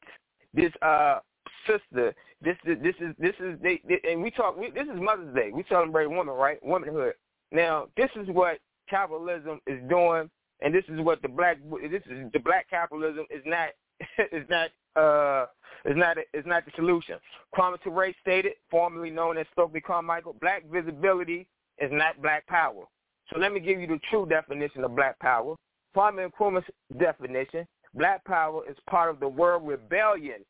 This 0.55 0.73
uh 0.83 1.21
sister, 1.67 2.15
this 2.41 2.57
is 2.65 2.79
this 2.83 2.95
is 3.01 3.15
this 3.19 3.35
is 3.41 3.59
they, 3.63 3.81
they 3.89 4.01
and 4.11 4.23
we 4.23 4.31
talk. 4.31 4.57
We, 4.57 4.71
this 4.71 4.87
is 4.93 5.01
Mother's 5.01 5.35
Day. 5.35 5.51
We 5.53 5.65
celebrate 5.69 6.07
women, 6.07 6.35
right? 6.35 6.59
Womanhood. 6.65 7.15
Now, 7.53 7.87
this 7.97 8.11
is 8.17 8.29
what 8.29 8.59
capitalism 8.89 9.61
is 9.67 9.81
doing, 9.89 10.31
and 10.61 10.75
this 10.75 10.85
is 10.89 11.01
what 11.01 11.23
the 11.23 11.29
black 11.29 11.59
this 11.91 12.03
is 12.11 12.31
the 12.33 12.41
black 12.41 12.69
capitalism 12.69 13.27
is 13.31 13.43
not 13.45 13.69
is 14.33 14.47
not 14.49 14.71
uh 14.97 15.47
is 15.85 15.97
not 15.97 16.19
is 16.19 16.45
not 16.47 16.65
the 16.65 16.73
solution. 16.75 17.17
Kwame 17.55 17.81
Ture 17.83 18.13
stated, 18.21 18.53
formerly 18.71 19.11
known 19.11 19.39
as 19.39 19.47
Stokely 19.53 19.81
Carmichael, 19.81 20.35
black 20.41 20.65
visibility 20.71 21.47
is 21.79 21.91
not 21.93 22.21
black 22.21 22.47
power. 22.47 22.85
So 23.33 23.39
let 23.39 23.53
me 23.53 23.61
give 23.61 23.81
you 23.81 23.87
the 23.87 24.01
true 24.11 24.27
definition 24.27 24.85
of 24.85 24.97
black 24.97 25.19
power. 25.19 25.55
Kwame 25.97 26.29
Nkrumah's 26.31 26.69
definition, 26.99 27.67
black 27.95 28.25
power 28.25 28.63
is 28.69 28.77
part 28.89 29.11
of 29.11 29.21
the 29.21 29.29
world 29.29 29.67
rebellion 29.67 30.45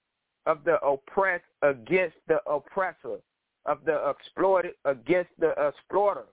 of 0.47 0.65
the 0.65 0.81
oppressed 0.85 1.45
against 1.63 2.17
the 2.29 2.39
oppressor, 2.49 3.19
of 3.67 3.79
the 3.85 4.09
exploited 4.09 4.73
against 4.85 5.31
the 5.39 5.51
exploiter. 5.59 6.27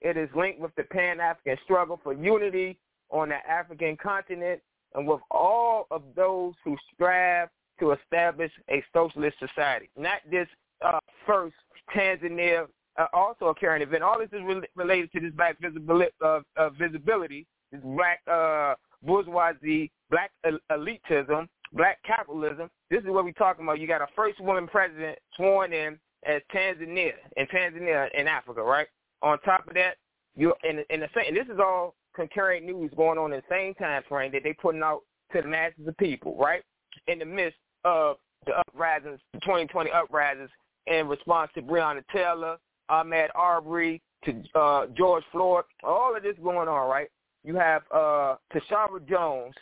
It 0.00 0.16
is 0.16 0.28
linked 0.34 0.60
with 0.60 0.74
the 0.76 0.84
Pan-African 0.84 1.58
struggle 1.64 2.00
for 2.02 2.12
unity 2.12 2.78
on 3.10 3.30
the 3.30 3.36
African 3.48 3.96
continent 3.96 4.60
and 4.94 5.06
with 5.06 5.20
all 5.30 5.86
of 5.90 6.02
those 6.16 6.54
who 6.64 6.76
strive 6.94 7.48
to 7.80 7.92
establish 7.92 8.52
a 8.70 8.82
socialist 8.92 9.36
society. 9.38 9.90
Not 9.96 10.20
this 10.30 10.48
uh, 10.84 10.98
first 11.26 11.54
Tanzania, 11.94 12.66
uh, 12.98 13.06
also 13.12 13.46
a 13.46 13.54
current 13.54 13.82
event. 13.82 14.02
All 14.02 14.18
this 14.18 14.28
is 14.32 14.44
re- 14.44 14.68
related 14.74 15.12
to 15.12 15.20
this 15.20 15.32
black 15.32 15.58
visibility, 15.60 16.12
uh, 16.24 16.40
uh, 16.56 16.70
visibility 16.70 17.46
this 17.72 17.80
black 17.82 18.20
uh, 18.30 18.74
bourgeoisie, 19.02 19.90
black 20.10 20.30
elitism, 20.70 21.48
black 21.72 21.98
capitalism. 22.06 22.70
This 22.90 23.00
is 23.00 23.08
what 23.08 23.24
we're 23.24 23.32
talking 23.32 23.64
about. 23.64 23.80
You 23.80 23.86
got 23.86 24.02
a 24.02 24.08
first 24.16 24.40
woman 24.40 24.66
president 24.66 25.18
sworn 25.36 25.72
in 25.72 25.98
as 26.24 26.42
Tanzania 26.54 27.12
in 27.36 27.46
Tanzania 27.46 28.08
in 28.14 28.26
Africa, 28.26 28.62
right? 28.62 28.86
On 29.22 29.38
top 29.40 29.66
of 29.68 29.74
that, 29.74 29.96
you 30.36 30.52
in 30.64 30.84
in 30.90 31.00
the 31.00 31.08
same. 31.14 31.26
And 31.28 31.36
this 31.36 31.46
is 31.52 31.60
all 31.60 31.94
concurrent 32.14 32.64
news 32.64 32.90
going 32.96 33.18
on 33.18 33.32
in 33.32 33.40
the 33.40 33.54
same 33.54 33.74
time 33.74 34.02
frame 34.08 34.32
that 34.32 34.42
they're 34.42 34.54
putting 34.54 34.82
out 34.82 35.02
to 35.32 35.42
the 35.42 35.48
masses 35.48 35.86
of 35.86 35.96
people, 35.98 36.36
right? 36.38 36.62
In 37.06 37.18
the 37.18 37.24
midst 37.24 37.58
of 37.84 38.16
the 38.46 38.52
uprisings, 38.52 39.20
the 39.32 39.40
2020 39.40 39.90
uprisings, 39.90 40.50
in 40.86 41.08
response 41.08 41.50
to 41.54 41.62
Breonna 41.62 42.02
Taylor, 42.12 42.56
Ahmaud 42.90 43.28
Arbery, 43.34 44.00
to 44.24 44.42
uh, 44.54 44.86
George 44.96 45.24
Floyd, 45.30 45.64
all 45.84 46.16
of 46.16 46.22
this 46.22 46.36
going 46.42 46.68
on, 46.68 46.88
right? 46.88 47.08
You 47.44 47.54
have 47.56 47.82
uh, 47.94 48.36
Tishaura 48.52 49.06
Jones 49.08 49.54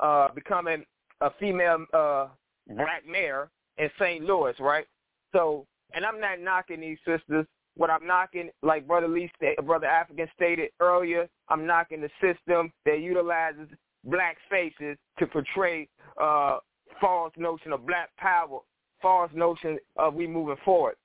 uh, 0.00 0.28
becoming 0.34 0.84
a 1.20 1.30
female 1.40 1.84
uh, 1.92 2.28
black 2.68 3.06
mayor 3.08 3.48
in 3.78 3.90
St. 3.98 4.24
Louis, 4.24 4.54
right? 4.60 4.86
So, 5.32 5.66
and 5.94 6.04
I'm 6.04 6.20
not 6.20 6.40
knocking 6.40 6.80
these 6.80 6.98
sisters. 7.06 7.46
What 7.76 7.90
I'm 7.90 8.06
knocking, 8.06 8.50
like 8.62 8.86
Brother 8.86 9.08
Lee, 9.08 9.30
Brother 9.64 9.86
African 9.86 10.28
stated 10.34 10.70
earlier, 10.80 11.28
I'm 11.48 11.66
knocking 11.66 12.00
the 12.00 12.10
system 12.20 12.72
that 12.86 13.00
utilizes 13.00 13.68
black 14.04 14.36
faces 14.48 14.96
to 15.18 15.26
portray 15.26 15.88
uh, 16.20 16.58
false 17.00 17.32
notion 17.36 17.72
of 17.72 17.86
black 17.86 18.10
power, 18.16 18.60
false 19.02 19.30
notion 19.34 19.78
of 19.96 20.14
we 20.14 20.26
moving 20.26 20.56
forward. 20.64 20.96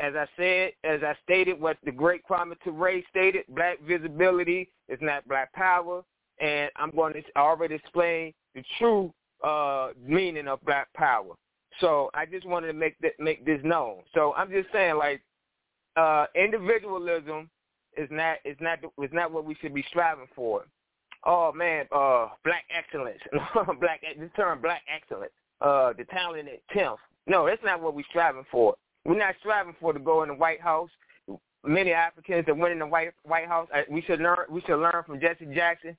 As 0.00 0.14
I 0.14 0.26
said, 0.36 0.72
as 0.84 1.02
I 1.02 1.14
stated, 1.24 1.60
what 1.60 1.78
the 1.84 1.92
great 1.92 2.22
Kwame 2.28 2.54
Ture 2.62 3.00
stated, 3.08 3.44
black 3.48 3.80
visibility 3.82 4.70
is 4.88 4.98
not 5.00 5.26
black 5.26 5.52
power, 5.54 6.02
and 6.40 6.70
I'm 6.76 6.90
going 6.90 7.14
to 7.14 7.22
already 7.36 7.76
explain 7.76 8.34
the 8.54 8.62
true 8.78 9.12
uh, 9.42 9.90
meaning 10.04 10.46
of 10.48 10.62
black 10.64 10.92
power. 10.94 11.34
So 11.80 12.10
I 12.12 12.26
just 12.26 12.46
wanted 12.46 12.66
to 12.68 12.72
make 12.72 12.98
that 13.00 13.12
make 13.18 13.46
this 13.46 13.60
known. 13.62 13.98
So 14.12 14.34
I'm 14.36 14.50
just 14.50 14.68
saying, 14.72 14.96
like, 14.96 15.22
uh, 15.96 16.26
individualism 16.34 17.48
is 17.96 18.08
not 18.10 18.38
is 18.44 18.56
not 18.60 18.78
is 18.82 19.10
not 19.12 19.32
what 19.32 19.44
we 19.44 19.54
should 19.54 19.74
be 19.74 19.84
striving 19.88 20.28
for. 20.34 20.64
Oh 21.24 21.52
man, 21.52 21.86
uh, 21.92 22.28
black 22.44 22.64
excellence, 22.76 23.20
black 23.80 24.02
the 24.18 24.28
term 24.36 24.60
black 24.60 24.82
excellence, 24.92 25.32
uh, 25.60 25.92
the 25.96 26.04
talented 26.04 26.60
tenth. 26.72 26.98
No, 27.26 27.46
that's 27.46 27.62
not 27.64 27.82
what 27.82 27.94
we're 27.94 28.04
striving 28.08 28.44
for. 28.50 28.74
We're 29.04 29.18
not 29.18 29.34
striving 29.40 29.74
for 29.80 29.92
to 29.92 29.98
go 29.98 30.22
in 30.22 30.28
the 30.28 30.34
White 30.34 30.60
House. 30.60 30.90
Many 31.66 31.92
Africans 31.92 32.46
that 32.46 32.56
went 32.56 32.72
in 32.72 32.78
the 32.78 32.86
White 32.86 33.12
White 33.24 33.48
House, 33.48 33.68
uh, 33.74 33.82
we 33.90 34.02
should 34.02 34.20
learn. 34.20 34.38
We 34.48 34.60
should 34.62 34.80
learn 34.80 35.02
from 35.06 35.20
Jesse 35.20 35.46
Jackson 35.54 35.96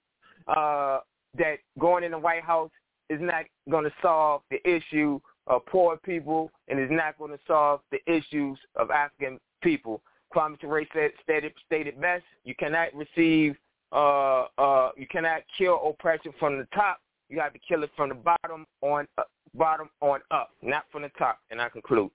uh, 0.48 1.00
that 1.38 1.58
going 1.78 2.04
in 2.04 2.12
the 2.12 2.20
White 2.20 2.44
House 2.44 2.72
is 3.10 3.20
not 3.22 3.46
going 3.70 3.84
to 3.84 3.94
solve 4.02 4.42
the 4.50 4.68
issue 4.68 5.20
of 5.48 5.66
poor 5.66 5.98
people 5.98 6.52
and 6.68 6.80
is 6.80 6.92
not 6.92 7.18
going 7.18 7.32
to 7.32 7.40
solve 7.48 7.82
the 7.92 8.00
issues 8.12 8.58
of 8.76 8.92
African 8.92 9.40
people. 9.62 10.02
Kwame 10.34 10.60
Ture 10.60 10.86
said, 10.94 11.12
stated, 11.24 11.54
stated 11.66 12.00
best, 12.00 12.24
you 12.44 12.54
cannot 12.56 12.90
receive, 12.94 13.56
uh, 13.92 14.46
uh, 14.58 14.92
you 14.98 15.08
cannot 15.08 15.42
kill 15.58 15.82
oppression 15.88 16.34
from 16.40 16.58
the 16.58 16.68
top. 16.74 17.00
You 17.30 17.40
have 17.40 17.54
to 17.54 17.60
kill 17.60 17.84
it 17.84 17.92
from 17.96 18.10
the 18.10 18.16
bottom 18.16 18.66
on 18.82 19.08
uh, 19.18 19.24
bottom 19.54 19.90
on 20.02 20.20
up, 20.32 20.52
not 20.62 20.86
from 20.92 21.04
the 21.04 21.12
top. 21.18 21.40
And 21.52 21.62
I 21.62 21.70
conclude. 21.70 22.12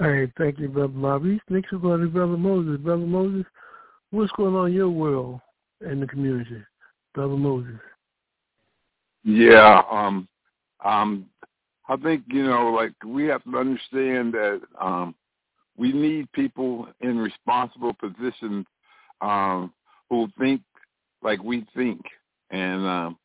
All 0.00 0.08
right, 0.08 0.30
thank 0.38 0.58
you, 0.58 0.68
Brother 0.68 0.92
Maurice. 0.92 1.40
Next 1.50 1.72
we're 1.72 1.78
going 1.78 2.00
to 2.00 2.08
Brother 2.08 2.36
Moses. 2.36 2.80
Brother 2.80 3.04
Moses, 3.04 3.44
what's 4.10 4.32
going 4.32 4.54
on 4.54 4.68
in 4.68 4.72
your 4.72 4.88
world 4.88 5.40
and 5.80 6.00
the 6.00 6.06
community? 6.06 6.62
Brother 7.14 7.36
Moses. 7.36 7.78
Yeah, 9.24 9.82
um, 9.90 10.26
um, 10.84 11.26
I 11.88 11.96
think 11.96 12.24
you 12.28 12.44
know, 12.44 12.70
like 12.70 12.92
we 13.04 13.26
have 13.26 13.44
to 13.44 13.58
understand 13.58 14.32
that 14.32 14.60
um, 14.80 15.14
we 15.76 15.92
need 15.92 16.32
people 16.32 16.88
in 17.00 17.18
responsible 17.18 17.92
positions 17.92 18.66
um, 19.20 19.72
who 20.08 20.28
think 20.38 20.62
like 21.22 21.42
we 21.42 21.66
think, 21.76 22.00
and 22.50 22.86
um, 22.86 23.18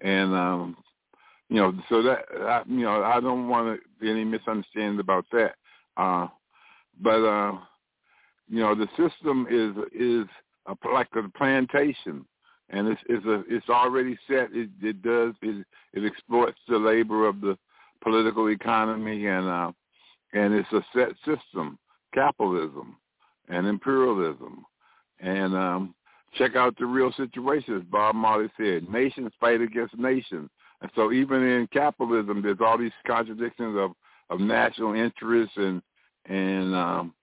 and 0.00 0.34
um, 0.34 0.76
you 1.48 1.56
know, 1.56 1.72
so 1.88 2.02
that 2.02 2.20
I, 2.40 2.62
you 2.68 2.84
know, 2.84 3.02
I 3.02 3.20
don't 3.20 3.48
want 3.48 3.80
to 3.80 3.88
be 4.00 4.10
any 4.10 4.24
misunderstanding 4.24 5.00
about 5.00 5.26
that. 5.32 5.54
Uh, 5.96 6.28
but 7.02 7.24
uh, 7.24 7.52
you 8.48 8.60
know, 8.60 8.74
the 8.74 8.88
system 8.96 9.46
is 9.50 9.76
is 9.98 10.26
a, 10.66 10.88
like 10.92 11.08
a 11.14 11.28
plantation, 11.36 12.24
and 12.68 12.88
it's 12.88 13.00
it's 13.08 13.26
a 13.26 13.42
it's 13.48 13.68
already 13.68 14.18
set. 14.28 14.48
It 14.52 14.70
it 14.82 15.02
does 15.02 15.34
it 15.42 15.66
it 15.94 16.04
exploits 16.04 16.58
the 16.68 16.78
labor 16.78 17.26
of 17.26 17.40
the 17.40 17.56
political 18.02 18.48
economy, 18.48 19.26
and 19.26 19.48
uh, 19.48 19.72
and 20.32 20.54
it's 20.54 20.72
a 20.72 20.84
set 20.94 21.10
system, 21.24 21.78
capitalism 22.14 22.96
and 23.50 23.66
imperialism, 23.66 24.64
and 25.20 25.54
um, 25.54 25.94
check 26.34 26.56
out 26.56 26.76
the 26.78 26.86
real 26.86 27.12
situation. 27.12 27.76
As 27.76 27.82
Bob 27.84 28.14
Marley 28.14 28.50
said, 28.56 28.88
nations 28.88 29.32
fight 29.40 29.60
against 29.60 29.96
nations, 29.98 30.50
and 30.80 30.90
so 30.94 31.12
even 31.12 31.42
in 31.42 31.68
capitalism, 31.72 32.42
there's 32.42 32.60
all 32.60 32.78
these 32.78 32.92
contradictions 33.06 33.76
of 33.78 33.92
of 34.30 34.40
national 34.40 34.94
interests 34.94 35.56
and 35.56 35.82
and 36.26 36.74
um, 36.74 37.14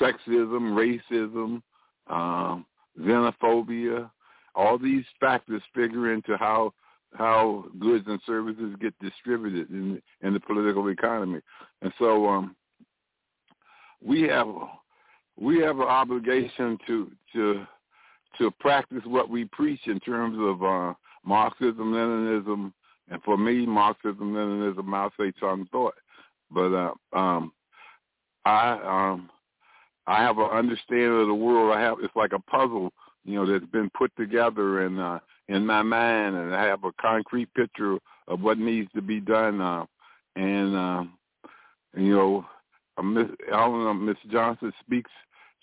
sexism, 0.00 1.00
racism, 1.10 1.62
um, 2.08 2.64
xenophobia, 3.00 4.10
all 4.54 4.78
these 4.78 5.04
factors 5.20 5.62
figure 5.74 6.12
into 6.12 6.36
how 6.36 6.72
how 7.14 7.64
goods 7.78 8.04
and 8.06 8.20
services 8.26 8.74
get 8.80 8.94
distributed 9.00 9.70
in 9.70 10.00
in 10.22 10.34
the 10.34 10.40
political 10.40 10.88
economy. 10.88 11.40
And 11.82 11.92
so 11.98 12.26
um, 12.26 12.56
we 14.04 14.22
have 14.22 14.48
we 15.40 15.60
have 15.60 15.76
an 15.76 15.86
obligation 15.86 16.78
to 16.86 17.10
to 17.32 17.66
to 18.38 18.50
practice 18.60 19.02
what 19.04 19.28
we 19.28 19.44
preach 19.46 19.80
in 19.86 19.98
terms 20.00 20.36
of 20.38 20.62
uh, 20.62 20.94
Marxism, 21.24 21.92
Leninism, 21.92 22.72
and 23.10 23.22
for 23.22 23.36
me, 23.36 23.66
Marxism, 23.66 24.32
Leninism, 24.32 24.84
Mao 24.84 25.10
Zedong 25.18 25.68
thought. 25.70 25.94
But 26.50 26.72
uh, 26.74 27.18
um, 27.18 27.52
I 28.44 29.10
um, 29.12 29.30
I 30.06 30.22
have 30.22 30.38
an 30.38 30.50
understanding 30.50 31.20
of 31.20 31.28
the 31.28 31.34
world. 31.34 31.76
I 31.76 31.80
have 31.80 31.98
it's 32.02 32.16
like 32.16 32.32
a 32.32 32.38
puzzle, 32.38 32.92
you 33.24 33.34
know, 33.34 33.46
that's 33.46 33.70
been 33.70 33.90
put 33.96 34.14
together 34.16 34.86
in 34.86 34.98
uh, 34.98 35.18
in 35.48 35.64
my 35.66 35.82
mind, 35.82 36.36
and 36.36 36.54
I 36.54 36.64
have 36.64 36.84
a 36.84 36.92
concrete 37.00 37.52
picture 37.54 37.98
of 38.26 38.40
what 38.40 38.58
needs 38.58 38.90
to 38.94 39.02
be 39.02 39.20
done. 39.20 39.60
Uh, 39.60 39.84
and 40.36 40.76
uh, 40.76 41.04
you 41.96 42.14
know, 42.14 42.46
uh, 42.96 43.02
Miss 43.02 43.28
Ellen, 43.52 44.04
Miss 44.04 44.16
Johnson 44.30 44.72
speaks. 44.80 45.10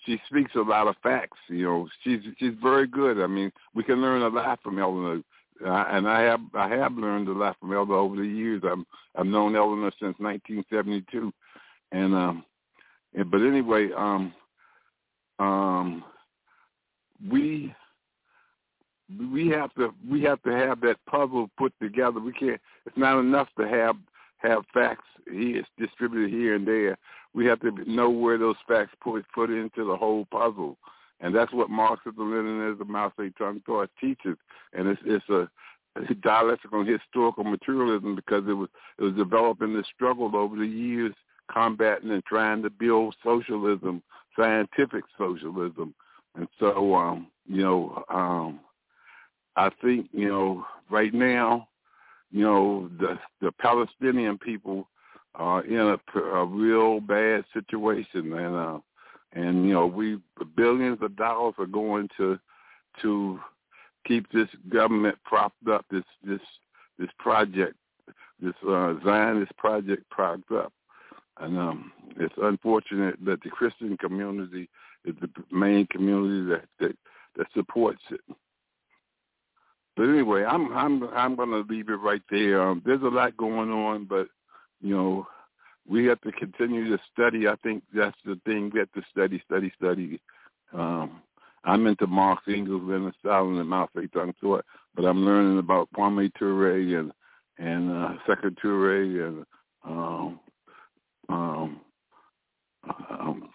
She 0.06 0.20
speaks 0.28 0.52
a 0.54 0.60
lot 0.60 0.86
of 0.86 0.96
facts. 1.02 1.38
You 1.48 1.64
know, 1.64 1.88
she's 2.02 2.20
she's 2.38 2.54
very 2.62 2.86
good. 2.86 3.20
I 3.20 3.26
mean, 3.26 3.52
we 3.74 3.82
can 3.82 4.00
learn 4.00 4.22
a 4.22 4.28
lot 4.28 4.62
from 4.62 4.78
Eleanor, 4.78 5.20
and 5.64 6.08
I 6.08 6.22
have 6.22 6.40
I 6.54 6.68
have 6.68 6.92
learned 6.92 7.28
a 7.28 7.32
lot 7.32 7.56
from 7.60 7.72
Eleanor 7.72 7.96
over 7.96 8.16
the 8.16 8.26
years. 8.26 8.62
i 8.64 8.70
am 8.70 8.86
I've 9.16 9.26
known 9.26 9.56
Eleanor 9.56 9.90
since 10.00 10.16
1972, 10.18 11.32
and 11.92 12.14
um, 12.14 12.44
and, 13.14 13.30
but 13.30 13.42
anyway, 13.42 13.90
um, 13.96 14.32
um, 15.38 16.04
we 17.30 17.74
we 19.32 19.48
have 19.48 19.74
to 19.74 19.94
we 20.08 20.22
have 20.22 20.42
to 20.42 20.50
have 20.50 20.80
that 20.82 20.96
puzzle 21.08 21.50
put 21.58 21.72
together. 21.80 22.20
We 22.20 22.32
can't. 22.32 22.60
It's 22.86 22.96
not 22.96 23.18
enough 23.18 23.48
to 23.58 23.66
have 23.68 23.96
have 24.38 24.64
facts 24.72 25.04
here 25.30 25.62
distributed 25.78 26.30
here 26.30 26.54
and 26.54 26.66
there. 26.66 26.96
We 27.36 27.44
have 27.46 27.60
to 27.60 27.70
know 27.86 28.08
where 28.08 28.38
those 28.38 28.56
facts 28.66 28.94
put 29.02 29.24
put 29.34 29.50
into 29.50 29.86
the 29.86 29.94
whole 29.94 30.26
puzzle, 30.32 30.78
and 31.20 31.36
that's 31.36 31.52
what 31.52 31.68
Marxism, 31.68 32.14
Leninism, 32.16 32.88
Mao 32.88 33.12
Zedong 33.16 33.62
thought 33.64 33.90
teaches. 34.00 34.38
And 34.72 34.88
it's 34.88 35.02
it's 35.04 35.28
a 35.28 35.48
dialectical 36.22 36.82
historical 36.82 37.44
materialism 37.44 38.16
because 38.16 38.44
it 38.48 38.54
was 38.54 38.70
it 38.98 39.02
was 39.02 39.14
developing 39.14 39.74
this 39.74 39.86
struggle 39.94 40.34
over 40.34 40.56
the 40.56 40.66
years 40.66 41.12
combating 41.52 42.10
and 42.10 42.24
trying 42.24 42.62
to 42.62 42.70
build 42.70 43.14
socialism, 43.22 44.02
scientific 44.34 45.04
socialism. 45.18 45.94
And 46.36 46.48
so, 46.58 46.94
um, 46.94 47.28
you 47.46 47.62
know, 47.62 48.02
um, 48.08 48.60
I 49.56 49.70
think, 49.82 50.08
you 50.12 50.28
know, 50.28 50.64
right 50.90 51.12
now, 51.12 51.68
you 52.30 52.42
know, 52.44 52.90
the 52.98 53.18
the 53.42 53.52
Palestinian 53.52 54.38
people 54.38 54.88
are 55.36 55.64
in 55.64 55.78
a, 55.78 56.18
a 56.18 56.44
real 56.44 57.00
bad 57.00 57.44
situation, 57.52 58.32
and 58.32 58.56
uh, 58.56 58.78
and 59.32 59.66
you 59.66 59.72
know, 59.72 59.86
we 59.86 60.18
billions 60.56 60.98
of 61.02 61.16
dollars 61.16 61.54
are 61.58 61.66
going 61.66 62.08
to 62.16 62.38
to 63.02 63.38
keep 64.06 64.30
this 64.32 64.48
government 64.68 65.16
propped 65.24 65.68
up, 65.68 65.84
this 65.90 66.04
this 66.24 66.40
this 66.98 67.10
project, 67.18 67.74
this 68.40 68.54
uh, 68.66 68.94
Zionist 69.04 69.56
project 69.56 70.08
propped 70.10 70.50
up. 70.52 70.72
And 71.38 71.58
um, 71.58 71.92
it's 72.16 72.34
unfortunate 72.40 73.16
that 73.26 73.42
the 73.42 73.50
Christian 73.50 73.98
community 73.98 74.70
is 75.04 75.14
the 75.20 75.28
main 75.50 75.86
community 75.88 76.48
that 76.50 76.64
that, 76.80 76.96
that 77.36 77.46
supports 77.54 78.02
it. 78.10 78.20
But 79.96 80.04
anyway, 80.04 80.44
I'm 80.44 80.72
I'm 80.72 81.02
I'm 81.14 81.36
going 81.36 81.50
to 81.50 81.72
leave 81.72 81.88
it 81.90 81.96
right 81.96 82.22
there. 82.30 82.62
Um, 82.62 82.82
there's 82.84 83.02
a 83.02 83.06
lot 83.06 83.36
going 83.36 83.70
on, 83.70 84.04
but 84.04 84.28
you 84.80 84.94
know, 84.94 85.26
we 85.88 86.04
have 86.06 86.20
to 86.22 86.32
continue 86.32 86.88
to 86.88 87.02
study. 87.12 87.48
I 87.48 87.56
think 87.62 87.82
that's 87.94 88.16
the 88.24 88.40
thing. 88.44 88.70
We 88.72 88.80
have 88.80 88.92
to 88.92 89.02
study, 89.10 89.42
study, 89.46 89.72
study. 89.76 90.20
Um, 90.72 91.22
I'm 91.64 91.86
into 91.86 92.06
Marx, 92.06 92.42
Engels, 92.48 92.88
and 92.90 93.12
Stalin, 93.20 93.58
and 93.58 93.68
Mao 93.68 93.88
Zedong, 93.96 94.34
so 94.40 94.60
but 94.94 95.04
I'm 95.04 95.24
learning 95.24 95.58
about 95.58 95.88
Kwame 95.96 96.32
Ture 96.38 96.98
and 96.98 97.12
and 97.58 97.90
uh, 97.90 98.12
Sekou 98.26 98.56
Toure 98.62 99.26
and 99.26 99.46
um, 99.84 100.40
um, 101.28 101.80
um, 103.10 103.48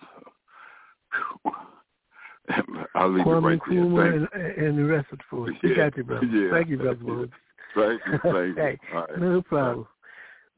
I'll 2.96 3.12
leave 3.14 3.26
Kwame 3.26 3.38
it 3.38 3.48
right 3.48 3.60
Nkrumah 3.60 4.30
there. 4.34 4.42
and, 4.44 4.68
and 4.68 4.78
the 4.78 4.86
rest 4.86 5.08
of 5.12 5.20
the. 5.20 5.36
We 5.64 5.70
Yeah, 5.70 5.76
got 5.76 5.98
you, 5.98 6.04
brother. 6.04 6.26
yeah. 6.32 6.52
Thank 6.52 6.70
you, 6.70 6.78
brother. 6.78 6.98
Thank 7.74 8.02
you, 8.06 8.20
thank 8.24 8.34
you. 8.34 8.56
hey, 8.58 8.78
All 8.94 9.00
right. 9.00 9.18
no 9.18 9.42
problem. 9.42 9.88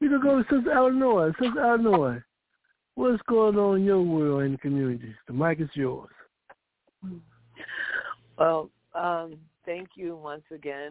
We 0.04 0.10
can 0.10 0.20
go 0.20 0.42
to 0.42 0.54
Sister 0.54 0.70
Eleanor. 0.70 1.34
Sister 1.40 1.60
Eleanor, 1.60 2.26
what's 2.94 3.22
going 3.26 3.56
on 3.56 3.78
in 3.78 3.84
your 3.86 4.02
world 4.02 4.42
and 4.42 4.60
community? 4.60 5.14
The 5.26 5.32
mic 5.32 5.62
is 5.62 5.70
yours. 5.72 6.10
Well, 8.38 8.68
um, 8.94 9.36
thank 9.64 9.88
you 9.94 10.14
once 10.14 10.42
again, 10.52 10.90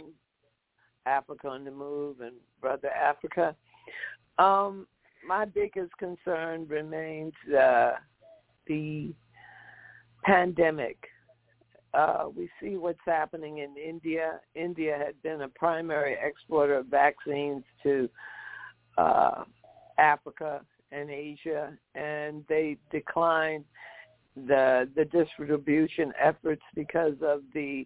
Africa 1.05 1.47
on 1.49 1.63
the 1.63 1.69
Move 1.69 2.21
and 2.21 2.33
Brother 2.59 2.89
Africa. 2.89 3.55
Um, 4.39 4.87
my 5.27 5.45
biggest 5.45 5.95
concern 5.99 6.65
remains 6.67 7.33
uh, 7.55 7.91
the 8.65 9.13
pandemic. 10.23 10.97
Uh, 11.93 12.29
we 12.35 12.49
see 12.59 12.77
what's 12.77 12.97
happening 13.05 13.59
in 13.59 13.75
India. 13.77 14.39
India 14.55 14.97
had 14.97 15.21
been 15.21 15.41
a 15.41 15.49
primary 15.49 16.17
exporter 16.19 16.79
of 16.79 16.87
vaccines 16.87 17.63
to 17.83 18.09
uh, 18.97 19.43
Africa 19.97 20.61
and 20.91 21.09
Asia, 21.09 21.77
and 21.95 22.43
they 22.47 22.77
declined 22.91 23.65
the 24.35 24.89
the 24.95 25.05
distribution 25.05 26.11
efforts 26.19 26.63
because 26.75 27.15
of 27.21 27.41
the 27.53 27.85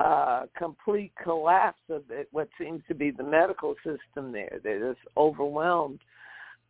uh, 0.00 0.46
complete 0.56 1.12
collapse 1.22 1.82
of 1.90 2.02
it, 2.10 2.26
what 2.32 2.48
seems 2.58 2.82
to 2.88 2.94
be 2.94 3.10
the 3.10 3.22
medical 3.22 3.74
system 3.84 4.32
there. 4.32 4.58
They're 4.62 4.94
just 4.94 5.06
overwhelmed. 5.16 6.00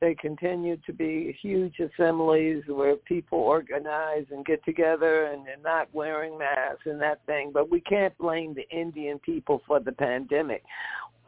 They 0.01 0.15
continue 0.15 0.79
to 0.87 0.93
be 0.93 1.37
huge 1.41 1.79
assemblies 1.79 2.65
where 2.67 2.97
people 2.97 3.39
organize 3.39 4.25
and 4.33 4.45
get 4.45 4.65
together 4.65 5.27
and 5.27 5.47
they're 5.47 5.59
not 5.63 5.89
wearing 5.93 6.39
masks 6.39 6.87
and 6.87 7.01
that 7.03 7.25
thing. 7.27 7.51
But 7.53 7.71
we 7.71 7.81
can't 7.83 8.17
blame 8.19 8.55
the 8.55 8.69
Indian 8.77 9.21
people 9.21 9.63
for 9.65 9.79
the 9.79 9.93
pandemic. 9.93 10.65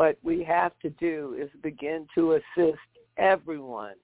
What 0.03 0.19
we 0.25 0.43
have 0.43 0.73
to 0.83 0.91
do 0.91 1.37
is 1.41 1.49
begin 1.63 2.09
to 2.17 2.33
assist 2.33 2.81
everyone 3.19 3.95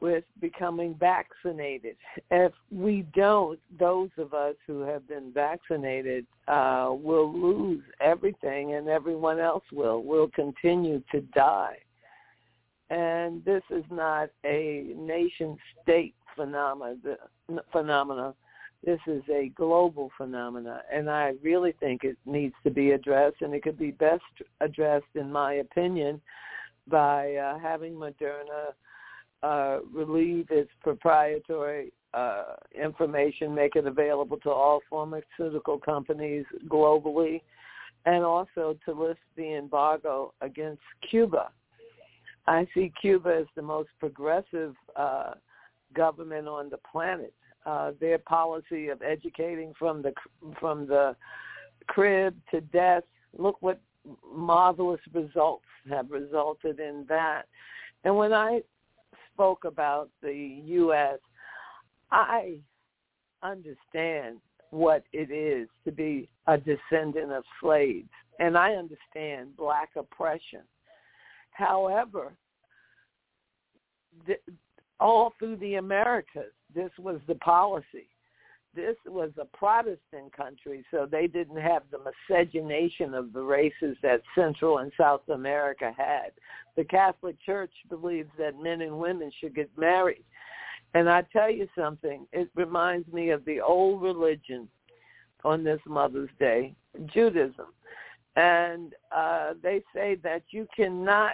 with 0.00 0.24
becoming 0.40 0.94
vaccinated. 0.98 1.96
If 2.30 2.52
we 2.72 3.04
don't, 3.14 3.58
those 3.78 4.08
of 4.16 4.32
us 4.32 4.54
who 4.66 4.80
have 4.80 5.06
been 5.06 5.32
vaccinated 5.34 6.24
uh, 6.46 6.94
will 6.98 7.30
lose 7.30 7.82
everything 8.00 8.72
and 8.72 8.88
everyone 8.88 9.38
else 9.38 9.64
will. 9.70 10.02
Will 10.02 10.30
continue 10.34 11.02
to 11.12 11.20
die. 11.34 11.76
And 12.88 13.44
this 13.44 13.62
is 13.68 13.84
not 13.90 14.30
a 14.46 14.94
nation 14.96 15.58
state 15.82 16.14
phenomena. 16.34 16.96
This 18.84 19.00
is 19.06 19.22
a 19.28 19.50
global 19.56 20.10
phenomena, 20.16 20.82
and 20.92 21.10
I 21.10 21.32
really 21.42 21.72
think 21.80 22.04
it 22.04 22.16
needs 22.24 22.54
to 22.62 22.70
be 22.70 22.92
addressed, 22.92 23.42
and 23.42 23.52
it 23.52 23.62
could 23.62 23.78
be 23.78 23.90
best 23.90 24.22
addressed, 24.60 25.14
in 25.14 25.32
my 25.32 25.54
opinion, 25.54 26.20
by 26.86 27.34
uh, 27.34 27.58
having 27.58 27.94
Moderna 27.94 28.72
uh, 29.42 29.78
relieve 29.92 30.46
its 30.50 30.70
proprietary 30.82 31.92
uh, 32.14 32.54
information, 32.80 33.54
make 33.54 33.76
it 33.76 33.86
available 33.86 34.38
to 34.38 34.50
all 34.50 34.80
pharmaceutical 34.88 35.78
companies 35.78 36.46
globally, 36.68 37.42
and 38.06 38.24
also 38.24 38.76
to 38.84 38.92
lift 38.92 39.20
the 39.36 39.54
embargo 39.56 40.32
against 40.40 40.82
Cuba. 41.10 41.50
I 42.46 42.66
see 42.72 42.92
Cuba 43.00 43.40
as 43.40 43.46
the 43.56 43.62
most 43.62 43.90
progressive 44.00 44.74
uh, 44.96 45.34
government 45.94 46.48
on 46.48 46.70
the 46.70 46.78
planet. 46.90 47.34
Uh, 47.68 47.92
their 48.00 48.16
policy 48.16 48.88
of 48.88 49.02
educating 49.02 49.74
from 49.78 50.00
the 50.00 50.10
from 50.58 50.86
the 50.86 51.14
crib 51.86 52.34
to 52.50 52.62
death. 52.62 53.02
Look 53.36 53.58
what 53.60 53.78
marvelous 54.34 55.00
results 55.12 55.66
have 55.90 56.10
resulted 56.10 56.80
in 56.80 57.04
that. 57.10 57.42
And 58.04 58.16
when 58.16 58.32
I 58.32 58.62
spoke 59.34 59.64
about 59.66 60.08
the 60.22 60.62
U.S., 60.64 61.18
I 62.10 62.56
understand 63.42 64.38
what 64.70 65.04
it 65.12 65.30
is 65.30 65.68
to 65.84 65.92
be 65.92 66.26
a 66.46 66.56
descendant 66.56 67.32
of 67.32 67.44
slaves, 67.60 68.08
and 68.38 68.56
I 68.56 68.76
understand 68.76 69.58
black 69.58 69.90
oppression. 69.94 70.62
However, 71.50 72.32
the, 74.26 74.36
all 74.98 75.34
through 75.38 75.56
the 75.56 75.74
Americas, 75.74 76.52
this 76.74 76.90
was 76.98 77.20
the 77.26 77.34
policy. 77.36 78.08
This 78.74 78.96
was 79.06 79.30
a 79.40 79.44
Protestant 79.44 80.36
country, 80.36 80.84
so 80.90 81.06
they 81.10 81.26
didn't 81.26 81.60
have 81.60 81.82
the 81.90 81.98
miscegenation 81.98 83.14
of 83.14 83.32
the 83.32 83.40
races 83.40 83.96
that 84.02 84.20
Central 84.34 84.78
and 84.78 84.92
South 84.96 85.28
America 85.28 85.92
had. 85.96 86.32
The 86.76 86.84
Catholic 86.84 87.36
Church 87.44 87.72
believes 87.88 88.30
that 88.38 88.62
men 88.62 88.82
and 88.82 88.98
women 88.98 89.32
should 89.40 89.54
get 89.54 89.70
married. 89.76 90.24
And 90.94 91.08
I 91.08 91.22
tell 91.32 91.50
you 91.50 91.66
something, 91.76 92.26
it 92.32 92.48
reminds 92.54 93.12
me 93.12 93.30
of 93.30 93.44
the 93.44 93.60
old 93.60 94.02
religion 94.02 94.68
on 95.44 95.64
this 95.64 95.80
Mother's 95.86 96.30
Day, 96.38 96.74
Judaism. 97.06 97.66
And 98.36 98.94
uh, 99.14 99.54
they 99.62 99.82
say 99.94 100.16
that 100.22 100.42
you 100.50 100.66
cannot 100.74 101.32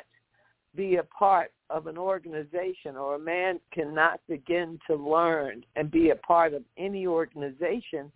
be 0.76 0.96
a 0.96 1.02
part 1.04 1.52
of 1.70 1.86
an 1.86 1.96
organization 1.96 2.96
or 2.96 3.14
a 3.14 3.18
man 3.18 3.60
cannot 3.72 4.20
begin 4.28 4.78
to 4.86 4.96
learn 4.96 5.64
and 5.76 5.90
be 5.90 6.10
a 6.10 6.16
part 6.16 6.52
of 6.54 6.62
any 6.76 7.06
organization 7.06 8.10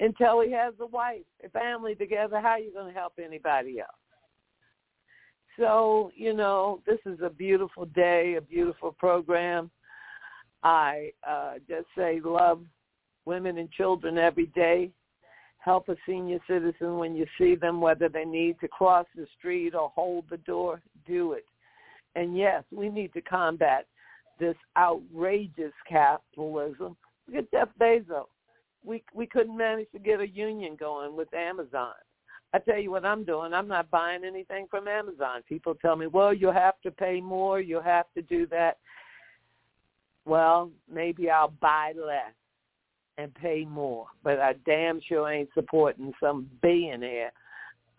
until 0.00 0.40
he 0.40 0.52
has 0.52 0.74
a 0.80 0.86
wife, 0.86 1.22
a 1.44 1.48
family 1.50 1.94
together. 1.94 2.40
How 2.40 2.50
are 2.50 2.58
you 2.58 2.72
going 2.72 2.92
to 2.92 2.98
help 2.98 3.14
anybody 3.22 3.80
else? 3.80 3.90
So, 5.58 6.12
you 6.14 6.34
know, 6.34 6.80
this 6.86 7.00
is 7.04 7.18
a 7.22 7.30
beautiful 7.30 7.86
day, 7.86 8.36
a 8.36 8.40
beautiful 8.40 8.92
program. 8.92 9.70
I 10.62 11.10
uh, 11.28 11.54
just 11.68 11.86
say 11.96 12.20
love 12.24 12.62
women 13.24 13.58
and 13.58 13.70
children 13.72 14.18
every 14.18 14.46
day. 14.46 14.90
Help 15.58 15.88
a 15.88 15.96
senior 16.06 16.38
citizen 16.48 16.98
when 16.98 17.16
you 17.16 17.26
see 17.36 17.56
them, 17.56 17.80
whether 17.80 18.08
they 18.08 18.24
need 18.24 18.58
to 18.60 18.68
cross 18.68 19.06
the 19.16 19.26
street 19.36 19.74
or 19.74 19.90
hold 19.94 20.24
the 20.30 20.36
door, 20.38 20.80
do 21.06 21.32
it. 21.32 21.44
And 22.14 22.36
yes, 22.36 22.64
we 22.70 22.88
need 22.88 23.12
to 23.12 23.20
combat 23.20 23.86
this 24.38 24.56
outrageous 24.76 25.72
capitalism. 25.88 26.96
Look 27.26 27.36
at 27.36 27.50
Jeff 27.50 27.68
Bezos. 27.80 28.26
We 28.84 29.02
we 29.12 29.26
couldn't 29.26 29.56
manage 29.56 29.90
to 29.92 29.98
get 29.98 30.20
a 30.20 30.28
union 30.28 30.76
going 30.78 31.16
with 31.16 31.32
Amazon. 31.34 31.94
I 32.54 32.58
tell 32.58 32.78
you 32.78 32.90
what 32.90 33.04
I'm 33.04 33.24
doing. 33.24 33.52
I'm 33.52 33.68
not 33.68 33.90
buying 33.90 34.24
anything 34.24 34.66
from 34.70 34.88
Amazon. 34.88 35.42
People 35.46 35.74
tell 35.74 35.96
me, 35.96 36.06
well, 36.06 36.32
you 36.32 36.50
have 36.50 36.80
to 36.82 36.90
pay 36.90 37.20
more. 37.20 37.60
You 37.60 37.80
have 37.80 38.06
to 38.14 38.22
do 38.22 38.46
that. 38.46 38.78
Well, 40.24 40.70
maybe 40.90 41.28
I'll 41.28 41.52
buy 41.60 41.92
less 41.94 42.32
and 43.18 43.34
pay 43.34 43.66
more, 43.68 44.06
but 44.22 44.38
I 44.38 44.54
damn 44.64 45.00
sure 45.06 45.30
ain't 45.30 45.50
supporting 45.52 46.12
some 46.20 46.48
billionaire 46.62 47.32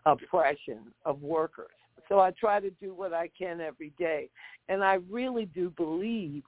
oppression 0.06 0.78
of 1.04 1.22
workers. 1.22 1.68
So 2.10 2.18
I 2.18 2.32
try 2.32 2.58
to 2.58 2.70
do 2.82 2.92
what 2.92 3.14
I 3.14 3.30
can 3.38 3.60
every 3.60 3.92
day. 3.96 4.28
And 4.68 4.82
I 4.82 4.98
really 5.08 5.46
do 5.46 5.70
believe 5.70 6.42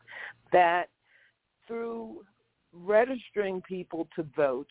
that 0.53 0.89
through 1.69 2.25
registering 2.73 3.63
people 3.63 4.09
to 4.17 4.27
vote, 4.37 4.67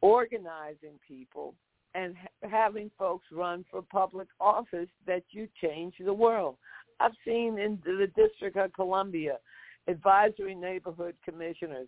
organizing 0.00 0.98
people, 1.06 1.54
and 1.94 2.16
ha- 2.16 2.48
having 2.50 2.90
folks 2.98 3.26
run 3.30 3.64
for 3.70 3.82
public 3.82 4.26
office 4.40 4.88
that 5.06 5.22
you 5.30 5.46
change 5.62 5.94
the 6.04 6.12
world. 6.12 6.56
I've 6.98 7.12
seen 7.24 7.58
in 7.58 7.78
the 7.84 8.10
District 8.16 8.56
of 8.56 8.72
Columbia 8.72 9.38
advisory 9.86 10.56
neighborhood 10.56 11.14
commissioners 11.24 11.86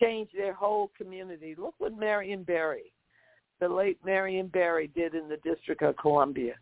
change 0.00 0.28
their 0.36 0.52
whole 0.52 0.90
community. 0.96 1.56
Look 1.58 1.74
what 1.78 1.98
Marion 1.98 2.44
Barry, 2.44 2.92
the 3.60 3.68
late 3.68 3.98
Marion 4.04 4.46
Barry, 4.48 4.88
did 4.94 5.14
in 5.14 5.28
the 5.28 5.38
District 5.38 5.82
of 5.82 5.96
Columbia. 5.96 6.54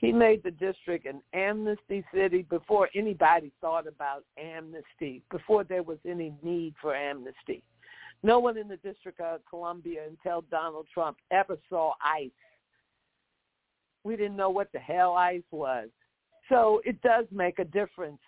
He 0.00 0.12
made 0.12 0.42
the 0.42 0.50
district 0.50 1.04
an 1.04 1.20
amnesty 1.34 2.02
city 2.12 2.46
before 2.48 2.88
anybody 2.94 3.52
thought 3.60 3.86
about 3.86 4.24
amnesty, 4.38 5.22
before 5.30 5.62
there 5.62 5.82
was 5.82 5.98
any 6.08 6.32
need 6.42 6.74
for 6.80 6.94
amnesty. 6.96 7.62
No 8.22 8.38
one 8.38 8.56
in 8.56 8.66
the 8.66 8.78
District 8.78 9.20
of 9.20 9.40
Columbia 9.48 10.04
until 10.08 10.40
Donald 10.50 10.86
Trump 10.92 11.18
ever 11.30 11.58
saw 11.68 11.92
ICE. 12.02 12.30
We 14.02 14.16
didn't 14.16 14.36
know 14.36 14.48
what 14.48 14.72
the 14.72 14.78
hell 14.78 15.14
ICE 15.16 15.42
was. 15.50 15.90
So 16.48 16.80
it 16.86 17.00
does 17.02 17.26
make 17.30 17.58
a 17.58 17.64
difference 17.64 18.20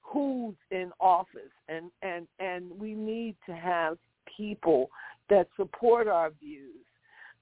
who's 0.00 0.54
in 0.70 0.90
office 1.00 1.52
and 1.68 1.90
and 2.00 2.26
and 2.38 2.70
we 2.78 2.94
need 2.94 3.36
to 3.44 3.54
have 3.54 3.98
people 4.36 4.90
that 5.28 5.48
support 5.54 6.08
our 6.08 6.30
views 6.40 6.86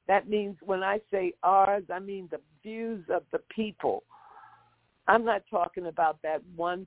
that 0.08 0.28
means 0.28 0.56
when 0.62 0.82
i 0.82 0.98
say 1.10 1.32
ours 1.44 1.84
i 1.94 2.00
mean 2.00 2.28
the 2.32 2.40
views 2.66 3.04
of 3.12 3.22
the 3.32 3.40
people 3.54 4.02
i'm 5.08 5.24
not 5.24 5.42
talking 5.50 5.86
about 5.86 6.18
that 6.22 6.42
1% 6.58 6.84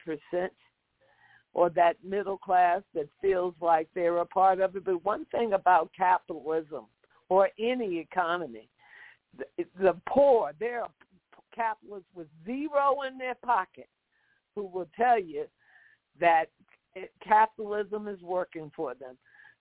or 1.53 1.69
that 1.69 1.95
middle 2.03 2.37
class 2.37 2.81
that 2.93 3.07
feels 3.21 3.53
like 3.61 3.87
they're 3.93 4.17
a 4.17 4.25
part 4.25 4.59
of 4.59 4.75
it 4.75 4.83
but 4.85 5.03
one 5.05 5.25
thing 5.25 5.53
about 5.53 5.89
capitalism 5.95 6.85
or 7.29 7.49
any 7.59 7.97
economy 7.99 8.67
the, 9.37 9.65
the 9.79 9.95
poor 10.07 10.51
they're 10.59 10.83
capitalists 11.55 12.09
with 12.15 12.27
zero 12.45 13.01
in 13.07 13.17
their 13.17 13.35
pocket 13.35 13.89
who 14.55 14.65
will 14.65 14.87
tell 14.95 15.19
you 15.19 15.45
that 16.19 16.45
it, 16.95 17.11
capitalism 17.25 18.07
is 18.07 18.21
working 18.21 18.71
for 18.75 18.93
them. 18.95 19.17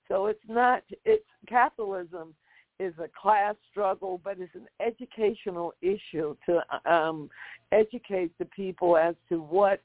So 0.09 0.27
it's 0.27 0.41
not 0.49 0.83
it's 1.05 1.25
capitalism 1.49 2.35
is 2.79 2.95
a 2.99 3.09
class 3.21 3.55
struggle, 3.71 4.21
but 4.23 4.39
it's 4.39 4.55
an 4.55 4.67
educational 4.85 5.75
issue 5.83 6.37
to 6.47 6.91
um, 6.91 7.29
educate 7.73 8.31
the 8.39 8.45
people 8.47 8.97
as 8.97 9.15
to 9.29 9.41
what 9.41 9.81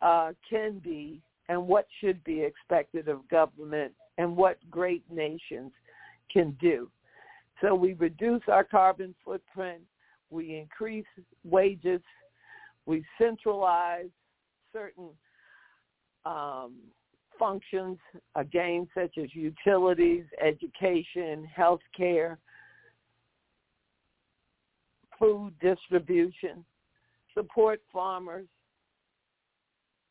uh, 0.00 0.32
can 0.48 0.78
be 0.78 1.20
and 1.48 1.66
what 1.66 1.86
should 2.00 2.22
be 2.24 2.42
expected 2.42 3.08
of 3.08 3.28
government 3.28 3.92
and 4.18 4.36
what 4.36 4.58
great 4.70 5.02
nations 5.10 5.72
can 6.32 6.56
do. 6.60 6.88
So 7.60 7.74
we 7.74 7.94
reduce 7.94 8.42
our 8.48 8.64
carbon 8.64 9.14
footprint, 9.24 9.80
we 10.30 10.56
increase 10.56 11.06
wages, 11.44 12.00
we 12.86 13.04
centralize 13.18 14.10
certain 14.72 15.08
um, 16.24 16.74
functions, 17.38 17.98
again, 18.34 18.88
such 18.94 19.18
as 19.18 19.34
utilities, 19.34 20.24
education, 20.44 21.48
healthcare, 21.56 22.36
food 25.18 25.52
distribution, 25.60 26.64
support 27.34 27.80
farmers. 27.92 28.46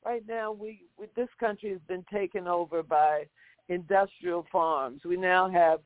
Right 0.05 0.23
now, 0.27 0.51
we, 0.51 0.83
we 0.97 1.07
this 1.15 1.29
country 1.39 1.69
has 1.71 1.81
been 1.87 2.05
taken 2.11 2.47
over 2.47 2.83
by 2.83 3.25
industrial 3.69 4.45
farms. 4.51 5.01
We 5.03 5.17
now 5.17 5.49
have 5.49 5.79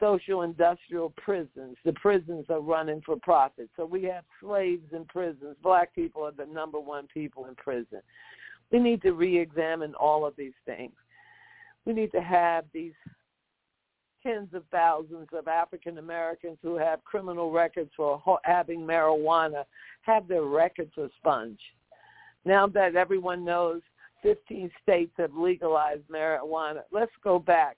social 0.00 0.42
industrial 0.42 1.14
prisons. 1.16 1.76
The 1.84 1.92
prisons 1.92 2.46
are 2.50 2.60
running 2.60 3.00
for 3.06 3.16
profit. 3.16 3.70
So 3.76 3.86
we 3.86 4.02
have 4.04 4.24
slaves 4.40 4.92
in 4.92 5.04
prisons. 5.04 5.56
Black 5.62 5.94
people 5.94 6.22
are 6.24 6.32
the 6.32 6.52
number 6.52 6.80
one 6.80 7.06
people 7.06 7.46
in 7.46 7.54
prison. 7.54 8.00
We 8.72 8.78
need 8.78 9.02
to 9.02 9.12
re-examine 9.12 9.94
all 9.94 10.24
of 10.26 10.34
these 10.36 10.54
things. 10.64 10.92
We 11.84 11.92
need 11.92 12.10
to 12.12 12.22
have 12.22 12.64
these 12.72 12.94
tens 14.22 14.54
of 14.54 14.62
thousands 14.70 15.28
of 15.32 15.48
African 15.48 15.98
Americans 15.98 16.58
who 16.62 16.76
have 16.76 17.04
criminal 17.04 17.50
records 17.50 17.90
for 17.96 18.22
having 18.44 18.80
marijuana 18.80 19.64
have 20.02 20.26
their 20.26 20.44
records 20.44 20.92
expunged. 20.96 21.60
Now 22.44 22.66
that 22.68 22.96
everyone 22.96 23.44
knows 23.44 23.82
15 24.22 24.70
states 24.82 25.12
have 25.18 25.34
legalized 25.34 26.06
marijuana, 26.08 26.82
let's 26.92 27.12
go 27.22 27.38
back 27.38 27.76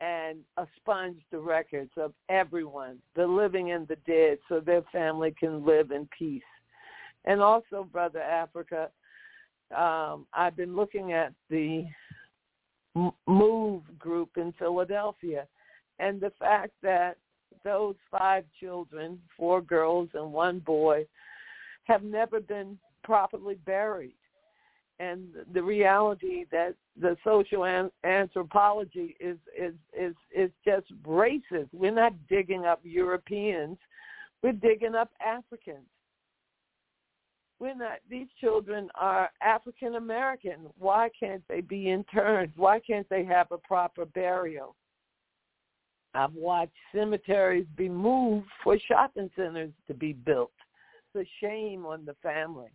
and 0.00 0.38
expunge 0.58 1.20
the 1.30 1.38
records 1.38 1.90
of 1.96 2.12
everyone, 2.28 2.98
the 3.14 3.26
living 3.26 3.72
and 3.72 3.86
the 3.86 3.96
dead, 4.06 4.38
so 4.48 4.60
their 4.60 4.82
family 4.92 5.34
can 5.38 5.64
live 5.64 5.90
in 5.90 6.08
peace. 6.16 6.42
And 7.24 7.40
also, 7.40 7.84
Brother 7.84 8.20
Africa, 8.20 8.90
um, 9.76 10.26
I've 10.32 10.56
been 10.56 10.76
looking 10.76 11.12
at 11.12 11.32
the 11.50 11.84
MOVE 13.26 13.82
group 13.98 14.30
in 14.36 14.52
Philadelphia, 14.58 15.46
and 15.98 16.20
the 16.20 16.32
fact 16.38 16.72
that 16.82 17.16
those 17.64 17.94
five 18.10 18.44
children, 18.58 19.20
four 19.36 19.60
girls 19.60 20.08
and 20.14 20.32
one 20.32 20.58
boy, 20.60 21.06
have 21.84 22.02
never 22.02 22.40
been 22.40 22.78
properly 23.04 23.54
buried. 23.66 24.14
And 24.98 25.28
the 25.52 25.62
reality 25.62 26.44
that 26.52 26.74
the 27.00 27.16
social 27.24 27.64
an- 27.64 27.90
anthropology 28.04 29.16
is, 29.18 29.38
is 29.58 29.74
is 29.98 30.14
is 30.34 30.50
just 30.64 30.86
racist. 31.02 31.68
We're 31.72 31.90
not 31.90 32.12
digging 32.28 32.66
up 32.66 32.80
Europeans, 32.84 33.78
we're 34.42 34.52
digging 34.52 34.94
up 34.94 35.10
Africans 35.24 35.88
we're 37.62 37.76
not 37.76 37.98
these 38.10 38.26
children 38.40 38.88
are 38.96 39.30
African 39.40 39.94
American. 39.94 40.66
Why 40.80 41.10
can't 41.18 41.44
they 41.48 41.60
be 41.60 41.90
interned? 41.90 42.50
Why 42.56 42.80
can't 42.80 43.08
they 43.08 43.24
have 43.24 43.52
a 43.52 43.58
proper 43.58 44.04
burial? 44.04 44.74
I've 46.12 46.34
watched 46.34 46.72
cemeteries 46.92 47.66
be 47.76 47.88
moved 47.88 48.48
for 48.64 48.76
shopping 48.88 49.30
centers 49.36 49.70
to 49.86 49.94
be 49.94 50.12
built. 50.12 50.50
It's 51.14 51.28
a 51.28 51.46
shame 51.46 51.86
on 51.86 52.04
the 52.04 52.16
family. 52.20 52.72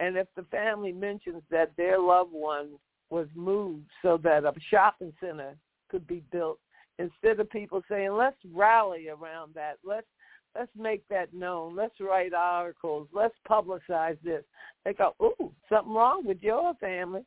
And 0.00 0.16
if 0.16 0.28
the 0.34 0.44
family 0.44 0.92
mentions 0.92 1.42
that 1.50 1.72
their 1.76 2.00
loved 2.00 2.32
one 2.32 2.70
was 3.10 3.28
moved 3.34 3.84
so 4.00 4.18
that 4.24 4.44
a 4.44 4.52
shopping 4.70 5.12
center 5.20 5.56
could 5.90 6.06
be 6.06 6.22
built, 6.32 6.58
instead 6.98 7.38
of 7.38 7.50
people 7.50 7.82
saying, 7.86 8.12
let's 8.12 8.36
rally 8.54 9.08
around 9.10 9.54
that, 9.54 9.76
let's 9.84 10.06
Let's 10.58 10.70
make 10.76 11.06
that 11.08 11.34
known. 11.34 11.76
Let's 11.76 12.00
write 12.00 12.32
articles. 12.32 13.08
Let's 13.12 13.34
publicize 13.48 14.16
this. 14.22 14.42
They 14.84 14.94
go, 14.94 15.14
ooh, 15.22 15.52
something 15.68 15.92
wrong 15.92 16.24
with 16.24 16.38
your 16.40 16.74
family. 16.74 17.24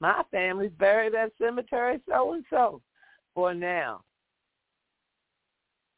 My 0.00 0.22
family's 0.30 0.72
buried 0.78 1.14
at 1.14 1.32
cemetery 1.40 2.00
so 2.08 2.32
and 2.32 2.44
so 2.50 2.80
for 3.34 3.54
now. 3.54 4.02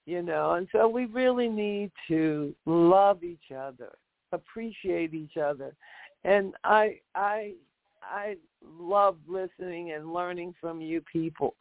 You 0.06 0.20
know, 0.20 0.52
and 0.52 0.68
so 0.72 0.86
we 0.86 1.06
really 1.06 1.48
need 1.48 1.90
to 2.08 2.54
love 2.66 3.24
each 3.24 3.52
other, 3.56 3.92
appreciate 4.32 5.14
each 5.14 5.38
other. 5.38 5.74
And 6.24 6.52
I 6.64 6.98
I 7.14 7.54
I 8.02 8.36
love 8.78 9.16
listening 9.26 9.92
and 9.92 10.12
learning 10.12 10.54
from 10.60 10.82
you 10.82 11.00
people. 11.10 11.54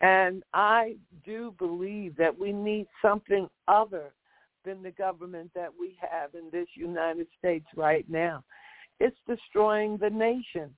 And 0.00 0.44
I 0.54 0.94
do 1.24 1.52
believe 1.58 2.16
that 2.16 2.38
we 2.38 2.52
need 2.52 2.86
something 3.02 3.48
other 3.66 4.12
than 4.64 4.82
the 4.82 4.90
government 4.90 5.50
that 5.54 5.70
we 5.78 5.96
have 6.00 6.34
in 6.34 6.50
this 6.50 6.68
United 6.74 7.26
States 7.38 7.66
right 7.76 8.08
now. 8.08 8.44
It's 9.00 9.16
destroying 9.26 9.96
the 9.96 10.10
nation. 10.10 10.74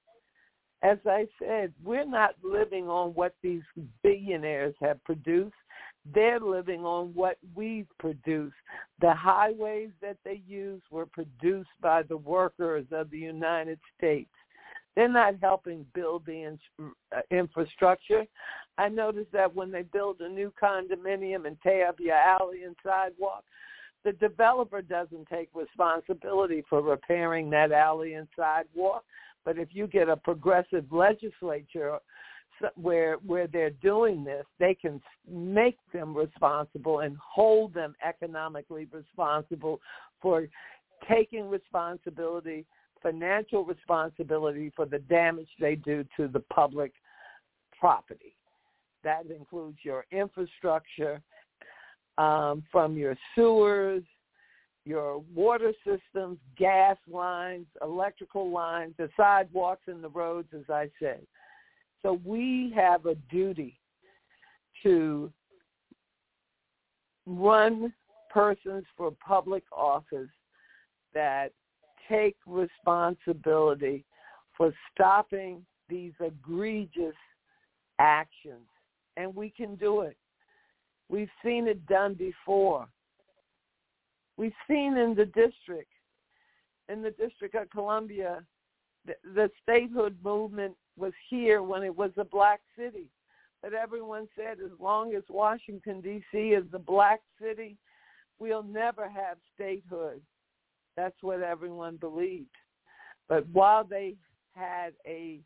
As 0.83 0.99
I 1.07 1.27
said, 1.39 1.73
we're 1.85 2.07
not 2.07 2.37
living 2.43 2.89
on 2.89 3.11
what 3.11 3.35
these 3.43 3.63
billionaires 4.03 4.75
have 4.81 5.03
produced. 5.05 5.55
They're 6.15 6.41
living 6.41 6.85
on 6.85 7.13
what 7.15 7.37
we've 7.55 7.89
produced. 7.99 8.55
The 9.01 9.15
highways 9.15 9.91
that 10.01 10.17
they 10.25 10.41
use 10.47 10.81
were 10.91 11.07
produced 11.07 11.69
by 11.83 12.03
the 12.03 12.17
workers 12.17 12.87
of 12.93 13.11
the 13.11 13.19
United 13.19 13.79
States. 13.99 14.31
They're 14.97 15.09
not 15.09 15.35
helping 15.41 15.87
build 15.95 16.27
the 16.27 16.57
uh, 16.79 17.21
infrastructure. 17.31 18.25
I 18.79 18.89
noticed 18.89 19.33
that 19.33 19.55
when 19.55 19.71
they 19.71 19.83
build 19.83 20.21
a 20.21 20.29
new 20.29 20.53
condominium 20.61 21.47
and 21.47 21.61
tear 21.63 21.89
up 21.89 22.01
your 22.01 22.17
alley 22.17 22.65
and 22.65 22.75
sidewalk, 22.83 23.45
the 24.05 24.13
developer 24.13 24.83
doesn't 24.83 25.29
take 25.29 25.51
responsibility 25.55 26.65
for 26.69 26.83
repairing 26.83 27.51
that 27.51 27.73
alley 27.73 28.15
and 28.15 28.27
sidewalk. 28.37 29.05
But 29.45 29.59
if 29.59 29.69
you 29.73 29.87
get 29.87 30.09
a 30.09 30.17
progressive 30.17 30.85
legislature 30.91 31.99
where 32.75 33.17
where 33.27 33.47
they're 33.47 33.71
doing 33.71 34.23
this, 34.25 34.45
they 34.59 34.75
can 34.75 35.01
make 35.31 35.79
them 35.93 36.15
responsible 36.15 37.01
and 37.01 37.17
hold 37.17 37.73
them 37.73 37.95
economically 38.07 38.87
responsible 38.93 39.81
for 40.21 40.47
taking 41.09 41.49
responsibility, 41.49 42.67
financial 43.03 43.65
responsibility 43.65 44.71
for 44.77 44.85
the 44.85 44.99
damage 44.99 45.49
they 45.59 45.75
do 45.75 46.05
to 46.17 46.29
the 46.29 46.41
public 46.53 46.93
property. 47.79 48.37
That 49.03 49.25
includes 49.35 49.79
your 49.83 50.05
infrastructure 50.11 51.23
um, 52.21 52.63
from 52.71 52.99
your 52.99 53.17
sewers, 53.35 54.03
your 54.85 55.23
water 55.35 55.73
systems, 55.87 56.39
gas 56.59 56.97
lines, 57.11 57.67
electrical 57.81 58.51
lines, 58.51 58.93
the 58.99 59.09
sidewalks 59.17 59.83
and 59.87 60.05
the 60.05 60.09
roads, 60.11 60.49
as 60.55 60.69
I 60.69 60.91
said. 61.01 61.21
So 62.03 62.21
we 62.25 62.73
have 62.77 63.07
a 63.07 63.15
duty 63.31 63.79
to 64.83 65.33
run 67.27 67.93
persons 68.29 68.85
for 68.97 69.13
public 69.27 69.65
office 69.73 70.29
that 71.15 71.53
take 72.09 72.37
responsibility 72.47 74.05
for 74.57 74.75
stopping 74.93 75.65
these 75.89 76.13
egregious 76.21 77.17
actions. 77.99 78.67
And 79.17 79.35
we 79.35 79.49
can 79.51 79.77
do 79.77 80.03
it. 80.03 80.17
We've 81.11 81.31
seen 81.45 81.67
it 81.67 81.85
done 81.87 82.15
before. 82.15 82.87
We've 84.37 84.53
seen 84.69 84.97
in 84.97 85.15
the 85.17 85.27
district, 85.27 85.91
in 86.89 87.03
the 87.03 87.11
District 87.11 87.55
of 87.57 87.69
Columbia, 87.71 88.45
the, 89.05 89.15
the 89.35 89.51
statehood 89.63 90.17
movement 90.23 90.77
was 90.97 91.13
here 91.29 91.63
when 91.63 91.83
it 91.83 91.95
was 91.95 92.13
a 92.17 92.25
black 92.25 92.61
city. 92.79 93.09
But 93.61 93.75
everyone 93.75 94.29
said 94.37 94.59
as 94.65 94.71
long 94.79 95.15
as 95.15 95.25
Washington, 95.29 96.01
D.C. 96.01 96.39
is 96.39 96.65
the 96.71 96.79
black 96.79 97.21
city, 97.43 97.77
we'll 98.39 98.63
never 98.63 99.09
have 99.09 99.37
statehood. 99.55 100.23
That's 100.97 101.17
what 101.23 101.43
everyone 101.43 101.97
believed. 101.97 102.47
But 103.29 103.47
while 103.49 103.85
they 103.85 104.15
had 104.55 104.93
a 105.07 105.41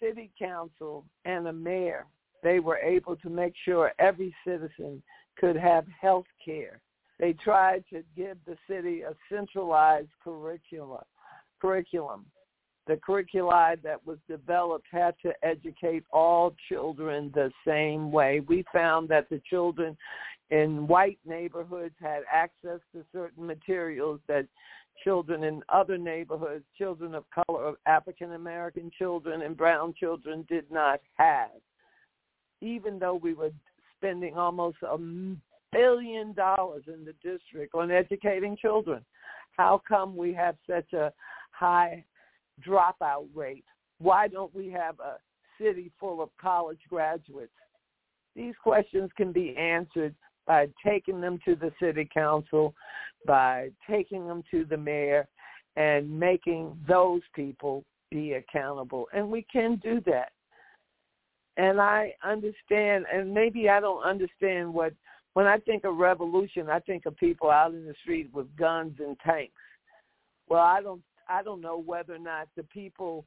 city 0.00 0.30
council 0.38 1.04
and 1.24 1.46
a 1.46 1.52
mayor, 1.52 2.06
they 2.42 2.60
were 2.60 2.78
able 2.78 3.16
to 3.16 3.28
make 3.28 3.54
sure 3.64 3.92
every 3.98 4.34
citizen 4.46 5.02
could 5.38 5.56
have 5.56 5.86
health 6.00 6.26
care. 6.44 6.80
They 7.18 7.32
tried 7.32 7.84
to 7.92 8.02
give 8.16 8.38
the 8.46 8.56
city 8.68 9.02
a 9.02 9.14
centralized 9.30 10.08
curricula, 10.22 11.04
curriculum. 11.60 12.26
The 12.86 12.96
curricula 12.96 13.76
that 13.82 14.04
was 14.06 14.18
developed 14.28 14.86
had 14.90 15.14
to 15.22 15.32
educate 15.42 16.04
all 16.10 16.54
children 16.68 17.30
the 17.34 17.50
same 17.66 18.10
way. 18.10 18.40
We 18.40 18.64
found 18.72 19.08
that 19.10 19.28
the 19.28 19.42
children 19.50 19.96
in 20.50 20.86
white 20.86 21.18
neighborhoods 21.26 21.94
had 22.00 22.22
access 22.32 22.80
to 22.94 23.04
certain 23.12 23.46
materials 23.46 24.20
that 24.28 24.46
children 25.04 25.44
in 25.44 25.62
other 25.68 25.98
neighborhoods, 25.98 26.64
children 26.76 27.14
of 27.14 27.24
color, 27.30 27.74
African 27.86 28.32
American 28.32 28.90
children 28.96 29.42
and 29.42 29.56
brown 29.56 29.92
children 29.98 30.46
did 30.48 30.70
not 30.70 31.00
have. 31.14 31.50
Even 32.60 32.98
though 32.98 33.14
we 33.14 33.34
were 33.34 33.52
spending 33.96 34.36
almost 34.36 34.78
a 34.82 34.98
billion 35.72 36.32
dollars 36.32 36.84
in 36.86 37.04
the 37.04 37.14
district 37.22 37.74
on 37.74 37.90
educating 37.90 38.56
children, 38.56 39.04
how 39.56 39.80
come 39.88 40.16
we 40.16 40.32
have 40.34 40.56
such 40.68 40.92
a 40.92 41.12
high 41.50 42.04
dropout 42.66 43.26
rate? 43.34 43.64
Why 43.98 44.28
don't 44.28 44.54
we 44.54 44.70
have 44.70 44.98
a 45.00 45.16
city 45.60 45.90
full 45.98 46.22
of 46.22 46.30
college 46.40 46.80
graduates? 46.88 47.52
These 48.36 48.54
questions 48.62 49.10
can 49.16 49.32
be 49.32 49.56
answered 49.56 50.14
by 50.46 50.68
taking 50.86 51.20
them 51.20 51.38
to 51.44 51.56
the 51.56 51.72
city 51.80 52.08
council, 52.12 52.74
by 53.26 53.70
taking 53.88 54.26
them 54.26 54.42
to 54.50 54.64
the 54.64 54.76
mayor, 54.76 55.26
and 55.76 56.08
making 56.18 56.76
those 56.88 57.20
people 57.34 57.84
be 58.10 58.34
accountable. 58.34 59.08
And 59.12 59.28
we 59.28 59.44
can 59.52 59.80
do 59.82 60.00
that. 60.06 60.30
And 61.58 61.80
I 61.80 62.14
understand, 62.24 63.04
and 63.12 63.34
maybe 63.34 63.68
I 63.68 63.80
don't 63.80 64.02
understand 64.02 64.72
what, 64.72 64.94
when 65.34 65.46
I 65.46 65.58
think 65.58 65.84
of 65.84 65.96
revolution, 65.96 66.70
I 66.70 66.78
think 66.80 67.04
of 67.04 67.16
people 67.16 67.50
out 67.50 67.74
in 67.74 67.84
the 67.84 67.94
street 68.02 68.30
with 68.32 68.46
guns 68.56 68.94
and 68.98 69.18
tanks. 69.20 69.52
Well, 70.48 70.62
I 70.62 70.80
don't, 70.80 71.02
I 71.28 71.42
don't 71.42 71.60
know 71.60 71.82
whether 71.84 72.14
or 72.14 72.18
not 72.18 72.48
the 72.56 72.62
people, 72.62 73.26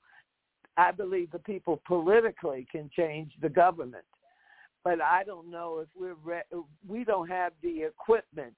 I 0.77 0.91
believe 0.91 1.29
the 1.31 1.39
people 1.39 1.81
politically 1.85 2.65
can 2.71 2.89
change 2.95 3.33
the 3.41 3.49
government 3.49 4.05
but 4.83 5.01
I 5.01 5.23
don't 5.23 5.49
know 5.49 5.79
if 5.79 5.87
we're 5.95 6.15
re- 6.23 6.63
we 6.87 7.03
don't 7.03 7.29
have 7.29 7.53
the 7.61 7.83
equipment 7.83 8.53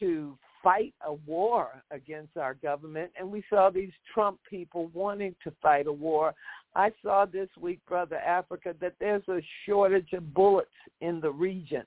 to 0.00 0.36
fight 0.64 0.94
a 1.06 1.12
war 1.12 1.84
against 1.92 2.36
our 2.36 2.54
government 2.54 3.12
and 3.18 3.30
we 3.30 3.44
saw 3.48 3.70
these 3.70 3.92
Trump 4.12 4.40
people 4.48 4.90
wanting 4.94 5.36
to 5.44 5.52
fight 5.62 5.86
a 5.86 5.92
war. 5.92 6.34
I 6.74 6.90
saw 7.02 7.26
this 7.26 7.48
week 7.60 7.78
brother 7.86 8.16
Africa 8.16 8.74
that 8.80 8.94
there's 8.98 9.28
a 9.28 9.40
shortage 9.66 10.12
of 10.14 10.34
bullets 10.34 10.68
in 11.00 11.20
the 11.20 11.30
region. 11.30 11.84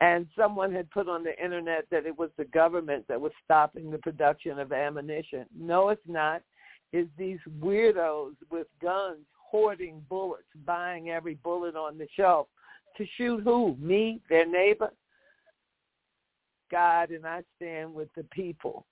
And 0.00 0.26
someone 0.36 0.72
had 0.72 0.90
put 0.90 1.08
on 1.08 1.22
the 1.22 1.42
internet 1.42 1.86
that 1.90 2.04
it 2.04 2.18
was 2.18 2.30
the 2.36 2.44
government 2.46 3.06
that 3.08 3.20
was 3.20 3.32
stopping 3.44 3.90
the 3.90 3.98
production 3.98 4.58
of 4.58 4.72
ammunition. 4.72 5.46
No, 5.56 5.88
it's 5.88 6.02
not. 6.06 6.42
It's 6.92 7.08
these 7.16 7.38
weirdos 7.62 8.34
with 8.50 8.66
guns 8.82 9.24
hoarding 9.36 10.02
bullets, 10.08 10.42
buying 10.66 11.10
every 11.10 11.34
bullet 11.36 11.76
on 11.76 11.96
the 11.96 12.08
shelf 12.16 12.48
to 12.96 13.06
shoot 13.16 13.40
who? 13.44 13.76
Me, 13.80 14.20
their 14.28 14.46
neighbor? 14.46 14.90
God 16.74 17.10
and 17.10 17.24
I 17.24 17.42
stand 17.56 17.94
with 17.94 18.08
the 18.16 18.24
people. 18.24 18.84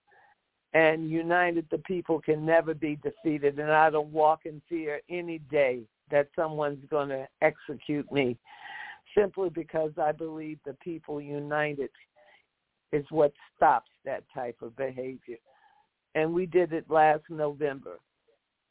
And 0.73 1.11
united 1.11 1.67
the 1.71 1.79
people 1.79 2.21
can 2.21 2.47
never 2.47 2.75
be 2.75 2.97
defeated. 3.03 3.59
And 3.59 3.73
I 3.73 3.91
don't 3.91 4.13
walk 4.13 4.47
in 4.47 4.63
fear 4.69 5.01
any 5.11 5.39
day 5.51 5.81
that 6.11 6.29
someone's 6.37 6.85
going 6.89 7.09
to 7.09 7.27
execute 7.43 8.11
me 8.13 8.39
simply 9.19 9.51
because 9.51 9.91
I 10.01 10.13
believe 10.13 10.59
the 10.65 10.75
people 10.75 11.21
united 11.21 11.91
is 12.93 13.05
what 13.11 13.33
stops 13.57 13.91
that 14.05 14.23
type 14.33 14.57
of 14.63 14.77
behavior. 14.77 15.39
And 16.15 16.33
we 16.33 16.47
did 16.47 16.73
it 16.73 16.89
last 16.89 17.25
November 17.29 17.99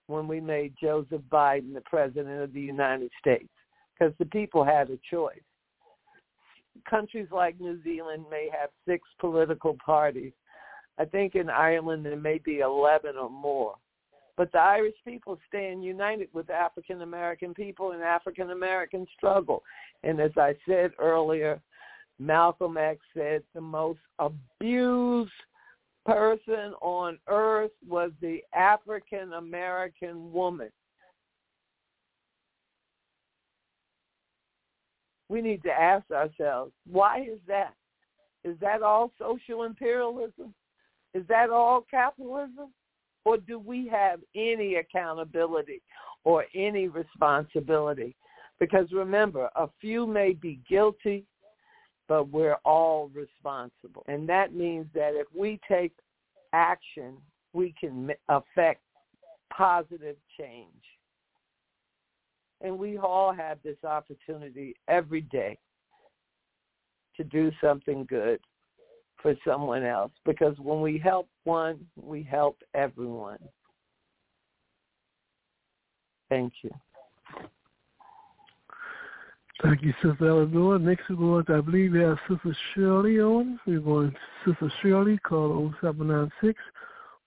when 0.07 0.27
we 0.27 0.39
made 0.39 0.73
Joseph 0.81 1.21
Biden 1.29 1.73
the 1.73 1.81
president 1.81 2.41
of 2.41 2.53
the 2.53 2.61
United 2.61 3.11
States 3.19 3.49
because 3.93 4.13
the 4.19 4.25
people 4.25 4.63
had 4.63 4.89
a 4.89 4.97
choice. 5.09 5.41
Countries 6.89 7.27
like 7.31 7.59
New 7.59 7.81
Zealand 7.83 8.25
may 8.29 8.49
have 8.51 8.69
six 8.87 9.07
political 9.19 9.77
parties. 9.85 10.33
I 10.97 11.05
think 11.05 11.35
in 11.35 11.49
Ireland 11.49 12.05
there 12.05 12.15
may 12.15 12.39
be 12.39 12.59
11 12.59 13.15
or 13.17 13.29
more. 13.29 13.75
But 14.37 14.51
the 14.51 14.59
Irish 14.59 14.95
people 15.05 15.37
stand 15.47 15.83
united 15.83 16.29
with 16.33 16.49
African 16.49 17.01
American 17.01 17.53
people 17.53 17.91
and 17.91 18.01
African 18.01 18.51
American 18.51 19.05
struggle. 19.15 19.61
And 20.03 20.19
as 20.19 20.31
I 20.37 20.55
said 20.67 20.91
earlier, 20.99 21.61
Malcolm 22.19 22.77
X 22.77 22.99
said 23.15 23.43
the 23.53 23.61
most 23.61 23.99
abused 24.19 25.31
person 26.05 26.73
on 26.81 27.19
earth 27.27 27.71
was 27.87 28.11
the 28.21 28.39
African 28.55 29.33
American 29.33 30.31
woman. 30.31 30.69
We 35.31 35.41
need 35.41 35.63
to 35.63 35.71
ask 35.71 36.11
ourselves, 36.11 36.73
why 36.91 37.21
is 37.21 37.39
that? 37.47 37.73
Is 38.43 38.57
that 38.59 38.81
all 38.81 39.13
social 39.17 39.63
imperialism? 39.63 40.53
Is 41.13 41.23
that 41.29 41.49
all 41.49 41.85
capitalism? 41.89 42.73
Or 43.23 43.37
do 43.37 43.57
we 43.57 43.87
have 43.87 44.19
any 44.35 44.75
accountability 44.75 45.81
or 46.25 46.45
any 46.53 46.89
responsibility? 46.89 48.13
Because 48.59 48.91
remember, 48.91 49.49
a 49.55 49.69
few 49.79 50.05
may 50.05 50.33
be 50.33 50.59
guilty, 50.69 51.23
but 52.09 52.29
we're 52.29 52.59
all 52.65 53.09
responsible. 53.13 54.03
And 54.07 54.27
that 54.27 54.53
means 54.53 54.87
that 54.93 55.13
if 55.13 55.27
we 55.33 55.61
take 55.65 55.93
action, 56.51 57.15
we 57.53 57.73
can 57.79 58.11
affect 58.27 58.81
positive 59.55 60.17
change. 60.37 60.83
And 62.63 62.77
we 62.77 62.97
all 62.97 63.33
have 63.33 63.57
this 63.63 63.77
opportunity 63.83 64.75
every 64.87 65.21
day 65.21 65.57
to 67.17 67.23
do 67.23 67.51
something 67.61 68.05
good 68.05 68.39
for 69.21 69.35
someone 69.45 69.83
else 69.83 70.11
because 70.25 70.55
when 70.59 70.81
we 70.81 70.97
help 70.97 71.27
one, 71.43 71.79
we 71.95 72.23
help 72.23 72.57
everyone. 72.73 73.39
Thank 76.29 76.53
you. 76.63 76.71
Thank 79.61 79.83
you, 79.83 79.93
Sister 80.01 80.27
Eleanor. 80.27 80.79
Next 80.79 81.03
we're 81.09 81.17
going 81.17 81.45
to, 81.45 81.55
I 81.57 81.61
believe 81.61 81.91
we 81.91 81.99
have 81.99 82.17
Sister 82.27 82.55
Shirley 82.73 83.19
on. 83.19 83.59
We're 83.67 83.79
going 83.79 84.11
to 84.11 84.17
Sister 84.51 84.71
Shirley, 84.81 85.19
call 85.19 85.71
0796. 85.81 86.59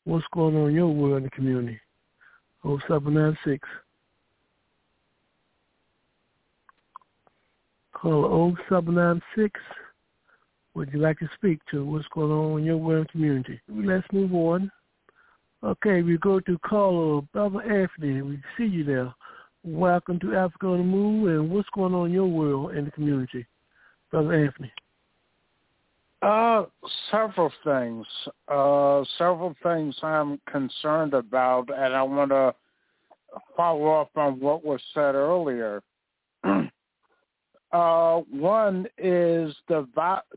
What's 0.05 0.24
going 0.32 0.56
on 0.56 0.70
in 0.70 0.74
your 0.74 0.89
world 0.89 1.19
in 1.19 1.23
the 1.24 1.31
community? 1.31 1.78
0796. 2.65 3.69
Call 7.94 8.54
0796. 8.68 9.60
Would 10.74 10.92
you 10.92 10.98
like 10.98 11.18
to 11.20 11.28
speak 11.36 11.60
to 11.70 11.84
what's 11.84 12.06
going 12.12 12.32
on 12.32 12.58
in 12.58 12.64
your 12.64 12.76
world 12.76 13.08
community? 13.10 13.60
Let's 13.68 14.06
move 14.12 14.34
on. 14.34 14.70
Okay, 15.62 16.02
we 16.02 16.18
go 16.18 16.40
to 16.40 16.58
caller 16.58 17.22
Brother 17.32 17.62
Anthony. 17.62 18.20
We 18.20 18.42
see 18.58 18.64
you 18.66 18.84
there. 18.84 19.14
Welcome 19.62 20.18
to 20.20 20.34
Africa 20.34 20.66
on 20.66 20.78
the 20.78 20.84
Move, 20.84 21.28
and 21.28 21.50
what's 21.50 21.68
going 21.74 21.94
on 21.94 22.08
in 22.08 22.12
your 22.12 22.26
world 22.26 22.72
and 22.72 22.86
the 22.86 22.90
community, 22.90 23.46
Brother 24.10 24.34
Anthony? 24.34 24.72
Uh, 26.20 26.64
several 27.10 27.50
things. 27.64 28.06
Uh, 28.48 29.04
several 29.16 29.54
things 29.62 29.96
I'm 30.02 30.40
concerned 30.50 31.14
about, 31.14 31.70
and 31.74 31.94
I 31.94 32.02
want 32.02 32.30
to 32.30 32.54
follow 33.56 34.00
up 34.00 34.10
on 34.16 34.40
what 34.40 34.64
was 34.64 34.80
said 34.92 35.14
earlier. 35.14 35.82
Uh, 37.74 38.20
one 38.30 38.86
is 38.98 39.52
the, 39.66 39.84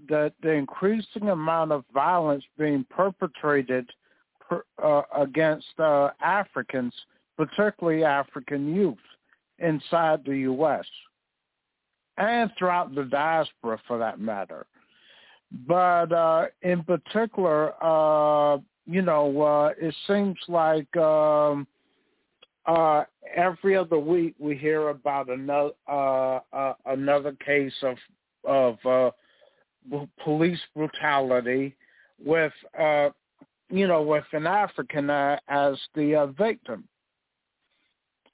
the 0.10 0.34
the 0.42 0.52
increasing 0.52 1.30
amount 1.30 1.72
of 1.72 1.84
violence 1.94 2.44
being 2.58 2.84
perpetrated 2.90 3.88
per, 4.42 4.64
uh, 4.84 5.04
against 5.16 5.80
uh, 5.80 6.10
Africans, 6.20 6.96
particularly 7.38 8.04
African 8.04 8.74
youth, 8.74 8.98
inside 9.60 10.22
the 10.26 10.36
U.S. 10.36 10.86
and 12.18 12.50
throughout 12.58 12.96
the 12.96 13.04
diaspora, 13.04 13.80
for 13.88 14.00
that 14.00 14.20
matter. 14.20 14.66
But 15.68 16.12
uh, 16.12 16.48
in 16.64 16.84
particular, 16.84 17.72
uh, 17.84 18.58
you 18.88 19.04
know, 19.04 19.42
uh, 19.44 19.74
it 19.80 19.94
seems 20.08 20.38
like 20.48 20.98
um, 20.98 21.68
uh, 22.68 23.06
every 23.36 23.76
other 23.76 23.98
week 23.98 24.36
we 24.40 24.56
hear 24.56 24.90
about 24.90 25.30
another 25.30 25.72
uh, 25.88 26.40
uh, 26.54 26.74
another 26.86 27.32
case 27.44 27.74
of 27.82 27.98
of 28.44 28.78
uh, 28.86 29.12
police 30.24 30.60
brutality 30.76 31.76
with 32.24 32.52
uh, 32.78 33.10
you 33.70 33.88
know 33.88 34.02
with 34.02 34.26
an 34.34 34.46
African 34.46 35.10
uh, 35.10 35.38
as 35.48 35.78
the 35.96 36.34
victim. 36.38 36.84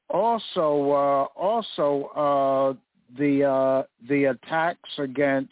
Also, 0.09 1.29
also 1.35 2.77
the 3.17 3.85
the 4.09 4.25
attacks 4.25 4.89
against 4.97 5.51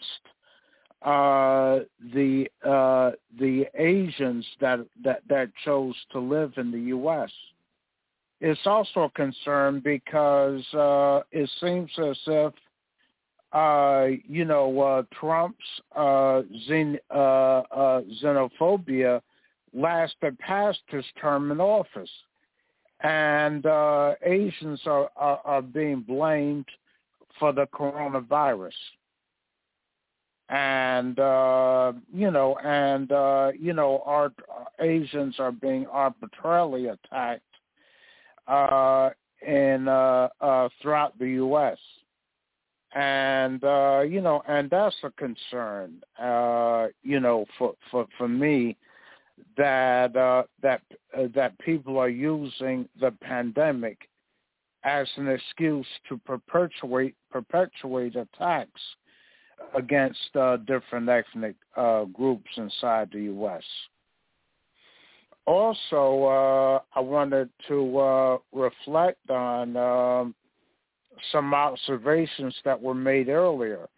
the 1.03 2.45
the 2.63 3.65
Asians 3.75 4.45
that, 4.59 4.85
that 5.03 5.21
that 5.29 5.49
chose 5.65 5.95
to 6.11 6.19
live 6.19 6.53
in 6.57 6.71
the 6.71 6.79
U.S. 6.79 7.31
It's 8.43 8.59
also 8.65 9.01
a 9.01 9.09
concern 9.11 9.81
because 9.81 10.65
uh, 10.73 11.21
it 11.31 11.47
seems 11.61 11.91
as 11.99 12.17
if 12.25 12.53
uh, 13.53 14.07
you 14.27 14.45
know 14.45 14.79
uh, 14.81 15.03
Trump's 15.13 15.63
uh, 15.95 16.41
xen- 16.67 16.97
uh, 17.11 17.61
uh, 17.71 18.01
xenophobia 18.23 19.21
lasted 19.75 20.39
past 20.39 20.79
his 20.87 21.05
term 21.21 21.51
in 21.51 21.61
office, 21.61 22.09
and 23.01 23.63
Asians 24.23 24.81
are, 24.87 25.11
are, 25.15 25.39
are 25.45 25.61
being 25.61 26.01
blamed 26.01 26.65
for 27.39 27.53
the 27.53 27.67
coronavirus. 27.67 28.71
And 30.49 31.15
you 32.11 32.31
know 32.31 32.57
and 32.63 33.09
you 33.61 33.73
know 33.73 34.01
our 34.03 34.33
asians 34.79 35.35
are 35.39 35.51
being 35.51 35.85
arbitrarily 35.85 36.87
attacked 36.87 37.43
uh 38.47 39.09
in 39.45 39.87
uh 39.87 40.27
uh 40.39 40.69
throughout 40.81 41.17
the 41.19 41.27
us 41.27 41.79
and 42.93 43.63
uh 43.63 44.01
you 44.01 44.21
know 44.21 44.41
and 44.47 44.69
that's 44.69 44.95
a 45.03 45.11
concern 45.11 46.01
uh 46.21 46.87
you 47.03 47.19
know 47.19 47.45
for 47.57 47.73
for 47.89 48.05
for 48.17 48.27
me 48.27 48.75
that 49.57 50.15
uh 50.15 50.43
that 50.61 50.81
uh, 51.17 51.23
that 51.33 51.57
people 51.59 51.97
are 51.97 52.09
using 52.09 52.87
the 52.99 53.11
pandemic 53.21 53.97
as 54.83 55.07
an 55.17 55.27
excuse 55.27 55.87
to 56.09 56.17
perpetuate 56.25 57.15
perpetuate 57.31 58.15
attacks 58.15 58.81
against 59.75 60.35
uh, 60.35 60.57
different 60.57 61.07
ethnic 61.07 61.55
uh, 61.77 62.05
groups 62.05 62.49
inside 62.57 63.09
the 63.11 63.21
U.S. 63.23 63.63
Also, 65.47 66.23
uh, 66.25 66.79
I 66.95 66.99
wanted 66.99 67.49
to 67.67 67.97
uh, 67.97 68.37
reflect 68.53 69.29
on 69.29 69.75
um, 69.75 70.35
some 71.31 71.53
observations 71.53 72.55
that 72.63 72.79
were 72.79 72.93
made 72.93 73.29
earlier 73.29 73.89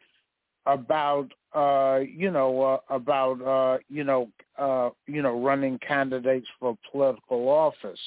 about 0.65 1.29
uh, 1.53 1.99
you 1.99 2.31
know 2.31 2.61
uh, 2.61 2.95
about 2.95 3.41
uh, 3.41 3.77
you 3.89 4.03
know 4.03 4.29
uh, 4.57 4.89
you 5.05 5.21
know 5.21 5.39
running 5.41 5.77
candidates 5.79 6.47
for 6.59 6.77
political 6.91 7.49
office, 7.49 7.99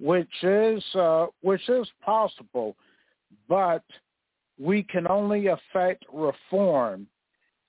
which 0.00 0.42
is 0.42 0.82
which 1.42 1.68
is 1.68 1.88
possible, 2.04 2.76
but 3.48 3.84
we 4.58 4.82
can 4.82 5.06
only 5.06 5.48
affect 5.48 6.04
reform 6.12 7.06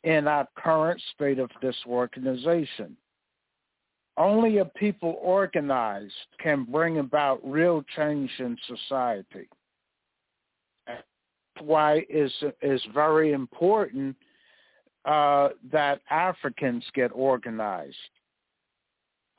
in 0.04 0.28
our 0.28 0.48
current 0.56 1.02
state 1.14 1.40
of 1.40 1.50
disorganization. 1.62 2.96
Only 4.18 4.58
a 4.58 4.66
people 4.66 5.18
organized 5.22 6.14
can 6.40 6.64
bring 6.64 6.98
about 6.98 7.40
real 7.44 7.84
change 7.96 8.32
in 8.40 8.58
society. 8.68 9.48
That's 10.88 11.04
why 11.62 12.04
it's, 12.10 12.34
it's 12.62 12.84
very 12.94 13.34
important 13.34 14.16
uh, 15.06 15.50
that 15.72 16.02
Africans 16.10 16.84
get 16.96 17.12
organized. 17.14 17.96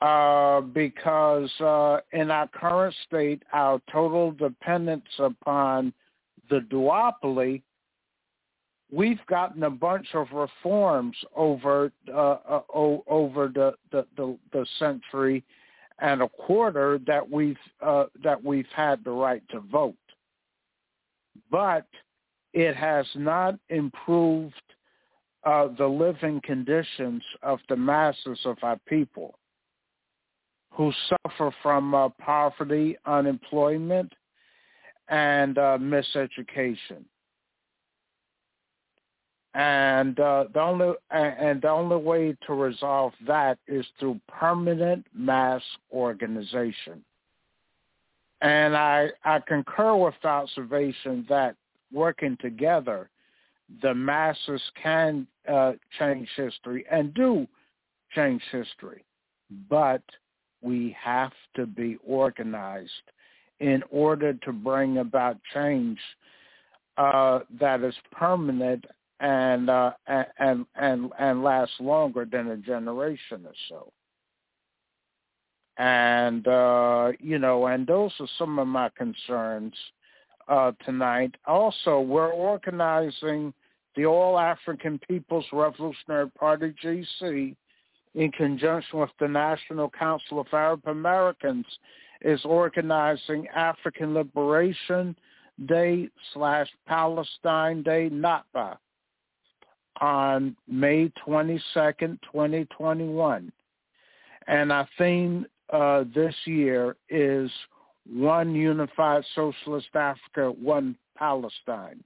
Uh, 0.01 0.61
because 0.61 1.51
uh, 1.59 1.99
in 2.13 2.31
our 2.31 2.47
current 2.47 2.95
state, 3.05 3.43
our 3.51 3.81
total 3.91 4.31
dependence 4.31 5.03
upon 5.19 5.91
the 6.49 6.61
duopoly, 6.71 7.61
we've 8.91 9.23
gotten 9.27 9.63
a 9.63 9.69
bunch 9.69 10.07
of 10.13 10.27
reforms 10.31 11.15
over 11.35 11.91
uh, 12.13 12.37
uh, 12.49 12.61
over 12.73 13.51
the, 13.53 13.73
the, 13.91 14.05
the, 14.17 14.37
the 14.51 14.65
century 14.77 15.43
and 15.99 16.21
a 16.21 16.29
quarter 16.29 16.99
that 17.05 17.29
we've 17.29 17.57
uh, 17.81 18.05
that 18.23 18.43
we've 18.43 18.69
had 18.75 19.03
the 19.03 19.11
right 19.11 19.43
to 19.49 19.59
vote, 19.59 19.95
but 21.51 21.85
it 22.53 22.75
has 22.75 23.05
not 23.15 23.55
improved 23.69 24.61
uh, 25.43 25.67
the 25.77 25.85
living 25.85 26.41
conditions 26.43 27.23
of 27.43 27.59
the 27.69 27.75
masses 27.75 28.39
of 28.45 28.57
our 28.63 28.79
people 28.87 29.37
who 30.71 30.91
suffer 31.09 31.53
from 31.61 31.93
uh, 31.93 32.09
poverty, 32.21 32.97
unemployment, 33.05 34.11
and 35.09 35.57
uh, 35.57 35.77
miseducation. 35.79 37.03
And 39.55 40.19
uh, 40.19 40.45
the 40.53 40.61
only 40.61 40.93
and 41.09 41.61
the 41.61 41.69
only 41.69 41.97
way 41.97 42.37
to 42.45 42.53
resolve 42.53 43.13
that 43.25 43.57
is 43.67 43.85
through 43.99 44.19
permanent 44.27 45.05
mass 45.13 45.63
organization. 45.91 47.03
And 48.41 48.75
I 48.77 49.09
I 49.23 49.39
concur 49.39 49.95
with 49.95 50.13
the 50.21 50.29
observation 50.29 51.25
that 51.29 51.55
working 51.91 52.37
together, 52.39 53.09
the 53.81 53.93
masses 53.93 54.61
can 54.81 55.25
uh, 55.51 55.73
change 55.97 56.29
history 56.35 56.85
and 56.91 57.13
do 57.15 57.47
change 58.15 58.43
history, 58.51 59.03
but 59.69 60.03
we 60.61 60.95
have 61.01 61.31
to 61.55 61.65
be 61.65 61.97
organized 62.05 62.91
in 63.59 63.83
order 63.89 64.33
to 64.33 64.51
bring 64.51 64.99
about 64.99 65.37
change 65.53 65.99
uh, 66.97 67.39
that 67.59 67.81
is 67.81 67.95
permanent 68.11 68.85
and 69.19 69.69
uh, 69.69 69.91
and 70.07 70.65
and 70.75 71.11
and 71.19 71.43
lasts 71.43 71.75
longer 71.79 72.25
than 72.25 72.47
a 72.49 72.57
generation 72.57 73.45
or 73.45 73.53
so. 73.67 73.91
And 75.77 76.47
uh, 76.47 77.11
you 77.19 77.39
know, 77.39 77.67
and 77.67 77.85
those 77.85 78.11
are 78.19 78.27
some 78.37 78.59
of 78.59 78.67
my 78.67 78.89
concerns 78.97 79.73
uh, 80.47 80.71
tonight. 80.85 81.35
Also, 81.45 81.99
we're 81.99 82.31
organizing 82.31 83.53
the 83.95 84.05
All 84.05 84.39
African 84.39 84.99
People's 85.07 85.45
Revolutionary 85.51 86.29
Party 86.31 86.73
(GC) 86.83 87.55
in 88.15 88.31
conjunction 88.31 88.99
with 88.99 89.11
the 89.19 89.27
National 89.27 89.89
Council 89.89 90.39
of 90.39 90.47
Arab 90.53 90.81
Americans 90.85 91.65
is 92.21 92.39
organizing 92.43 93.47
African 93.49 94.13
Liberation 94.13 95.15
Day 95.67 96.09
slash 96.33 96.67
Palestine 96.87 97.83
Day 97.83 98.09
Nakba 98.09 98.77
on 100.01 100.55
May 100.67 101.11
22nd, 101.27 102.19
2021. 102.31 103.51
And 104.47 104.71
our 104.71 104.87
theme 104.97 105.45
uh, 105.71 106.03
this 106.15 106.35
year 106.45 106.95
is 107.09 107.51
One 108.11 108.55
Unified 108.55 109.23
Socialist 109.35 109.89
Africa, 109.95 110.51
One 110.51 110.95
Palestine. 111.17 112.03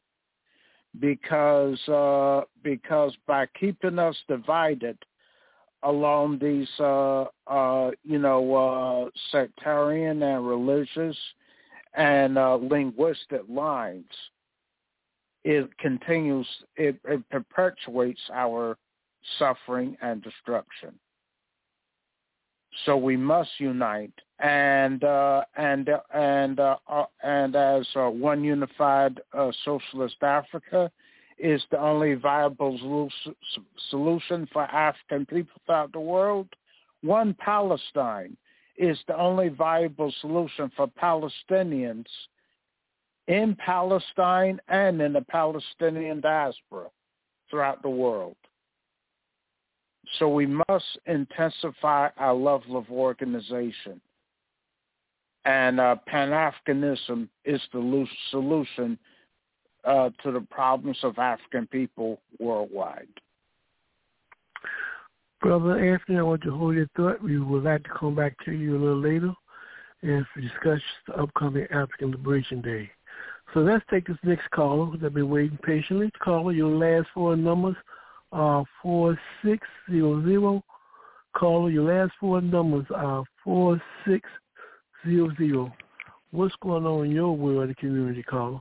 Because 1.00 1.80
uh, 1.88 2.42
because 2.64 3.16
by 3.26 3.48
keeping 3.60 3.98
us 3.98 4.16
divided, 4.28 4.98
along 5.84 6.40
these, 6.40 6.70
uh, 6.80 7.26
uh, 7.48 7.92
you 8.04 8.18
know, 8.18 8.56
uh, 8.56 9.10
sectarian 9.32 10.24
and 10.24 10.48
religious 10.48 11.18
and 11.96 12.38
uh, 12.38 12.56
linguistic 12.56 13.42
lines. 13.50 14.06
It 15.44 15.78
continues, 15.78 16.48
it, 16.76 16.98
it 17.06 17.30
perpetuates 17.30 18.22
our 18.34 18.78
suffering 19.38 19.98
and 20.02 20.22
destruction. 20.22 20.94
So 22.86 22.98
we 22.98 23.16
must 23.16 23.52
unite, 23.60 24.14
and 24.40 25.04
uh, 25.04 25.44
and 25.58 25.90
and 26.14 26.60
uh, 26.60 26.78
uh, 26.88 27.06
and 27.22 27.56
as 27.56 27.86
uh, 27.96 28.10
one 28.10 28.44
unified 28.44 29.22
uh, 29.32 29.52
socialist 29.64 30.16
Africa, 30.24 30.92
is 31.38 31.62
the 31.72 31.80
only 31.80 32.16
viable 32.16 33.10
solution 33.90 34.48
for 34.52 34.64
African 34.64 35.26
people 35.26 35.62
throughout 35.66 35.92
the 35.92 36.00
world. 36.00 36.48
One 37.02 37.36
Palestine 37.36 38.36
is 38.78 38.98
the 39.08 39.18
only 39.18 39.50
viable 39.50 40.14
solution 40.22 40.72
for 40.76 40.88
Palestinians 40.88 42.06
in 43.28 43.56
Palestine 43.56 44.60
and 44.68 45.02
in 45.02 45.14
the 45.14 45.22
Palestinian 45.22 46.20
diaspora 46.22 46.88
throughout 47.50 47.82
the 47.82 47.90
world. 47.90 48.36
So 50.20 50.28
we 50.30 50.46
must 50.46 50.86
intensify 51.06 52.10
our 52.18 52.34
level 52.34 52.78
of 52.78 52.90
organization. 52.92 54.02
and 55.46 55.80
uh, 55.80 55.96
Pan-Africanism 56.08 57.28
is 57.46 57.62
the 57.74 58.08
solution 58.32 58.98
uh, 59.86 60.10
to 60.24 60.32
the 60.32 60.42
problems 60.50 60.98
of 61.04 61.18
African 61.18 61.68
people 61.68 62.22
worldwide. 62.40 63.08
Brother 65.42 65.78
Anthony, 65.78 66.20
I 66.20 66.22
want 66.22 66.42
to 66.44 66.52
hold 66.52 66.76
your 66.76 66.88
thought. 66.96 67.22
We 67.22 67.38
would 67.38 67.64
like 67.64 67.84
to 67.84 67.90
come 68.00 68.16
back 68.16 68.34
to 68.46 68.52
you 68.52 68.78
a 68.78 68.80
little 68.80 69.02
later 69.02 69.34
and 70.02 70.26
discuss 70.40 70.80
the 71.08 71.16
upcoming 71.16 71.68
African 71.72 72.12
Liberation 72.12 72.62
Day. 72.62 72.90
So 73.54 73.60
let's 73.60 73.84
take 73.92 74.08
this 74.08 74.18
next 74.24 74.50
caller. 74.52 74.96
They've 74.98 75.14
been 75.14 75.30
waiting 75.30 75.60
patiently. 75.64 76.10
Caller, 76.24 76.54
your 76.54 76.72
last 76.72 77.10
four 77.14 77.36
numbers 77.36 77.76
are 78.32 78.64
4600. 78.82 80.64
Caller, 81.36 81.70
your 81.70 81.84
last 81.84 82.14
four 82.20 82.42
numbers 82.42 82.88
are 82.96 83.24
4600. 83.44 85.72
What's 86.32 86.56
going 86.64 86.88
on 86.88 87.06
in 87.06 87.12
your 87.12 87.38
world, 87.38 87.70
the 87.70 87.76
community 87.76 88.24
caller? 88.24 88.60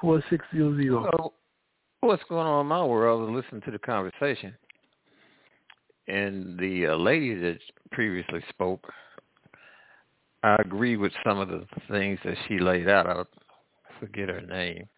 4600. 0.00 0.92
Well, 0.92 1.34
what's 2.00 2.22
going 2.28 2.46
on 2.46 2.60
in 2.60 2.68
my 2.68 2.84
world 2.84 3.28
is 3.28 3.34
listening 3.34 3.62
to 3.62 3.72
the 3.72 3.80
conversation. 3.80 4.54
And 6.06 6.56
the 6.58 6.86
uh, 6.86 6.94
lady 6.96 7.34
that 7.34 7.58
previously 7.90 8.44
spoke, 8.48 8.86
I 10.44 10.54
agree 10.60 10.96
with 10.96 11.12
some 11.24 11.38
of 11.38 11.48
the 11.48 11.66
things 11.90 12.20
that 12.24 12.36
she 12.46 12.60
laid 12.60 12.88
out. 12.88 13.28
Forget 14.00 14.30
her 14.30 14.40
name. 14.40 14.88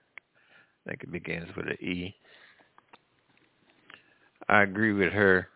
I 0.87 0.91
think 0.91 1.03
it 1.03 1.13
begins 1.13 1.49
with 1.57 1.67
an 1.67 1.77
E. 1.81 2.15
I 4.49 4.63
agree 4.63 4.93
with 4.93 5.13
her 5.13 5.49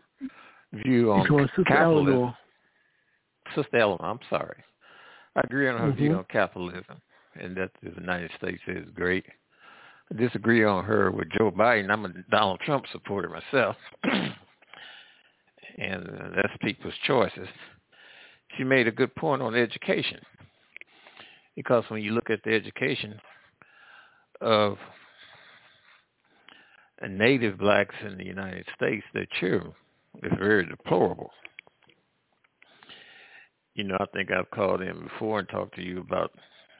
view 0.73 1.13
on 1.13 1.23
Sister 1.27 1.65
capitalism. 1.65 2.13
Eleanor. 2.13 2.39
Sister 3.55 3.77
Eleanor, 3.79 4.05
I'm 4.05 4.21
sorry. 4.29 4.63
I 5.37 5.41
agree 5.45 5.69
on 5.69 5.79
her 5.79 5.93
view 5.93 6.11
Mhm. 6.13 6.19
on 6.19 6.25
capitalism 6.25 7.01
and 7.35 7.57
that 7.57 7.73
the 7.83 7.91
United 7.91 8.33
States 8.33 8.63
is 8.67 8.91
great. 8.91 9.27
I 10.11 10.17
disagree 10.17 10.65
on 10.65 10.85
her 10.85 11.11
with 11.11 11.29
Joe 11.31 11.51
Biden. 11.51 11.91
I'm 11.91 12.05
a 12.05 12.09
Donald 12.31 12.61
Trump 12.61 12.87
supporter 12.89 13.29
myself. 13.29 13.77
and 15.79 16.07
that's 16.35 16.57
people's 16.59 16.97
choices. 16.99 17.49
She 18.57 18.65
made 18.65 18.89
a 18.89 18.93
good 18.93 19.15
point 19.15 19.43
on 19.43 19.55
education. 19.55 20.25
Because 21.55 21.89
when 21.91 22.03
you 22.03 22.13
look 22.13 22.31
at 22.31 22.43
the 22.45 22.55
education 22.55 23.21
of 24.41 24.79
native 27.09 27.59
blacks 27.59 27.95
in 28.05 28.17
the 28.17 28.25
United 28.25 28.67
States, 28.75 29.05
their 29.13 29.27
children 29.41 29.73
is 30.23 30.33
very 30.39 30.67
deplorable. 30.67 31.31
You 33.75 33.85
know, 33.85 33.97
I 34.01 34.07
think 34.15 34.31
I've 34.31 34.51
called 34.51 34.81
in 34.81 35.03
before 35.03 35.41
and 35.41 35.49
talked 35.49 35.75
to 35.77 35.83
you 35.83 36.01
about 36.01 36.33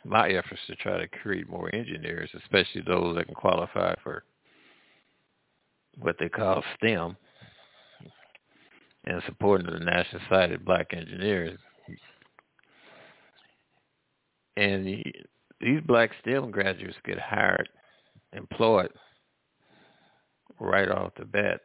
my 0.05 0.29
efforts 0.29 0.61
to 0.67 0.77
try 0.77 0.99
to 0.99 1.09
create 1.09 1.49
more 1.49 1.75
engineers, 1.75 2.31
especially 2.43 2.83
those 2.87 3.17
that 3.17 3.27
can 3.27 3.35
qualify 3.35 3.95
for 4.03 4.25
what 5.99 6.17
they 6.19 6.29
call 6.29 6.63
STEM 6.77 7.17
and 9.05 9.23
supporting 9.27 9.71
the 9.71 9.79
National 9.85 10.21
Society 10.23 10.55
of 10.55 10.65
Black 10.65 10.93
Engineers. 10.93 11.59
And 14.57 15.05
these 15.61 15.81
black 15.87 16.11
STEM 16.21 16.51
graduates 16.51 16.97
get 17.05 17.19
hired, 17.19 17.69
employed 18.33 18.91
right 20.61 20.91
off 20.91 21.13
the 21.19 21.25
bat 21.25 21.61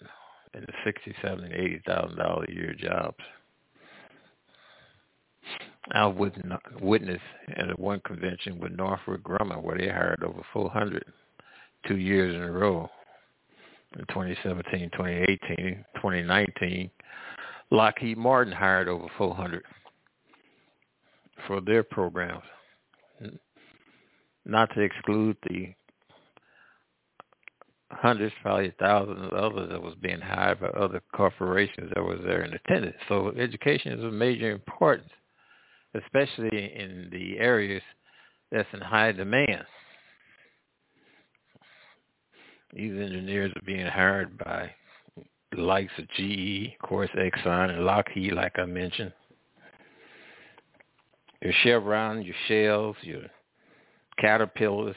in 0.54 0.62
the 0.62 0.74
sixty, 0.84 1.14
seventy, 1.22 1.54
eighty 1.56 1.82
thousand 1.86 2.18
dollar 2.18 2.46
a 2.46 2.54
year 2.54 2.74
jobs. 2.74 3.18
I 5.92 6.06
witnessed 6.08 7.22
at 7.58 7.80
one 7.80 8.02
convention 8.02 8.60
with 8.60 8.74
Northrop 8.74 9.24
Grumman 9.24 9.64
where 9.64 9.78
they 9.78 9.88
hired 9.88 10.24
over 10.24 10.42
400 10.54 11.04
two 11.88 11.98
years 11.98 12.36
in 12.36 12.42
a 12.42 12.52
row 12.52 12.90
in 13.98 14.06
2017, 14.08 14.92
2018, 14.92 15.86
2019. 15.96 16.92
Lockheed 17.72 18.18
Martin 18.18 18.54
hired 18.54 18.88
over 18.88 19.08
400 19.18 19.64
for 21.48 21.62
their 21.62 21.84
programs. 21.84 22.44
Not 24.46 24.74
to 24.74 24.82
exclude 24.82 25.38
the 25.48 25.74
hundreds, 27.92 28.34
probably 28.42 28.74
thousands 28.80 29.20
of 29.20 29.34
others 29.34 29.70
that 29.70 29.82
was 29.82 29.96
being 30.02 30.20
hired 30.20 30.60
by 30.60 30.68
other 30.68 31.02
corporations 31.14 31.92
that 31.94 32.04
was 32.04 32.20
there 32.24 32.44
in 32.44 32.54
attendance. 32.54 32.98
So 33.08 33.32
education 33.38 34.00
is 34.00 34.04
of 34.04 34.14
major 34.14 34.52
importance, 34.52 35.10
especially 35.94 36.74
in 36.76 37.10
the 37.12 37.38
areas 37.38 37.84
that's 38.52 38.68
in 38.74 38.82
high 38.82 39.12
demand. 39.12 39.66
These 42.74 42.94
engineers 42.94 43.52
are 43.56 43.66
being 43.66 43.86
hired 43.86 44.38
by 44.38 44.72
the 45.52 45.62
likes 45.62 45.92
of 45.98 46.08
GE, 46.16 46.74
of 46.82 46.88
course, 46.88 47.10
Exxon, 47.18 47.72
and 47.72 47.86
Lockheed, 47.86 48.32
like 48.32 48.58
I 48.58 48.66
mentioned. 48.66 49.12
Your 51.42 51.54
Chevron, 51.64 52.22
your 52.22 52.36
Shells, 52.48 52.96
your 53.02 53.24
Caterpillars, 54.22 54.96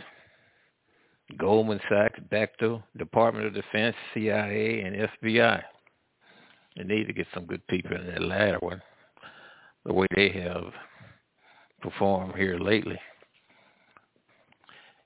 Goldman 1.38 1.80
Sachs, 1.88 2.20
Bechtel, 2.30 2.82
Department 2.98 3.46
of 3.46 3.54
Defense, 3.54 3.96
CIA, 4.12 4.82
and 4.82 5.08
FBI. 5.22 5.62
They 6.76 6.84
need 6.84 7.06
to 7.06 7.12
get 7.12 7.26
some 7.32 7.46
good 7.46 7.66
people 7.66 7.96
in 7.96 8.06
that 8.06 8.22
latter 8.22 8.58
one, 8.60 8.82
the 9.86 9.94
way 9.94 10.06
they 10.14 10.28
have 10.30 10.72
performed 11.80 12.34
here 12.36 12.58
lately. 12.58 12.98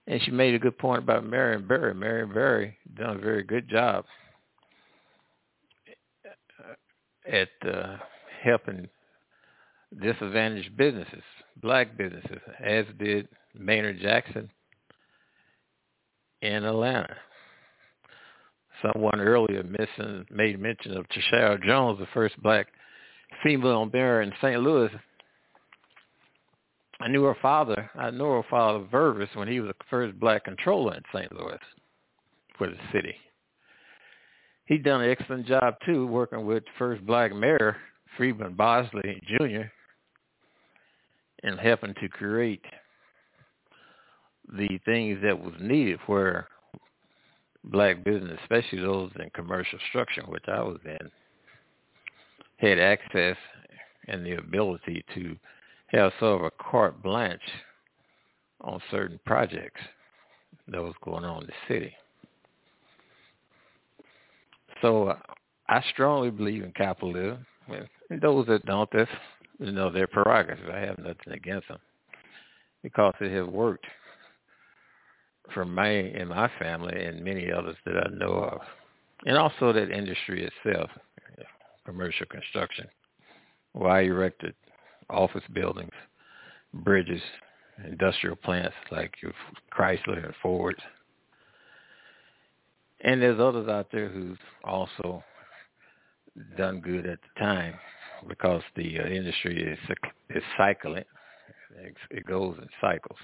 And 0.07 0.21
she 0.23 0.31
made 0.31 0.55
a 0.55 0.59
good 0.59 0.79
point 0.79 1.03
about 1.03 1.25
Marion 1.25 1.67
Barry. 1.69 1.95
Marion 1.95 2.33
Barry 2.33 2.77
done 2.97 3.17
a 3.17 3.21
very 3.21 3.43
good 3.45 3.69
job 3.69 4.05
at 7.31 7.49
uh, 7.67 7.97
helping 8.43 8.89
disadvantaged 10.03 10.77
businesses, 10.77 11.23
black 11.61 11.97
businesses, 11.97 12.41
as 12.63 12.85
did 12.99 13.29
Maynard 13.55 14.01
Jackson 14.01 14.51
in 16.43 16.65
Atlanta. 16.65 17.17
Someone 18.83 19.21
earlier 19.21 19.65
made 20.31 20.61
mention 20.61 20.97
of 20.97 21.07
Tishaura 21.09 21.63
Jones, 21.65 21.99
the 21.99 22.07
first 22.15 22.41
black 22.43 22.69
female 23.43 23.91
mayor 23.93 24.23
in 24.23 24.33
St. 24.41 24.61
Louis. 24.61 24.91
I 27.01 27.09
knew 27.09 27.25
her 27.25 27.37
father. 27.41 27.91
I 27.95 28.11
knew 28.11 28.25
her 28.25 28.43
father, 28.49 28.85
Virvus, 28.91 29.29
when 29.35 29.49
he 29.49 29.61
was 29.61 29.69
the 29.69 29.85
first 29.91 30.19
black 30.19 30.45
controller 30.45 30.95
in 30.95 31.03
St. 31.13 31.33
Louis 31.33 31.59
for 32.57 32.69
the 32.69 32.77
city. 32.93 33.15
He 34.67 34.79
done 34.79 35.01
an 35.01 35.11
excellent 35.11 35.47
job 35.47 35.75
too, 35.87 36.07
working 36.07 36.45
with 36.45 36.63
first 36.79 37.05
black 37.07 37.35
mayor 37.35 37.77
Freeman 38.17 38.55
Bosley 38.55 39.21
Jr. 39.27 39.71
and 41.43 41.59
helping 41.59 41.95
to 41.95 42.09
create 42.09 42.65
the 44.57 44.79
things 44.85 45.19
that 45.23 45.39
was 45.39 45.55
needed 45.61 45.99
where 46.07 46.49
black 47.65 48.03
business, 48.05 48.39
especially 48.43 48.81
those 48.81 49.11
in 49.21 49.31
commercial 49.31 49.79
structure, 49.89 50.23
which 50.27 50.45
I 50.49 50.61
was 50.63 50.79
in, 50.85 51.11
had 52.57 52.79
access 52.79 53.37
and 54.09 54.25
the 54.25 54.33
ability 54.33 55.05
to 55.15 55.37
have 55.89 56.13
sort 56.19 56.41
of 56.41 56.47
a 56.47 56.63
carte 56.63 57.03
blanche 57.03 57.41
on 58.63 58.81
certain 58.91 59.21
projects 59.25 59.81
that 60.69 60.83
was 60.83 60.95
going 61.05 61.25
on 61.25 61.43
in 61.43 61.47
the 61.47 61.75
city. 61.75 61.95
So 64.83 65.17
I 65.69 65.83
strongly 65.93 66.31
believe 66.31 66.63
in 66.63 66.73
capitalism. 66.73 67.47
And 68.11 68.21
those 68.23 68.47
that 68.47 68.65
don't, 68.65 68.89
that's 68.93 69.11
you 69.59 69.73
know 69.73 69.91
their 69.91 70.07
prerogative. 70.07 70.69
I 70.71 70.81
have 70.81 70.99
nothing 70.99 71.33
against 71.33 71.69
them 71.69 71.79
because 72.83 73.15
it 73.21 73.33
has 73.33 73.47
worked 73.47 73.87
for 75.53 75.65
me 75.65 76.13
and 76.15 76.29
my 76.29 76.51
family 76.59 77.05
and 77.05 77.25
many 77.25 77.51
others 77.51 77.77
that 77.85 77.97
I 77.97 78.09
know 78.15 78.35
of, 78.35 78.61
and 79.27 79.37
also 79.37 79.73
that 79.73 79.91
industry 79.91 80.49
itself, 80.65 80.91
commercial 81.85 82.27
construction, 82.27 82.87
I 83.83 84.01
erected 84.01 84.55
office 85.11 85.43
buildings, 85.55 85.93
bridges, 86.75 87.23
industrial 87.85 88.37
plants 88.37 88.75
like 88.91 89.15
your 89.23 89.33
Chrysler 89.73 90.25
and 90.25 90.35
Fords. 90.43 90.81
And 93.01 93.23
there's 93.23 93.41
others 93.41 93.69
out 93.69 93.89
there 93.93 94.09
who's 94.09 94.39
also 94.65 95.23
done 96.57 96.81
good 96.81 97.07
at 97.07 97.19
the 97.23 97.41
time 97.41 97.75
because 98.27 98.63
the 98.77 98.99
uh, 99.01 99.07
industry 99.07 99.63
is 99.63 99.79
is 100.31 100.43
cycling. 100.57 101.05
It 102.11 102.27
goes 102.27 102.57
in 102.61 102.69
cycles. 102.81 103.19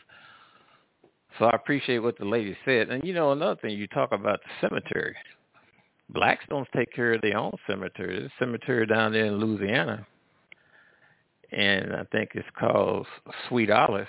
So 1.39 1.47
I 1.47 1.57
appreciate 1.57 1.99
what 1.99 2.19
the 2.19 2.25
lady 2.25 2.57
said. 2.65 2.91
And 2.91 3.03
you 3.05 3.13
know, 3.15 3.33
another 3.33 3.59
thing, 3.61 3.77
you 3.77 3.87
talk 3.89 4.13
about 4.13 4.41
the 4.43 4.69
cemetery. 4.69 5.17
Blacks 6.11 6.45
don't 6.49 6.69
take 6.77 6.93
care 6.93 7.15
of 7.15 7.23
their 7.23 7.37
own 7.37 7.57
cemetery. 7.67 8.19
There's 8.19 8.31
a 8.31 8.45
cemetery 8.45 8.87
down 8.87 9.13
there 9.13 9.27
in 9.27 9.39
Louisiana. 9.39 10.07
and 11.51 11.95
I 11.95 12.05
think 12.13 12.31
it's 12.35 12.49
called 12.59 13.07
Sweet 13.49 13.71
Olive. 13.71 14.07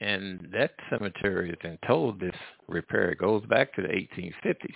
And 0.00 0.48
that 0.52 0.72
cemetery 0.90 1.48
has 1.48 1.58
been 1.60 1.78
told 1.86 2.20
this 2.20 2.36
repair 2.68 3.14
goes 3.14 3.44
back 3.46 3.74
to 3.74 3.82
the 3.82 3.88
1850s. 3.88 4.74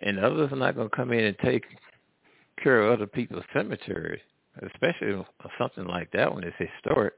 And 0.00 0.18
others 0.18 0.52
are 0.52 0.56
not 0.56 0.74
going 0.74 0.90
to 0.90 0.96
come 0.96 1.12
in 1.12 1.24
and 1.24 1.38
take 1.38 1.64
care 2.62 2.82
of 2.82 2.92
other 2.92 3.06
people's 3.06 3.44
cemeteries, 3.52 4.20
especially 4.62 5.24
something 5.58 5.86
like 5.86 6.10
that 6.12 6.34
when 6.34 6.44
it's 6.44 6.56
historic. 6.58 7.14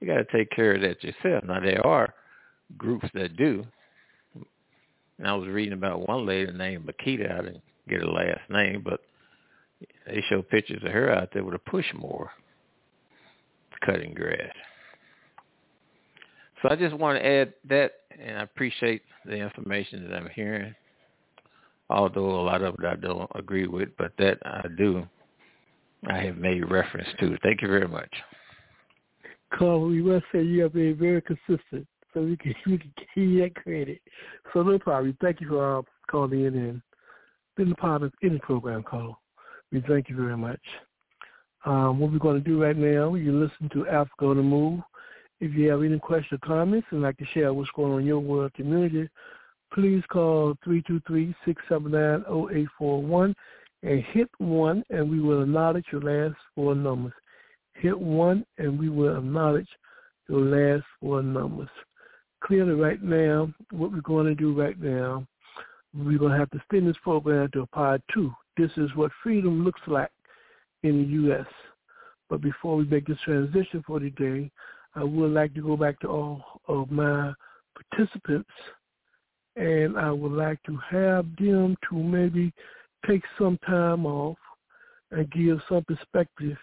You 0.00 0.06
got 0.06 0.16
to 0.16 0.24
take 0.36 0.50
care 0.50 0.74
of 0.74 0.82
that 0.82 1.02
yourself. 1.02 1.44
Now 1.44 1.60
there 1.60 1.86
are 1.86 2.14
groups 2.76 3.08
that 3.14 3.36
do. 3.36 3.64
And 5.18 5.28
I 5.28 5.34
was 5.34 5.48
reading 5.48 5.74
about 5.74 6.08
one 6.08 6.26
lady 6.26 6.52
named 6.52 6.86
Makita. 6.86 7.38
I 7.38 7.42
didn't 7.42 7.62
get 7.88 8.00
her 8.00 8.06
last 8.06 8.40
name, 8.48 8.82
but 8.84 9.00
they 10.06 10.22
show 10.28 10.42
pictures 10.42 10.82
of 10.84 10.92
her 10.92 11.12
out 11.12 11.30
there 11.32 11.44
with 11.44 11.54
a 11.54 11.58
push 11.58 11.86
mower 11.94 12.30
cutting 13.84 14.12
grass. 14.14 14.54
So 16.62 16.68
I 16.70 16.76
just 16.76 16.94
want 16.94 17.18
to 17.18 17.26
add 17.26 17.54
that, 17.68 17.92
and 18.18 18.38
I 18.38 18.42
appreciate 18.42 19.02
the 19.24 19.36
information 19.36 20.08
that 20.08 20.16
I'm 20.16 20.28
hearing, 20.34 20.74
although 21.90 22.40
a 22.40 22.42
lot 22.42 22.62
of 22.62 22.74
it 22.78 22.84
I 22.84 22.96
don't 22.96 23.30
agree 23.34 23.66
with, 23.66 23.90
but 23.98 24.12
that 24.18 24.38
I 24.44 24.64
do, 24.78 25.06
I 26.08 26.18
have 26.18 26.36
made 26.36 26.70
reference 26.70 27.08
to. 27.18 27.36
Thank 27.42 27.62
you 27.62 27.68
very 27.68 27.88
much. 27.88 28.10
Carl, 29.52 29.86
we 29.86 30.00
must 30.00 30.24
say 30.32 30.42
you 30.42 30.62
have 30.62 30.72
been 30.72 30.96
very 30.96 31.20
consistent, 31.20 31.86
so 32.14 32.22
we 32.22 32.36
can 32.36 32.54
we 32.66 32.78
can 32.78 32.92
give 32.96 33.24
you 33.24 33.40
that 33.42 33.54
credit. 33.56 34.00
So 34.52 34.62
no 34.62 34.78
problem. 34.78 35.16
Thank 35.20 35.40
you 35.40 35.48
for 35.48 35.78
uh, 35.78 35.82
calling 36.10 36.44
in 36.44 36.56
and 36.56 36.82
being 37.56 37.72
a 37.72 37.74
part 37.74 38.02
of 38.02 38.12
any 38.22 38.38
program, 38.38 38.84
Carl. 38.88 39.20
We 39.72 39.82
thank 39.86 40.08
you 40.08 40.16
very 40.16 40.36
much. 40.36 40.60
Um, 41.64 41.98
what 41.98 42.10
we're 42.10 42.18
going 42.18 42.42
to 42.42 42.48
do 42.48 42.62
right 42.62 42.76
now, 42.76 43.14
you 43.14 43.38
listen 43.38 43.68
to 43.74 43.86
Africa 43.88 44.26
on 44.26 44.36
the 44.38 44.42
Move. 44.42 44.80
If 45.40 45.54
you 45.54 45.70
have 45.70 45.82
any 45.82 45.98
questions 45.98 46.40
or 46.42 46.46
comments 46.46 46.86
and 46.90 47.02
like 47.02 47.18
to 47.18 47.26
share 47.26 47.52
what's 47.52 47.70
going 47.74 47.92
on 47.92 48.00
in 48.00 48.06
your 48.06 48.20
world 48.20 48.54
community, 48.54 49.08
please 49.72 50.02
call 50.10 50.54
323-679-0841 50.66 53.34
and 53.82 54.04
hit 54.12 54.28
1 54.38 54.84
and 54.90 55.10
we 55.10 55.20
will 55.20 55.42
acknowledge 55.42 55.86
your 55.92 56.02
last 56.02 56.36
four 56.54 56.74
numbers. 56.74 57.12
Hit 57.74 57.98
1 57.98 58.44
and 58.58 58.78
we 58.78 58.88
will 58.88 59.16
acknowledge 59.16 59.68
your 60.28 60.40
last 60.40 60.84
four 61.00 61.22
numbers. 61.22 61.68
Clearly 62.42 62.74
right 62.74 63.02
now, 63.02 63.52
what 63.70 63.92
we're 63.92 64.00
going 64.00 64.26
to 64.26 64.34
do 64.34 64.58
right 64.58 64.80
now, 64.80 65.26
we're 65.94 66.18
going 66.18 66.32
to 66.32 66.38
have 66.38 66.50
to 66.50 66.60
spin 66.64 66.86
this 66.86 66.96
program 67.02 67.50
to 67.52 67.62
a 67.62 67.66
part 67.66 68.00
two. 68.12 68.32
This 68.56 68.70
is 68.76 68.90
what 68.94 69.10
freedom 69.22 69.64
looks 69.64 69.80
like 69.86 70.10
in 70.82 71.02
the 71.02 71.08
U.S. 71.08 71.46
But 72.28 72.40
before 72.40 72.76
we 72.76 72.84
make 72.84 73.06
this 73.06 73.18
transition 73.24 73.82
for 73.86 74.00
today, 74.00 74.50
I 74.94 75.04
would 75.04 75.32
like 75.32 75.54
to 75.54 75.62
go 75.62 75.76
back 75.76 76.00
to 76.00 76.08
all 76.08 76.44
of 76.68 76.90
my 76.90 77.32
participants 77.74 78.50
and 79.60 79.98
I 79.98 80.10
would 80.10 80.32
like 80.32 80.62
to 80.62 80.78
have 80.90 81.26
them 81.36 81.76
to 81.90 81.94
maybe 81.94 82.50
take 83.06 83.22
some 83.38 83.58
time 83.66 84.06
off 84.06 84.38
and 85.10 85.30
give 85.30 85.60
some 85.68 85.84
perspective 85.84 86.56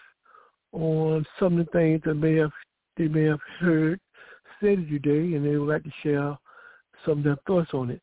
on 0.72 1.24
some 1.38 1.60
of 1.60 1.66
the 1.66 1.72
things 1.72 2.02
that 2.04 2.14
may 2.14 2.34
have 2.36 2.50
they 2.96 3.06
may 3.06 3.24
have 3.24 3.40
heard 3.60 4.00
said 4.60 4.88
today 4.88 5.36
and 5.36 5.46
they 5.46 5.56
would 5.56 5.68
like 5.68 5.84
to 5.84 5.92
share 6.02 6.36
some 7.06 7.18
of 7.18 7.24
their 7.24 7.36
thoughts 7.46 7.70
on 7.72 7.90
it. 7.90 8.02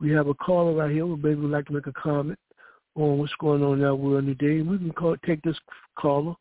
We 0.00 0.10
have 0.10 0.26
a 0.26 0.34
caller 0.34 0.74
right 0.74 0.90
here 0.90 1.06
who 1.06 1.16
maybe 1.16 1.36
would 1.36 1.52
like 1.52 1.66
to 1.66 1.74
make 1.74 1.86
a 1.86 1.92
comment 1.92 2.38
on 2.96 3.18
what's 3.18 3.32
going 3.38 3.62
on 3.62 3.78
in 3.78 3.84
our 3.84 3.94
world 3.94 4.26
today. 4.26 4.60
We 4.60 4.78
can 4.78 4.92
call, 4.92 5.16
take 5.24 5.40
this 5.42 5.56
caller. 5.96 6.34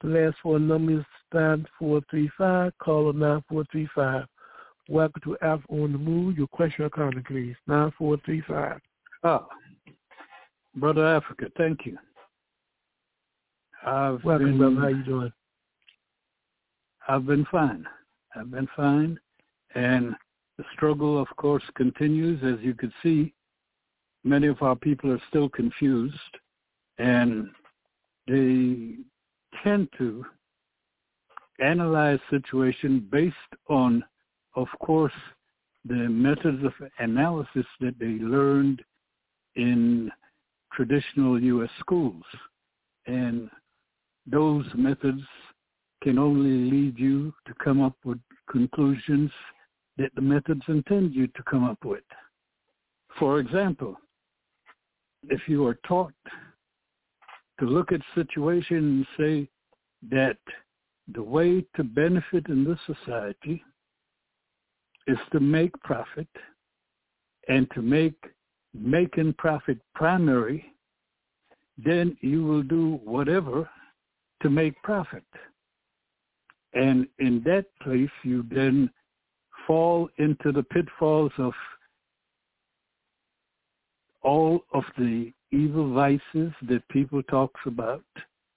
The 0.00 0.08
last 0.08 0.36
four 0.42 0.58
numbers 0.58 1.04
9435, 1.32 2.72
caller 2.82 3.12
9435. 3.12 4.26
Welcome 4.90 5.20
to 5.24 5.36
Africa 5.42 5.70
on 5.70 5.92
the 5.92 5.98
Move. 5.98 6.38
Your 6.38 6.46
question 6.46 6.84
or 6.86 6.90
comment, 6.90 7.24
please. 7.26 7.54
9435. 7.66 8.80
Ah, 9.22 9.46
Brother 10.76 11.06
Africa, 11.06 11.46
thank 11.58 11.84
you. 11.84 11.98
I've 13.84 14.24
Welcome, 14.24 14.58
been, 14.58 14.58
brother. 14.58 14.80
How 14.80 14.88
you 14.88 15.04
doing? 15.04 15.32
I've 17.06 17.26
been 17.26 17.46
fine. 17.50 17.84
I've 18.34 18.50
been 18.50 18.68
fine. 18.74 19.20
And 19.74 20.14
the 20.56 20.64
struggle, 20.72 21.20
of 21.20 21.28
course, 21.36 21.62
continues. 21.74 22.42
As 22.42 22.64
you 22.64 22.72
can 22.74 22.92
see, 23.02 23.34
many 24.24 24.46
of 24.46 24.62
our 24.62 24.76
people 24.76 25.12
are 25.12 25.22
still 25.28 25.50
confused. 25.50 26.16
And 26.96 27.50
they 28.26 28.96
tend 29.62 29.88
to 29.98 30.24
analyze 31.60 32.20
situation 32.30 33.06
based 33.10 33.36
on, 33.68 34.02
of 34.58 34.66
course, 34.80 35.12
the 35.84 35.94
methods 35.94 36.64
of 36.64 36.72
analysis 36.98 37.64
that 37.80 37.96
they 38.00 38.18
learned 38.24 38.82
in 39.54 40.10
traditional 40.72 41.40
U.S. 41.40 41.70
schools. 41.78 42.24
And 43.06 43.48
those 44.26 44.66
methods 44.74 45.22
can 46.02 46.18
only 46.18 46.70
lead 46.70 46.98
you 46.98 47.32
to 47.46 47.54
come 47.62 47.80
up 47.80 47.94
with 48.04 48.18
conclusions 48.50 49.30
that 49.96 50.12
the 50.16 50.20
methods 50.20 50.62
intend 50.66 51.14
you 51.14 51.28
to 51.28 51.42
come 51.48 51.64
up 51.64 51.84
with. 51.84 52.04
For 53.18 53.38
example, 53.38 53.96
if 55.28 55.40
you 55.46 55.64
are 55.66 55.78
taught 55.86 56.12
to 57.60 57.64
look 57.64 57.92
at 57.92 58.00
situations 58.16 58.70
and 58.72 59.06
say 59.16 59.48
that 60.10 60.38
the 61.14 61.22
way 61.22 61.64
to 61.76 61.84
benefit 61.84 62.46
in 62.48 62.64
this 62.64 62.78
society 62.86 63.62
is 65.08 65.18
to 65.32 65.40
make 65.40 65.72
profit 65.82 66.28
and 67.48 67.68
to 67.74 67.82
make 67.82 68.14
making 68.74 69.32
profit 69.38 69.78
primary, 69.94 70.64
then 71.78 72.16
you 72.20 72.44
will 72.44 72.62
do 72.62 73.00
whatever 73.02 73.68
to 74.42 74.50
make 74.50 74.80
profit. 74.82 75.24
And 76.74 77.08
in 77.18 77.42
that 77.46 77.66
place, 77.82 78.10
you 78.22 78.44
then 78.50 78.90
fall 79.66 80.08
into 80.18 80.52
the 80.52 80.62
pitfalls 80.62 81.32
of 81.38 81.52
all 84.22 84.60
of 84.74 84.84
the 84.98 85.32
evil 85.50 85.94
vices 85.94 86.52
that 86.68 86.82
people 86.90 87.22
talks 87.24 87.60
about 87.64 88.04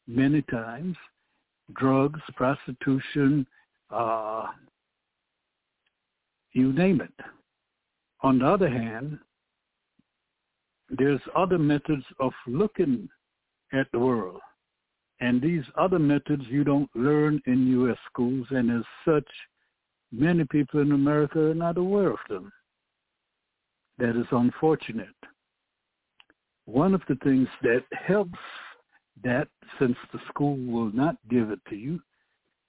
many 0.07 0.41
times, 0.43 0.97
drugs, 1.73 2.19
prostitution, 2.35 3.47
uh, 3.91 4.47
you 6.53 6.73
name 6.73 7.01
it. 7.01 7.25
On 8.23 8.39
the 8.39 8.45
other 8.45 8.69
hand, 8.69 9.17
there's 10.89 11.21
other 11.35 11.57
methods 11.57 12.03
of 12.19 12.33
looking 12.47 13.07
at 13.73 13.87
the 13.91 13.99
world. 13.99 14.41
And 15.19 15.41
these 15.41 15.63
other 15.77 15.99
methods 15.99 16.43
you 16.49 16.63
don't 16.63 16.89
learn 16.95 17.41
in 17.45 17.67
U.S. 17.67 17.97
schools, 18.11 18.47
and 18.49 18.71
as 18.71 18.83
such, 19.05 19.27
many 20.11 20.43
people 20.45 20.81
in 20.81 20.91
America 20.91 21.39
are 21.39 21.55
not 21.55 21.77
aware 21.77 22.09
of 22.11 22.19
them. 22.27 22.51
That 23.99 24.19
is 24.19 24.25
unfortunate. 24.31 25.07
One 26.65 26.93
of 26.93 27.01
the 27.07 27.15
things 27.23 27.47
that 27.61 27.83
helps 27.91 28.39
that, 29.23 29.47
since 29.79 29.95
the 30.11 30.19
school 30.27 30.57
will 30.57 30.91
not 30.91 31.15
give 31.29 31.51
it 31.51 31.59
to 31.69 31.75
you, 31.75 32.01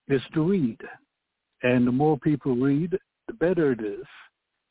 is 0.08 0.20
to 0.34 0.42
read. 0.42 0.78
And 1.62 1.86
the 1.86 1.92
more 1.92 2.18
people 2.18 2.54
read, 2.54 2.98
the 3.26 3.34
better 3.34 3.72
it 3.72 3.80
is. 3.80 4.06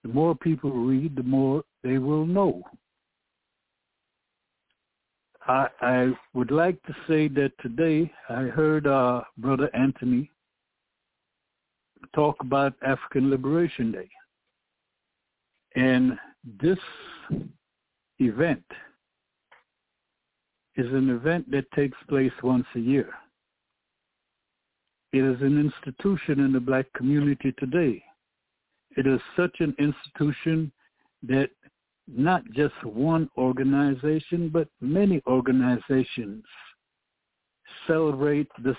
The 0.04 0.10
more 0.10 0.36
people 0.36 0.72
read, 0.72 1.16
the 1.16 1.24
more 1.24 1.64
they 1.84 1.98
will 1.98 2.26
know. 2.26 2.64
I, 5.48 5.68
I 5.82 6.12
would 6.34 6.52
like 6.52 6.82
to 6.84 6.96
say 7.08 7.28
that 7.30 7.52
today 7.62 8.12
I 8.30 8.44
heard 8.44 8.88
uh, 8.88 9.22
Brother 9.38 9.70
Anthony 9.76 10.30
talk 12.14 12.36
about 12.42 12.74
African 12.86 13.30
Liberation 13.30 13.92
Day. 13.92 14.10
And 15.76 16.18
this 16.62 16.78
event 18.20 18.64
is 20.76 20.88
an 20.94 21.10
event 21.10 21.50
that 21.52 21.72
takes 21.72 21.98
place 22.08 22.32
once 22.44 22.66
a 22.76 22.80
year. 22.80 23.10
It 25.14 25.24
is 25.24 25.42
an 25.42 25.60
institution 25.60 26.40
in 26.40 26.54
the 26.54 26.60
black 26.60 26.86
community 26.94 27.54
today. 27.58 28.04
It 28.98 29.08
is 29.08 29.20
such 29.36 29.56
an 29.60 29.76
institution 29.80 30.72
that 31.24 31.50
not 32.08 32.44
just 32.52 32.74
one 32.84 33.30
organization, 33.38 34.50
but 34.50 34.68
many 34.82 35.22
organizations 35.28 36.44
celebrate 37.88 38.50
this 38.64 38.76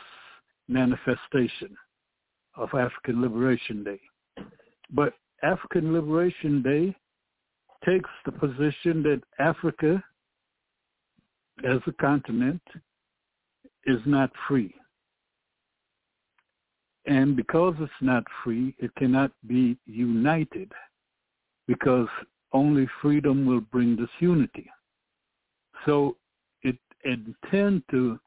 manifestation 0.69 1.77
of 2.57 2.69
African 2.75 3.23
Liberation 3.23 3.85
Day. 3.85 4.01
But 4.91 5.15
African 5.43 5.93
Liberation 5.93 6.63
Day 6.63 6.95
takes 7.85 8.11
the 8.25 8.33
position 8.33 9.03
that 9.03 9.23
Africa 9.39 10.03
as 11.65 11.81
a 11.87 11.93
continent 11.93 12.63
is 13.87 14.01
not 14.07 14.31
free. 14.47 14.75
And 17.07 17.37
because 17.37 17.75
it's 17.81 17.93
not 18.01 18.25
free, 18.45 18.75
it 18.79 18.95
cannot 18.97 19.33
be 19.47 19.77
united 19.87 20.71
because 21.67 22.09
only 22.53 22.87
freedom 23.01 23.47
will 23.47 23.61
bring 23.61 23.97
this 23.97 24.11
unity. 24.21 24.71
So 25.85 26.17
it 26.63 26.77
intends 27.05 27.83
to 27.91 28.19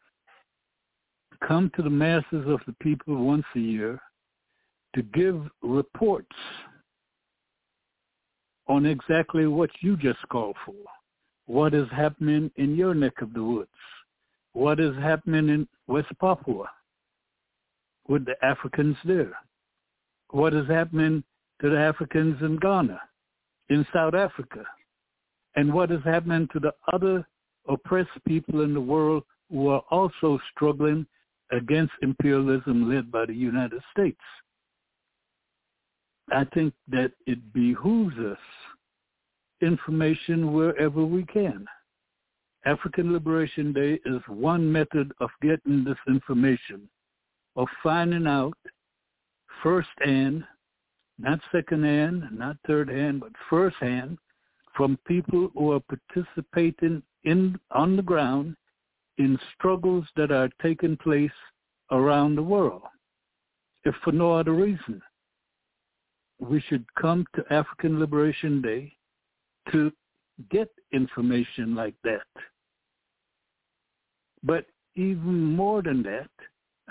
come 1.47 1.71
to 1.75 1.81
the 1.81 1.89
masses 1.89 2.45
of 2.47 2.59
the 2.65 2.75
people 2.81 3.23
once 3.23 3.45
a 3.55 3.59
year 3.59 4.01
to 4.95 5.03
give 5.03 5.41
reports 5.61 6.35
on 8.67 8.85
exactly 8.85 9.45
what 9.45 9.69
you 9.81 9.95
just 9.95 10.19
called 10.29 10.55
for. 10.65 10.73
What 11.45 11.73
is 11.73 11.87
happening 11.91 12.51
in 12.55 12.75
your 12.75 12.95
neck 12.95 13.21
of 13.21 13.33
the 13.33 13.43
woods? 13.43 13.69
What 14.53 14.79
is 14.79 14.95
happening 14.95 15.49
in 15.49 15.67
West 15.87 16.07
Papua 16.19 16.65
with 18.07 18.25
the 18.25 18.35
Africans 18.43 18.97
there? 19.05 19.37
What 20.29 20.53
is 20.53 20.67
happening 20.67 21.23
to 21.61 21.69
the 21.69 21.77
Africans 21.77 22.41
in 22.41 22.57
Ghana, 22.57 22.99
in 23.69 23.85
South 23.93 24.13
Africa? 24.13 24.63
And 25.55 25.73
what 25.73 25.91
is 25.91 26.03
happening 26.03 26.47
to 26.53 26.59
the 26.59 26.73
other 26.91 27.25
oppressed 27.67 28.23
people 28.27 28.61
in 28.61 28.73
the 28.73 28.81
world 28.81 29.23
who 29.49 29.69
are 29.69 29.83
also 29.89 30.39
struggling 30.53 31.05
against 31.51 31.93
imperialism 32.01 32.89
led 32.89 33.11
by 33.11 33.25
the 33.25 33.33
United 33.33 33.81
States? 33.91 34.19
I 36.31 36.43
think 36.53 36.73
that 36.87 37.11
it 37.27 37.53
behooves 37.53 38.17
us 38.17 38.37
information 39.61 40.53
wherever 40.53 41.05
we 41.05 41.23
can. 41.25 41.65
African 42.65 43.13
Liberation 43.13 43.71
Day 43.71 43.99
is 44.05 44.21
one 44.27 44.69
method 44.71 45.11
of 45.19 45.29
getting 45.41 45.83
this 45.83 45.97
information, 46.07 46.89
of 47.55 47.67
finding 47.81 48.27
out 48.27 48.57
firsthand, 49.63 50.43
not 51.17 51.39
secondhand, 51.51 52.23
not 52.31 52.57
third 52.67 52.89
hand, 52.89 53.21
but 53.21 53.31
firsthand, 53.49 54.17
from 54.75 54.99
people 55.07 55.49
who 55.53 55.71
are 55.71 55.79
participating 55.79 57.01
in 57.23 57.57
on 57.71 57.95
the 57.95 58.01
ground 58.01 58.55
in 59.17 59.39
struggles 59.57 60.05
that 60.17 60.31
are 60.31 60.49
taking 60.61 60.97
place 60.97 61.31
around 61.91 62.35
the 62.35 62.43
world, 62.43 62.81
if 63.85 63.95
for 64.03 64.11
no 64.11 64.33
other 64.33 64.53
reason 64.53 65.01
we 66.39 66.59
should 66.61 66.85
come 66.95 67.25
to 67.35 67.53
African 67.53 67.99
Liberation 67.99 68.61
Day 68.61 68.91
to 69.71 69.91
get 70.51 70.69
information 70.91 71.75
like 71.75 71.95
that. 72.03 72.27
But 74.43 74.65
even 74.95 75.55
more 75.55 75.81
than 75.81 76.03
that, 76.03 76.29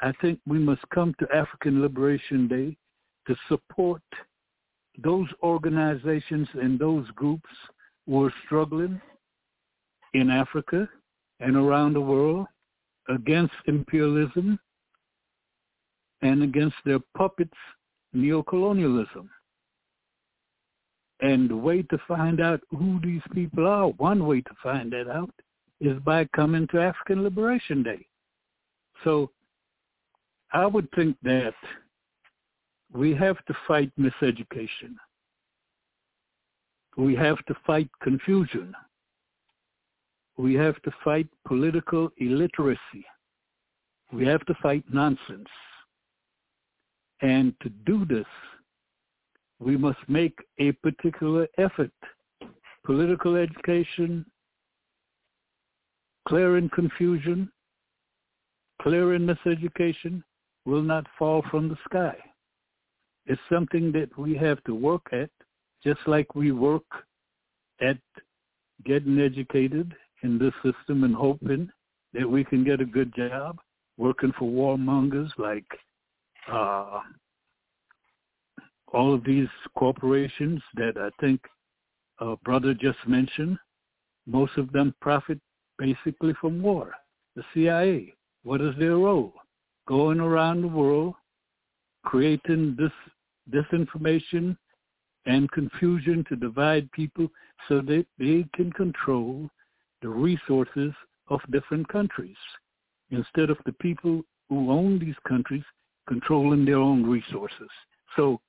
I 0.04 0.12
think 0.20 0.38
we 0.46 0.58
must 0.58 0.82
come 0.92 1.14
to 1.18 1.34
African 1.34 1.80
Liberation 1.80 2.46
Day 2.46 2.76
to 3.26 3.34
support 3.48 4.02
those 5.02 5.28
organizations 5.42 6.46
and 6.52 6.78
those 6.78 7.08
groups 7.12 7.48
who 8.06 8.24
are 8.24 8.34
struggling 8.44 9.00
in 10.12 10.28
Africa 10.28 10.86
and 11.40 11.56
around 11.56 11.94
the 11.94 12.02
world 12.02 12.46
against 13.08 13.54
imperialism 13.66 14.58
and 16.20 16.42
against 16.42 16.76
their 16.84 17.00
puppets 17.16 17.56
neocolonialism. 18.14 19.26
And 21.20 21.48
the 21.48 21.56
way 21.56 21.80
to 21.80 21.98
find 22.06 22.42
out 22.42 22.60
who 22.72 23.00
these 23.02 23.22
people 23.32 23.66
are, 23.66 23.88
one 23.88 24.26
way 24.26 24.42
to 24.42 24.54
find 24.62 24.92
that 24.92 25.10
out, 25.10 25.32
is 25.80 25.98
by 26.00 26.26
coming 26.36 26.66
to 26.72 26.82
African 26.82 27.22
Liberation 27.22 27.82
Day. 27.82 28.06
So 29.02 29.30
I 30.54 30.66
would 30.66 30.88
think 30.92 31.16
that 31.24 31.54
we 32.92 33.12
have 33.16 33.44
to 33.46 33.54
fight 33.66 33.90
miseducation. 33.98 34.94
We 36.96 37.16
have 37.16 37.44
to 37.46 37.56
fight 37.66 37.88
confusion. 38.00 38.72
We 40.38 40.54
have 40.54 40.80
to 40.82 40.92
fight 41.02 41.26
political 41.44 42.08
illiteracy. 42.18 43.04
We 44.12 44.24
have 44.26 44.46
to 44.46 44.54
fight 44.62 44.84
nonsense. 44.92 45.48
And 47.20 47.52
to 47.62 47.68
do 47.84 48.04
this, 48.04 48.26
we 49.58 49.76
must 49.76 49.98
make 50.06 50.38
a 50.60 50.70
particular 50.70 51.48
effort. 51.58 51.90
Political 52.84 53.36
education, 53.36 54.24
clearing 56.28 56.70
confusion, 56.72 57.50
clearing 58.80 59.22
miseducation 59.26 60.22
will 60.64 60.82
not 60.82 61.06
fall 61.18 61.42
from 61.50 61.68
the 61.68 61.76
sky. 61.88 62.16
It's 63.26 63.40
something 63.50 63.92
that 63.92 64.16
we 64.18 64.36
have 64.36 64.62
to 64.64 64.74
work 64.74 65.06
at, 65.12 65.30
just 65.82 66.00
like 66.06 66.34
we 66.34 66.52
work 66.52 66.84
at 67.80 67.98
getting 68.84 69.20
educated 69.20 69.94
in 70.22 70.38
this 70.38 70.54
system 70.62 71.04
and 71.04 71.14
hoping 71.14 71.70
that 72.12 72.28
we 72.28 72.44
can 72.44 72.64
get 72.64 72.80
a 72.80 72.86
good 72.86 73.14
job, 73.14 73.58
working 73.96 74.32
for 74.38 74.50
warmongers 74.50 75.30
like 75.38 75.66
uh, 76.50 77.00
all 78.92 79.14
of 79.14 79.24
these 79.24 79.48
corporations 79.76 80.62
that 80.74 80.96
I 80.96 81.10
think 81.20 81.40
a 82.20 82.36
brother 82.44 82.74
just 82.74 82.98
mentioned, 83.06 83.58
most 84.26 84.56
of 84.56 84.72
them 84.72 84.94
profit 85.00 85.38
basically 85.78 86.34
from 86.40 86.62
war. 86.62 86.92
The 87.36 87.42
CIA, 87.52 88.14
what 88.44 88.60
is 88.60 88.74
their 88.78 88.96
role? 88.96 89.34
Going 89.86 90.20
around 90.20 90.62
the 90.62 90.68
world, 90.68 91.14
creating 92.04 92.76
this 92.78 92.92
disinformation 93.50 94.56
and 95.26 95.50
confusion 95.50 96.24
to 96.28 96.36
divide 96.36 96.90
people 96.92 97.28
so 97.68 97.80
that 97.82 98.06
they 98.18 98.46
can 98.54 98.72
control 98.72 99.48
the 100.02 100.08
resources 100.08 100.92
of 101.28 101.40
different 101.50 101.88
countries 101.88 102.36
instead 103.10 103.50
of 103.50 103.58
the 103.64 103.72
people 103.74 104.22
who 104.48 104.70
own 104.70 104.98
these 104.98 105.14
countries 105.26 105.64
controlling 106.08 106.64
their 106.64 106.78
own 106.78 107.04
resources. 107.06 107.68
So 108.16 108.40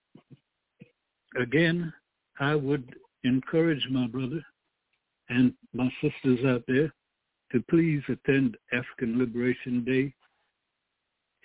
again, 1.39 1.93
I 2.39 2.55
would 2.55 2.95
encourage 3.23 3.87
my 3.89 4.07
brother 4.07 4.41
and 5.29 5.53
my 5.73 5.91
sisters 6.01 6.45
out 6.45 6.63
there 6.67 6.93
to 7.51 7.63
please 7.69 8.01
attend 8.09 8.57
African 8.73 9.17
Liberation 9.17 9.83
Day. 9.85 10.13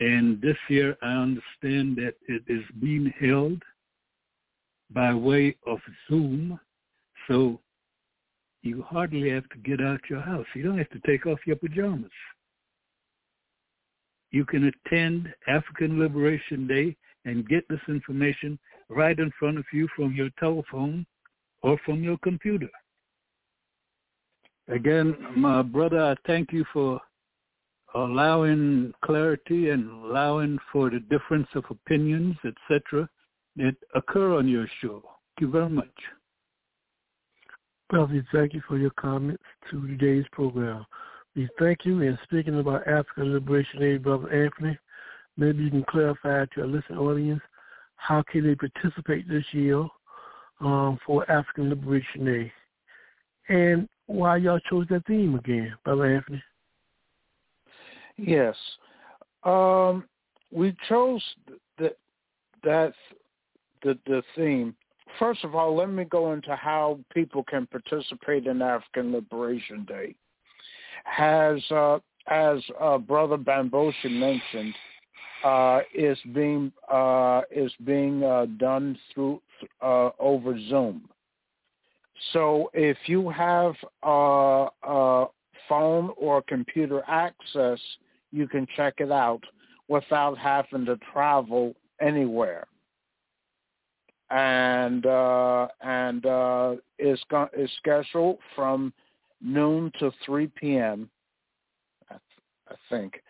And 0.01 0.41
this 0.41 0.57
year 0.69 0.97
I 1.03 1.13
understand 1.13 1.97
that 1.97 2.15
it 2.27 2.43
is 2.49 2.65
being 2.81 3.13
held 3.21 3.63
by 4.91 5.15
way 5.15 5.57
of 5.67 5.79
Zoom. 6.09 6.59
So 7.29 7.61
you 8.63 8.83
hardly 8.83 9.31
have 9.31 9.49
to 9.51 9.59
get 9.59 9.81
out 9.81 10.01
your 10.09 10.21
house. 10.21 10.47
You 10.55 10.63
don't 10.63 10.79
have 10.79 10.91
to 10.91 11.01
take 11.07 11.27
off 11.27 11.39
your 11.47 11.57
pajamas 11.57 12.11
you 14.31 14.45
can 14.45 14.65
attend 14.87 15.33
African 15.49 15.99
Liberation 15.99 16.67
Day 16.67 16.97
and 17.25 17.49
get 17.49 17.69
this 17.69 17.81
information 17.89 18.59
right 18.89 19.19
in 19.19 19.31
front 19.39 19.59
of 19.59 19.65
you 19.73 19.89
from 19.95 20.15
your 20.15 20.31
telephone 20.39 21.05
or 21.63 21.79
from 21.85 22.03
your 22.03 22.19
computer. 22.19 22.69
Again, 24.69 25.17
my 25.37 25.63
brother, 25.63 26.01
I 26.01 26.15
thank 26.27 26.53
you 26.53 26.65
for 26.73 27.01
allowing 27.95 28.93
clarity 29.05 29.71
and 29.71 29.91
allowing 30.05 30.59
for 30.73 30.91
the 30.91 31.01
difference 31.01 31.49
of 31.55 31.65
opinions, 31.71 32.37
etc., 32.45 33.09
that 33.57 33.77
occur 33.95 34.37
on 34.37 34.49
your 34.49 34.67
show. 34.81 35.03
Thank 35.03 35.41
you 35.41 35.51
very 35.51 35.69
much. 35.69 35.89
Brother, 37.89 38.25
thank 38.33 38.55
you 38.55 38.63
for 38.69 38.79
your 38.79 38.91
comments 38.91 39.43
to 39.71 39.87
today's 39.87 40.25
program. 40.33 40.87
We 41.35 41.49
thank 41.59 41.85
you. 41.85 42.03
And 42.03 42.19
speaking 42.25 42.59
about 42.59 42.87
African 42.87 43.33
Liberation 43.33 43.81
Day, 43.81 43.97
Brother 43.97 44.33
Anthony, 44.33 44.79
maybe 45.37 45.65
you 45.65 45.71
can 45.71 45.85
clarify 45.85 46.45
to 46.55 46.61
our 46.61 46.67
listening 46.67 46.99
audience 46.99 47.41
how 47.97 48.23
can 48.23 48.45
they 48.45 48.55
participate 48.55 49.29
this 49.29 49.45
year 49.53 49.85
um, 50.61 50.99
for 51.05 51.29
African 51.31 51.69
Liberation 51.69 52.25
Day, 52.25 52.53
and 53.49 53.89
why 54.07 54.37
y'all 54.37 54.61
chose 54.71 54.87
that 54.91 55.07
theme 55.07 55.35
again, 55.35 55.75
Brother 55.85 56.15
Anthony. 56.15 56.43
Yes, 58.21 58.57
um, 59.45 60.05
we 60.51 60.75
chose 60.89 61.23
the, 61.79 61.95
that 62.65 62.93
the 63.83 63.99
the 64.07 64.23
theme. 64.37 64.75
First 65.19 65.45
of 65.45 65.55
all, 65.55 65.75
let 65.75 65.91
me 65.91 66.05
go 66.05 66.33
into 66.33 66.55
how 66.55 67.01
people 67.13 67.43
can 67.45 67.67
participate 67.67 68.47
in 68.47 68.63
African 68.63 69.13
Liberation 69.13 69.85
Day 69.85 70.15
has, 71.05 71.63
uh, 71.71 71.99
as 72.29 72.59
uh, 72.81 72.99
Brother 72.99 73.37
Bamboshi 73.37 74.11
mentioned, 74.11 74.75
uh, 75.45 75.81
is 75.95 76.19
being 76.35 76.71
uh, 76.91 77.43
is 77.51 77.73
being 77.85 78.23
uh, 78.23 78.47
done 78.59 78.99
through 79.13 79.41
uh, 79.81 80.11
over 80.19 80.59
Zoom. 80.69 81.09
So 82.33 82.71
if 82.75 82.99
you 83.07 83.31
have 83.31 83.75
a, 84.03 84.67
a 84.83 85.27
phone 85.69 86.11
or 86.19 86.43
computer 86.43 87.03
access, 87.09 87.79
you 88.33 88.49
can 88.49 88.67
check 88.77 88.95
it 88.99 89.11
out 89.11 89.43
without 89.89 90.39
having 90.39 90.85
to 90.87 90.99
travel 91.13 91.75
anywhere. 92.01 92.67
And 94.31 95.05
uh, 95.07 95.67
and 95.83 96.25
uh, 96.25 96.77
it's 96.99 97.23
go- 97.29 97.51
it's 97.53 97.73
scheduled 97.79 98.39
from 98.55 98.93
noon 99.41 99.91
to 99.99 100.13
3 100.25 100.47
p.m. 100.55 101.11
I, 102.09 102.15
th- 102.15 102.23
I 102.69 102.75
think. 102.89 103.21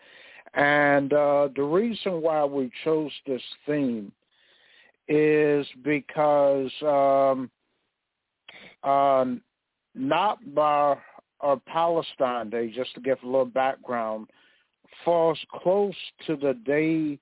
And 0.53 1.11
uh, 1.13 1.49
the 1.55 1.63
reason 1.63 2.21
why 2.21 2.43
we 2.45 2.69
chose 2.83 3.11
this 3.25 3.41
theme 3.65 4.11
is 5.07 5.65
because 5.83 6.71
um, 6.83 7.49
um, 8.89 9.41
not 9.95 10.37
by 10.53 10.97
or 11.39 11.59
Palestine 11.65 12.49
Day, 12.49 12.71
just 12.71 12.93
to 12.93 13.01
give 13.01 13.17
a 13.23 13.25
little 13.25 13.45
background, 13.45 14.27
falls 15.03 15.39
close 15.51 15.95
to 16.27 16.35
the 16.35 16.53
day 16.65 17.19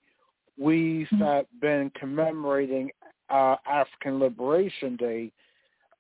we've 0.58 1.08
uh, 1.24 1.44
been 1.62 1.92
commemorating 2.00 2.92
uh, 3.30 3.56
African 3.68 4.20
Liberation 4.20 4.96
Day 4.96 5.32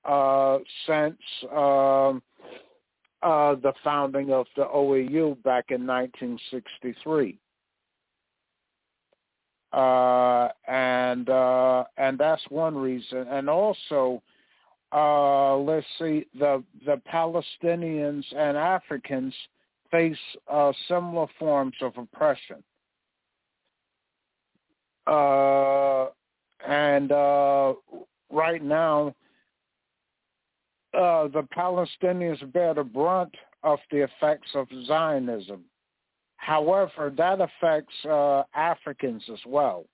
uh, 0.05 0.59
since 0.85 1.17
um, 1.51 2.21
uh, 3.21 3.55
the 3.55 3.73
founding 3.83 4.31
of 4.31 4.45
the 4.55 4.63
OAU 4.63 5.41
back 5.43 5.65
in 5.69 5.85
1963. 5.85 7.37
Uh, 9.71 10.47
and 10.67 11.29
uh, 11.29 11.83
and 11.97 12.17
that's 12.17 12.41
one 12.49 12.75
reason. 12.75 13.27
And 13.29 13.47
also, 13.47 14.23
uh, 14.91 15.55
let's 15.57 15.85
see, 15.99 16.25
the 16.37 16.63
the 16.87 16.99
Palestinians 17.11 18.23
and 18.35 18.57
Africans 18.57 19.35
face 19.91 20.17
uh, 20.51 20.71
similar 20.87 21.27
forms 21.37 21.75
of 21.81 21.93
oppression. 21.97 22.63
Uh, 25.07 26.07
and 26.67 27.11
uh, 27.11 27.73
right 28.31 28.63
now, 28.63 29.15
uh, 30.93 31.27
the 31.27 31.47
Palestinians 31.55 32.51
bear 32.53 32.73
the 32.73 32.83
brunt 32.83 33.33
of 33.63 33.79
the 33.91 34.03
effects 34.03 34.49
of 34.55 34.67
Zionism. 34.85 35.63
However, 36.37 37.11
that 37.17 37.39
affects 37.41 37.93
uh, 38.05 38.43
Africans 38.55 39.23
as 39.31 39.39
well. 39.45 39.85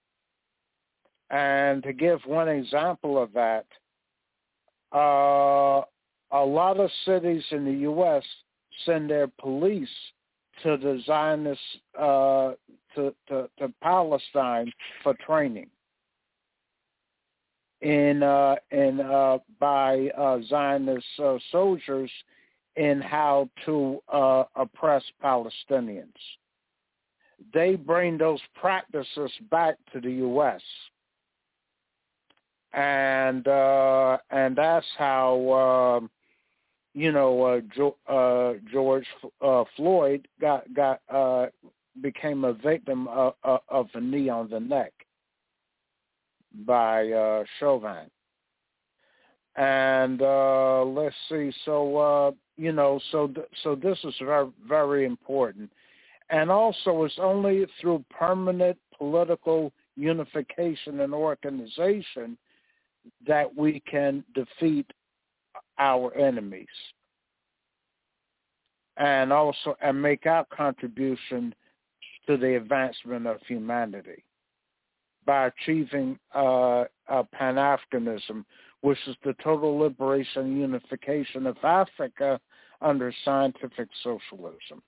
And 1.30 1.82
to 1.84 1.92
give 1.92 2.20
one 2.26 2.48
example 2.48 3.22
of 3.22 3.34
that, 3.34 3.66
uh, 4.94 5.82
a 6.32 6.46
lot 6.46 6.80
of 6.80 6.90
cities 7.06 7.44
in 7.52 7.66
the 7.66 7.74
U.S. 7.82 8.24
send 8.86 9.10
their 9.10 9.28
police 9.28 9.90
to 10.64 10.78
the 10.78 11.02
Zionist 11.06 11.60
uh, 11.98 12.52
to, 12.96 13.14
to, 13.28 13.50
to 13.60 13.74
Palestine 13.82 14.72
for 15.04 15.14
training 15.26 15.68
in 17.82 18.24
uh, 18.24 18.56
in 18.72 19.02
uh, 19.02 19.38
by 19.60 20.10
uh, 20.18 20.40
Zionist 20.50 21.06
uh, 21.24 21.38
soldiers 21.52 22.10
in 22.76 23.02
how 23.02 23.50
to 23.66 24.00
uh, 24.12 24.44
oppress 24.56 25.04
Palestinians. 25.24 26.08
They 27.54 27.76
bring 27.76 28.18
those 28.18 28.40
practices 28.56 29.32
back 29.52 29.76
to 29.94 30.00
the 30.00 30.12
U.S. 30.12 30.62
and 32.74 33.48
uh, 33.48 34.18
and 34.32 34.56
that's 34.56 34.86
how 34.98 36.00
um, 36.02 36.10
you 36.96 37.12
know 37.12 37.44
uh, 37.44 37.62
jo- 37.76 37.98
uh, 38.08 38.54
George 38.72 39.06
uh, 39.42 39.66
Floyd 39.76 40.28
got 40.42 40.74
got 40.74 41.02
uh, 41.14 41.48
became 42.02 42.46
a 42.46 42.54
victim 42.54 43.08
of, 43.10 43.34
of 43.44 43.88
a 43.94 44.02
knee 44.02 44.30
on 44.30 44.50
the 44.50 44.60
neck 44.60 44.94
by 46.66 47.10
uh, 47.12 47.44
Chauvin. 47.60 48.10
And 49.58 50.22
uh, 50.22 50.84
let's 50.84 51.16
see, 51.30 51.52
so 51.66 51.98
uh, 51.98 52.32
you 52.58 52.72
know, 52.72 53.00
so 53.12 53.28
th- 53.28 53.48
so 53.64 53.76
this 53.76 53.98
is 54.04 54.14
very 54.22 54.48
very 54.68 55.06
important, 55.06 55.72
and 56.30 56.50
also 56.50 57.04
it's 57.04 57.20
only 57.20 57.66
through 57.80 58.04
permanent 58.10 58.78
political 58.98 59.72
unification 59.98 61.02
and 61.02 61.14
organization 61.14 62.38
that 63.28 63.54
we 63.56 63.82
can 63.90 64.24
defeat 64.34 64.88
our 65.78 66.14
enemies, 66.16 66.68
and 68.98 69.32
also 69.34 69.76
and 69.82 70.02
make 70.02 70.26
our 70.26 70.46
contribution 70.46 71.54
to 72.28 72.38
the 72.38 72.56
advancement 72.56 73.28
of 73.28 73.38
humanity 73.48 74.24
by 75.26 75.48
achieving 75.48 76.18
uh, 76.34 76.86
uh, 77.08 77.24
Pan-Africanism, 77.32 78.46
which 78.82 79.00
is 79.08 79.16
the 79.24 79.36
total 79.44 79.78
liberation 79.78 80.44
and 80.44 80.60
unification 80.60 81.48
of 81.48 81.58
Africa 81.64 82.40
under 82.82 83.14
scientific 83.24 83.90
socialism. 84.04 84.82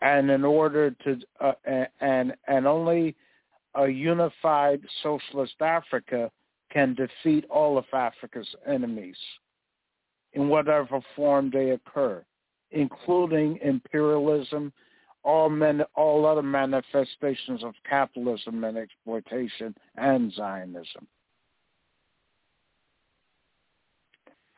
And 0.00 0.30
in 0.30 0.44
order 0.44 0.90
to, 0.90 1.18
uh, 1.40 1.52
and 2.00 2.34
and 2.46 2.66
only 2.66 3.16
a 3.74 3.88
unified 3.88 4.80
socialist 5.02 5.54
Africa 5.60 6.30
can 6.70 6.94
defeat 6.94 7.44
all 7.50 7.78
of 7.78 7.84
Africa's 7.92 8.48
enemies 8.66 9.16
in 10.34 10.48
whatever 10.48 11.00
form 11.16 11.50
they 11.52 11.70
occur, 11.70 12.24
including 12.70 13.58
imperialism, 13.62 14.72
all 15.24 15.48
men, 15.48 15.82
all 15.94 16.26
other 16.26 16.42
manifestations 16.42 17.64
of 17.64 17.74
capitalism 17.88 18.64
and 18.64 18.76
exploitation 18.78 19.74
and 19.96 20.32
Zionism. 20.32 21.06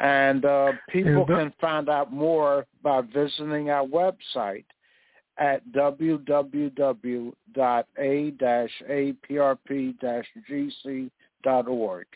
And 0.01 0.45
uh, 0.47 0.73
people 0.89 1.27
can 1.27 1.53
find 1.61 1.89
out 1.91 2.13
more 2.13 2.67
by 2.83 3.03
visiting 3.03 3.69
our 3.71 3.87
website 3.87 4.65
at 5.37 5.63
www.a-aprp-gc.org. 11.45 12.07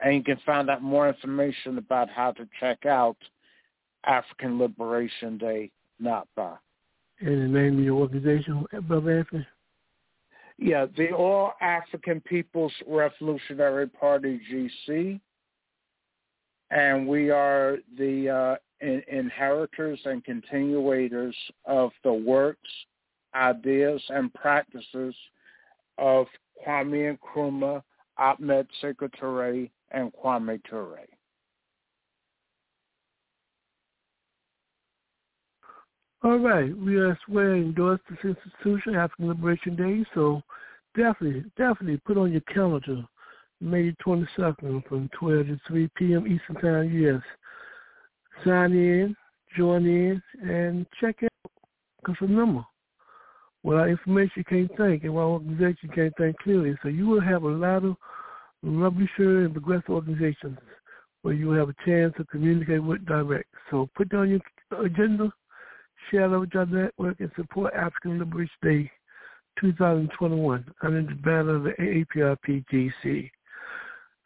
And 0.00 0.14
you 0.14 0.22
can 0.22 0.38
find 0.46 0.70
out 0.70 0.82
more 0.82 1.08
information 1.08 1.78
about 1.78 2.08
how 2.08 2.32
to 2.32 2.48
check 2.60 2.86
out 2.86 3.16
African 4.04 4.58
Liberation 4.58 5.38
Day, 5.38 5.70
Nakba. 6.00 6.58
And 7.20 7.54
the 7.54 7.58
name 7.60 7.78
of 7.78 7.84
your 7.84 8.00
organization, 8.00 8.64
Brother 8.82 9.18
Anthony? 9.18 9.46
Yeah, 10.56 10.86
the 10.96 11.10
All 11.12 11.52
African 11.60 12.20
People's 12.20 12.72
Revolutionary 12.86 13.88
Party, 13.88 14.40
GC. 14.88 15.20
And 16.70 17.08
we 17.08 17.30
are 17.30 17.78
the 17.96 18.28
uh, 18.28 18.56
in- 18.80 19.02
inheritors 19.08 19.98
and 20.04 20.24
continuators 20.24 21.34
of 21.64 21.90
the 22.04 22.12
works, 22.12 22.70
ideas, 23.34 24.02
and 24.10 24.32
practices 24.34 25.14
of 25.96 26.26
Kwame 26.66 27.16
Nkrumah, 27.18 27.82
Ahmed 28.18 28.66
Toure, 28.82 29.70
and 29.90 30.12
Kwame 30.12 30.60
Ture. 30.68 31.06
All 36.24 36.38
right, 36.38 36.76
we 36.76 36.96
are 36.96 37.16
swear 37.26 37.54
endorse 37.54 38.00
this 38.10 38.18
institution, 38.24 38.96
African 38.96 39.28
Liberation 39.28 39.76
Day, 39.76 40.04
so 40.14 40.42
definitely, 40.96 41.44
definitely 41.56 41.98
put 41.98 42.16
on 42.16 42.32
your 42.32 42.40
calendar 42.52 43.04
May 43.60 43.92
22nd 44.04 44.86
from 44.88 45.08
12 45.18 45.46
to 45.46 45.60
3 45.68 45.88
p.m. 45.96 46.26
Eastern 46.26 46.60
Time, 46.60 46.92
yes. 46.92 47.20
Sign 48.44 48.72
in, 48.72 49.16
join 49.56 49.86
in, 49.86 50.22
and 50.42 50.86
check 51.00 51.16
out. 51.22 51.52
Because 52.00 52.20
remember, 52.20 52.64
without 53.62 53.88
information 53.88 54.32
you 54.36 54.44
can't 54.44 54.76
think, 54.76 55.04
and 55.04 55.14
without 55.14 55.28
organization 55.28 55.78
you 55.82 55.88
can't 55.90 56.16
think 56.16 56.38
clearly. 56.38 56.76
So 56.82 56.88
you 56.88 57.06
will 57.06 57.20
have 57.20 57.42
a 57.42 57.48
lot 57.48 57.84
of 57.84 57.96
revolutionary 58.62 59.44
and 59.44 59.52
progressive 59.52 59.90
organizations 59.90 60.58
where 61.22 61.34
you 61.34 61.48
will 61.48 61.58
have 61.58 61.68
a 61.68 61.84
chance 61.84 62.14
to 62.16 62.24
communicate 62.24 62.82
with 62.82 63.04
direct. 63.06 63.48
So 63.70 63.88
put 63.96 64.08
down 64.10 64.30
your 64.30 64.40
agenda, 64.84 65.32
share 66.10 66.32
it 66.32 66.38
with 66.38 66.50
your 66.54 66.66
network, 66.66 67.20
and 67.20 67.30
support 67.36 67.74
African 67.74 68.18
Liberation 68.18 68.54
Day 68.62 68.90
2021 69.60 70.64
under 70.82 71.02
the 71.02 71.14
banner 71.14 71.56
of 71.56 71.64
the 71.64 72.04
AAPRPGC. 72.14 73.30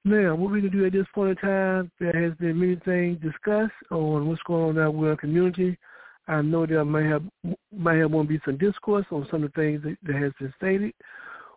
Now, 0.05 0.35
what 0.35 0.51
we 0.51 0.61
can 0.61 0.71
do 0.71 0.85
at 0.85 0.93
this 0.93 1.07
point 1.15 1.31
in 1.31 1.49
time, 1.49 1.91
there 2.01 2.29
has 2.29 2.37
been 2.39 2.59
many 2.59 2.77
things 2.85 3.21
discussed 3.23 3.73
on 3.91 4.27
what's 4.27 4.43
going 4.43 4.65
on 4.65 4.77
in 4.77 4.83
our 4.83 4.91
world 4.91 5.21
community. 5.21 5.79
I 6.29 6.41
know 6.43 6.67
there 6.67 6.85
might 6.85 7.07
have 7.07 7.25
might 7.77 7.99
have 7.99 8.11
want 8.11 8.29
to 8.29 8.35
be 8.35 8.41
some 8.45 8.57
discourse 8.57 9.07
on 9.11 9.27
some 9.31 9.43
of 9.43 9.53
the 9.53 9.61
things 9.61 9.83
that, 9.83 9.97
that 10.05 10.17
has 10.17 10.33
been 10.39 10.55
stated. 10.57 10.93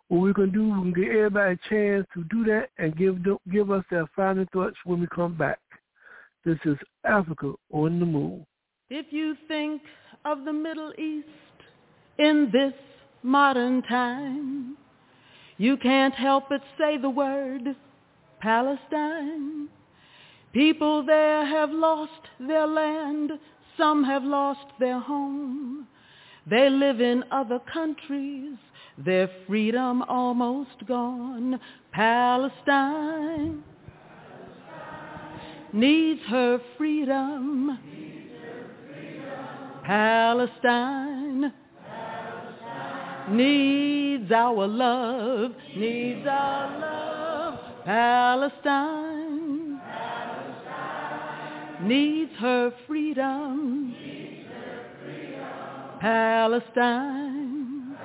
What 0.08 0.20
we're 0.20 0.32
gonna 0.32 0.48
do, 0.48 0.68
we 0.68 0.92
can 0.92 0.92
give 0.92 1.14
everybody 1.14 1.54
a 1.54 1.68
chance 1.68 2.06
to 2.14 2.24
do 2.24 2.44
that 2.44 2.70
and 2.78 2.96
give 2.96 3.18
give 3.52 3.70
us 3.70 3.84
their 3.90 4.06
final 4.14 4.44
thoughts 4.52 4.76
when 4.84 5.00
we 5.00 5.06
come 5.08 5.36
back. 5.36 5.58
This 6.44 6.58
is 6.64 6.76
Africa 7.04 7.54
on 7.72 7.98
the 7.98 8.06
Move. 8.06 8.42
If 8.88 9.06
you 9.12 9.36
think 9.48 9.82
of 10.24 10.44
the 10.44 10.52
Middle 10.52 10.92
East 10.98 11.26
in 12.18 12.50
this 12.52 12.72
modern 13.22 13.82
time, 13.82 14.76
you 15.58 15.76
can't 15.76 16.14
help 16.14 16.44
but 16.48 16.62
say 16.78 16.98
the 16.98 17.10
word 17.10 17.74
Palestine. 18.40 19.68
People 20.52 21.04
there 21.04 21.44
have 21.44 21.70
lost 21.70 22.12
their 22.38 22.66
land, 22.66 23.32
some 23.78 24.04
have 24.04 24.24
lost 24.24 24.66
their 24.78 24.98
home. 25.00 25.86
They 26.48 26.70
live 26.70 27.00
in 27.00 27.24
other 27.30 27.58
countries, 27.72 28.56
their 28.98 29.28
freedom 29.46 30.02
almost 30.02 30.86
gone. 30.86 31.58
Palestine 31.92 33.62
needs 35.72 36.20
her 36.28 36.60
freedom. 36.78 37.78
Palestine 39.84 41.52
needs 43.30 44.30
our 44.32 44.66
love, 44.66 45.52
needs 45.76 46.26
our 46.26 46.80
love. 46.80 47.58
Palestine 47.84 49.05
needs 51.82 52.32
her 52.38 52.72
freedom. 52.86 53.94
Palestine 56.00 57.96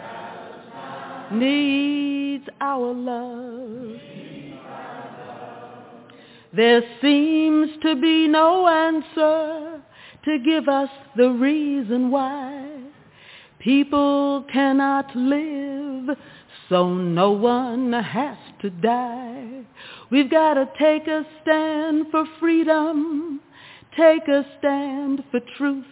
needs 1.31 2.45
our 2.59 2.93
love. 2.93 3.99
There 6.53 6.81
seems 7.01 7.69
to 7.81 7.95
be 7.95 8.27
no 8.27 8.67
answer 8.67 9.81
to 10.25 10.39
give 10.39 10.67
us 10.67 10.89
the 11.15 11.29
reason 11.29 12.11
why 12.11 12.67
people 13.59 14.45
cannot 14.51 15.15
live, 15.15 16.17
so 16.67 16.93
no 16.93 17.31
one 17.31 17.93
has 17.93 18.37
to 18.61 18.69
die. 18.69 19.61
We've 20.09 20.29
got 20.29 20.55
to 20.55 20.69
take 20.77 21.07
a 21.07 21.25
stand 21.41 22.07
for 22.11 22.25
freedom, 22.39 23.39
take 23.97 24.27
a 24.27 24.45
stand 24.59 25.23
for 25.31 25.39
truth, 25.57 25.85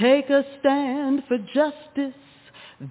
take 0.00 0.30
a 0.30 0.44
stand 0.60 1.22
for 1.28 1.38
justice. 1.38 2.14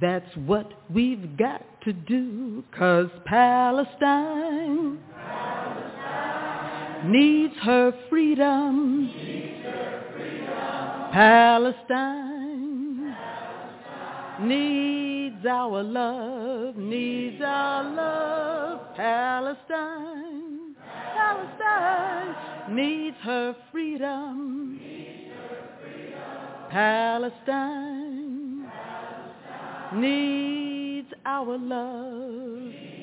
That's 0.02 0.36
what 0.46 0.72
we've 0.90 1.38
got 1.38 1.62
to 1.84 1.94
do, 1.94 2.64
cause 2.76 3.08
Palestine, 3.26 4.98
Palestine 5.14 7.12
needs 7.12 7.54
her 7.62 7.94
freedom. 8.10 9.06
Needs 9.06 9.64
her 9.64 10.04
freedom. 10.16 11.12
Palestine, 11.14 13.16
Palestine 13.16 14.48
needs 14.48 15.46
our 15.46 15.84
love, 15.84 16.76
needs 16.76 17.40
our 17.46 17.84
love. 17.84 18.96
Palestine, 18.96 20.45
Palestine 21.16 22.76
needs 22.76 23.16
her 23.24 23.56
freedom. 23.72 24.80
Palestine 26.70 28.70
needs 29.94 31.08
our 31.26 31.58
love. 31.58 32.95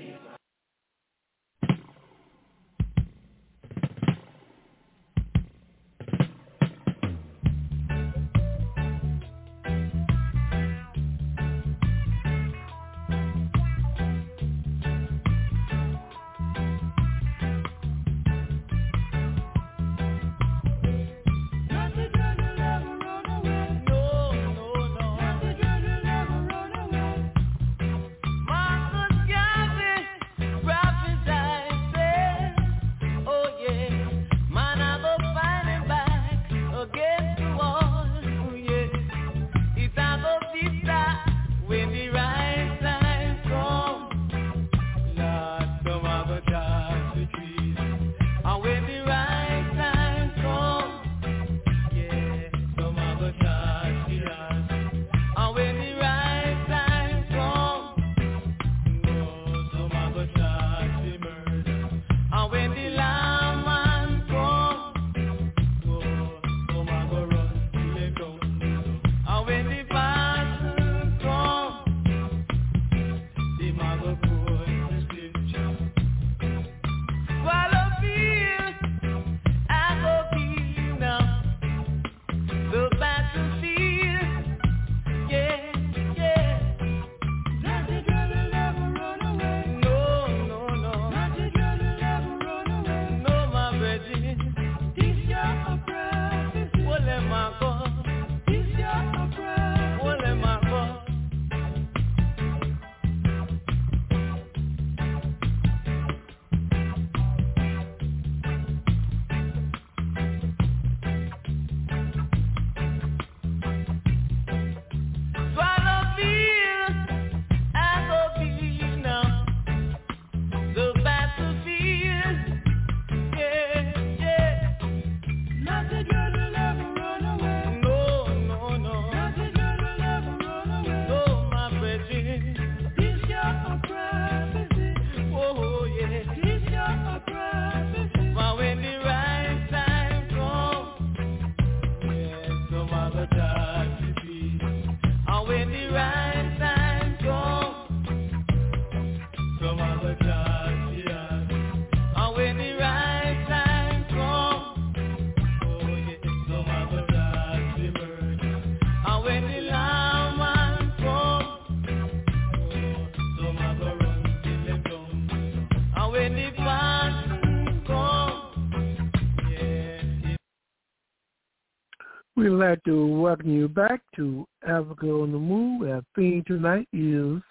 Like 172.62 172.84
to 172.84 173.06
welcome 173.06 173.50
you 173.50 173.66
back 173.66 174.00
to 174.14 174.46
Africa 174.64 175.06
on 175.06 175.32
the 175.32 175.38
Move. 175.38 175.82
Our 175.82 176.04
theme 176.14 176.44
tonight 176.46 176.86
is 176.92 177.42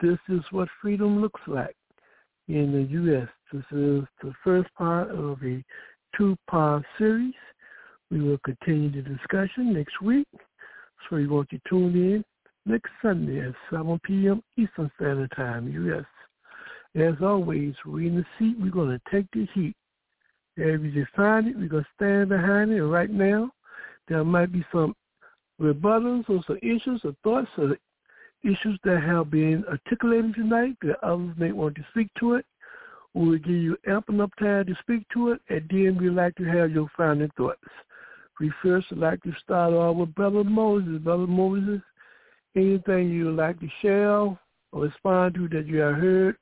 This 0.00 0.18
is 0.28 0.40
What 0.52 0.68
Freedom 0.80 1.20
Looks 1.20 1.40
Like 1.48 1.74
in 2.46 2.70
the 2.70 2.82
U.S. 2.92 3.26
This 3.52 3.64
is 3.72 4.04
the 4.22 4.32
first 4.44 4.72
part 4.78 5.10
of 5.10 5.42
a 5.42 5.64
two-part 6.16 6.84
series 6.96 7.34
We 8.12 8.20
will 8.22 8.38
continue 8.44 8.90
the 8.92 9.02
discussion 9.02 9.72
next 9.72 10.00
week. 10.00 10.28
So 11.08 11.16
we 11.16 11.26
want 11.26 11.48
you 11.50 11.58
to 11.58 11.68
tune 11.68 11.96
in 11.96 12.24
next 12.66 12.90
Sunday 13.02 13.40
at 13.40 13.54
7 13.68 13.98
p.m. 14.04 14.44
Eastern 14.56 14.92
Standard 14.94 15.32
Time, 15.34 15.66
U.S. 15.72 16.04
As 16.94 17.20
always, 17.20 17.74
we're 17.84 18.06
in 18.06 18.14
the 18.14 18.24
seat. 18.38 18.54
We're 18.60 18.70
going 18.70 18.96
to 18.96 19.00
take 19.10 19.26
the 19.32 19.48
heat. 19.54 19.74
If 20.56 20.82
you 20.82 21.04
define 21.04 21.48
it, 21.48 21.56
we're 21.56 21.66
going 21.66 21.82
to 21.82 21.88
stand 21.96 22.28
behind 22.28 22.70
it. 22.70 22.84
right 22.84 23.10
now, 23.10 23.50
there 24.10 24.24
might 24.24 24.52
be 24.52 24.64
some 24.72 24.94
rebuttals 25.60 26.28
or 26.28 26.42
some 26.46 26.58
issues 26.58 27.00
or 27.04 27.14
thoughts 27.22 27.48
or 27.56 27.78
issues 28.42 28.78
that 28.84 29.00
have 29.00 29.30
been 29.30 29.64
articulated 29.70 30.34
tonight 30.34 30.76
that 30.82 31.02
others 31.02 31.32
may 31.38 31.52
want 31.52 31.76
to 31.76 31.86
speak 31.90 32.08
to 32.18 32.34
it. 32.34 32.44
We 33.14 33.28
will 33.28 33.38
give 33.38 33.50
you 33.50 33.76
ample 33.86 34.16
enough 34.16 34.32
time 34.38 34.66
to 34.66 34.74
speak 34.80 35.06
to 35.14 35.32
it, 35.32 35.40
and 35.48 35.62
then 35.70 35.96
we'd 35.98 36.10
like 36.10 36.34
to 36.36 36.44
have 36.44 36.72
your 36.72 36.88
final 36.96 37.28
thoughts. 37.36 37.60
We 38.40 38.52
first 38.62 38.90
would 38.90 38.98
like 38.98 39.22
to 39.22 39.32
start 39.42 39.72
off 39.74 39.96
with 39.96 40.14
Brother 40.14 40.44
Moses. 40.44 40.98
Brother 41.02 41.26
Moses, 41.26 41.80
anything 42.56 43.10
you 43.10 43.26
would 43.26 43.36
like 43.36 43.60
to 43.60 43.68
share 43.82 44.10
or 44.10 44.38
respond 44.72 45.34
to 45.34 45.48
that 45.48 45.66
you 45.66 45.78
have 45.78 45.96
heard 45.96 46.36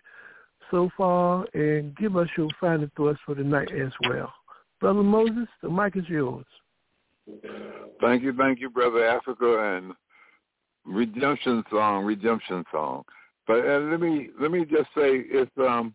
so 0.70 0.90
far, 0.96 1.46
and 1.54 1.96
give 1.96 2.16
us 2.16 2.28
your 2.36 2.48
final 2.60 2.88
thoughts 2.96 3.18
for 3.24 3.34
the 3.34 3.42
night 3.42 3.72
as 3.72 3.92
well. 4.08 4.32
Brother 4.80 5.02
Moses, 5.02 5.48
the 5.62 5.70
mic 5.70 5.96
is 5.96 6.08
yours. 6.08 6.44
Thank 8.00 8.22
you, 8.22 8.32
thank 8.32 8.60
you, 8.60 8.70
Brother 8.70 9.04
Africa, 9.04 9.76
and 9.76 9.92
redemption 10.84 11.64
song, 11.70 12.04
redemption 12.04 12.64
song. 12.70 13.04
But 13.46 13.66
uh, 13.66 13.78
let 13.80 14.00
me 14.00 14.28
let 14.40 14.50
me 14.50 14.64
just 14.64 14.88
say 14.94 15.24
it's 15.26 15.50
um 15.58 15.94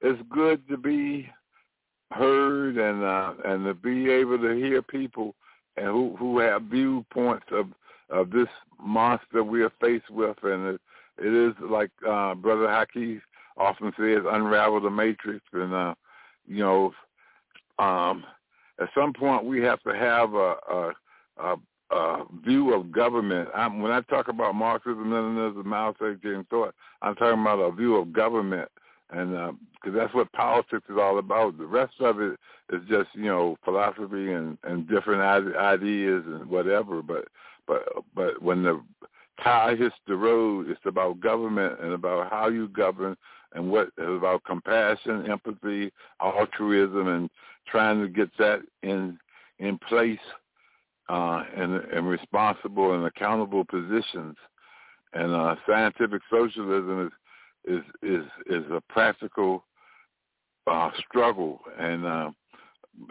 it's 0.00 0.20
good 0.30 0.66
to 0.68 0.76
be 0.76 1.28
heard 2.12 2.76
and 2.76 3.02
uh, 3.02 3.34
and 3.44 3.64
to 3.64 3.74
be 3.74 4.10
able 4.10 4.38
to 4.38 4.54
hear 4.54 4.82
people 4.82 5.34
and 5.76 5.86
who 5.86 6.16
who 6.16 6.38
have 6.38 6.62
viewpoints 6.62 7.46
of 7.50 7.66
of 8.10 8.30
this 8.30 8.48
monster 8.80 9.42
we 9.42 9.62
are 9.62 9.72
faced 9.80 10.10
with, 10.10 10.36
and 10.42 10.66
it, 10.74 10.80
it 11.18 11.32
is 11.32 11.54
like 11.60 11.90
uh, 12.08 12.34
Brother 12.34 12.66
Haki 12.66 13.20
often 13.56 13.92
says, 13.98 14.22
unravel 14.26 14.80
the 14.80 14.90
matrix, 14.90 15.44
and 15.52 15.74
uh, 15.74 15.94
you 16.46 16.58
know, 16.58 16.92
um, 17.78 18.24
at 18.82 18.88
some 18.94 19.12
point 19.12 19.44
we 19.44 19.60
have 19.62 19.82
to 19.82 19.94
have 19.94 20.34
a, 20.34 20.54
a, 20.70 20.92
a, 21.38 21.56
a 21.94 22.24
view 22.44 22.74
of 22.74 22.92
government. 22.92 23.48
I'm, 23.54 23.80
when 23.80 23.92
I 23.92 24.00
talk 24.02 24.28
about 24.28 24.54
Marxism, 24.54 25.04
Leninism, 25.04 25.64
Mao 25.64 25.94
Zedong 26.00 26.48
thought, 26.48 26.74
I'm 27.02 27.14
talking 27.14 27.40
about 27.40 27.60
a 27.60 27.72
view 27.72 27.96
of 27.96 28.12
government, 28.12 28.68
and 29.10 29.30
because 29.74 29.96
uh, 29.96 29.98
that's 29.98 30.14
what 30.14 30.32
politics 30.32 30.86
is 30.88 30.96
all 30.98 31.18
about. 31.18 31.58
The 31.58 31.66
rest 31.66 31.94
of 32.00 32.20
it 32.20 32.38
is 32.72 32.80
just 32.88 33.10
you 33.14 33.26
know 33.26 33.56
philosophy 33.64 34.32
and 34.32 34.56
and 34.64 34.88
different 34.88 35.20
ideas 35.56 36.24
and 36.26 36.46
whatever. 36.46 37.02
But 37.02 37.26
but 37.66 37.82
but 38.14 38.42
when 38.42 38.62
the 38.62 38.82
tire 39.42 39.76
hits 39.76 39.94
the 40.06 40.16
road, 40.16 40.70
it's 40.70 40.80
about 40.86 41.20
government 41.20 41.80
and 41.80 41.92
about 41.92 42.30
how 42.30 42.48
you 42.48 42.68
govern 42.68 43.16
and 43.54 43.70
what 43.70 43.88
about 43.98 44.44
compassion, 44.44 45.30
empathy, 45.30 45.92
altruism, 46.20 47.08
and 47.08 47.30
trying 47.68 48.00
to 48.00 48.08
get 48.08 48.30
that 48.38 48.60
in 48.82 49.18
in 49.58 49.78
place 49.88 50.18
uh, 51.08 51.44
responsible 52.02 52.94
and 52.94 53.04
accountable 53.04 53.64
positions. 53.64 54.36
And 55.14 55.34
uh, 55.34 55.56
scientific 55.66 56.22
socialism 56.30 57.06
is 57.06 57.12
is 57.74 57.84
is 58.02 58.26
is 58.46 58.70
a 58.70 58.80
practical 58.88 59.64
uh, 60.66 60.90
struggle, 61.06 61.60
and 61.78 62.06
uh, 62.06 62.30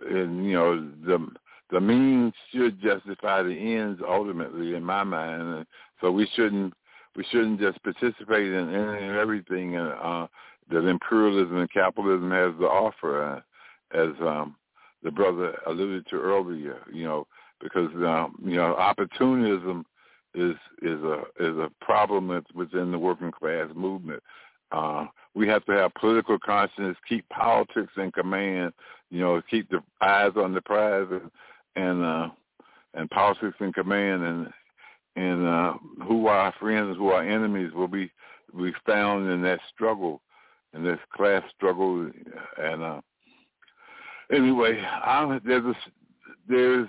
and 0.10 0.46
you 0.46 0.54
know 0.54 0.90
the 1.06 1.28
the 1.70 1.80
means 1.80 2.34
should 2.52 2.82
justify 2.82 3.44
the 3.44 3.76
ends 3.76 4.02
ultimately, 4.08 4.76
in 4.76 4.84
my 4.84 5.04
mind. 5.04 5.42
And 5.42 5.66
so 6.02 6.12
we 6.12 6.28
shouldn't 6.36 6.74
we 7.16 7.26
shouldn't 7.32 7.60
just 7.60 7.82
participate 7.84 8.52
in 8.52 8.74
everything 9.20 9.76
uh, 9.76 10.28
that 10.70 10.88
imperialism 10.88 11.58
and 11.58 11.72
capitalism 11.72 12.32
has 12.32 12.54
to 12.60 12.66
offer, 12.66 13.24
uh, 13.24 13.98
as 13.98 14.12
um, 14.22 14.56
the 15.04 15.12
brother 15.12 15.58
alluded 15.68 16.08
to 16.08 16.16
earlier. 16.16 16.80
You 16.92 17.04
know, 17.04 17.28
because 17.62 17.90
um, 17.96 18.36
you 18.44 18.56
know 18.56 18.76
opportunism 18.76 19.86
is 20.34 20.56
is 20.82 21.00
a 21.04 21.24
is 21.40 21.58
a 21.58 21.70
problem 21.82 22.28
that's 22.28 22.52
within 22.54 22.92
the 22.92 23.00
working 23.00 23.32
class 23.32 23.68
movement. 23.76 24.24
Uh, 24.72 25.06
we 25.36 25.48
have 25.48 25.66
to 25.66 25.74
have 25.74 25.94
political 25.96 26.40
conscience, 26.40 26.98
keep 27.08 27.28
politics 27.30 27.92
in 27.98 28.12
command, 28.12 28.74
you 29.10 29.20
know, 29.20 29.42
keep 29.50 29.70
the 29.70 29.84
eyes 30.02 30.32
on 30.38 30.54
the 30.54 30.62
prize 30.62 31.08
and 31.12 31.30
and, 31.76 32.04
uh, 32.04 32.30
and 32.94 33.10
politics 33.10 33.56
in 33.60 33.72
command, 33.72 34.24
and 34.24 34.48
and 35.16 35.48
uh, 35.48 35.74
who 36.08 36.28
are 36.28 36.38
our 36.38 36.54
friends, 36.60 36.98
who 36.98 37.10
are 37.10 37.24
enemies, 37.24 37.72
will 37.74 37.88
be 37.88 38.12
be 38.58 38.74
found 38.86 39.30
in 39.30 39.42
that 39.42 39.60
struggle, 39.74 40.22
in 40.74 40.84
this 40.84 41.00
class 41.16 41.44
struggle. 41.56 42.12
And 42.58 42.84
uh, 42.84 43.02
anyway, 44.32 44.82
I'm, 44.82 45.40
there's 45.46 45.64
a, 45.64 45.76
there's 46.48 46.88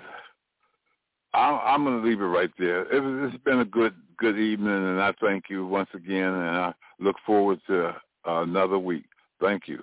I'm, 1.33 1.59
I'm 1.63 1.83
going 1.83 2.01
to 2.01 2.07
leave 2.07 2.21
it 2.21 2.25
right 2.25 2.51
there. 2.59 2.81
It, 2.81 3.27
it's 3.33 3.43
been 3.43 3.59
a 3.59 3.65
good 3.65 3.93
good 4.17 4.37
evening, 4.37 4.67
and 4.67 5.01
I 5.01 5.13
thank 5.19 5.45
you 5.49 5.65
once 5.65 5.89
again, 5.93 6.33
and 6.33 6.57
I 6.57 6.73
look 6.99 7.15
forward 7.25 7.59
to 7.67 7.87
uh, 7.87 7.93
another 8.25 8.79
week. 8.79 9.05
Thank 9.41 9.67
you. 9.67 9.81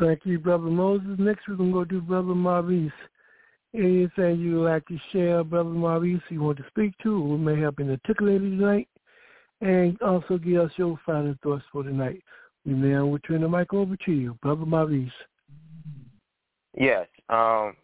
Thank 0.00 0.20
you, 0.24 0.38
Brother 0.38 0.64
Moses. 0.64 1.16
Next, 1.18 1.46
we're 1.46 1.56
going 1.56 1.70
to 1.70 1.74
go 1.74 1.84
to 1.84 2.00
Brother 2.00 2.34
Maurice. 2.34 2.90
Anything 3.74 4.38
you 4.38 4.56
would 4.56 4.70
like 4.70 4.86
to 4.88 4.98
share, 5.12 5.42
Brother 5.42 5.70
Maurice, 5.70 6.20
you 6.28 6.42
want 6.42 6.58
to 6.58 6.64
speak 6.68 6.92
to, 7.02 7.20
we 7.20 7.38
may 7.38 7.58
have 7.60 7.74
been 7.76 7.90
articulated 7.90 8.58
tonight, 8.58 8.88
and 9.62 10.00
also 10.02 10.36
give 10.36 10.60
us 10.60 10.72
your 10.76 11.00
final 11.06 11.34
thoughts 11.42 11.64
for 11.72 11.82
tonight. 11.82 12.22
We 12.66 12.74
now 12.74 13.06
will 13.06 13.18
turn 13.20 13.40
the 13.40 13.48
mic 13.48 13.72
over 13.72 13.96
to 13.96 14.12
you, 14.12 14.38
Brother 14.42 14.66
Maurice. 14.66 15.10
Yes. 16.78 17.06
Um, 17.30 17.74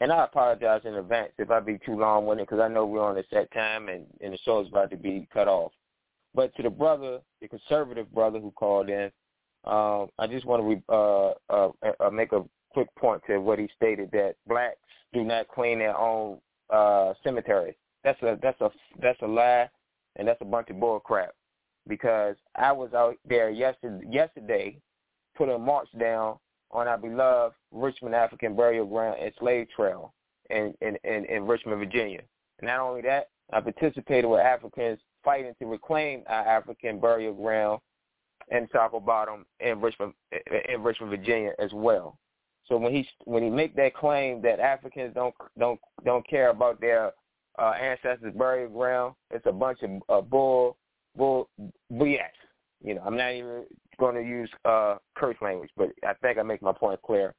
and 0.00 0.10
I 0.10 0.24
apologize 0.24 0.80
in 0.84 0.94
advance 0.94 1.30
if 1.38 1.52
I 1.52 1.60
be 1.60 1.78
too 1.86 1.96
long 1.96 2.26
with 2.26 2.40
it 2.40 2.48
because 2.48 2.60
I 2.60 2.66
know 2.66 2.84
we're 2.84 3.04
on 3.04 3.16
a 3.16 3.22
set 3.30 3.48
time 3.52 3.88
and, 3.88 4.04
and 4.20 4.32
the 4.32 4.38
show 4.38 4.60
is 4.60 4.66
about 4.66 4.90
to 4.90 4.96
be 4.96 5.28
cut 5.32 5.46
off. 5.46 5.70
But 6.34 6.52
to 6.56 6.62
the 6.64 6.70
brother, 6.70 7.20
the 7.40 7.46
conservative 7.46 8.12
brother 8.12 8.40
who 8.40 8.50
called 8.50 8.88
in, 8.88 9.12
um, 9.64 10.08
I 10.18 10.26
just 10.28 10.46
want 10.46 10.62
to 10.62 10.68
re- 10.68 10.82
uh, 10.88 11.32
uh, 11.48 11.70
uh, 12.00 12.10
make 12.10 12.32
a 12.32 12.42
quick 12.72 12.88
point 12.96 13.22
to 13.26 13.38
what 13.38 13.58
he 13.58 13.68
stated 13.76 14.10
that 14.12 14.34
blacks 14.46 14.76
do 15.12 15.24
not 15.24 15.48
clean 15.48 15.78
their 15.78 15.96
own 15.96 16.38
uh, 16.70 17.14
cemeteries. 17.22 17.74
That's 18.04 18.20
a 18.22 18.38
that's 18.42 18.60
a 18.60 18.70
that's 19.00 19.20
a 19.22 19.26
lie, 19.26 19.68
and 20.16 20.26
that's 20.26 20.40
a 20.40 20.46
bunch 20.46 20.70
of 20.70 20.80
bull 20.80 21.00
crap. 21.00 21.34
Because 21.88 22.36
I 22.56 22.72
was 22.72 22.92
out 22.94 23.16
there 23.28 23.50
yesterday, 23.50 24.06
yesterday 24.08 24.78
putting 25.36 25.64
march 25.64 25.88
down 25.98 26.38
on 26.70 26.88
our 26.88 26.98
beloved 26.98 27.54
Richmond 27.70 28.14
African 28.14 28.56
Burial 28.56 28.86
Ground 28.86 29.18
and 29.20 29.32
Slave 29.38 29.68
Trail 29.74 30.12
in, 30.50 30.74
in, 30.80 30.96
in, 31.04 31.24
in 31.26 31.46
Richmond, 31.46 31.78
Virginia. 31.78 32.22
Not 32.62 32.80
only 32.80 33.02
that, 33.02 33.28
I 33.52 33.60
participated 33.60 34.30
with 34.30 34.40
Africans 34.40 34.98
fighting 35.24 35.54
to 35.58 35.66
reclaim 35.66 36.22
our 36.28 36.46
African 36.46 36.98
burial 37.00 37.34
ground 37.34 37.80
in 38.50 38.66
Shockoe 38.68 39.04
Bottom 39.04 39.44
in 39.60 39.80
Richmond, 39.80 40.14
in 40.68 40.82
Richmond, 40.82 41.10
Virginia 41.10 41.52
as 41.58 41.70
well. 41.72 42.18
So 42.68 42.76
when 42.76 42.94
he 42.94 43.06
when 43.24 43.42
he 43.42 43.50
make 43.50 43.74
that 43.76 43.94
claim 43.94 44.40
that 44.42 44.60
Africans 44.60 45.14
don't 45.14 45.34
don't 45.58 45.80
don't 46.04 46.26
care 46.28 46.50
about 46.50 46.80
their 46.80 47.12
uh, 47.58 47.72
ancestors' 47.72 48.34
burial 48.36 48.70
ground, 48.70 49.14
it's 49.30 49.46
a 49.46 49.52
bunch 49.52 49.80
of 49.82 49.90
uh, 50.08 50.20
bull 50.20 50.76
bull 51.16 51.48
BS. 51.92 52.20
You 52.84 52.94
know, 52.94 53.02
I'm 53.04 53.16
not 53.16 53.32
even 53.32 53.64
going 53.98 54.14
to 54.16 54.22
use 54.22 54.50
uh, 54.64 54.96
curse 55.14 55.36
language, 55.40 55.70
but 55.76 55.90
I 56.04 56.14
think 56.14 56.38
I 56.38 56.42
make 56.42 56.62
my 56.62 56.72
point 56.72 57.00
clear. 57.02 57.34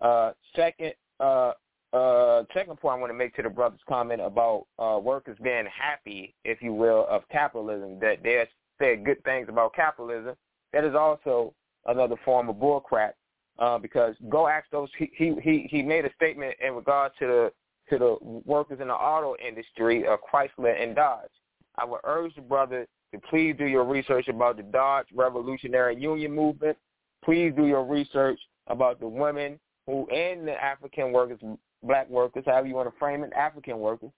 Uh, 0.00 0.32
second, 0.54 0.92
uh, 1.18 1.52
uh, 1.92 2.44
second 2.54 2.78
point 2.78 2.98
I 2.98 3.00
want 3.00 3.10
to 3.10 3.18
make 3.18 3.34
to 3.36 3.42
the 3.42 3.48
brother's 3.48 3.80
comment 3.88 4.20
about 4.20 4.66
uh, 4.78 4.98
workers 5.02 5.36
being 5.42 5.66
happy, 5.66 6.34
if 6.44 6.62
you 6.62 6.72
will, 6.72 7.06
of 7.10 7.22
capitalism, 7.30 7.98
that 8.00 8.22
they 8.22 8.44
said 8.78 9.04
good 9.04 9.22
things 9.24 9.48
about 9.48 9.74
capitalism. 9.74 10.34
That 10.72 10.84
is 10.84 10.94
also 10.94 11.54
another 11.86 12.16
form 12.24 12.48
of 12.48 12.56
bullcrap 12.56 13.12
uh, 13.58 13.78
because 13.78 14.14
go 14.28 14.46
ask 14.46 14.66
those. 14.70 14.88
He, 14.98 15.10
he 15.16 15.68
he 15.70 15.82
made 15.82 16.04
a 16.04 16.14
statement 16.14 16.54
in 16.64 16.74
regard 16.74 17.12
to 17.18 17.26
the 17.26 17.52
to 17.90 17.98
the 17.98 18.16
workers 18.44 18.78
in 18.80 18.88
the 18.88 18.94
auto 18.94 19.34
industry 19.44 20.06
of 20.06 20.18
Chrysler 20.20 20.80
and 20.80 20.94
Dodge. 20.94 21.30
I 21.76 21.84
would 21.84 22.00
urge 22.04 22.34
the 22.34 22.42
brother 22.42 22.86
to 23.12 23.20
please 23.30 23.54
do 23.56 23.64
your 23.64 23.84
research 23.84 24.28
about 24.28 24.56
the 24.56 24.62
Dodge 24.62 25.06
Revolutionary 25.14 25.98
Union 25.98 26.34
movement. 26.34 26.76
Please 27.24 27.52
do 27.56 27.66
your 27.66 27.84
research 27.84 28.38
about 28.66 29.00
the 29.00 29.08
women 29.08 29.58
who 29.86 30.06
and 30.10 30.46
the 30.46 30.52
African 30.62 31.12
workers, 31.12 31.40
black 31.82 32.08
workers, 32.10 32.44
however 32.46 32.66
you 32.66 32.74
want 32.74 32.92
to 32.92 32.98
frame 32.98 33.24
it, 33.24 33.32
African 33.32 33.78
workers, 33.78 34.10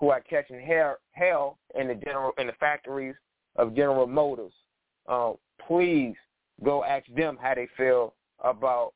who 0.00 0.08
are 0.08 0.20
catching 0.20 0.60
hell, 0.60 0.96
hell 1.12 1.58
in 1.78 1.88
the 1.88 1.94
general 1.94 2.32
in 2.38 2.46
the 2.46 2.52
factories 2.54 3.14
of 3.56 3.76
General 3.76 4.06
Motors. 4.06 4.52
Uh, 5.06 5.32
please 5.66 6.14
go 6.64 6.84
ask 6.84 7.04
them 7.14 7.36
how 7.40 7.54
they 7.54 7.68
feel 7.76 8.14
about 8.42 8.92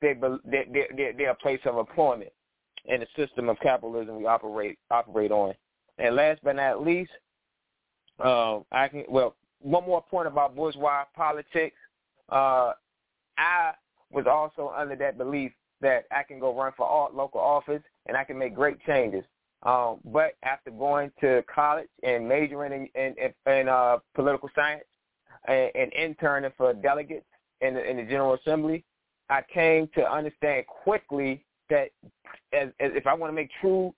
their 0.00 0.14
their, 0.44 0.64
their, 0.96 1.12
their 1.12 1.34
place 1.34 1.60
of 1.64 1.76
employment. 1.76 2.30
and 2.88 3.02
the 3.02 3.06
system 3.16 3.48
of 3.48 3.58
capitalism 3.60 4.16
we 4.16 4.26
operate 4.26 4.78
operate 4.90 5.30
on. 5.30 5.54
And 5.98 6.16
last 6.16 6.40
but 6.42 6.56
not 6.56 6.84
least, 6.84 7.10
uh, 8.24 8.60
I 8.72 8.88
can 8.88 9.04
well 9.08 9.36
one 9.60 9.84
more 9.84 10.02
point 10.02 10.28
about 10.28 10.56
bourgeois 10.56 11.04
politics. 11.14 11.76
Uh, 12.30 12.72
I 13.36 13.72
was 14.10 14.26
also 14.28 14.72
under 14.76 14.96
that 14.96 15.18
belief 15.18 15.52
that 15.80 16.04
I 16.10 16.22
can 16.22 16.40
go 16.40 16.56
run 16.56 16.72
for 16.76 16.86
all, 16.86 17.10
local 17.12 17.40
office 17.40 17.82
and 18.06 18.16
I 18.16 18.24
can 18.24 18.38
make 18.38 18.54
great 18.54 18.80
changes. 18.84 19.24
Um, 19.64 19.98
but 20.04 20.32
after 20.44 20.70
going 20.70 21.10
to 21.20 21.44
college 21.52 21.88
and 22.02 22.28
majoring 22.28 22.88
in, 22.94 23.14
in, 23.18 23.52
in 23.52 23.68
uh, 23.68 23.98
political 24.14 24.48
science 24.54 24.84
and, 25.46 25.70
and 25.74 25.92
interning 25.92 26.50
for 26.56 26.72
delegates 26.74 27.26
in 27.60 27.74
the, 27.74 27.88
in 27.88 27.96
the 27.96 28.04
General 28.04 28.34
Assembly, 28.34 28.84
I 29.30 29.42
came 29.52 29.88
to 29.94 30.10
understand 30.10 30.66
quickly 30.66 31.44
that 31.70 31.90
as, 32.52 32.68
as 32.80 32.92
if 32.94 33.06
I 33.06 33.14
want 33.14 33.30
to 33.30 33.34
make 33.34 33.50
true 33.60 33.94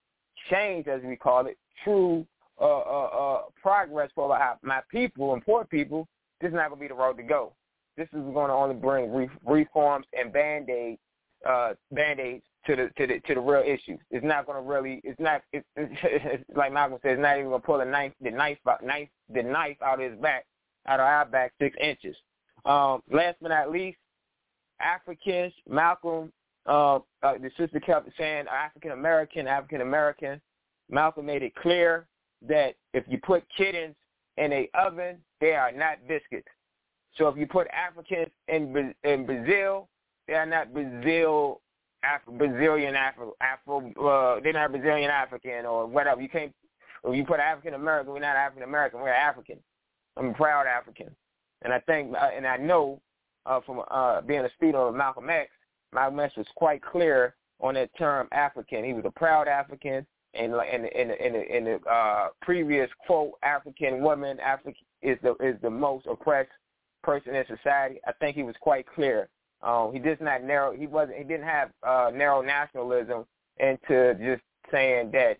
change, 0.50 0.86
as 0.88 1.02
we 1.02 1.16
call 1.16 1.46
it, 1.46 1.56
true 1.84 2.26
uh, 2.60 2.64
uh, 2.64 3.06
uh, 3.06 3.42
progress 3.60 4.10
for 4.14 4.28
my, 4.28 4.54
my 4.62 4.80
people 4.90 5.32
and 5.32 5.44
poor 5.44 5.64
people, 5.64 6.06
this 6.40 6.48
is 6.48 6.54
not 6.54 6.68
going 6.68 6.78
to 6.78 6.84
be 6.84 6.88
the 6.88 6.94
road 6.94 7.16
to 7.16 7.22
go. 7.22 7.52
This 7.96 8.08
is 8.12 8.20
going 8.32 8.48
to 8.48 8.54
only 8.54 8.74
bring 8.74 9.12
re- 9.12 9.28
reforms 9.46 10.06
and 10.18 10.32
band-aid 10.32 10.98
uh, 11.48 11.72
band-aids 11.92 12.42
to 12.66 12.76
the 12.76 12.90
to 12.96 13.06
the 13.06 13.20
to 13.20 13.34
the 13.34 13.40
real 13.40 13.62
issues. 13.62 13.98
It's 14.10 14.24
not 14.24 14.46
going 14.46 14.62
to 14.62 14.68
really. 14.68 15.00
It's 15.04 15.18
not. 15.18 15.42
It's, 15.52 15.66
it's 15.76 16.44
like 16.54 16.72
Malcolm 16.72 16.98
said. 17.02 17.12
It's 17.12 17.20
not 17.20 17.36
even 17.36 17.48
going 17.48 17.60
to 17.60 17.66
pull 17.66 17.78
the 17.78 17.84
knife 17.84 18.12
the 18.20 18.30
knife 18.30 18.58
knife 18.82 19.08
the 19.32 19.42
knife 19.42 19.76
out 19.82 20.00
of 20.00 20.10
his 20.10 20.20
back 20.20 20.44
out 20.86 21.00
of 21.00 21.06
our 21.06 21.24
back 21.24 21.52
six 21.58 21.76
inches. 21.82 22.16
Um, 22.64 23.02
last 23.10 23.36
but 23.40 23.48
not 23.48 23.70
least, 23.70 23.98
Africans. 24.80 25.52
Malcolm, 25.68 26.32
uh, 26.66 26.96
uh, 26.96 27.00
the 27.22 27.50
sister 27.56 27.80
kept 27.80 28.08
saying 28.18 28.46
African 28.48 28.92
American, 28.92 29.46
African 29.46 29.80
American. 29.80 30.40
Malcolm 30.90 31.26
made 31.26 31.42
it 31.42 31.54
clear 31.56 32.06
that 32.46 32.74
if 32.94 33.04
you 33.08 33.18
put 33.18 33.44
kittens 33.56 33.94
in 34.36 34.52
a 34.52 34.68
oven, 34.74 35.18
they 35.40 35.52
are 35.52 35.72
not 35.72 35.98
biscuits. 36.08 36.48
So 37.16 37.28
if 37.28 37.36
you 37.36 37.46
put 37.46 37.66
Africans 37.68 38.30
in 38.48 38.94
in 39.04 39.26
Brazil, 39.26 39.88
they 40.26 40.34
are 40.34 40.46
not 40.46 40.72
Brazil 40.72 41.60
Afro, 42.02 42.32
Brazilian 42.32 42.94
Afro 42.94 43.34
Afro. 43.40 43.90
Uh, 44.00 44.40
they're 44.42 44.52
not 44.52 44.70
Brazilian 44.70 45.10
African 45.10 45.66
or 45.66 45.86
whatever. 45.86 46.20
You 46.20 46.28
can't. 46.28 46.52
If 47.04 47.16
you 47.16 47.24
put 47.24 47.40
African 47.40 47.74
American, 47.74 48.12
we're 48.12 48.20
not 48.20 48.36
African 48.36 48.62
American. 48.62 49.00
We're 49.00 49.08
African. 49.08 49.58
I'm 50.16 50.28
a 50.28 50.34
proud 50.34 50.66
African, 50.66 51.10
and 51.62 51.72
I 51.72 51.80
think 51.80 52.14
uh, 52.14 52.30
and 52.34 52.46
I 52.46 52.56
know 52.56 53.00
uh, 53.46 53.60
from 53.64 53.82
uh, 53.90 54.20
being 54.22 54.40
a 54.40 54.50
student 54.56 54.76
of 54.76 54.94
Malcolm 54.94 55.30
X, 55.30 55.50
Malcolm 55.92 56.20
X 56.20 56.36
was 56.36 56.46
quite 56.54 56.82
clear 56.82 57.34
on 57.60 57.74
that 57.74 57.90
term 57.98 58.28
African. 58.32 58.84
He 58.84 58.92
was 58.92 59.04
a 59.04 59.10
proud 59.10 59.48
African, 59.48 60.06
and 60.34 60.52
in 60.52 60.84
in 60.86 61.10
in 61.10 61.32
the, 61.32 61.56
in 61.56 61.64
the 61.64 61.80
uh, 61.90 62.28
previous 62.42 62.90
quote, 63.06 63.32
African 63.42 64.02
woman, 64.02 64.40
African 64.40 64.74
is 65.02 65.18
the 65.22 65.34
is 65.36 65.56
the 65.62 65.70
most 65.70 66.06
oppressed 66.06 66.50
person 67.02 67.34
in 67.34 67.44
society. 67.46 68.00
I 68.06 68.12
think 68.20 68.36
he 68.36 68.42
was 68.42 68.56
quite 68.60 68.86
clear 68.94 69.28
um, 69.62 69.92
he 69.92 69.98
just 69.98 70.20
not 70.20 70.42
narrow. 70.42 70.74
He 70.74 70.86
wasn't. 70.86 71.18
He 71.18 71.24
didn't 71.24 71.46
have 71.46 71.70
uh, 71.86 72.10
narrow 72.14 72.40
nationalism 72.40 73.24
into 73.58 74.14
just 74.14 74.42
saying 74.70 75.10
that 75.12 75.36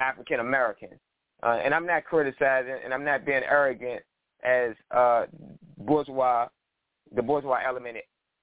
African 0.00 0.40
American. 0.40 0.88
Uh, 1.42 1.60
and 1.62 1.74
I'm 1.74 1.86
not 1.86 2.04
criticizing, 2.04 2.76
and 2.84 2.92
I'm 2.92 3.04
not 3.04 3.24
being 3.24 3.42
arrogant 3.48 4.02
as 4.42 4.74
uh, 4.90 5.26
bourgeois, 5.78 6.48
the 7.14 7.22
bourgeois 7.22 7.60
element 7.64 7.98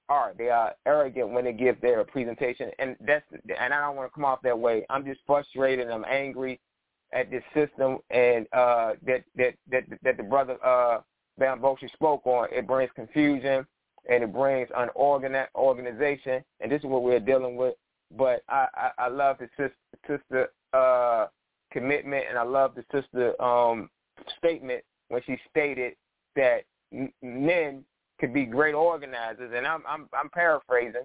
are. 0.08 0.32
They 0.36 0.48
are 0.48 0.74
arrogant 0.86 1.30
when 1.30 1.44
they 1.44 1.52
give 1.52 1.80
their 1.80 2.04
presentation, 2.04 2.70
and 2.78 2.96
that's. 3.00 3.24
And 3.32 3.72
I 3.72 3.80
don't 3.80 3.96
want 3.96 4.10
to 4.10 4.14
come 4.14 4.24
off 4.24 4.42
that 4.42 4.58
way. 4.58 4.84
I'm 4.90 5.04
just 5.04 5.20
frustrated. 5.26 5.88
I'm 5.88 6.04
angry 6.04 6.60
at 7.12 7.30
this 7.30 7.44
system, 7.54 7.98
and 8.10 8.46
uh, 8.52 8.92
that 9.06 9.24
that 9.36 9.54
that 9.70 9.84
that 10.02 10.16
the 10.16 10.22
brother 10.22 10.56
uh, 10.64 11.00
Bamboshi 11.40 11.90
spoke 11.92 12.26
on. 12.26 12.48
It 12.52 12.66
brings 12.66 12.90
confusion 12.94 13.66
and 14.08 14.24
it 14.24 14.32
brings 14.32 14.68
unorganized 14.76 15.50
organization, 15.54 16.42
and 16.60 16.72
this 16.72 16.80
is 16.80 16.86
what 16.86 17.02
we're 17.02 17.20
dealing 17.20 17.56
with. 17.56 17.74
But 18.16 18.42
I, 18.48 18.66
I, 18.74 18.90
I 18.98 19.08
love 19.08 19.36
the 19.38 19.48
sister, 19.56 19.74
sister 20.06 20.48
uh, 20.72 21.26
commitment, 21.70 22.24
and 22.28 22.38
I 22.38 22.42
love 22.42 22.74
the 22.74 22.84
sister 22.92 23.40
um, 23.42 23.90
statement 24.38 24.82
when 25.10 25.22
she 25.26 25.36
stated 25.50 25.94
that 26.36 26.62
men 27.22 27.84
could 28.18 28.32
be 28.32 28.46
great 28.46 28.74
organizers, 28.74 29.52
and 29.54 29.66
I'm 29.66 29.82
I'm, 29.86 30.08
I'm 30.14 30.30
paraphrasing 30.30 31.04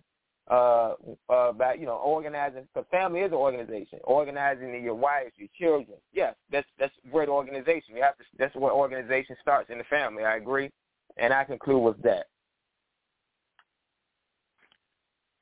uh, 0.50 0.94
uh, 1.30 1.50
about 1.50 1.80
you 1.80 1.86
know 1.86 1.96
organizing. 1.96 2.68
Because 2.74 2.88
family 2.92 3.22
is 3.22 3.32
an 3.32 3.38
organization. 3.38 4.00
Organizing 4.04 4.82
your 4.84 4.96
wives, 4.96 5.34
your 5.36 5.50
children. 5.60 5.98
Yes, 6.14 6.36
that's 6.52 6.68
that's 6.80 6.94
great 7.12 7.30
organization. 7.30 7.96
You 7.96 8.04
have 8.04 8.18
to. 8.18 8.24
That's 8.38 8.56
where 8.56 8.72
organization 8.72 9.36
starts 9.42 9.70
in 9.70 9.80
the 9.80 9.84
family. 9.86 10.24
I 10.24 10.38
agree, 10.38 10.72
and 11.18 11.34
I 11.34 11.44
conclude 11.44 11.84
with 11.84 12.02
that. 12.04 12.28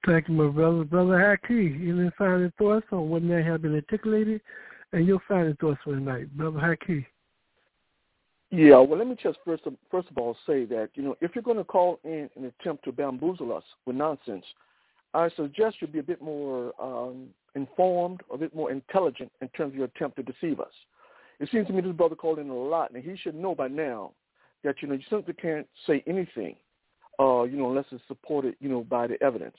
Thank 0.06 0.27
you, 0.27 0.35
my 0.35 0.50
brother. 0.50 0.83
Brother 0.83 1.40
Haki, 1.50 1.90
any 1.90 2.09
final 2.17 2.50
thoughts 2.58 2.85
on 2.92 3.09
what 3.09 3.24
may 3.24 3.42
have 3.43 3.61
been 3.61 3.75
articulated 3.75 4.42
and 4.92 5.08
your 5.08 5.22
final 5.27 5.53
thoughts 5.59 5.80
for 5.83 5.95
tonight, 5.95 6.35
Brother 6.38 6.59
Haki? 6.59 7.06
Yeah, 8.56 8.77
well, 8.82 8.99
let 8.99 9.07
me 9.07 9.15
just 9.15 9.40
first 9.43 9.65
of, 9.65 9.73
first 9.90 10.11
of 10.11 10.17
all 10.19 10.38
say 10.45 10.64
that, 10.65 10.90
you 10.93 11.01
know, 11.01 11.17
if 11.22 11.32
you're 11.33 11.41
going 11.41 11.57
to 11.57 11.64
call 11.64 11.99
in 12.03 12.30
an 12.35 12.53
attempt 12.59 12.85
to 12.85 12.91
bamboozle 12.91 13.51
us 13.51 13.64
with 13.88 13.95
nonsense, 13.95 14.45
I 15.15 15.30
suggest 15.35 15.77
you 15.80 15.88
be 15.88 15.98
a 15.98 16.03
bit 16.03 16.22
more 16.22 16.72
um, 16.80 17.30
informed, 17.56 18.22
a 18.32 18.38
bit 18.38 18.53
more 18.53 18.72
intelligent 18.72 19.32
in 19.41 19.48
terms 19.49 19.72
of 19.72 19.77
your 19.77 19.85
attempt 19.85 20.17
to 20.17 20.22
deceive 20.23 20.59
us. 20.59 20.72
It 21.40 21.49
seems 21.51 21.65
to 21.65 21.73
me 21.73 21.82
this 21.82 21.93
brother 21.93 22.14
called 22.14 22.38
in 22.38 22.51
a 22.51 22.53
lot, 22.53 22.91
and 22.91 23.03
he 23.03 23.17
should 23.17 23.33
know 23.33 23.56
by 23.56 23.69
now 23.69 24.11
that, 24.64 24.75
you 24.83 24.88
know, 24.88 24.93
you 24.93 25.03
simply 25.09 25.33
can't 25.33 25.67
say 25.88 26.03
anything, 26.06 26.56
uh, 27.19 27.45
you 27.45 27.57
know, 27.57 27.72
unless 27.72 27.85
it's 27.91 28.03
supported, 28.07 28.56
you 28.59 28.69
know, 28.69 28.83
by 28.83 29.07
the 29.07 29.19
evidence. 29.23 29.57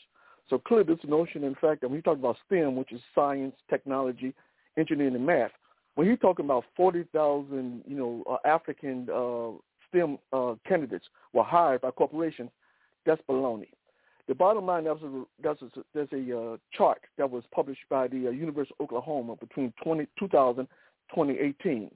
So 0.49 0.57
clearly 0.57 0.95
this 0.95 1.05
notion, 1.05 1.43
in 1.43 1.57
fact, 1.57 1.81
that 1.81 1.89
when 1.89 1.97
you 1.97 2.03
talk 2.03 2.19
about 2.19 2.37
STEM, 2.47 2.77
which 2.77 2.93
is 2.93 3.01
science, 3.13 3.57
technology, 3.69 4.33
engineering, 4.79 5.17
and 5.17 5.27
math, 5.27 5.51
when 5.95 6.07
you're 6.07 6.17
talking 6.17 6.45
about 6.45 6.65
40,000, 6.77 7.85
you 7.87 7.97
know, 7.97 8.25
uh, 8.29 8.37
African 8.47 9.09
uh, 9.11 9.59
STEM 9.89 10.19
uh, 10.33 10.55
candidates 10.67 11.07
were 11.33 11.45
hired 11.45 11.83
by 11.83 11.91
corporations, 11.91 12.51
that's 13.07 13.21
baloney. 13.29 13.69
The 14.27 14.35
bottom 14.35 14.65
line, 14.67 14.85
there's 14.85 15.03
a, 15.03 15.25
there's 15.43 15.59
a, 15.61 15.81
there's 15.93 16.09
a 16.13 16.39
uh, 16.39 16.57
chart 16.73 17.03
that 17.19 17.31
was 17.31 17.45
published 17.55 17.83
by 17.91 18.09
the 18.09 18.29
uh, 18.29 18.31
University 18.31 18.75
of 18.81 18.85
Oklahoma 18.85 19.37
between 19.37 19.73
20, 19.83 20.07
2000 20.19 20.67
2018. 21.11 21.91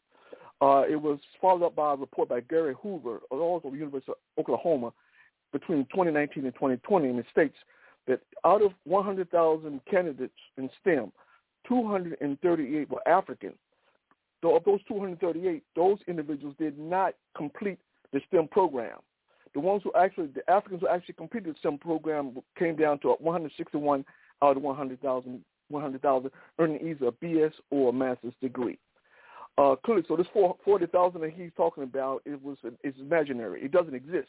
Uh, 0.60 0.82
it 0.88 1.00
was 1.00 1.18
followed 1.40 1.66
up 1.66 1.76
by 1.76 1.92
a 1.92 1.96
report 1.96 2.28
by 2.28 2.40
Gary 2.40 2.74
Hoover, 2.82 3.20
also 3.30 3.70
the 3.70 3.76
University 3.76 4.12
of 4.12 4.16
Oklahoma, 4.38 4.92
between 5.52 5.84
2019 5.86 6.44
and 6.44 6.54
2020, 6.54 7.08
and 7.08 7.18
it 7.18 7.26
states 7.30 7.56
that 8.06 8.20
out 8.44 8.62
of 8.62 8.72
100,000 8.84 9.80
candidates 9.90 10.32
in 10.56 10.68
STEM, 10.80 11.12
238 11.68 12.90
were 12.90 13.08
African. 13.08 13.52
So 14.42 14.57
of 14.57 14.65
those 14.65 14.81
238, 14.86 15.62
those 15.75 15.99
individuals 16.07 16.55
did 16.58 16.78
not 16.78 17.15
complete 17.36 17.78
the 18.12 18.20
STEM 18.28 18.49
program. 18.49 18.99
The 19.55 19.60
ones 19.60 19.83
who 19.83 19.92
actually, 19.99 20.28
the 20.28 20.49
Africans 20.50 20.83
who 20.83 20.89
actually 20.89 21.15
completed 21.15 21.55
the 21.55 21.58
STEM 21.58 21.78
program 21.78 22.36
came 22.58 22.76
down 22.76 23.00
to 23.00 23.08
161 23.18 24.05
out 24.42 24.57
of 24.57 24.62
100,000 24.62 25.44
100,000 25.70 26.31
earning 26.58 26.89
either 26.89 27.08
a 27.08 27.12
BS 27.12 27.52
or 27.70 27.91
a 27.91 27.92
master's 27.92 28.33
degree. 28.41 28.78
Uh, 29.58 29.75
clearly, 29.84 30.05
so 30.07 30.17
this 30.17 30.26
40,000 30.65 31.20
that 31.20 31.31
he's 31.31 31.50
talking 31.57 31.83
about, 31.83 32.23
it 32.25 32.41
was 32.42 32.57
it's 32.83 32.99
imaginary. 33.00 33.62
It 33.62 33.73
doesn't 33.73 33.94
exist. 33.94 34.28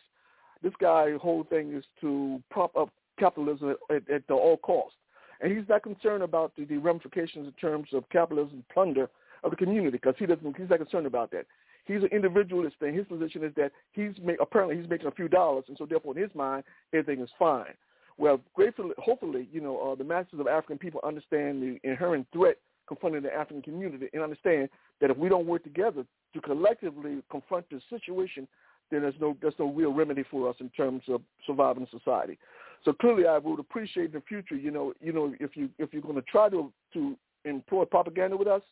This 0.64 0.74
guy, 0.82 1.14
whole 1.22 1.44
thing 1.44 1.74
is 1.74 1.86
to 2.02 2.42
prop 2.50 2.76
up 2.76 2.90
capitalism 3.20 3.76
at, 3.92 4.10
at, 4.10 4.24
all 4.30 4.58
costs. 4.58 4.98
And 5.40 5.56
he's 5.56 5.70
not 5.70 5.84
concerned 5.84 6.24
about 6.24 6.54
the, 6.58 6.66
the 6.66 6.78
ramifications 6.78 7.48
in 7.48 7.54
terms 7.54 7.90
of 7.94 8.10
capitalism 8.10 8.64
plunder 8.74 9.10
of 9.44 9.52
the 9.52 9.58
community 9.58 9.92
because 9.92 10.16
he 10.18 10.26
doesn't. 10.26 10.58
He's 10.58 10.70
not 10.70 10.80
concerned 10.80 11.08
about 11.08 11.32
that. 11.32 11.46
He's 11.86 12.04
an 12.04 12.10
individualist, 12.12 12.76
and 12.82 12.96
his 12.96 13.08
position 13.08 13.44
is 13.44 13.54
that 13.56 13.72
he's 13.94 14.12
make, 14.24 14.38
apparently 14.40 14.78
he's 14.78 14.90
making 14.90 15.08
a 15.08 15.12
few 15.12 15.28
dollars, 15.28 15.66
and 15.68 15.78
so 15.78 15.86
therefore 15.86 16.16
in 16.16 16.24
his 16.24 16.36
mind 16.36 16.64
everything 16.94 17.24
is 17.24 17.30
fine. 17.40 17.74
Well, 18.18 18.42
gratefully, 18.54 18.94
hopefully, 18.98 19.48
you 19.52 19.62
know, 19.62 19.80
uh, 19.80 19.96
the 19.96 20.04
masses 20.04 20.40
of 20.40 20.48
African 20.48 20.78
people 20.78 21.00
understand 21.04 21.64
the 21.64 21.80
inherent 21.90 22.28
threat 22.34 22.58
confronting 22.88 23.22
the 23.22 23.34
African 23.34 23.62
community 23.62 24.10
and 24.14 24.22
understand 24.22 24.68
that 25.00 25.10
if 25.10 25.18
we 25.18 25.30
don't 25.30 25.46
work 25.46 25.64
together 25.64 26.04
to 26.34 26.42
collectively 26.42 27.24
confront 27.32 27.70
this 27.70 27.82
situation, 27.90 28.48
then 28.92 29.02
there's 29.02 29.16
no 29.22 29.38
there's 29.42 29.54
no 29.58 29.72
real 29.72 29.94
remedy 29.94 30.24
for 30.30 30.50
us 30.50 30.56
in 30.60 30.70
terms 30.70 31.04
of 31.08 31.22
surviving 31.48 31.88
society. 31.92 32.38
So 32.84 32.94
clearly, 32.94 33.26
I 33.28 33.38
would 33.38 33.60
appreciate 33.60 34.08
in 34.08 34.12
the 34.14 34.22
future, 34.22 34.56
you 34.56 34.72
know, 34.72 34.94
you 35.00 35.14
know, 35.14 35.34
if 35.40 35.56
you 35.56 35.70
if 35.78 35.94
you're 35.94 36.02
going 36.02 36.16
to 36.16 36.22
try 36.24 36.50
to 36.50 36.72
to 36.94 37.16
employ 37.46 37.86
propaganda 37.86 38.36
with 38.36 38.48
us, 38.48 38.64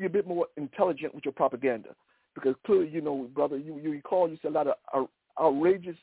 be 0.00 0.06
a 0.06 0.10
bit 0.10 0.26
more 0.26 0.46
intelligent 0.56 1.14
with 1.14 1.24
your 1.24 1.32
propaganda, 1.32 1.90
because 2.34 2.54
clearly, 2.64 2.88
you 2.88 3.00
know, 3.00 3.28
brother, 3.34 3.58
you 3.58 3.78
you 3.78 3.90
recall 3.90 4.28
you 4.28 4.38
said 4.40 4.52
a 4.52 4.54
lot 4.54 4.66
of 4.66 5.08
outrageous 5.38 5.96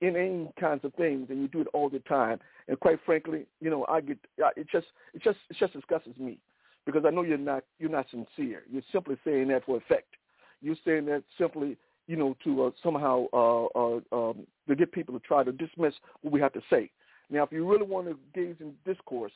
inane 0.00 0.52
kinds 0.58 0.84
of 0.84 0.94
things, 0.94 1.26
and 1.28 1.40
you 1.40 1.48
do 1.48 1.60
it 1.60 1.66
all 1.74 1.90
the 1.90 1.98
time. 2.00 2.38
And 2.68 2.78
quite 2.78 3.00
frankly, 3.04 3.46
you 3.60 3.68
know, 3.68 3.84
I 3.88 4.00
get 4.00 4.18
it 4.56 4.66
just 4.70 4.86
it 5.12 5.22
just 5.22 5.38
it 5.50 5.56
just 5.58 5.72
disgusts 5.72 6.08
me 6.18 6.38
because 6.86 7.04
I 7.04 7.10
know 7.10 7.22
you're 7.22 7.36
not 7.36 7.64
you're 7.78 7.90
not 7.90 8.06
sincere. 8.10 8.62
You're 8.70 8.82
simply 8.92 9.16
saying 9.24 9.48
that 9.48 9.64
for 9.66 9.76
effect. 9.76 10.14
You're 10.60 10.76
saying 10.84 11.06
that 11.06 11.24
simply, 11.36 11.76
you 12.06 12.16
know, 12.16 12.36
to 12.44 12.66
uh, 12.66 12.70
somehow 12.82 13.26
uh, 13.32 13.66
uh, 13.74 14.00
um, 14.12 14.46
to 14.68 14.76
get 14.76 14.92
people 14.92 15.18
to 15.18 15.26
try 15.26 15.42
to 15.42 15.50
dismiss 15.50 15.94
what 16.20 16.32
we 16.32 16.40
have 16.40 16.52
to 16.52 16.62
say. 16.70 16.90
Now, 17.28 17.42
if 17.42 17.50
you 17.50 17.68
really 17.68 17.86
want 17.86 18.06
to 18.06 18.16
gaze 18.34 18.56
in 18.60 18.74
discourse, 18.84 19.32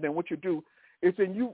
then 0.00 0.14
what 0.14 0.30
you 0.30 0.36
do 0.36 0.64
is 1.02 1.12
then 1.18 1.34
you 1.34 1.52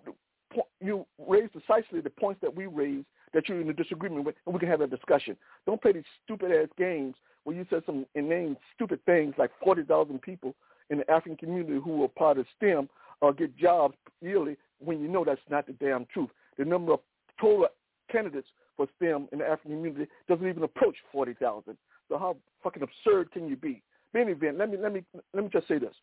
you 0.80 1.06
raise 1.26 1.48
precisely 1.50 2.00
the 2.00 2.10
points 2.10 2.40
that 2.42 2.54
we 2.54 2.66
raise 2.66 3.04
that 3.34 3.48
you're 3.48 3.60
in 3.60 3.68
a 3.68 3.72
disagreement 3.72 4.24
with, 4.24 4.34
and 4.46 4.54
we 4.54 4.60
can 4.60 4.68
have 4.68 4.80
a 4.80 4.86
discussion. 4.86 5.36
Don't 5.66 5.80
play 5.80 5.92
these 5.92 6.04
stupid 6.24 6.52
ass 6.52 6.68
games 6.78 7.14
where 7.44 7.56
you 7.56 7.66
said 7.68 7.82
some 7.86 8.06
inane 8.14 8.56
stupid 8.74 9.00
things 9.04 9.34
like 9.38 9.50
forty 9.62 9.82
thousand 9.82 10.22
people 10.22 10.54
in 10.90 10.98
the 10.98 11.10
African 11.10 11.36
community 11.36 11.80
who 11.82 12.04
are 12.04 12.08
part 12.08 12.38
of 12.38 12.46
STEM 12.56 12.88
uh, 13.22 13.30
get 13.32 13.56
jobs 13.56 13.96
yearly 14.20 14.56
when 14.78 15.00
you 15.00 15.08
know 15.08 15.24
that's 15.24 15.40
not 15.50 15.66
the 15.66 15.72
damn 15.74 16.06
truth. 16.12 16.30
The 16.58 16.64
number 16.64 16.92
of 16.92 17.00
total 17.40 17.66
candidates 18.10 18.48
for 18.76 18.86
STEM 18.96 19.28
in 19.32 19.38
the 19.38 19.44
African 19.44 19.72
community 19.72 20.10
doesn't 20.28 20.46
even 20.46 20.62
approach 20.62 20.96
forty 21.12 21.34
thousand. 21.34 21.76
So 22.08 22.18
how 22.18 22.36
fucking 22.62 22.82
absurd 22.82 23.32
can 23.32 23.48
you 23.48 23.56
be? 23.56 23.82
In 24.14 24.20
any 24.20 24.32
event, 24.32 24.58
let 24.58 24.70
me 24.70 24.76
let 24.78 24.92
me 24.92 25.04
let 25.34 25.44
me 25.44 25.50
just 25.52 25.68
say 25.68 25.78
this. 25.78 25.94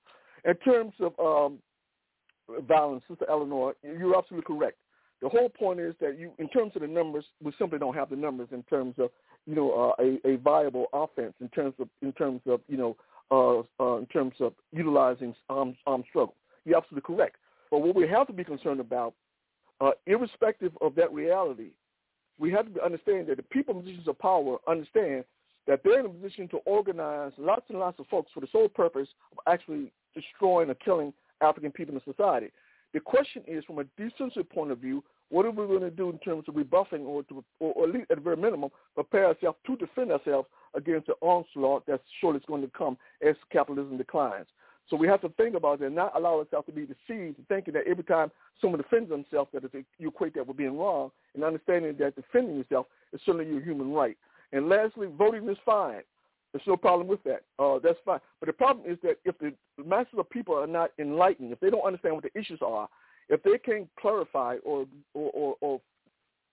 In 0.45 0.55
terms 0.55 0.93
of 0.99 1.13
um, 1.19 1.59
violence, 2.67 3.03
Sister 3.07 3.25
Eleanor, 3.29 3.73
you're 3.83 4.17
absolutely 4.17 4.55
correct. 4.55 4.77
The 5.21 5.29
whole 5.29 5.49
point 5.49 5.79
is 5.79 5.95
that 6.01 6.19
you, 6.19 6.31
in 6.37 6.49
terms 6.49 6.73
of 6.75 6.81
the 6.81 6.87
numbers, 6.87 7.23
we 7.41 7.53
simply 7.57 7.79
don't 7.79 7.95
have 7.95 8.09
the 8.09 8.15
numbers 8.15 8.49
in 8.51 8.61
terms 8.63 8.95
of, 8.97 9.09
you 9.45 9.55
know, 9.55 9.71
uh, 9.99 10.03
a, 10.03 10.33
a 10.33 10.37
viable 10.37 10.87
offense 10.91 11.33
in 11.39 11.47
terms 11.49 11.73
of, 11.79 11.87
in 12.01 12.11
terms 12.13 12.41
of, 12.45 12.59
you 12.67 12.77
know, 12.77 12.97
uh, 13.31 13.59
uh, 13.81 13.97
in 13.97 14.05
terms 14.07 14.33
of 14.41 14.53
utilizing 14.73 15.33
armed, 15.49 15.75
armed 15.87 16.03
struggle. 16.09 16.35
You're 16.65 16.77
absolutely 16.77 17.15
correct. 17.15 17.37
But 17.71 17.79
what 17.79 17.95
we 17.95 18.07
have 18.07 18.27
to 18.27 18.33
be 18.33 18.43
concerned 18.43 18.81
about, 18.81 19.13
uh, 19.79 19.91
irrespective 20.05 20.73
of 20.81 20.93
that 20.95 21.11
reality, 21.13 21.69
we 22.37 22.51
have 22.51 22.73
to 22.73 22.83
understand 22.83 23.27
that 23.27 23.37
the 23.37 23.43
people 23.43 23.75
in 23.75 23.81
positions 23.81 24.07
of 24.07 24.19
power 24.19 24.57
understand 24.67 25.23
that 25.67 25.81
they're 25.83 26.01
in 26.01 26.05
a 26.05 26.09
position 26.09 26.49
to 26.49 26.57
organize 26.65 27.31
lots 27.37 27.65
and 27.69 27.79
lots 27.79 27.99
of 27.99 28.07
folks 28.07 28.29
for 28.33 28.41
the 28.41 28.47
sole 28.51 28.67
purpose 28.67 29.07
of 29.31 29.37
actually 29.51 29.91
destroying 30.13 30.69
or 30.69 30.75
killing 30.75 31.13
African 31.43 31.71
people 31.71 31.95
in 31.95 32.01
society. 32.05 32.51
The 32.93 32.99
question 32.99 33.43
is, 33.47 33.63
from 33.65 33.79
a 33.79 33.85
decency 33.97 34.43
point 34.43 34.71
of 34.71 34.77
view, 34.77 35.03
what 35.29 35.45
are 35.45 35.51
we 35.51 35.65
going 35.65 35.81
to 35.81 35.89
do 35.89 36.09
in 36.11 36.19
terms 36.19 36.43
of 36.47 36.55
rebuffing 36.55 37.01
or, 37.05 37.23
to, 37.23 37.43
or, 37.59 37.73
or 37.73 37.83
at 37.85 37.93
least 37.93 38.11
at 38.11 38.17
the 38.17 38.23
very 38.23 38.37
minimum, 38.37 38.69
prepare 38.93 39.27
ourselves 39.27 39.57
to 39.65 39.75
defend 39.77 40.11
ourselves 40.11 40.47
against 40.75 41.07
the 41.07 41.13
onslaught 41.21 41.83
that's 41.87 42.03
surely 42.21 42.37
is 42.37 42.43
going 42.47 42.61
to 42.61 42.69
come 42.77 42.97
as 43.27 43.35
capitalism 43.51 43.97
declines. 43.97 44.45
So 44.89 44.97
we 44.97 45.07
have 45.07 45.21
to 45.21 45.29
think 45.29 45.55
about 45.55 45.79
that 45.79 45.87
and 45.87 45.95
not 45.95 46.15
allow 46.15 46.39
ourselves 46.39 46.67
to 46.67 46.71
be 46.71 46.85
deceived 46.85 47.37
thinking 47.47 47.73
that 47.73 47.87
every 47.87 48.03
time 48.03 48.29
someone 48.59 48.81
defends 48.81 49.09
themselves 49.09 49.49
that 49.53 49.63
you 49.97 50.09
equate 50.09 50.35
that 50.35 50.45
with 50.45 50.57
being 50.57 50.77
wrong 50.77 51.09
and 51.33 51.43
understanding 51.43 51.95
that 51.97 52.15
defending 52.15 52.57
yourself 52.57 52.87
is 53.11 53.21
certainly 53.25 53.47
your 53.47 53.61
human 53.61 53.91
right. 53.91 54.17
And 54.51 54.69
lastly, 54.69 55.07
voting 55.17 55.49
is 55.49 55.57
fine. 55.65 56.01
There's 56.53 56.67
no 56.67 56.77
problem 56.77 57.07
with 57.07 57.23
that. 57.23 57.41
Uh, 57.57 57.79
that's 57.83 57.97
fine. 58.05 58.19
But 58.39 58.47
the 58.47 58.53
problem 58.53 58.89
is 58.89 58.97
that 59.01 59.17
if 59.25 59.35
the 59.39 59.53
masses 59.83 60.13
of 60.17 60.29
people 60.29 60.55
are 60.55 60.67
not 60.67 60.91
enlightened, 60.99 61.51
if 61.51 61.59
they 61.59 61.71
don't 61.71 61.85
understand 61.85 62.13
what 62.13 62.23
the 62.23 62.39
issues 62.39 62.59
are, 62.61 62.87
if 63.27 63.41
they 63.41 63.57
can't 63.57 63.89
clarify 63.99 64.57
or 64.63 64.85
or, 65.15 65.31
or, 65.33 65.55
or 65.61 65.81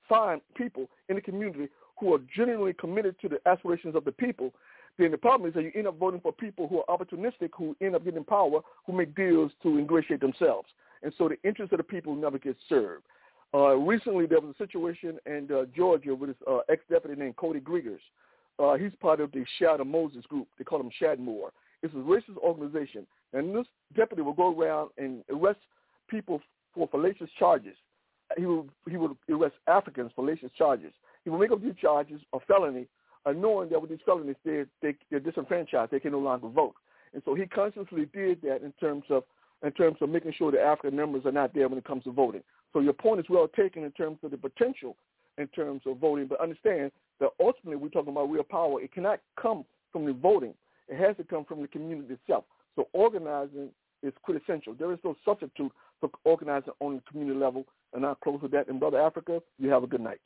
find 0.08 0.40
people 0.56 0.88
in 1.08 1.16
the 1.16 1.20
community 1.20 1.68
who 1.98 2.14
are 2.14 2.20
genuinely 2.34 2.72
committed 2.72 3.14
to 3.20 3.28
the 3.28 3.38
aspirations 3.46 3.94
of 3.94 4.04
the 4.04 4.12
people, 4.12 4.52
then 4.98 5.10
the 5.10 5.18
problem 5.18 5.48
is 5.48 5.54
that 5.54 5.62
you 5.62 5.72
end 5.74 5.86
up 5.86 5.98
voting 5.98 6.20
for 6.20 6.32
people 6.32 6.66
who 6.66 6.82
are 6.82 6.98
opportunistic, 6.98 7.50
who 7.56 7.76
end 7.80 7.94
up 7.94 8.04
getting 8.04 8.24
power, 8.24 8.60
who 8.86 8.92
make 8.92 9.14
deals 9.14 9.52
to 9.62 9.78
ingratiate 9.78 10.20
themselves. 10.20 10.68
And 11.02 11.12
so 11.16 11.28
the 11.28 11.36
interests 11.46 11.72
of 11.72 11.78
the 11.78 11.84
people 11.84 12.14
never 12.14 12.38
get 12.38 12.56
served. 12.68 13.04
Uh, 13.52 13.74
recently, 13.76 14.26
there 14.26 14.40
was 14.40 14.54
a 14.54 14.58
situation 14.58 15.18
in 15.26 15.48
uh, 15.52 15.64
Georgia 15.76 16.14
with 16.14 16.30
this 16.30 16.36
uh, 16.48 16.58
ex-deputy 16.68 17.20
named 17.20 17.36
Cody 17.36 17.60
Griggers. 17.60 18.00
Uh, 18.60 18.74
he's 18.74 18.92
part 19.00 19.20
of 19.20 19.32
the 19.32 19.44
Shadow 19.58 19.84
Moses 19.84 20.24
group. 20.26 20.46
They 20.58 20.64
call 20.64 20.80
him 20.80 20.90
Shadmore. 21.00 21.50
It's 21.82 21.94
a 21.94 21.96
racist 21.96 22.36
organization. 22.38 23.06
And 23.32 23.56
this 23.56 23.66
deputy 23.96 24.22
will 24.22 24.34
go 24.34 24.54
around 24.54 24.90
and 24.98 25.24
arrest 25.30 25.60
people 26.08 26.42
for 26.74 26.86
fallacious 26.88 27.30
charges. 27.38 27.76
He 28.36 28.44
will, 28.44 28.66
he 28.88 28.96
will 28.96 29.16
arrest 29.30 29.54
Africans 29.66 30.12
for 30.14 30.24
fallacious 30.24 30.52
charges. 30.58 30.92
He 31.24 31.30
will 31.30 31.38
make 31.38 31.52
up 31.52 31.62
these 31.62 31.76
charges 31.80 32.20
a 32.34 32.40
felony, 32.40 32.86
uh, 33.24 33.32
knowing 33.32 33.70
that 33.70 33.80
with 33.80 33.90
these 33.90 34.00
felonies 34.04 34.36
they're, 34.44 34.66
they, 34.82 34.94
they're 35.10 35.20
disenfranchised. 35.20 35.90
They 35.90 36.00
can 36.00 36.12
no 36.12 36.18
longer 36.18 36.48
vote. 36.48 36.74
And 37.12 37.22
so 37.24 37.34
he 37.34 37.46
consciously 37.46 38.06
did 38.12 38.42
that 38.42 38.62
in 38.62 38.72
terms 38.78 39.04
of 39.10 39.24
in 39.62 39.72
terms 39.72 39.98
of 40.00 40.08
making 40.08 40.32
sure 40.38 40.50
the 40.50 40.58
African 40.58 40.96
members 40.96 41.26
are 41.26 41.32
not 41.32 41.52
there 41.52 41.68
when 41.68 41.76
it 41.76 41.84
comes 41.84 42.04
to 42.04 42.12
voting. 42.12 42.42
So 42.72 42.80
your 42.80 42.94
point 42.94 43.20
is 43.20 43.26
well 43.28 43.46
taken 43.46 43.84
in 43.84 43.90
terms 43.92 44.16
of 44.22 44.30
the 44.30 44.38
potential 44.38 44.96
in 45.36 45.48
terms 45.48 45.82
of 45.84 45.98
voting, 45.98 46.28
but 46.28 46.40
understand 46.40 46.92
that 47.20 47.30
ultimately 47.38 47.76
we're 47.76 47.88
talking 47.88 48.12
about 48.12 48.30
real 48.30 48.42
power. 48.42 48.80
It 48.80 48.92
cannot 48.92 49.20
come 49.40 49.64
from 49.92 50.06
the 50.06 50.12
voting. 50.12 50.54
It 50.88 50.98
has 50.98 51.16
to 51.18 51.24
come 51.24 51.44
from 51.44 51.62
the 51.62 51.68
community 51.68 52.14
itself. 52.14 52.44
So 52.76 52.88
organizing 52.92 53.68
is 54.02 54.12
quintessential. 54.22 54.74
There 54.74 54.92
is 54.92 54.98
no 55.04 55.14
substitute 55.24 55.70
for 56.00 56.10
organizing 56.24 56.72
on 56.80 56.96
the 56.96 57.02
community 57.10 57.38
level. 57.38 57.66
And 57.92 58.04
I'll 58.04 58.14
close 58.14 58.40
with 58.42 58.52
that. 58.52 58.68
And 58.68 58.80
Brother 58.80 59.00
Africa, 59.00 59.40
you 59.58 59.68
have 59.70 59.82
a 59.82 59.86
good 59.86 60.00
night. 60.00 60.20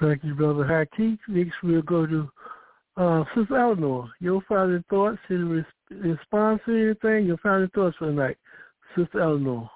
Thank 0.00 0.24
you, 0.24 0.34
Brother 0.34 0.64
Hakeem. 0.64 1.18
Next 1.28 1.54
we'll 1.62 1.82
go 1.82 2.06
to 2.06 2.28
uh, 2.96 3.24
Sister 3.34 3.58
Eleanor. 3.58 4.08
Your 4.20 4.40
final 4.48 4.80
thoughts 4.88 5.18
in 5.28 5.64
response 5.90 6.60
to 6.66 6.96
anything, 7.04 7.26
your 7.26 7.36
final 7.38 7.68
thoughts 7.74 7.96
for 7.98 8.06
the 8.06 8.12
night. 8.12 8.36
Sister 8.96 9.20
Eleanor. 9.20 9.70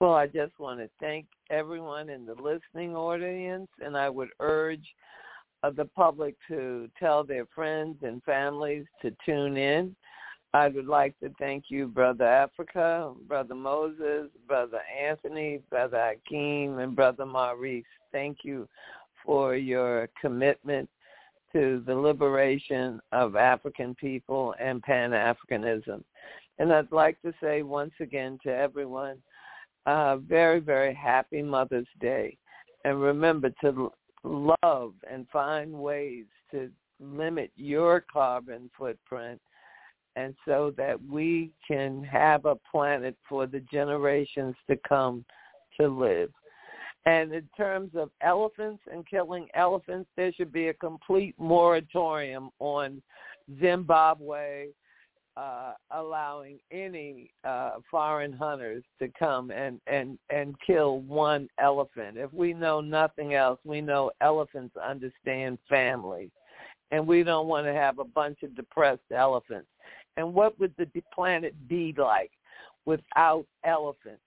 Well, 0.00 0.14
I 0.14 0.28
just 0.28 0.58
want 0.58 0.80
to 0.80 0.88
thank 0.98 1.26
everyone 1.50 2.08
in 2.08 2.24
the 2.24 2.32
listening 2.32 2.96
audience, 2.96 3.68
and 3.84 3.98
I 3.98 4.08
would 4.08 4.30
urge 4.40 4.86
uh, 5.62 5.68
the 5.68 5.84
public 5.84 6.36
to 6.48 6.88
tell 6.98 7.22
their 7.22 7.44
friends 7.54 7.98
and 8.02 8.22
families 8.22 8.86
to 9.02 9.14
tune 9.26 9.58
in. 9.58 9.94
I 10.54 10.68
would 10.68 10.86
like 10.86 11.20
to 11.20 11.30
thank 11.38 11.64
you, 11.68 11.86
Brother 11.86 12.24
Africa, 12.24 13.12
Brother 13.28 13.54
Moses, 13.54 14.30
Brother 14.48 14.80
Anthony, 14.98 15.60
Brother 15.68 16.14
Hakeem, 16.14 16.78
and 16.78 16.96
Brother 16.96 17.26
Maurice. 17.26 17.84
Thank 18.10 18.38
you 18.42 18.66
for 19.22 19.54
your 19.54 20.08
commitment 20.18 20.88
to 21.52 21.82
the 21.86 21.94
liberation 21.94 23.02
of 23.12 23.36
African 23.36 23.94
people 23.96 24.54
and 24.58 24.82
Pan-Africanism. 24.82 26.02
And 26.58 26.72
I'd 26.72 26.90
like 26.90 27.20
to 27.20 27.34
say 27.42 27.60
once 27.62 27.92
again 28.00 28.38
to 28.44 28.50
everyone, 28.50 29.18
very, 29.86 30.60
very 30.60 30.94
happy 30.94 31.42
Mother's 31.42 31.88
Day. 32.00 32.36
And 32.84 33.00
remember 33.00 33.50
to 33.62 33.92
love 34.24 34.94
and 35.10 35.26
find 35.32 35.72
ways 35.72 36.24
to 36.50 36.70
limit 36.98 37.50
your 37.56 38.04
carbon 38.12 38.70
footprint 38.76 39.40
and 40.16 40.34
so 40.44 40.72
that 40.76 41.00
we 41.02 41.50
can 41.66 42.02
have 42.04 42.44
a 42.44 42.56
planet 42.70 43.16
for 43.28 43.46
the 43.46 43.60
generations 43.72 44.54
to 44.68 44.76
come 44.88 45.24
to 45.80 45.88
live. 45.88 46.30
And 47.06 47.32
in 47.32 47.48
terms 47.56 47.92
of 47.94 48.10
elephants 48.20 48.82
and 48.92 49.06
killing 49.08 49.48
elephants, 49.54 50.10
there 50.16 50.32
should 50.32 50.52
be 50.52 50.68
a 50.68 50.74
complete 50.74 51.34
moratorium 51.38 52.50
on 52.58 53.00
Zimbabwe 53.60 54.68
uh, 55.40 55.72
allowing 55.92 56.58
any 56.70 57.30
uh, 57.44 57.72
foreign 57.90 58.32
hunters 58.32 58.84
to 58.98 59.08
come 59.18 59.50
and, 59.50 59.80
and, 59.86 60.18
and 60.28 60.54
kill 60.66 61.00
one 61.00 61.48
elephant. 61.58 62.18
If 62.18 62.32
we 62.34 62.52
know 62.52 62.82
nothing 62.82 63.32
else, 63.32 63.58
we 63.64 63.80
know 63.80 64.10
elephants 64.20 64.76
understand 64.76 65.56
family. 65.66 66.30
And 66.90 67.06
we 67.06 67.22
don't 67.22 67.46
want 67.46 67.66
to 67.66 67.72
have 67.72 68.00
a 68.00 68.04
bunch 68.04 68.42
of 68.42 68.54
depressed 68.54 69.00
elephants. 69.14 69.68
And 70.18 70.34
what 70.34 70.58
would 70.60 70.74
the 70.76 70.88
planet 71.14 71.54
be 71.68 71.94
like 71.96 72.32
without 72.84 73.46
elephants? 73.64 74.20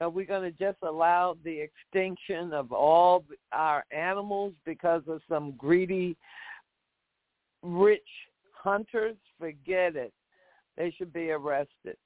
Are 0.00 0.08
we 0.08 0.24
going 0.24 0.50
to 0.50 0.58
just 0.58 0.78
allow 0.82 1.36
the 1.44 1.60
extinction 1.60 2.54
of 2.54 2.72
all 2.72 3.24
our 3.52 3.84
animals 3.90 4.54
because 4.64 5.02
of 5.08 5.20
some 5.28 5.52
greedy, 5.58 6.16
rich 7.62 8.00
hunters? 8.54 9.16
Forget 9.38 9.96
it. 9.96 10.12
They 10.76 10.92
should 10.96 11.12
be 11.12 11.30
arrested. 11.30 11.96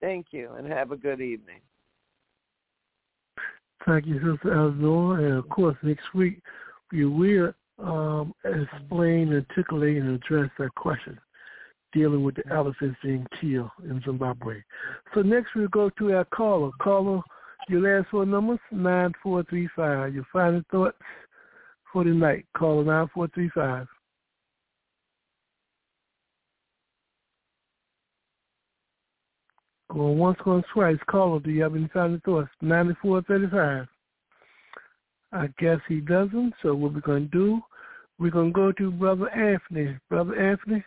Thank 0.00 0.26
you, 0.30 0.52
and 0.56 0.66
have 0.66 0.92
a 0.92 0.96
good 0.96 1.20
evening. 1.20 1.60
Thank 3.86 4.06
you, 4.06 4.14
Sister 4.14 4.52
Eleanor. 4.52 5.18
And 5.18 5.38
of 5.38 5.48
course, 5.48 5.76
next 5.82 6.14
week 6.14 6.40
we 6.92 7.04
will 7.04 7.52
um, 7.78 8.34
explain, 8.44 9.32
articulate, 9.32 9.96
and 9.96 10.14
address 10.16 10.50
that 10.58 10.74
question 10.74 11.18
dealing 11.92 12.22
with 12.22 12.36
the 12.36 12.46
elephants 12.52 12.96
being 13.02 13.26
killed 13.40 13.70
in 13.82 14.00
Zimbabwe. 14.04 14.62
So 15.14 15.22
next 15.22 15.48
we'll 15.56 15.68
go 15.68 15.90
to 15.98 16.12
our 16.12 16.24
caller. 16.26 16.70
Caller, 16.80 17.20
your 17.68 17.80
last 17.80 18.10
four 18.10 18.26
numbers, 18.26 18.60
9435. 18.70 20.14
Your 20.14 20.26
final 20.32 20.62
thoughts 20.70 20.96
for 21.92 22.04
the 22.04 22.10
night. 22.10 22.46
Call 22.56 22.84
9435. 22.84 23.86
Going 29.92 30.18
once, 30.18 30.38
going 30.44 30.62
twice. 30.72 30.98
Caller, 31.08 31.40
do 31.40 31.50
you 31.50 31.62
have 31.62 31.74
any 31.74 31.88
final 31.92 32.20
thoughts? 32.24 32.48
9435. 32.60 33.88
I 35.32 35.48
guess 35.58 35.78
he 35.88 36.00
doesn't, 36.00 36.54
so 36.62 36.74
what 36.74 36.94
we're 36.94 37.00
going 37.00 37.28
to 37.30 37.38
do, 37.38 37.60
we're 38.18 38.30
going 38.30 38.52
to 38.52 38.52
go 38.52 38.72
to 38.72 38.90
Brother 38.90 39.28
Anthony. 39.30 39.96
Brother 40.08 40.34
Anthony, 40.36 40.84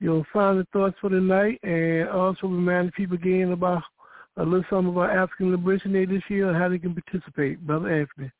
your 0.00 0.24
final 0.32 0.64
thoughts 0.72 0.96
for 1.00 1.10
the 1.10 1.20
night, 1.20 1.60
and 1.62 2.08
also 2.08 2.46
remind 2.46 2.92
people 2.94 3.16
again 3.16 3.52
about 3.52 3.82
a 4.36 4.42
little 4.42 4.64
something 4.70 4.92
about 4.92 5.10
African 5.10 5.50
Liberation 5.50 5.92
Day 5.92 6.04
this 6.04 6.22
year 6.28 6.48
and 6.48 6.56
how 6.56 6.68
they 6.68 6.78
can 6.78 6.94
participate. 6.94 7.64
Brother 7.66 8.00
Anthony. 8.00 8.30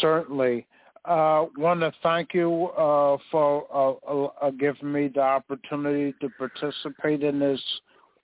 Certainly. 0.00 0.66
Uh, 1.06 1.46
want 1.56 1.80
to 1.80 1.92
thank 2.02 2.34
you 2.34 2.66
uh, 2.76 3.16
for 3.30 3.66
uh, 3.72 4.46
uh, 4.46 4.50
giving 4.50 4.92
me 4.92 5.08
the 5.08 5.20
opportunity 5.20 6.14
to 6.20 6.28
participate 6.36 7.22
in 7.22 7.38
this 7.38 7.60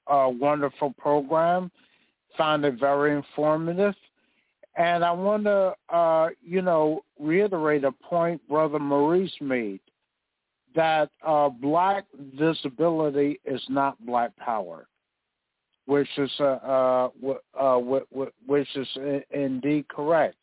uh, 0.06 0.30
wonderful 0.30 0.94
program. 0.98 1.70
Found 2.36 2.64
it 2.64 2.78
very 2.78 3.14
informative. 3.14 3.94
And 4.76 5.02
I 5.02 5.10
want 5.10 5.44
to, 5.44 5.74
uh, 5.88 6.28
you 6.42 6.60
know, 6.60 7.02
reiterate 7.18 7.84
a 7.84 7.92
point 7.92 8.46
Brother 8.48 8.78
Maurice 8.78 9.32
made 9.40 9.80
that 10.74 11.10
uh, 11.26 11.48
black 11.48 12.04
visibility 12.38 13.40
is 13.46 13.62
not 13.70 14.04
black 14.04 14.36
power, 14.36 14.86
which 15.86 16.08
is 16.18 16.30
uh, 16.38 16.44
uh, 16.44 17.08
uh, 17.58 17.78
which 18.46 18.68
is 18.76 18.88
indeed 19.30 19.88
correct. 19.88 20.36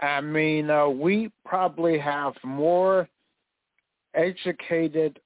I 0.00 0.20
mean, 0.20 0.70
uh, 0.70 0.88
we 0.88 1.30
probably 1.44 1.98
have 1.98 2.34
more 2.44 3.08
educated 4.14 5.18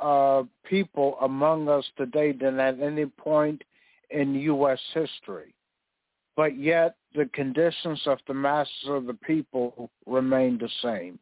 uh, 0.00 0.42
people 0.64 1.16
among 1.20 1.68
us 1.68 1.84
today 1.96 2.32
than 2.32 2.60
at 2.60 2.80
any 2.80 3.06
point 3.06 3.62
in 4.10 4.34
U.S. 4.34 4.80
history. 4.94 5.54
But 6.36 6.56
yet 6.58 6.96
the 7.14 7.26
conditions 7.32 8.00
of 8.06 8.18
the 8.28 8.34
masses 8.34 8.72
of 8.86 9.06
the 9.06 9.14
people 9.14 9.90
remain 10.06 10.58
the 10.58 10.68
same. 10.82 11.18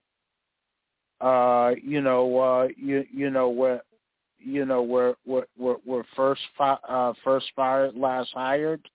Uh, 1.20 1.72
you 1.82 2.02
know, 2.02 2.38
uh, 2.38 2.68
you 2.76 3.04
you 3.10 3.30
know 3.30 3.48
where, 3.48 3.80
you 4.38 4.66
know 4.66 4.82
we're 4.82 5.14
we're 5.24 5.46
we're, 5.56 5.76
we're 5.86 6.04
first 6.14 6.42
fi- 6.58 6.78
uh, 6.86 7.14
first 7.24 7.46
fired, 7.56 7.96
last 7.96 8.28
hired, 8.34 8.86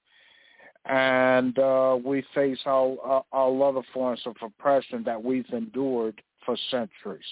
and 0.85 1.57
uh, 1.57 1.97
we 2.03 2.23
face 2.35 2.59
all 2.67 3.25
uh, 3.33 3.37
a 3.37 3.49
lot 3.49 3.75
of 3.75 3.83
forms 3.91 4.21
of 4.27 4.35
oppression 4.43 5.03
that 5.03 5.23
we've 5.23 5.49
endured 5.51 6.21
for 6.45 6.55
centuries. 6.69 7.23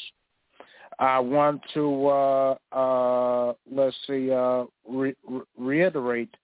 I 1.00 1.20
want 1.20 1.62
to 1.74 2.08
uh, 2.08 2.56
uh, 2.74 3.54
let's 3.72 3.96
see 4.06 4.32
uh, 4.32 4.66
re- 4.88 5.16
reiterate 5.58 6.36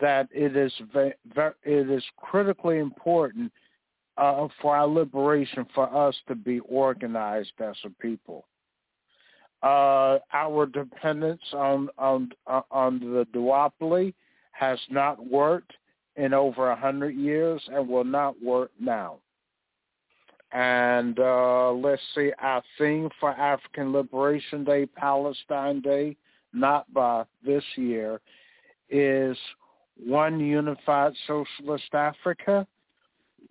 that 0.00 0.28
it 0.30 0.56
is 0.56 0.72
ve- 0.94 1.14
ve- 1.34 1.58
it 1.64 1.90
is 1.90 2.04
critically 2.16 2.78
important 2.78 3.52
uh, 4.16 4.46
for 4.62 4.76
our 4.76 4.86
liberation 4.86 5.66
for 5.74 5.92
us 5.94 6.14
to 6.28 6.36
be 6.36 6.60
organized 6.60 7.52
as 7.60 7.74
a 7.84 7.90
people. 8.00 8.46
Uh, 9.64 10.18
our 10.32 10.66
dependence 10.66 11.42
on 11.52 11.88
on 11.98 12.30
on 12.70 13.00
the 13.00 13.26
duopoly 13.34 14.14
has 14.52 14.78
not 14.90 15.28
worked 15.28 15.72
in 16.14 16.32
over 16.32 16.70
a 16.70 16.76
hundred 16.76 17.16
years 17.16 17.60
and 17.72 17.88
will 17.88 18.04
not 18.04 18.40
work 18.40 18.70
now. 18.78 19.18
And 20.52 21.18
uh, 21.18 21.72
let's 21.72 22.02
see, 22.14 22.32
our 22.40 22.62
theme 22.78 23.10
for 23.20 23.30
African 23.30 23.92
Liberation 23.92 24.64
Day, 24.64 24.86
Palestine 24.86 25.80
Day, 25.80 26.16
Nakba 26.54 27.26
this 27.44 27.64
year, 27.76 28.20
is 28.88 29.36
one 30.02 30.40
unified 30.40 31.12
socialist 31.26 31.92
Africa, 31.92 32.66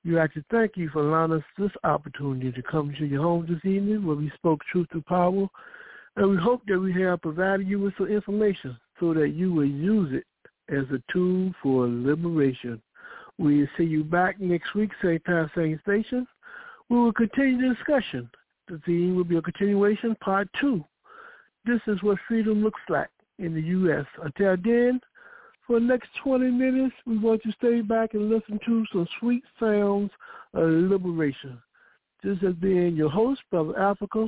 we 0.04 0.12
like 0.12 0.34
to 0.34 0.44
thank 0.52 0.76
you 0.76 0.90
for 0.90 1.08
allowing 1.08 1.34
us 1.34 1.44
this 1.58 1.72
opportunity 1.84 2.52
to 2.52 2.62
come 2.62 2.94
to 2.98 3.06
your 3.06 3.24
home 3.24 3.46
this 3.48 3.64
evening 3.70 4.06
where 4.06 4.16
we 4.16 4.32
spoke 4.36 4.62
truth 4.72 4.88
to 4.92 5.02
power. 5.02 5.48
And 6.16 6.32
we 6.32 6.38
hope 6.38 6.62
that 6.68 6.80
we 6.80 6.94
have 7.02 7.22
provided 7.22 7.68
you 7.68 7.80
with 7.80 7.94
some 7.98 8.08
information 8.08 8.78
so 9.00 9.14
that 9.14 9.30
you 9.30 9.54
will 9.54 9.66
use 9.66 10.14
it 10.14 10.26
as 10.74 10.86
a 10.92 11.02
tool 11.12 11.54
for 11.62 11.88
liberation. 11.88 12.82
We'll 13.38 13.68
see 13.78 13.86
you 13.86 14.04
back 14.04 14.40
next 14.40 14.76
week, 14.76 14.92
same 15.02 15.20
time, 15.20 15.50
same 15.56 15.80
station. 15.84 16.28
We 16.90 16.98
will 16.98 17.14
continue 17.14 17.70
the 17.70 17.76
discussion. 17.76 18.30
The 18.68 18.82
theme 18.86 19.16
will 19.16 19.24
be 19.24 19.38
a 19.38 19.42
continuation, 19.42 20.16
part 20.16 20.50
two. 20.60 20.84
This 21.66 21.80
is 21.88 22.02
what 22.04 22.18
freedom 22.28 22.64
looks 22.64 22.82
like 22.90 23.10
in 23.38 23.54
the 23.54 23.62
U.S. 23.62 24.06
Until 24.22 24.58
then, 24.58 25.00
for 25.66 25.80
the 25.80 25.86
next 25.86 26.10
20 26.24 26.50
minutes, 26.52 26.96
we 27.06 27.18
want 27.18 27.46
you 27.46 27.52
to 27.52 27.58
stay 27.58 27.82
back 27.82 28.14
and 28.14 28.30
listen 28.30 28.60
to 28.66 28.86
some 28.92 29.08
sweet 29.20 29.44
sounds 29.60 30.12
of 30.54 30.68
liberation. 30.68 31.62
This 32.24 32.38
has 32.40 32.56
been 32.56 32.96
your 32.96 33.10
host, 33.10 33.42
Brother 33.50 33.78
Africa, 33.80 34.28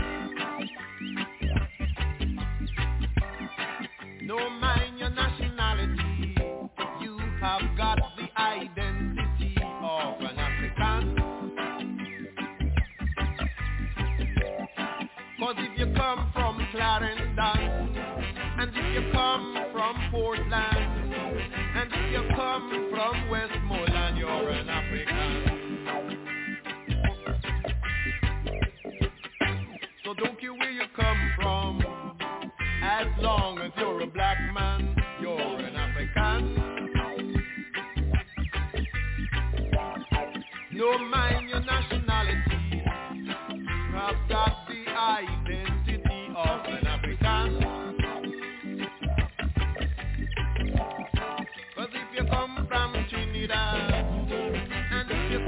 come 16.01 16.31
from 16.33 16.67
Clarendon, 16.71 17.95
and 18.57 18.71
if 18.73 18.85
you 18.95 19.11
come 19.11 19.55
from 19.71 19.95
Portland, 20.09 21.13
and 21.75 21.93
if 21.93 22.11
you 22.11 22.23
come 22.35 22.89
from 22.89 23.29
Westmoreland, 23.29 24.17
you're 24.17 24.49
an 24.49 24.67
African. 24.67 25.77
So 30.03 30.13
don't 30.15 30.39
care 30.41 30.53
where 30.55 30.71
you 30.71 30.85
come 30.95 31.31
from, 31.35 31.81
as 32.81 33.07
long 33.19 33.59
as 33.59 33.71
you're 33.77 34.01
a 34.01 34.07
black 34.07 34.39
man, 34.55 34.95
you're 35.21 35.37
an 35.37 35.75
African. 35.75 36.57
No 40.73 40.97
matter 40.97 41.30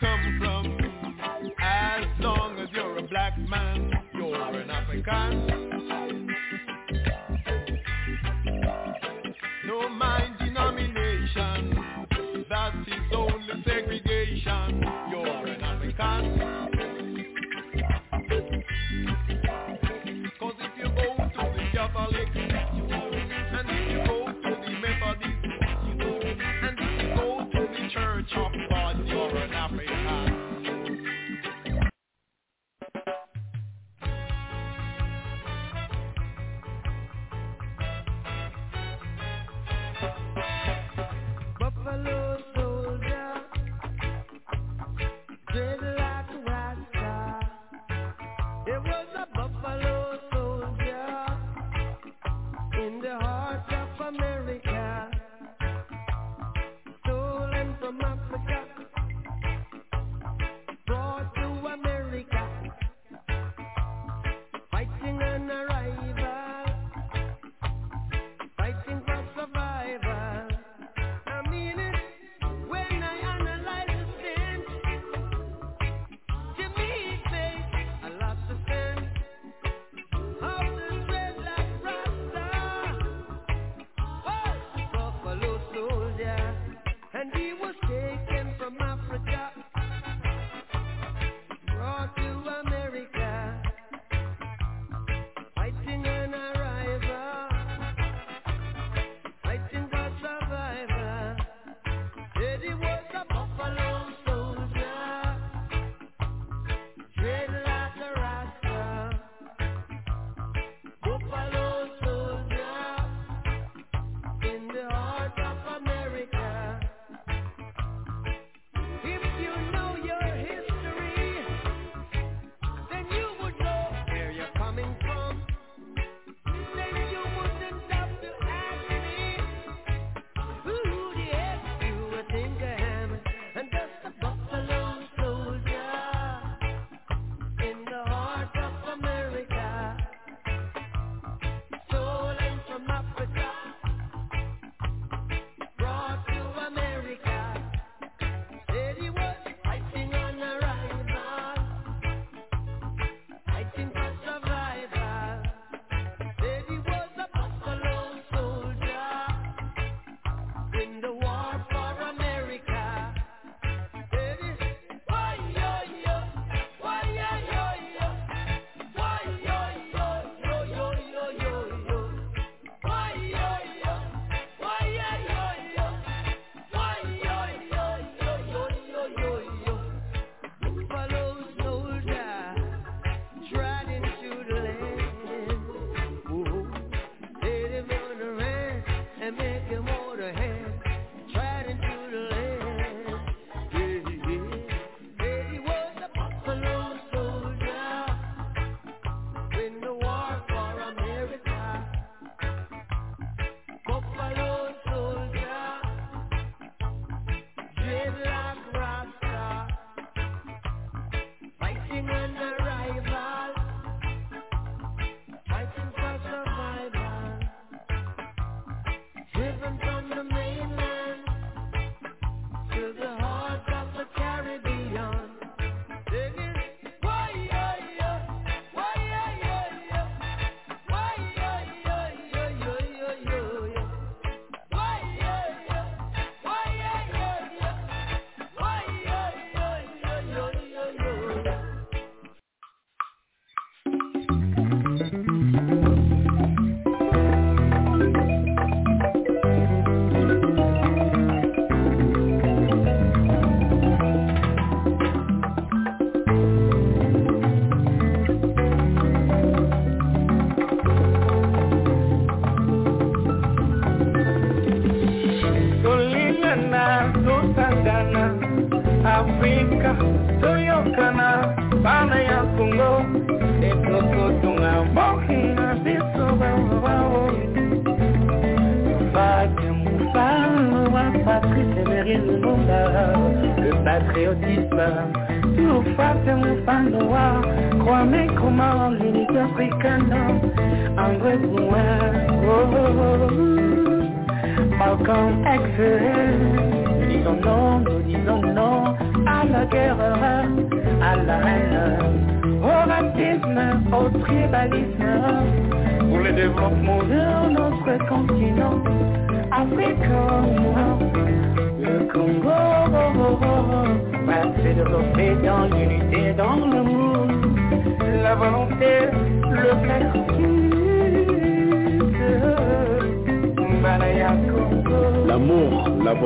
come 0.00 0.38
from. 0.38 1.52
As 1.60 2.04
long 2.20 2.58
as 2.58 2.68
you're 2.72 2.98
a 2.98 3.02
black 3.02 3.38
man, 3.38 3.90
you're 4.14 4.34
an 4.34 4.70
African. 4.70 5.65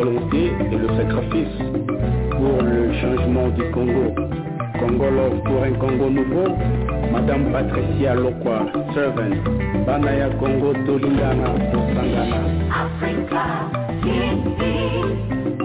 volonté 0.00 0.52
et 0.72 0.76
le 0.76 0.88
sacrifice 0.96 1.56
pour 2.30 2.62
le 2.62 2.92
changement 3.00 3.48
du 3.48 3.62
Congo. 3.70 4.14
Congo 4.78 5.10
Love 5.10 5.42
pour 5.44 5.62
un 5.62 5.72
Congo 5.72 6.08
nouveau, 6.08 6.56
Madame 7.12 7.52
Patricia 7.52 8.14
Lokwa, 8.14 8.64
servant, 8.94 9.36
Banaya 9.86 10.30
Congo 10.38 10.72
Tolingana, 10.86 11.52
Sangana. 11.94 12.40
Africa, 12.72 13.44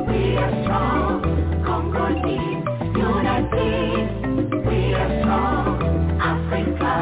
we 0.08 0.38
are 0.38 0.54
strong, 0.64 1.24
unity, 2.94 3.60
we 4.68 4.80
are 4.96 5.12
strong, 5.22 5.66
Africa, 6.20 6.96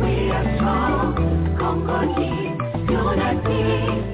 we 0.00 0.30
are 0.32 0.46
strong, 0.56 1.14
unity. 2.88 4.13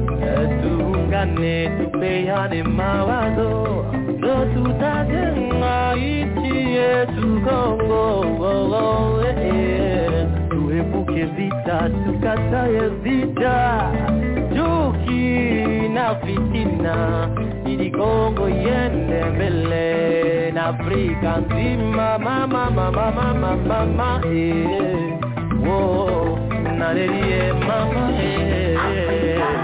ndani 1.25 1.69
tupeane 1.69 2.63
mawazo 2.63 3.85
ndo 4.17 4.45
tutajenga 4.45 5.95
nchi 5.95 6.57
yetu 6.75 7.41
Kongo 7.49 9.21
eh, 9.27 9.37
eh. 9.55 10.27
tuepuke 10.49 11.23
vita 11.25 11.89
tukataye 12.05 12.81
vita 13.03 13.91
Juki 14.53 15.89
na 15.93 16.15
fitina 16.15 17.27
ili 17.65 17.91
Kongo 17.91 18.49
iende 18.49 19.25
mbele 19.35 20.51
na 20.51 20.65
Afrika 20.65 21.37
nzima 21.37 22.19
mama 22.19 22.47
mama 22.71 22.91
mama 22.91 23.57
mama 23.67 24.21
eh. 24.25 24.67
Whoa, 25.65 26.39
nalelie 26.77 27.53
mama 27.53 28.11
eh. 28.23 28.77
eh 28.95 29.60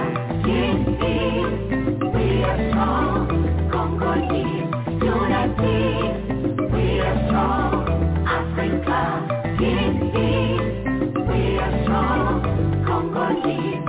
Lord 13.27 13.43
Jesus. 13.43 13.86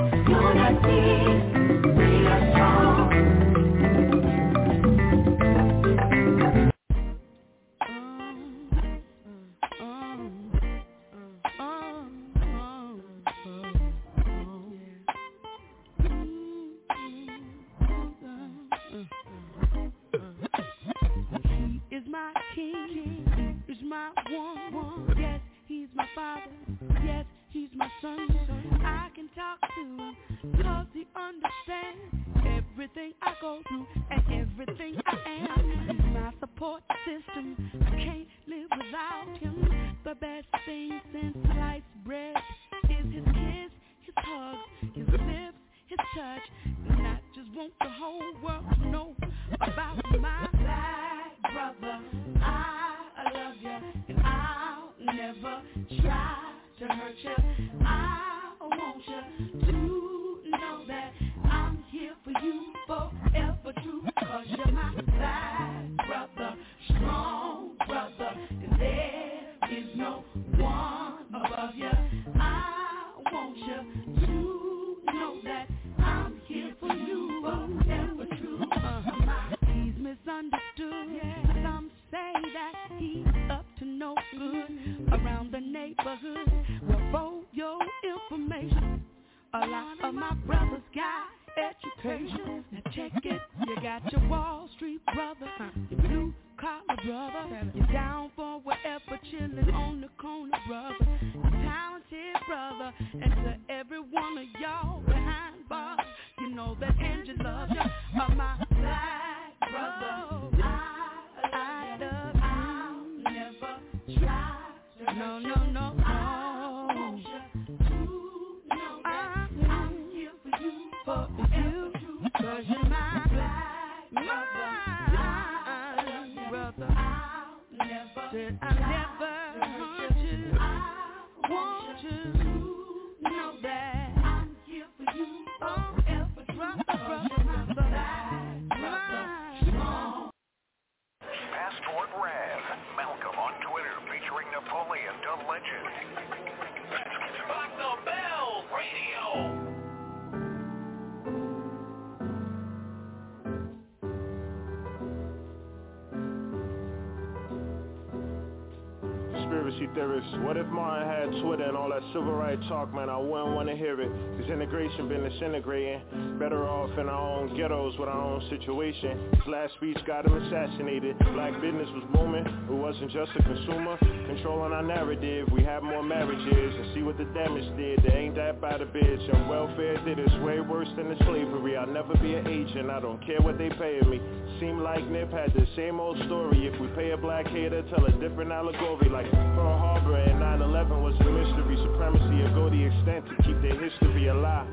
All 161.88 162.00
that 162.00 162.06
civil 162.12 162.32
rights 162.32 162.62
talk, 162.68 162.92
man? 162.92 163.08
I 163.08 163.16
wouldn't 163.16 163.54
want 163.54 163.68
to 163.68 163.76
hear 163.76 164.00
it. 164.00 164.10
Cause 164.40 164.50
integration 164.50 165.08
been 165.08 165.24
disintegrating. 165.28 166.38
Better 166.38 166.66
off 166.68 166.90
in 166.98 167.08
our 167.08 167.40
own 167.40 167.56
ghettos 167.56 167.98
with 167.98 168.08
our 168.08 168.20
own 168.20 168.42
situation. 168.50 169.30
His 169.32 169.46
last 169.46 169.74
speech 169.74 169.98
got 170.06 170.26
him 170.26 170.34
assassinated. 170.34 171.18
Black 171.34 171.54
business 171.60 171.88
was 171.94 172.04
booming. 172.12 172.46
It 172.46 172.72
wasn't 172.72 173.10
just 173.10 173.30
a 173.38 173.42
consumer. 173.42 174.17
Controlling 174.28 174.72
our 174.74 174.82
narrative. 174.82 175.48
We 175.50 175.64
have 175.64 175.82
more 175.82 176.02
marriages 176.02 176.74
and 176.76 176.94
see 176.94 177.02
what 177.02 177.16
the 177.16 177.24
damage 177.32 177.64
did. 177.78 178.02
They 178.04 178.12
ain't 178.12 178.34
that 178.36 178.60
bad 178.60 178.82
a 178.82 178.86
bitch. 178.86 179.34
And 179.34 179.48
welfare 179.48 179.96
did 180.04 180.20
us 180.20 180.32
way 180.44 180.60
worse 180.60 180.88
than 180.96 181.08
the 181.08 181.16
slavery. 181.24 181.78
I'll 181.78 181.86
never 181.86 182.12
be 182.18 182.34
an 182.34 182.46
agent. 182.46 182.90
I 182.90 183.00
don't 183.00 183.24
care 183.24 183.40
what 183.40 183.56
they 183.56 183.70
paying 183.70 184.08
me. 184.10 184.20
Seem 184.60 184.80
like 184.80 185.08
Nip 185.08 185.32
had 185.32 185.54
the 185.54 185.66
same 185.76 185.98
old 185.98 186.18
story. 186.26 186.66
If 186.66 186.78
we 186.78 186.88
pay 186.88 187.12
a 187.12 187.16
black 187.16 187.46
hater, 187.46 187.82
tell 187.88 188.04
a 188.04 188.12
different 188.20 188.52
allegory. 188.52 189.08
Like 189.08 189.30
Pearl 189.30 189.78
Harbor 189.78 190.16
and 190.16 190.38
9-11 190.40 191.02
was 191.02 191.14
a 191.20 191.24
mystery. 191.24 191.76
Supremacy 191.90 192.42
will 192.42 192.54
go 192.54 192.70
the 192.70 192.84
extent 192.84 193.24
to 193.30 193.42
keep 193.44 193.62
their 193.62 193.80
history 193.80 194.28
alive. 194.28 194.68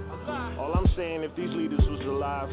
All 0.59 0.73
I'm 0.73 0.89
saying, 0.97 1.21
if 1.21 1.35
these 1.35 1.53
leaders 1.53 1.85
was 1.87 2.01
alive, 2.01 2.49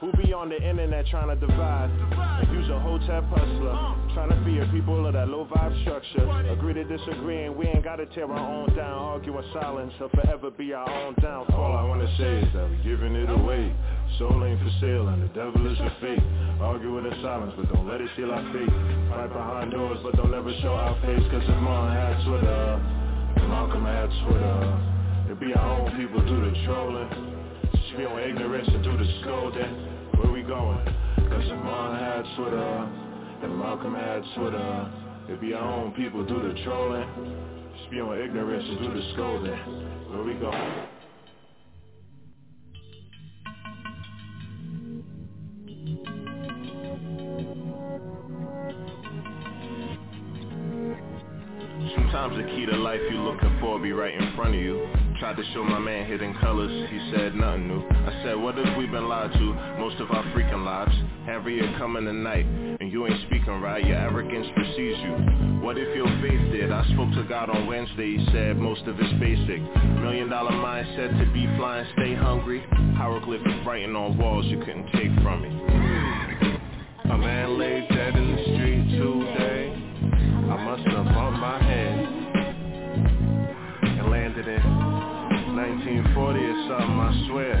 who 0.00 0.10
be 0.20 0.32
on 0.32 0.48
the 0.48 0.56
internet 0.56 1.06
trying 1.06 1.28
to 1.28 1.36
divide? 1.46 1.88
And 1.88 2.52
use 2.52 2.68
a 2.68 2.80
hotep 2.80 3.22
hustler, 3.30 3.94
trying 4.14 4.30
to 4.30 4.44
fear 4.44 4.66
people 4.72 5.06
of 5.06 5.12
that 5.12 5.28
low 5.28 5.46
vibe 5.46 5.80
structure. 5.82 6.26
Agree 6.50 6.74
to 6.74 6.84
disagree 6.84 7.44
and 7.44 7.56
we 7.56 7.66
ain't 7.66 7.84
gotta 7.84 8.06
tear 8.06 8.30
our 8.30 8.38
own 8.38 8.74
down. 8.74 8.98
Argue 8.98 9.36
in 9.38 9.44
silence 9.52 9.92
or 10.00 10.08
forever 10.10 10.50
be 10.50 10.72
our 10.72 10.88
own 10.88 11.14
downfall. 11.20 11.60
All 11.60 11.76
I 11.76 11.84
wanna 11.84 12.08
say 12.16 12.40
is 12.40 12.52
that 12.54 12.70
we 12.70 12.76
giving 12.78 13.14
it 13.14 13.30
away. 13.30 13.72
Soul 14.18 14.44
ain't 14.44 14.60
for 14.60 14.70
sale 14.80 15.08
and 15.08 15.22
the 15.22 15.28
devil 15.34 15.66
is 15.70 15.78
a 15.80 15.90
fake. 16.00 16.22
Argue 16.60 16.94
with 16.94 17.06
in 17.06 17.22
silence, 17.22 17.52
but 17.56 17.72
don't 17.72 17.88
let 17.88 18.00
it 18.00 18.08
steal 18.14 18.30
our 18.30 18.42
faith. 18.52 18.70
Fight 19.10 19.32
behind 19.32 19.72
doors, 19.72 19.98
but 20.02 20.16
don't 20.16 20.32
ever 20.32 20.52
show 20.62 20.74
our 20.74 20.94
face. 21.02 21.22
Cause 21.30 21.42
Martin 21.60 21.94
had 21.96 22.24
Twitter, 22.26 22.80
Malcolm 23.48 23.84
had 23.84 24.08
Twitter. 24.26 25.30
It 25.30 25.40
be 25.40 25.54
our 25.54 25.80
own 25.80 25.96
people 25.96 26.20
do 26.20 26.38
the 26.44 26.54
trolling. 26.64 27.10
Spill 27.92 28.18
ignorance 28.18 28.68
and 28.68 28.82
do 28.84 28.96
the 28.96 29.08
scolding. 29.22 29.72
Where 30.18 30.32
we 30.32 30.42
going? 30.42 30.78
Cause 31.28 31.48
Martin 31.62 31.98
had 31.98 32.24
Twitter, 32.36 32.88
and 33.42 33.58
Malcolm 33.58 33.94
had 33.94 34.22
Twitter. 34.36 35.03
It 35.28 35.40
be 35.40 35.54
our 35.54 35.62
own 35.62 35.92
people 35.92 36.24
do 36.26 36.34
the 36.34 36.62
trolling. 36.64 37.44
On 37.94 38.18
ignorance 38.18 38.64
and 38.66 38.78
do 38.80 38.92
the 38.92 39.12
scolding. 39.12 39.52
Where 40.10 40.24
we 40.24 40.34
go? 40.34 40.50
Sometimes 51.94 52.36
the 52.36 52.42
key 52.50 52.66
to 52.66 52.76
life 52.76 53.00
you're 53.08 53.20
looking 53.20 53.56
for 53.60 53.78
be 53.78 53.92
right 53.92 54.12
in 54.12 54.34
front 54.34 54.56
of 54.56 54.60
you. 54.60 55.03
Tried 55.24 55.38
to 55.38 55.52
show 55.54 55.64
my 55.64 55.78
man 55.78 56.04
hidden 56.04 56.34
colors, 56.34 56.90
he 56.90 57.10
said 57.10 57.34
nothing 57.34 57.66
new. 57.66 57.82
I 57.88 58.22
said, 58.22 58.34
what 58.34 58.58
if 58.58 58.76
we 58.76 58.84
been 58.84 59.08
lied 59.08 59.32
to 59.32 59.54
most 59.80 59.98
of 59.98 60.10
our 60.10 60.22
freaking 60.34 60.66
lives? 60.66 60.92
Harriet 61.24 61.78
coming 61.78 62.04
tonight, 62.04 62.44
and 62.44 62.92
you 62.92 63.06
ain't 63.06 63.18
speaking 63.22 63.58
right, 63.62 63.82
your 63.86 63.96
arrogance 63.96 64.46
precedes 64.54 64.98
you. 65.00 65.12
What 65.64 65.78
if 65.78 65.96
your 65.96 66.08
faith 66.20 66.52
did? 66.52 66.70
I 66.70 66.84
spoke 66.92 67.14
to 67.14 67.24
God 67.26 67.48
on 67.48 67.66
Wednesday, 67.66 68.18
he 68.18 68.28
said 68.32 68.58
most 68.58 68.82
of 68.82 69.00
it's 69.00 69.18
basic. 69.18 69.62
Million 70.02 70.28
dollar 70.28 70.52
mindset 70.52 71.18
to 71.18 71.32
be 71.32 71.46
flying, 71.56 71.86
stay 71.94 72.14
hungry. 72.14 72.62
Hieroglyphic 72.94 73.64
writing 73.64 73.96
on 73.96 74.18
walls 74.18 74.44
you 74.44 74.58
couldn't 74.58 74.92
take 74.92 75.08
from 75.22 75.40
me. 75.40 75.48
A 77.04 77.16
man 77.16 77.58
laid 77.58 77.88
dead 77.88 78.14
in 78.14 78.36
the 78.36 78.42
street 78.42 78.98
today. 78.98 79.72
I 80.52 80.64
must 80.64 80.86
have 80.88 81.06
something, 86.68 87.00
I 87.00 87.26
swear. 87.28 87.56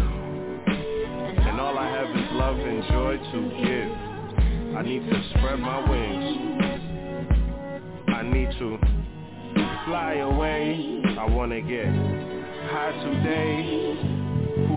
And 1.48 1.60
all 1.60 1.78
I 1.78 1.86
have 1.88 2.10
is 2.10 2.28
love 2.32 2.58
and 2.58 2.82
joy 2.84 3.16
to 3.32 3.38
give. 3.62 4.76
I 4.76 4.82
need 4.82 5.08
to 5.08 5.28
spread 5.30 5.60
my 5.60 5.78
wings. 5.88 6.36
I 8.08 8.22
need 8.22 8.50
to 8.58 8.78
fly 9.84 10.14
away. 10.14 11.02
I 11.18 11.26
wanna 11.26 11.60
get 11.60 11.86
high 11.86 12.92
today. 13.04 14.13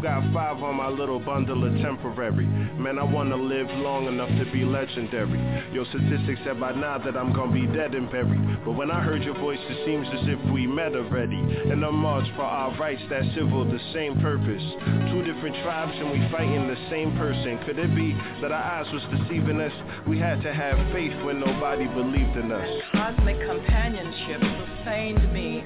Got 0.08 0.34
five 0.34 0.64
on 0.64 0.78
my 0.78 0.88
little 0.88 1.20
bundle 1.20 1.68
of 1.68 1.76
temporary? 1.84 2.46
Man, 2.80 2.98
I 2.98 3.04
wanna 3.04 3.36
live 3.36 3.68
long 3.84 4.08
enough 4.08 4.30
to 4.40 4.50
be 4.54 4.64
legendary. 4.64 5.36
Your 5.74 5.84
statistics 5.84 6.40
said 6.46 6.62
by 6.62 6.72
now 6.72 6.98
that 6.98 7.18
I'm 7.18 7.34
gonna 7.34 7.52
be 7.52 7.68
dead 7.76 7.94
and 7.94 8.10
buried. 8.10 8.64
But 8.64 8.80
when 8.80 8.90
I 8.90 9.04
heard 9.04 9.22
your 9.24 9.36
voice, 9.36 9.60
it 9.68 9.86
seems 9.86 10.08
as 10.08 10.30
if 10.30 10.40
we 10.54 10.66
met 10.66 10.96
already. 10.96 11.36
And 11.36 11.84
the 11.84 11.92
march 11.92 12.26
for 12.38 12.44
our 12.44 12.72
rights, 12.80 13.02
that 13.10 13.24
civil, 13.36 13.66
the 13.66 13.82
same 13.92 14.16
purpose. 14.22 14.64
Two 15.12 15.28
different 15.28 15.58
tribes 15.68 15.92
and 16.00 16.10
we 16.10 16.24
fighting 16.32 16.70
the 16.70 16.80
same 16.90 17.12
person. 17.18 17.60
Could 17.66 17.78
it 17.78 17.94
be 17.94 18.16
that 18.40 18.54
our 18.54 18.64
eyes 18.64 18.88
was 18.94 19.04
deceiving 19.12 19.60
us? 19.60 19.74
We 20.08 20.18
had 20.18 20.42
to 20.44 20.54
have 20.54 20.78
faith 20.94 21.20
when 21.26 21.42
nobody 21.42 21.86
believed 21.86 22.38
in 22.38 22.50
us. 22.50 22.70
Cosmic 22.94 23.44
companionship 23.46 24.40
sustained 24.40 25.34
me 25.34 25.66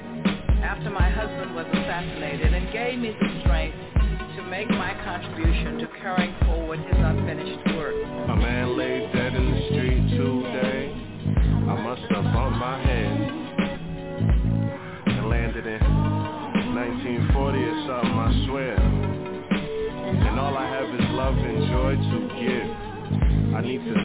after 0.66 0.90
my 0.90 1.08
husband 1.10 1.54
was 1.54 1.66
assassinated 1.70 2.52
and 2.52 2.72
gave 2.72 2.98
me 2.98 3.14
the 3.14 3.40
strength 3.42 4.01
make 4.52 4.68
my 4.68 4.92
contribution 5.02 5.78
to 5.78 5.88
carrying 5.98 6.34
forward 6.44 6.78
his 6.78 6.94
unfinished 6.94 7.74
work. 7.74 7.94
A 7.94 8.36
man 8.36 8.76
laid 8.76 9.10
dead 9.10 9.34
in 9.34 9.50
the 9.50 9.66
street 9.70 10.10
today. 10.10 10.92
I 11.70 11.82
must 11.82 12.02
have 12.12 12.24
bumped 12.34 12.58
my 12.58 12.78
head 12.82 13.16
and 15.06 15.30
landed 15.30 15.66
in 15.66 15.80
1940 16.74 17.58
or 17.60 17.86
something, 17.86 18.12
I 18.12 18.46
swear. 18.46 18.76
And 18.76 20.38
all 20.38 20.54
I 20.54 20.66
have 20.68 21.00
is 21.00 21.06
love 21.12 21.34
and 21.34 21.68
joy 21.72 21.96
to 21.96 22.18
give. 22.36 23.56
I 23.56 23.62
need 23.62 23.82
to 23.86 24.01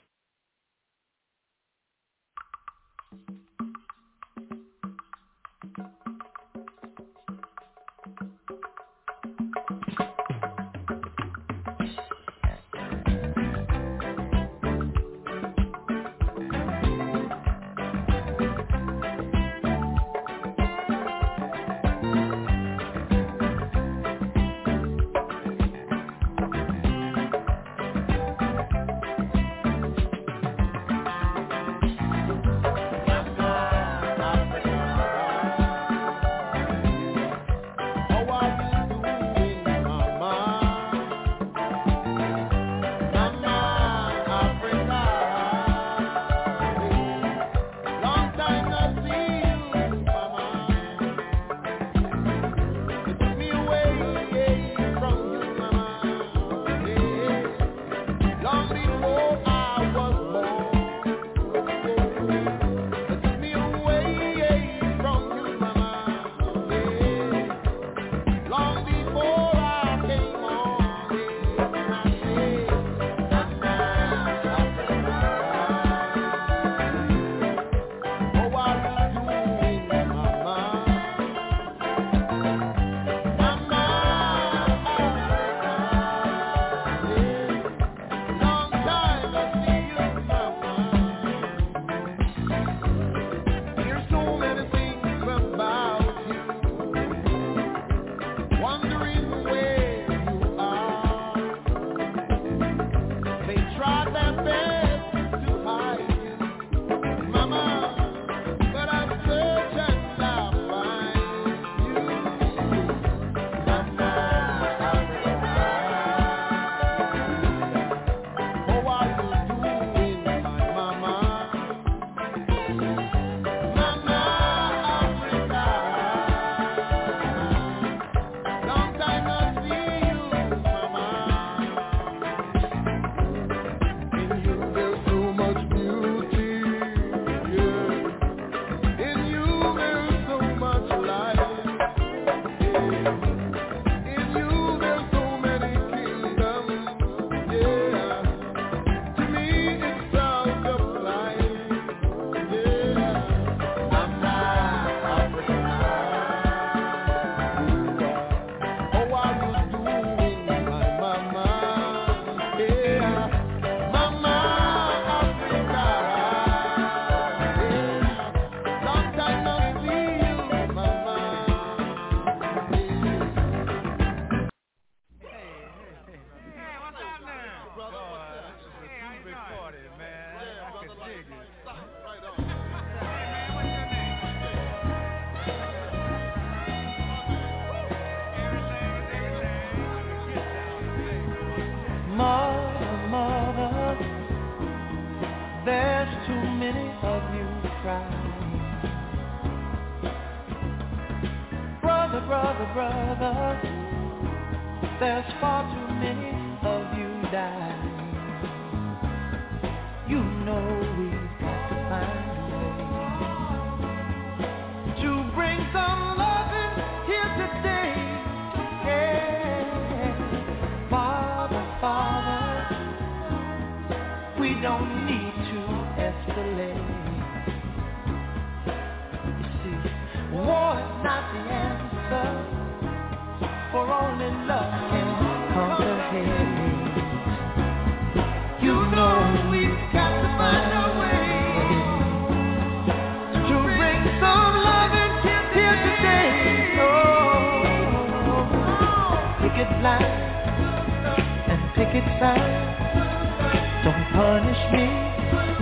Don't 253.83 254.05
punish 254.13 254.61
me 254.71 254.85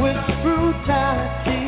with 0.04 0.18
brutality. 0.44 1.65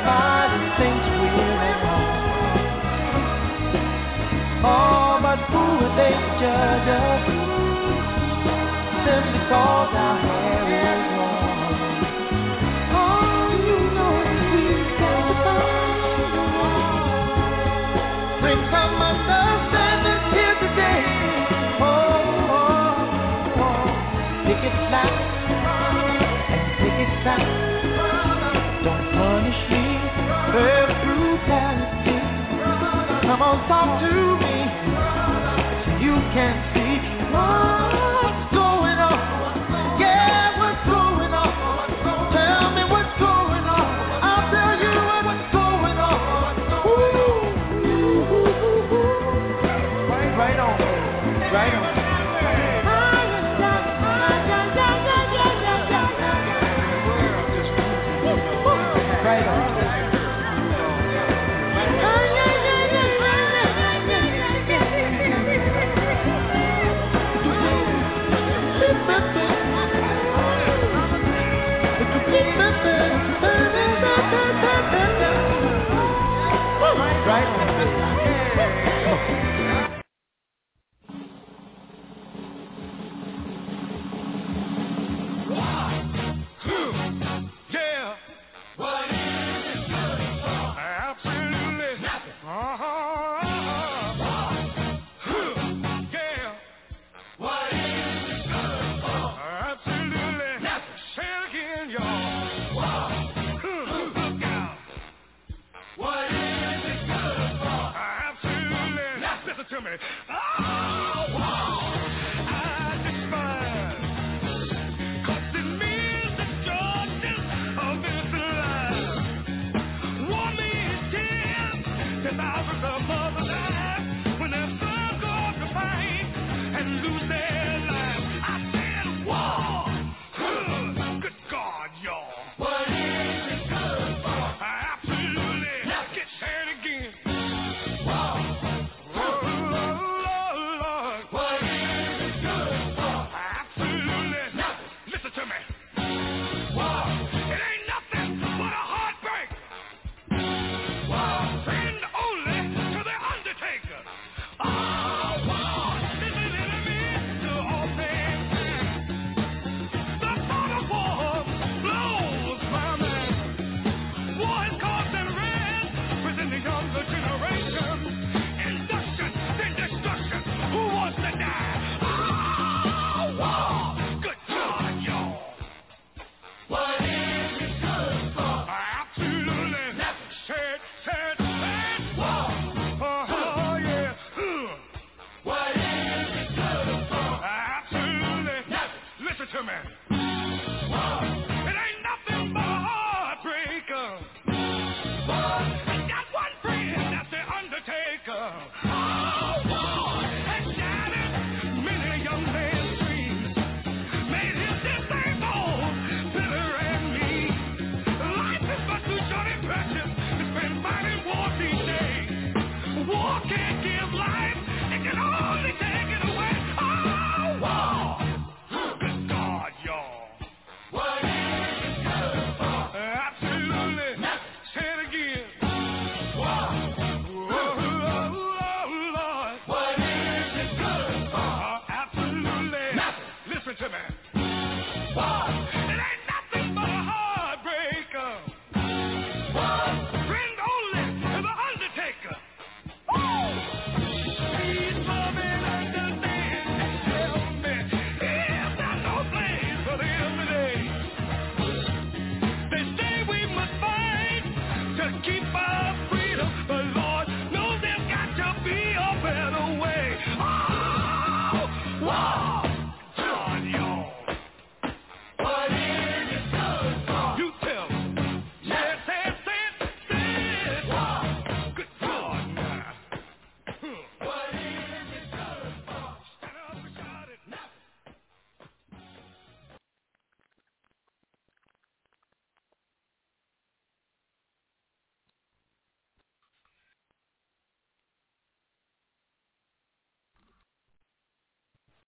everybody 0.00 0.64
thinks 0.78 1.06
we're 1.20 1.60
at 1.60 1.80
home. 1.84 2.64
Oh, 4.64 5.18
but 5.22 5.38
who 5.50 5.62
would 5.80 5.94
they 5.98 6.12
to 6.12 6.28
judge 6.40 6.88
us? 6.88 7.22
Simply 9.04 9.40
cause 9.48 9.92
our 9.94 10.16
hair 10.20 10.64
is 10.80 11.04
long. 11.16 12.00
Oh, 12.92 13.48
you 13.66 13.78
know 13.96 14.14
we've 14.52 14.88
got 15.00 15.22
to 15.28 15.34
find 15.44 16.36
a 16.36 16.44
way. 16.56 16.84
Bring 18.40 18.60
some 18.72 18.94
understanding 19.00 20.22
here 20.32 20.56
today. 20.60 21.02
Oh, 21.80 21.88
oh, 22.56 23.60
oh. 23.60 24.44
Pick 24.46 24.60
it 24.64 24.76
flat 24.88 25.12
and 26.48 26.66
pick 26.78 26.96
it 27.04 27.12
flat. 27.22 27.69
can. 31.50 33.22
Come 33.22 33.42
on, 33.42 33.68
talk 33.68 34.00
to 34.02 34.14
me. 34.38 34.54
You 36.04 36.14
can 36.34 36.59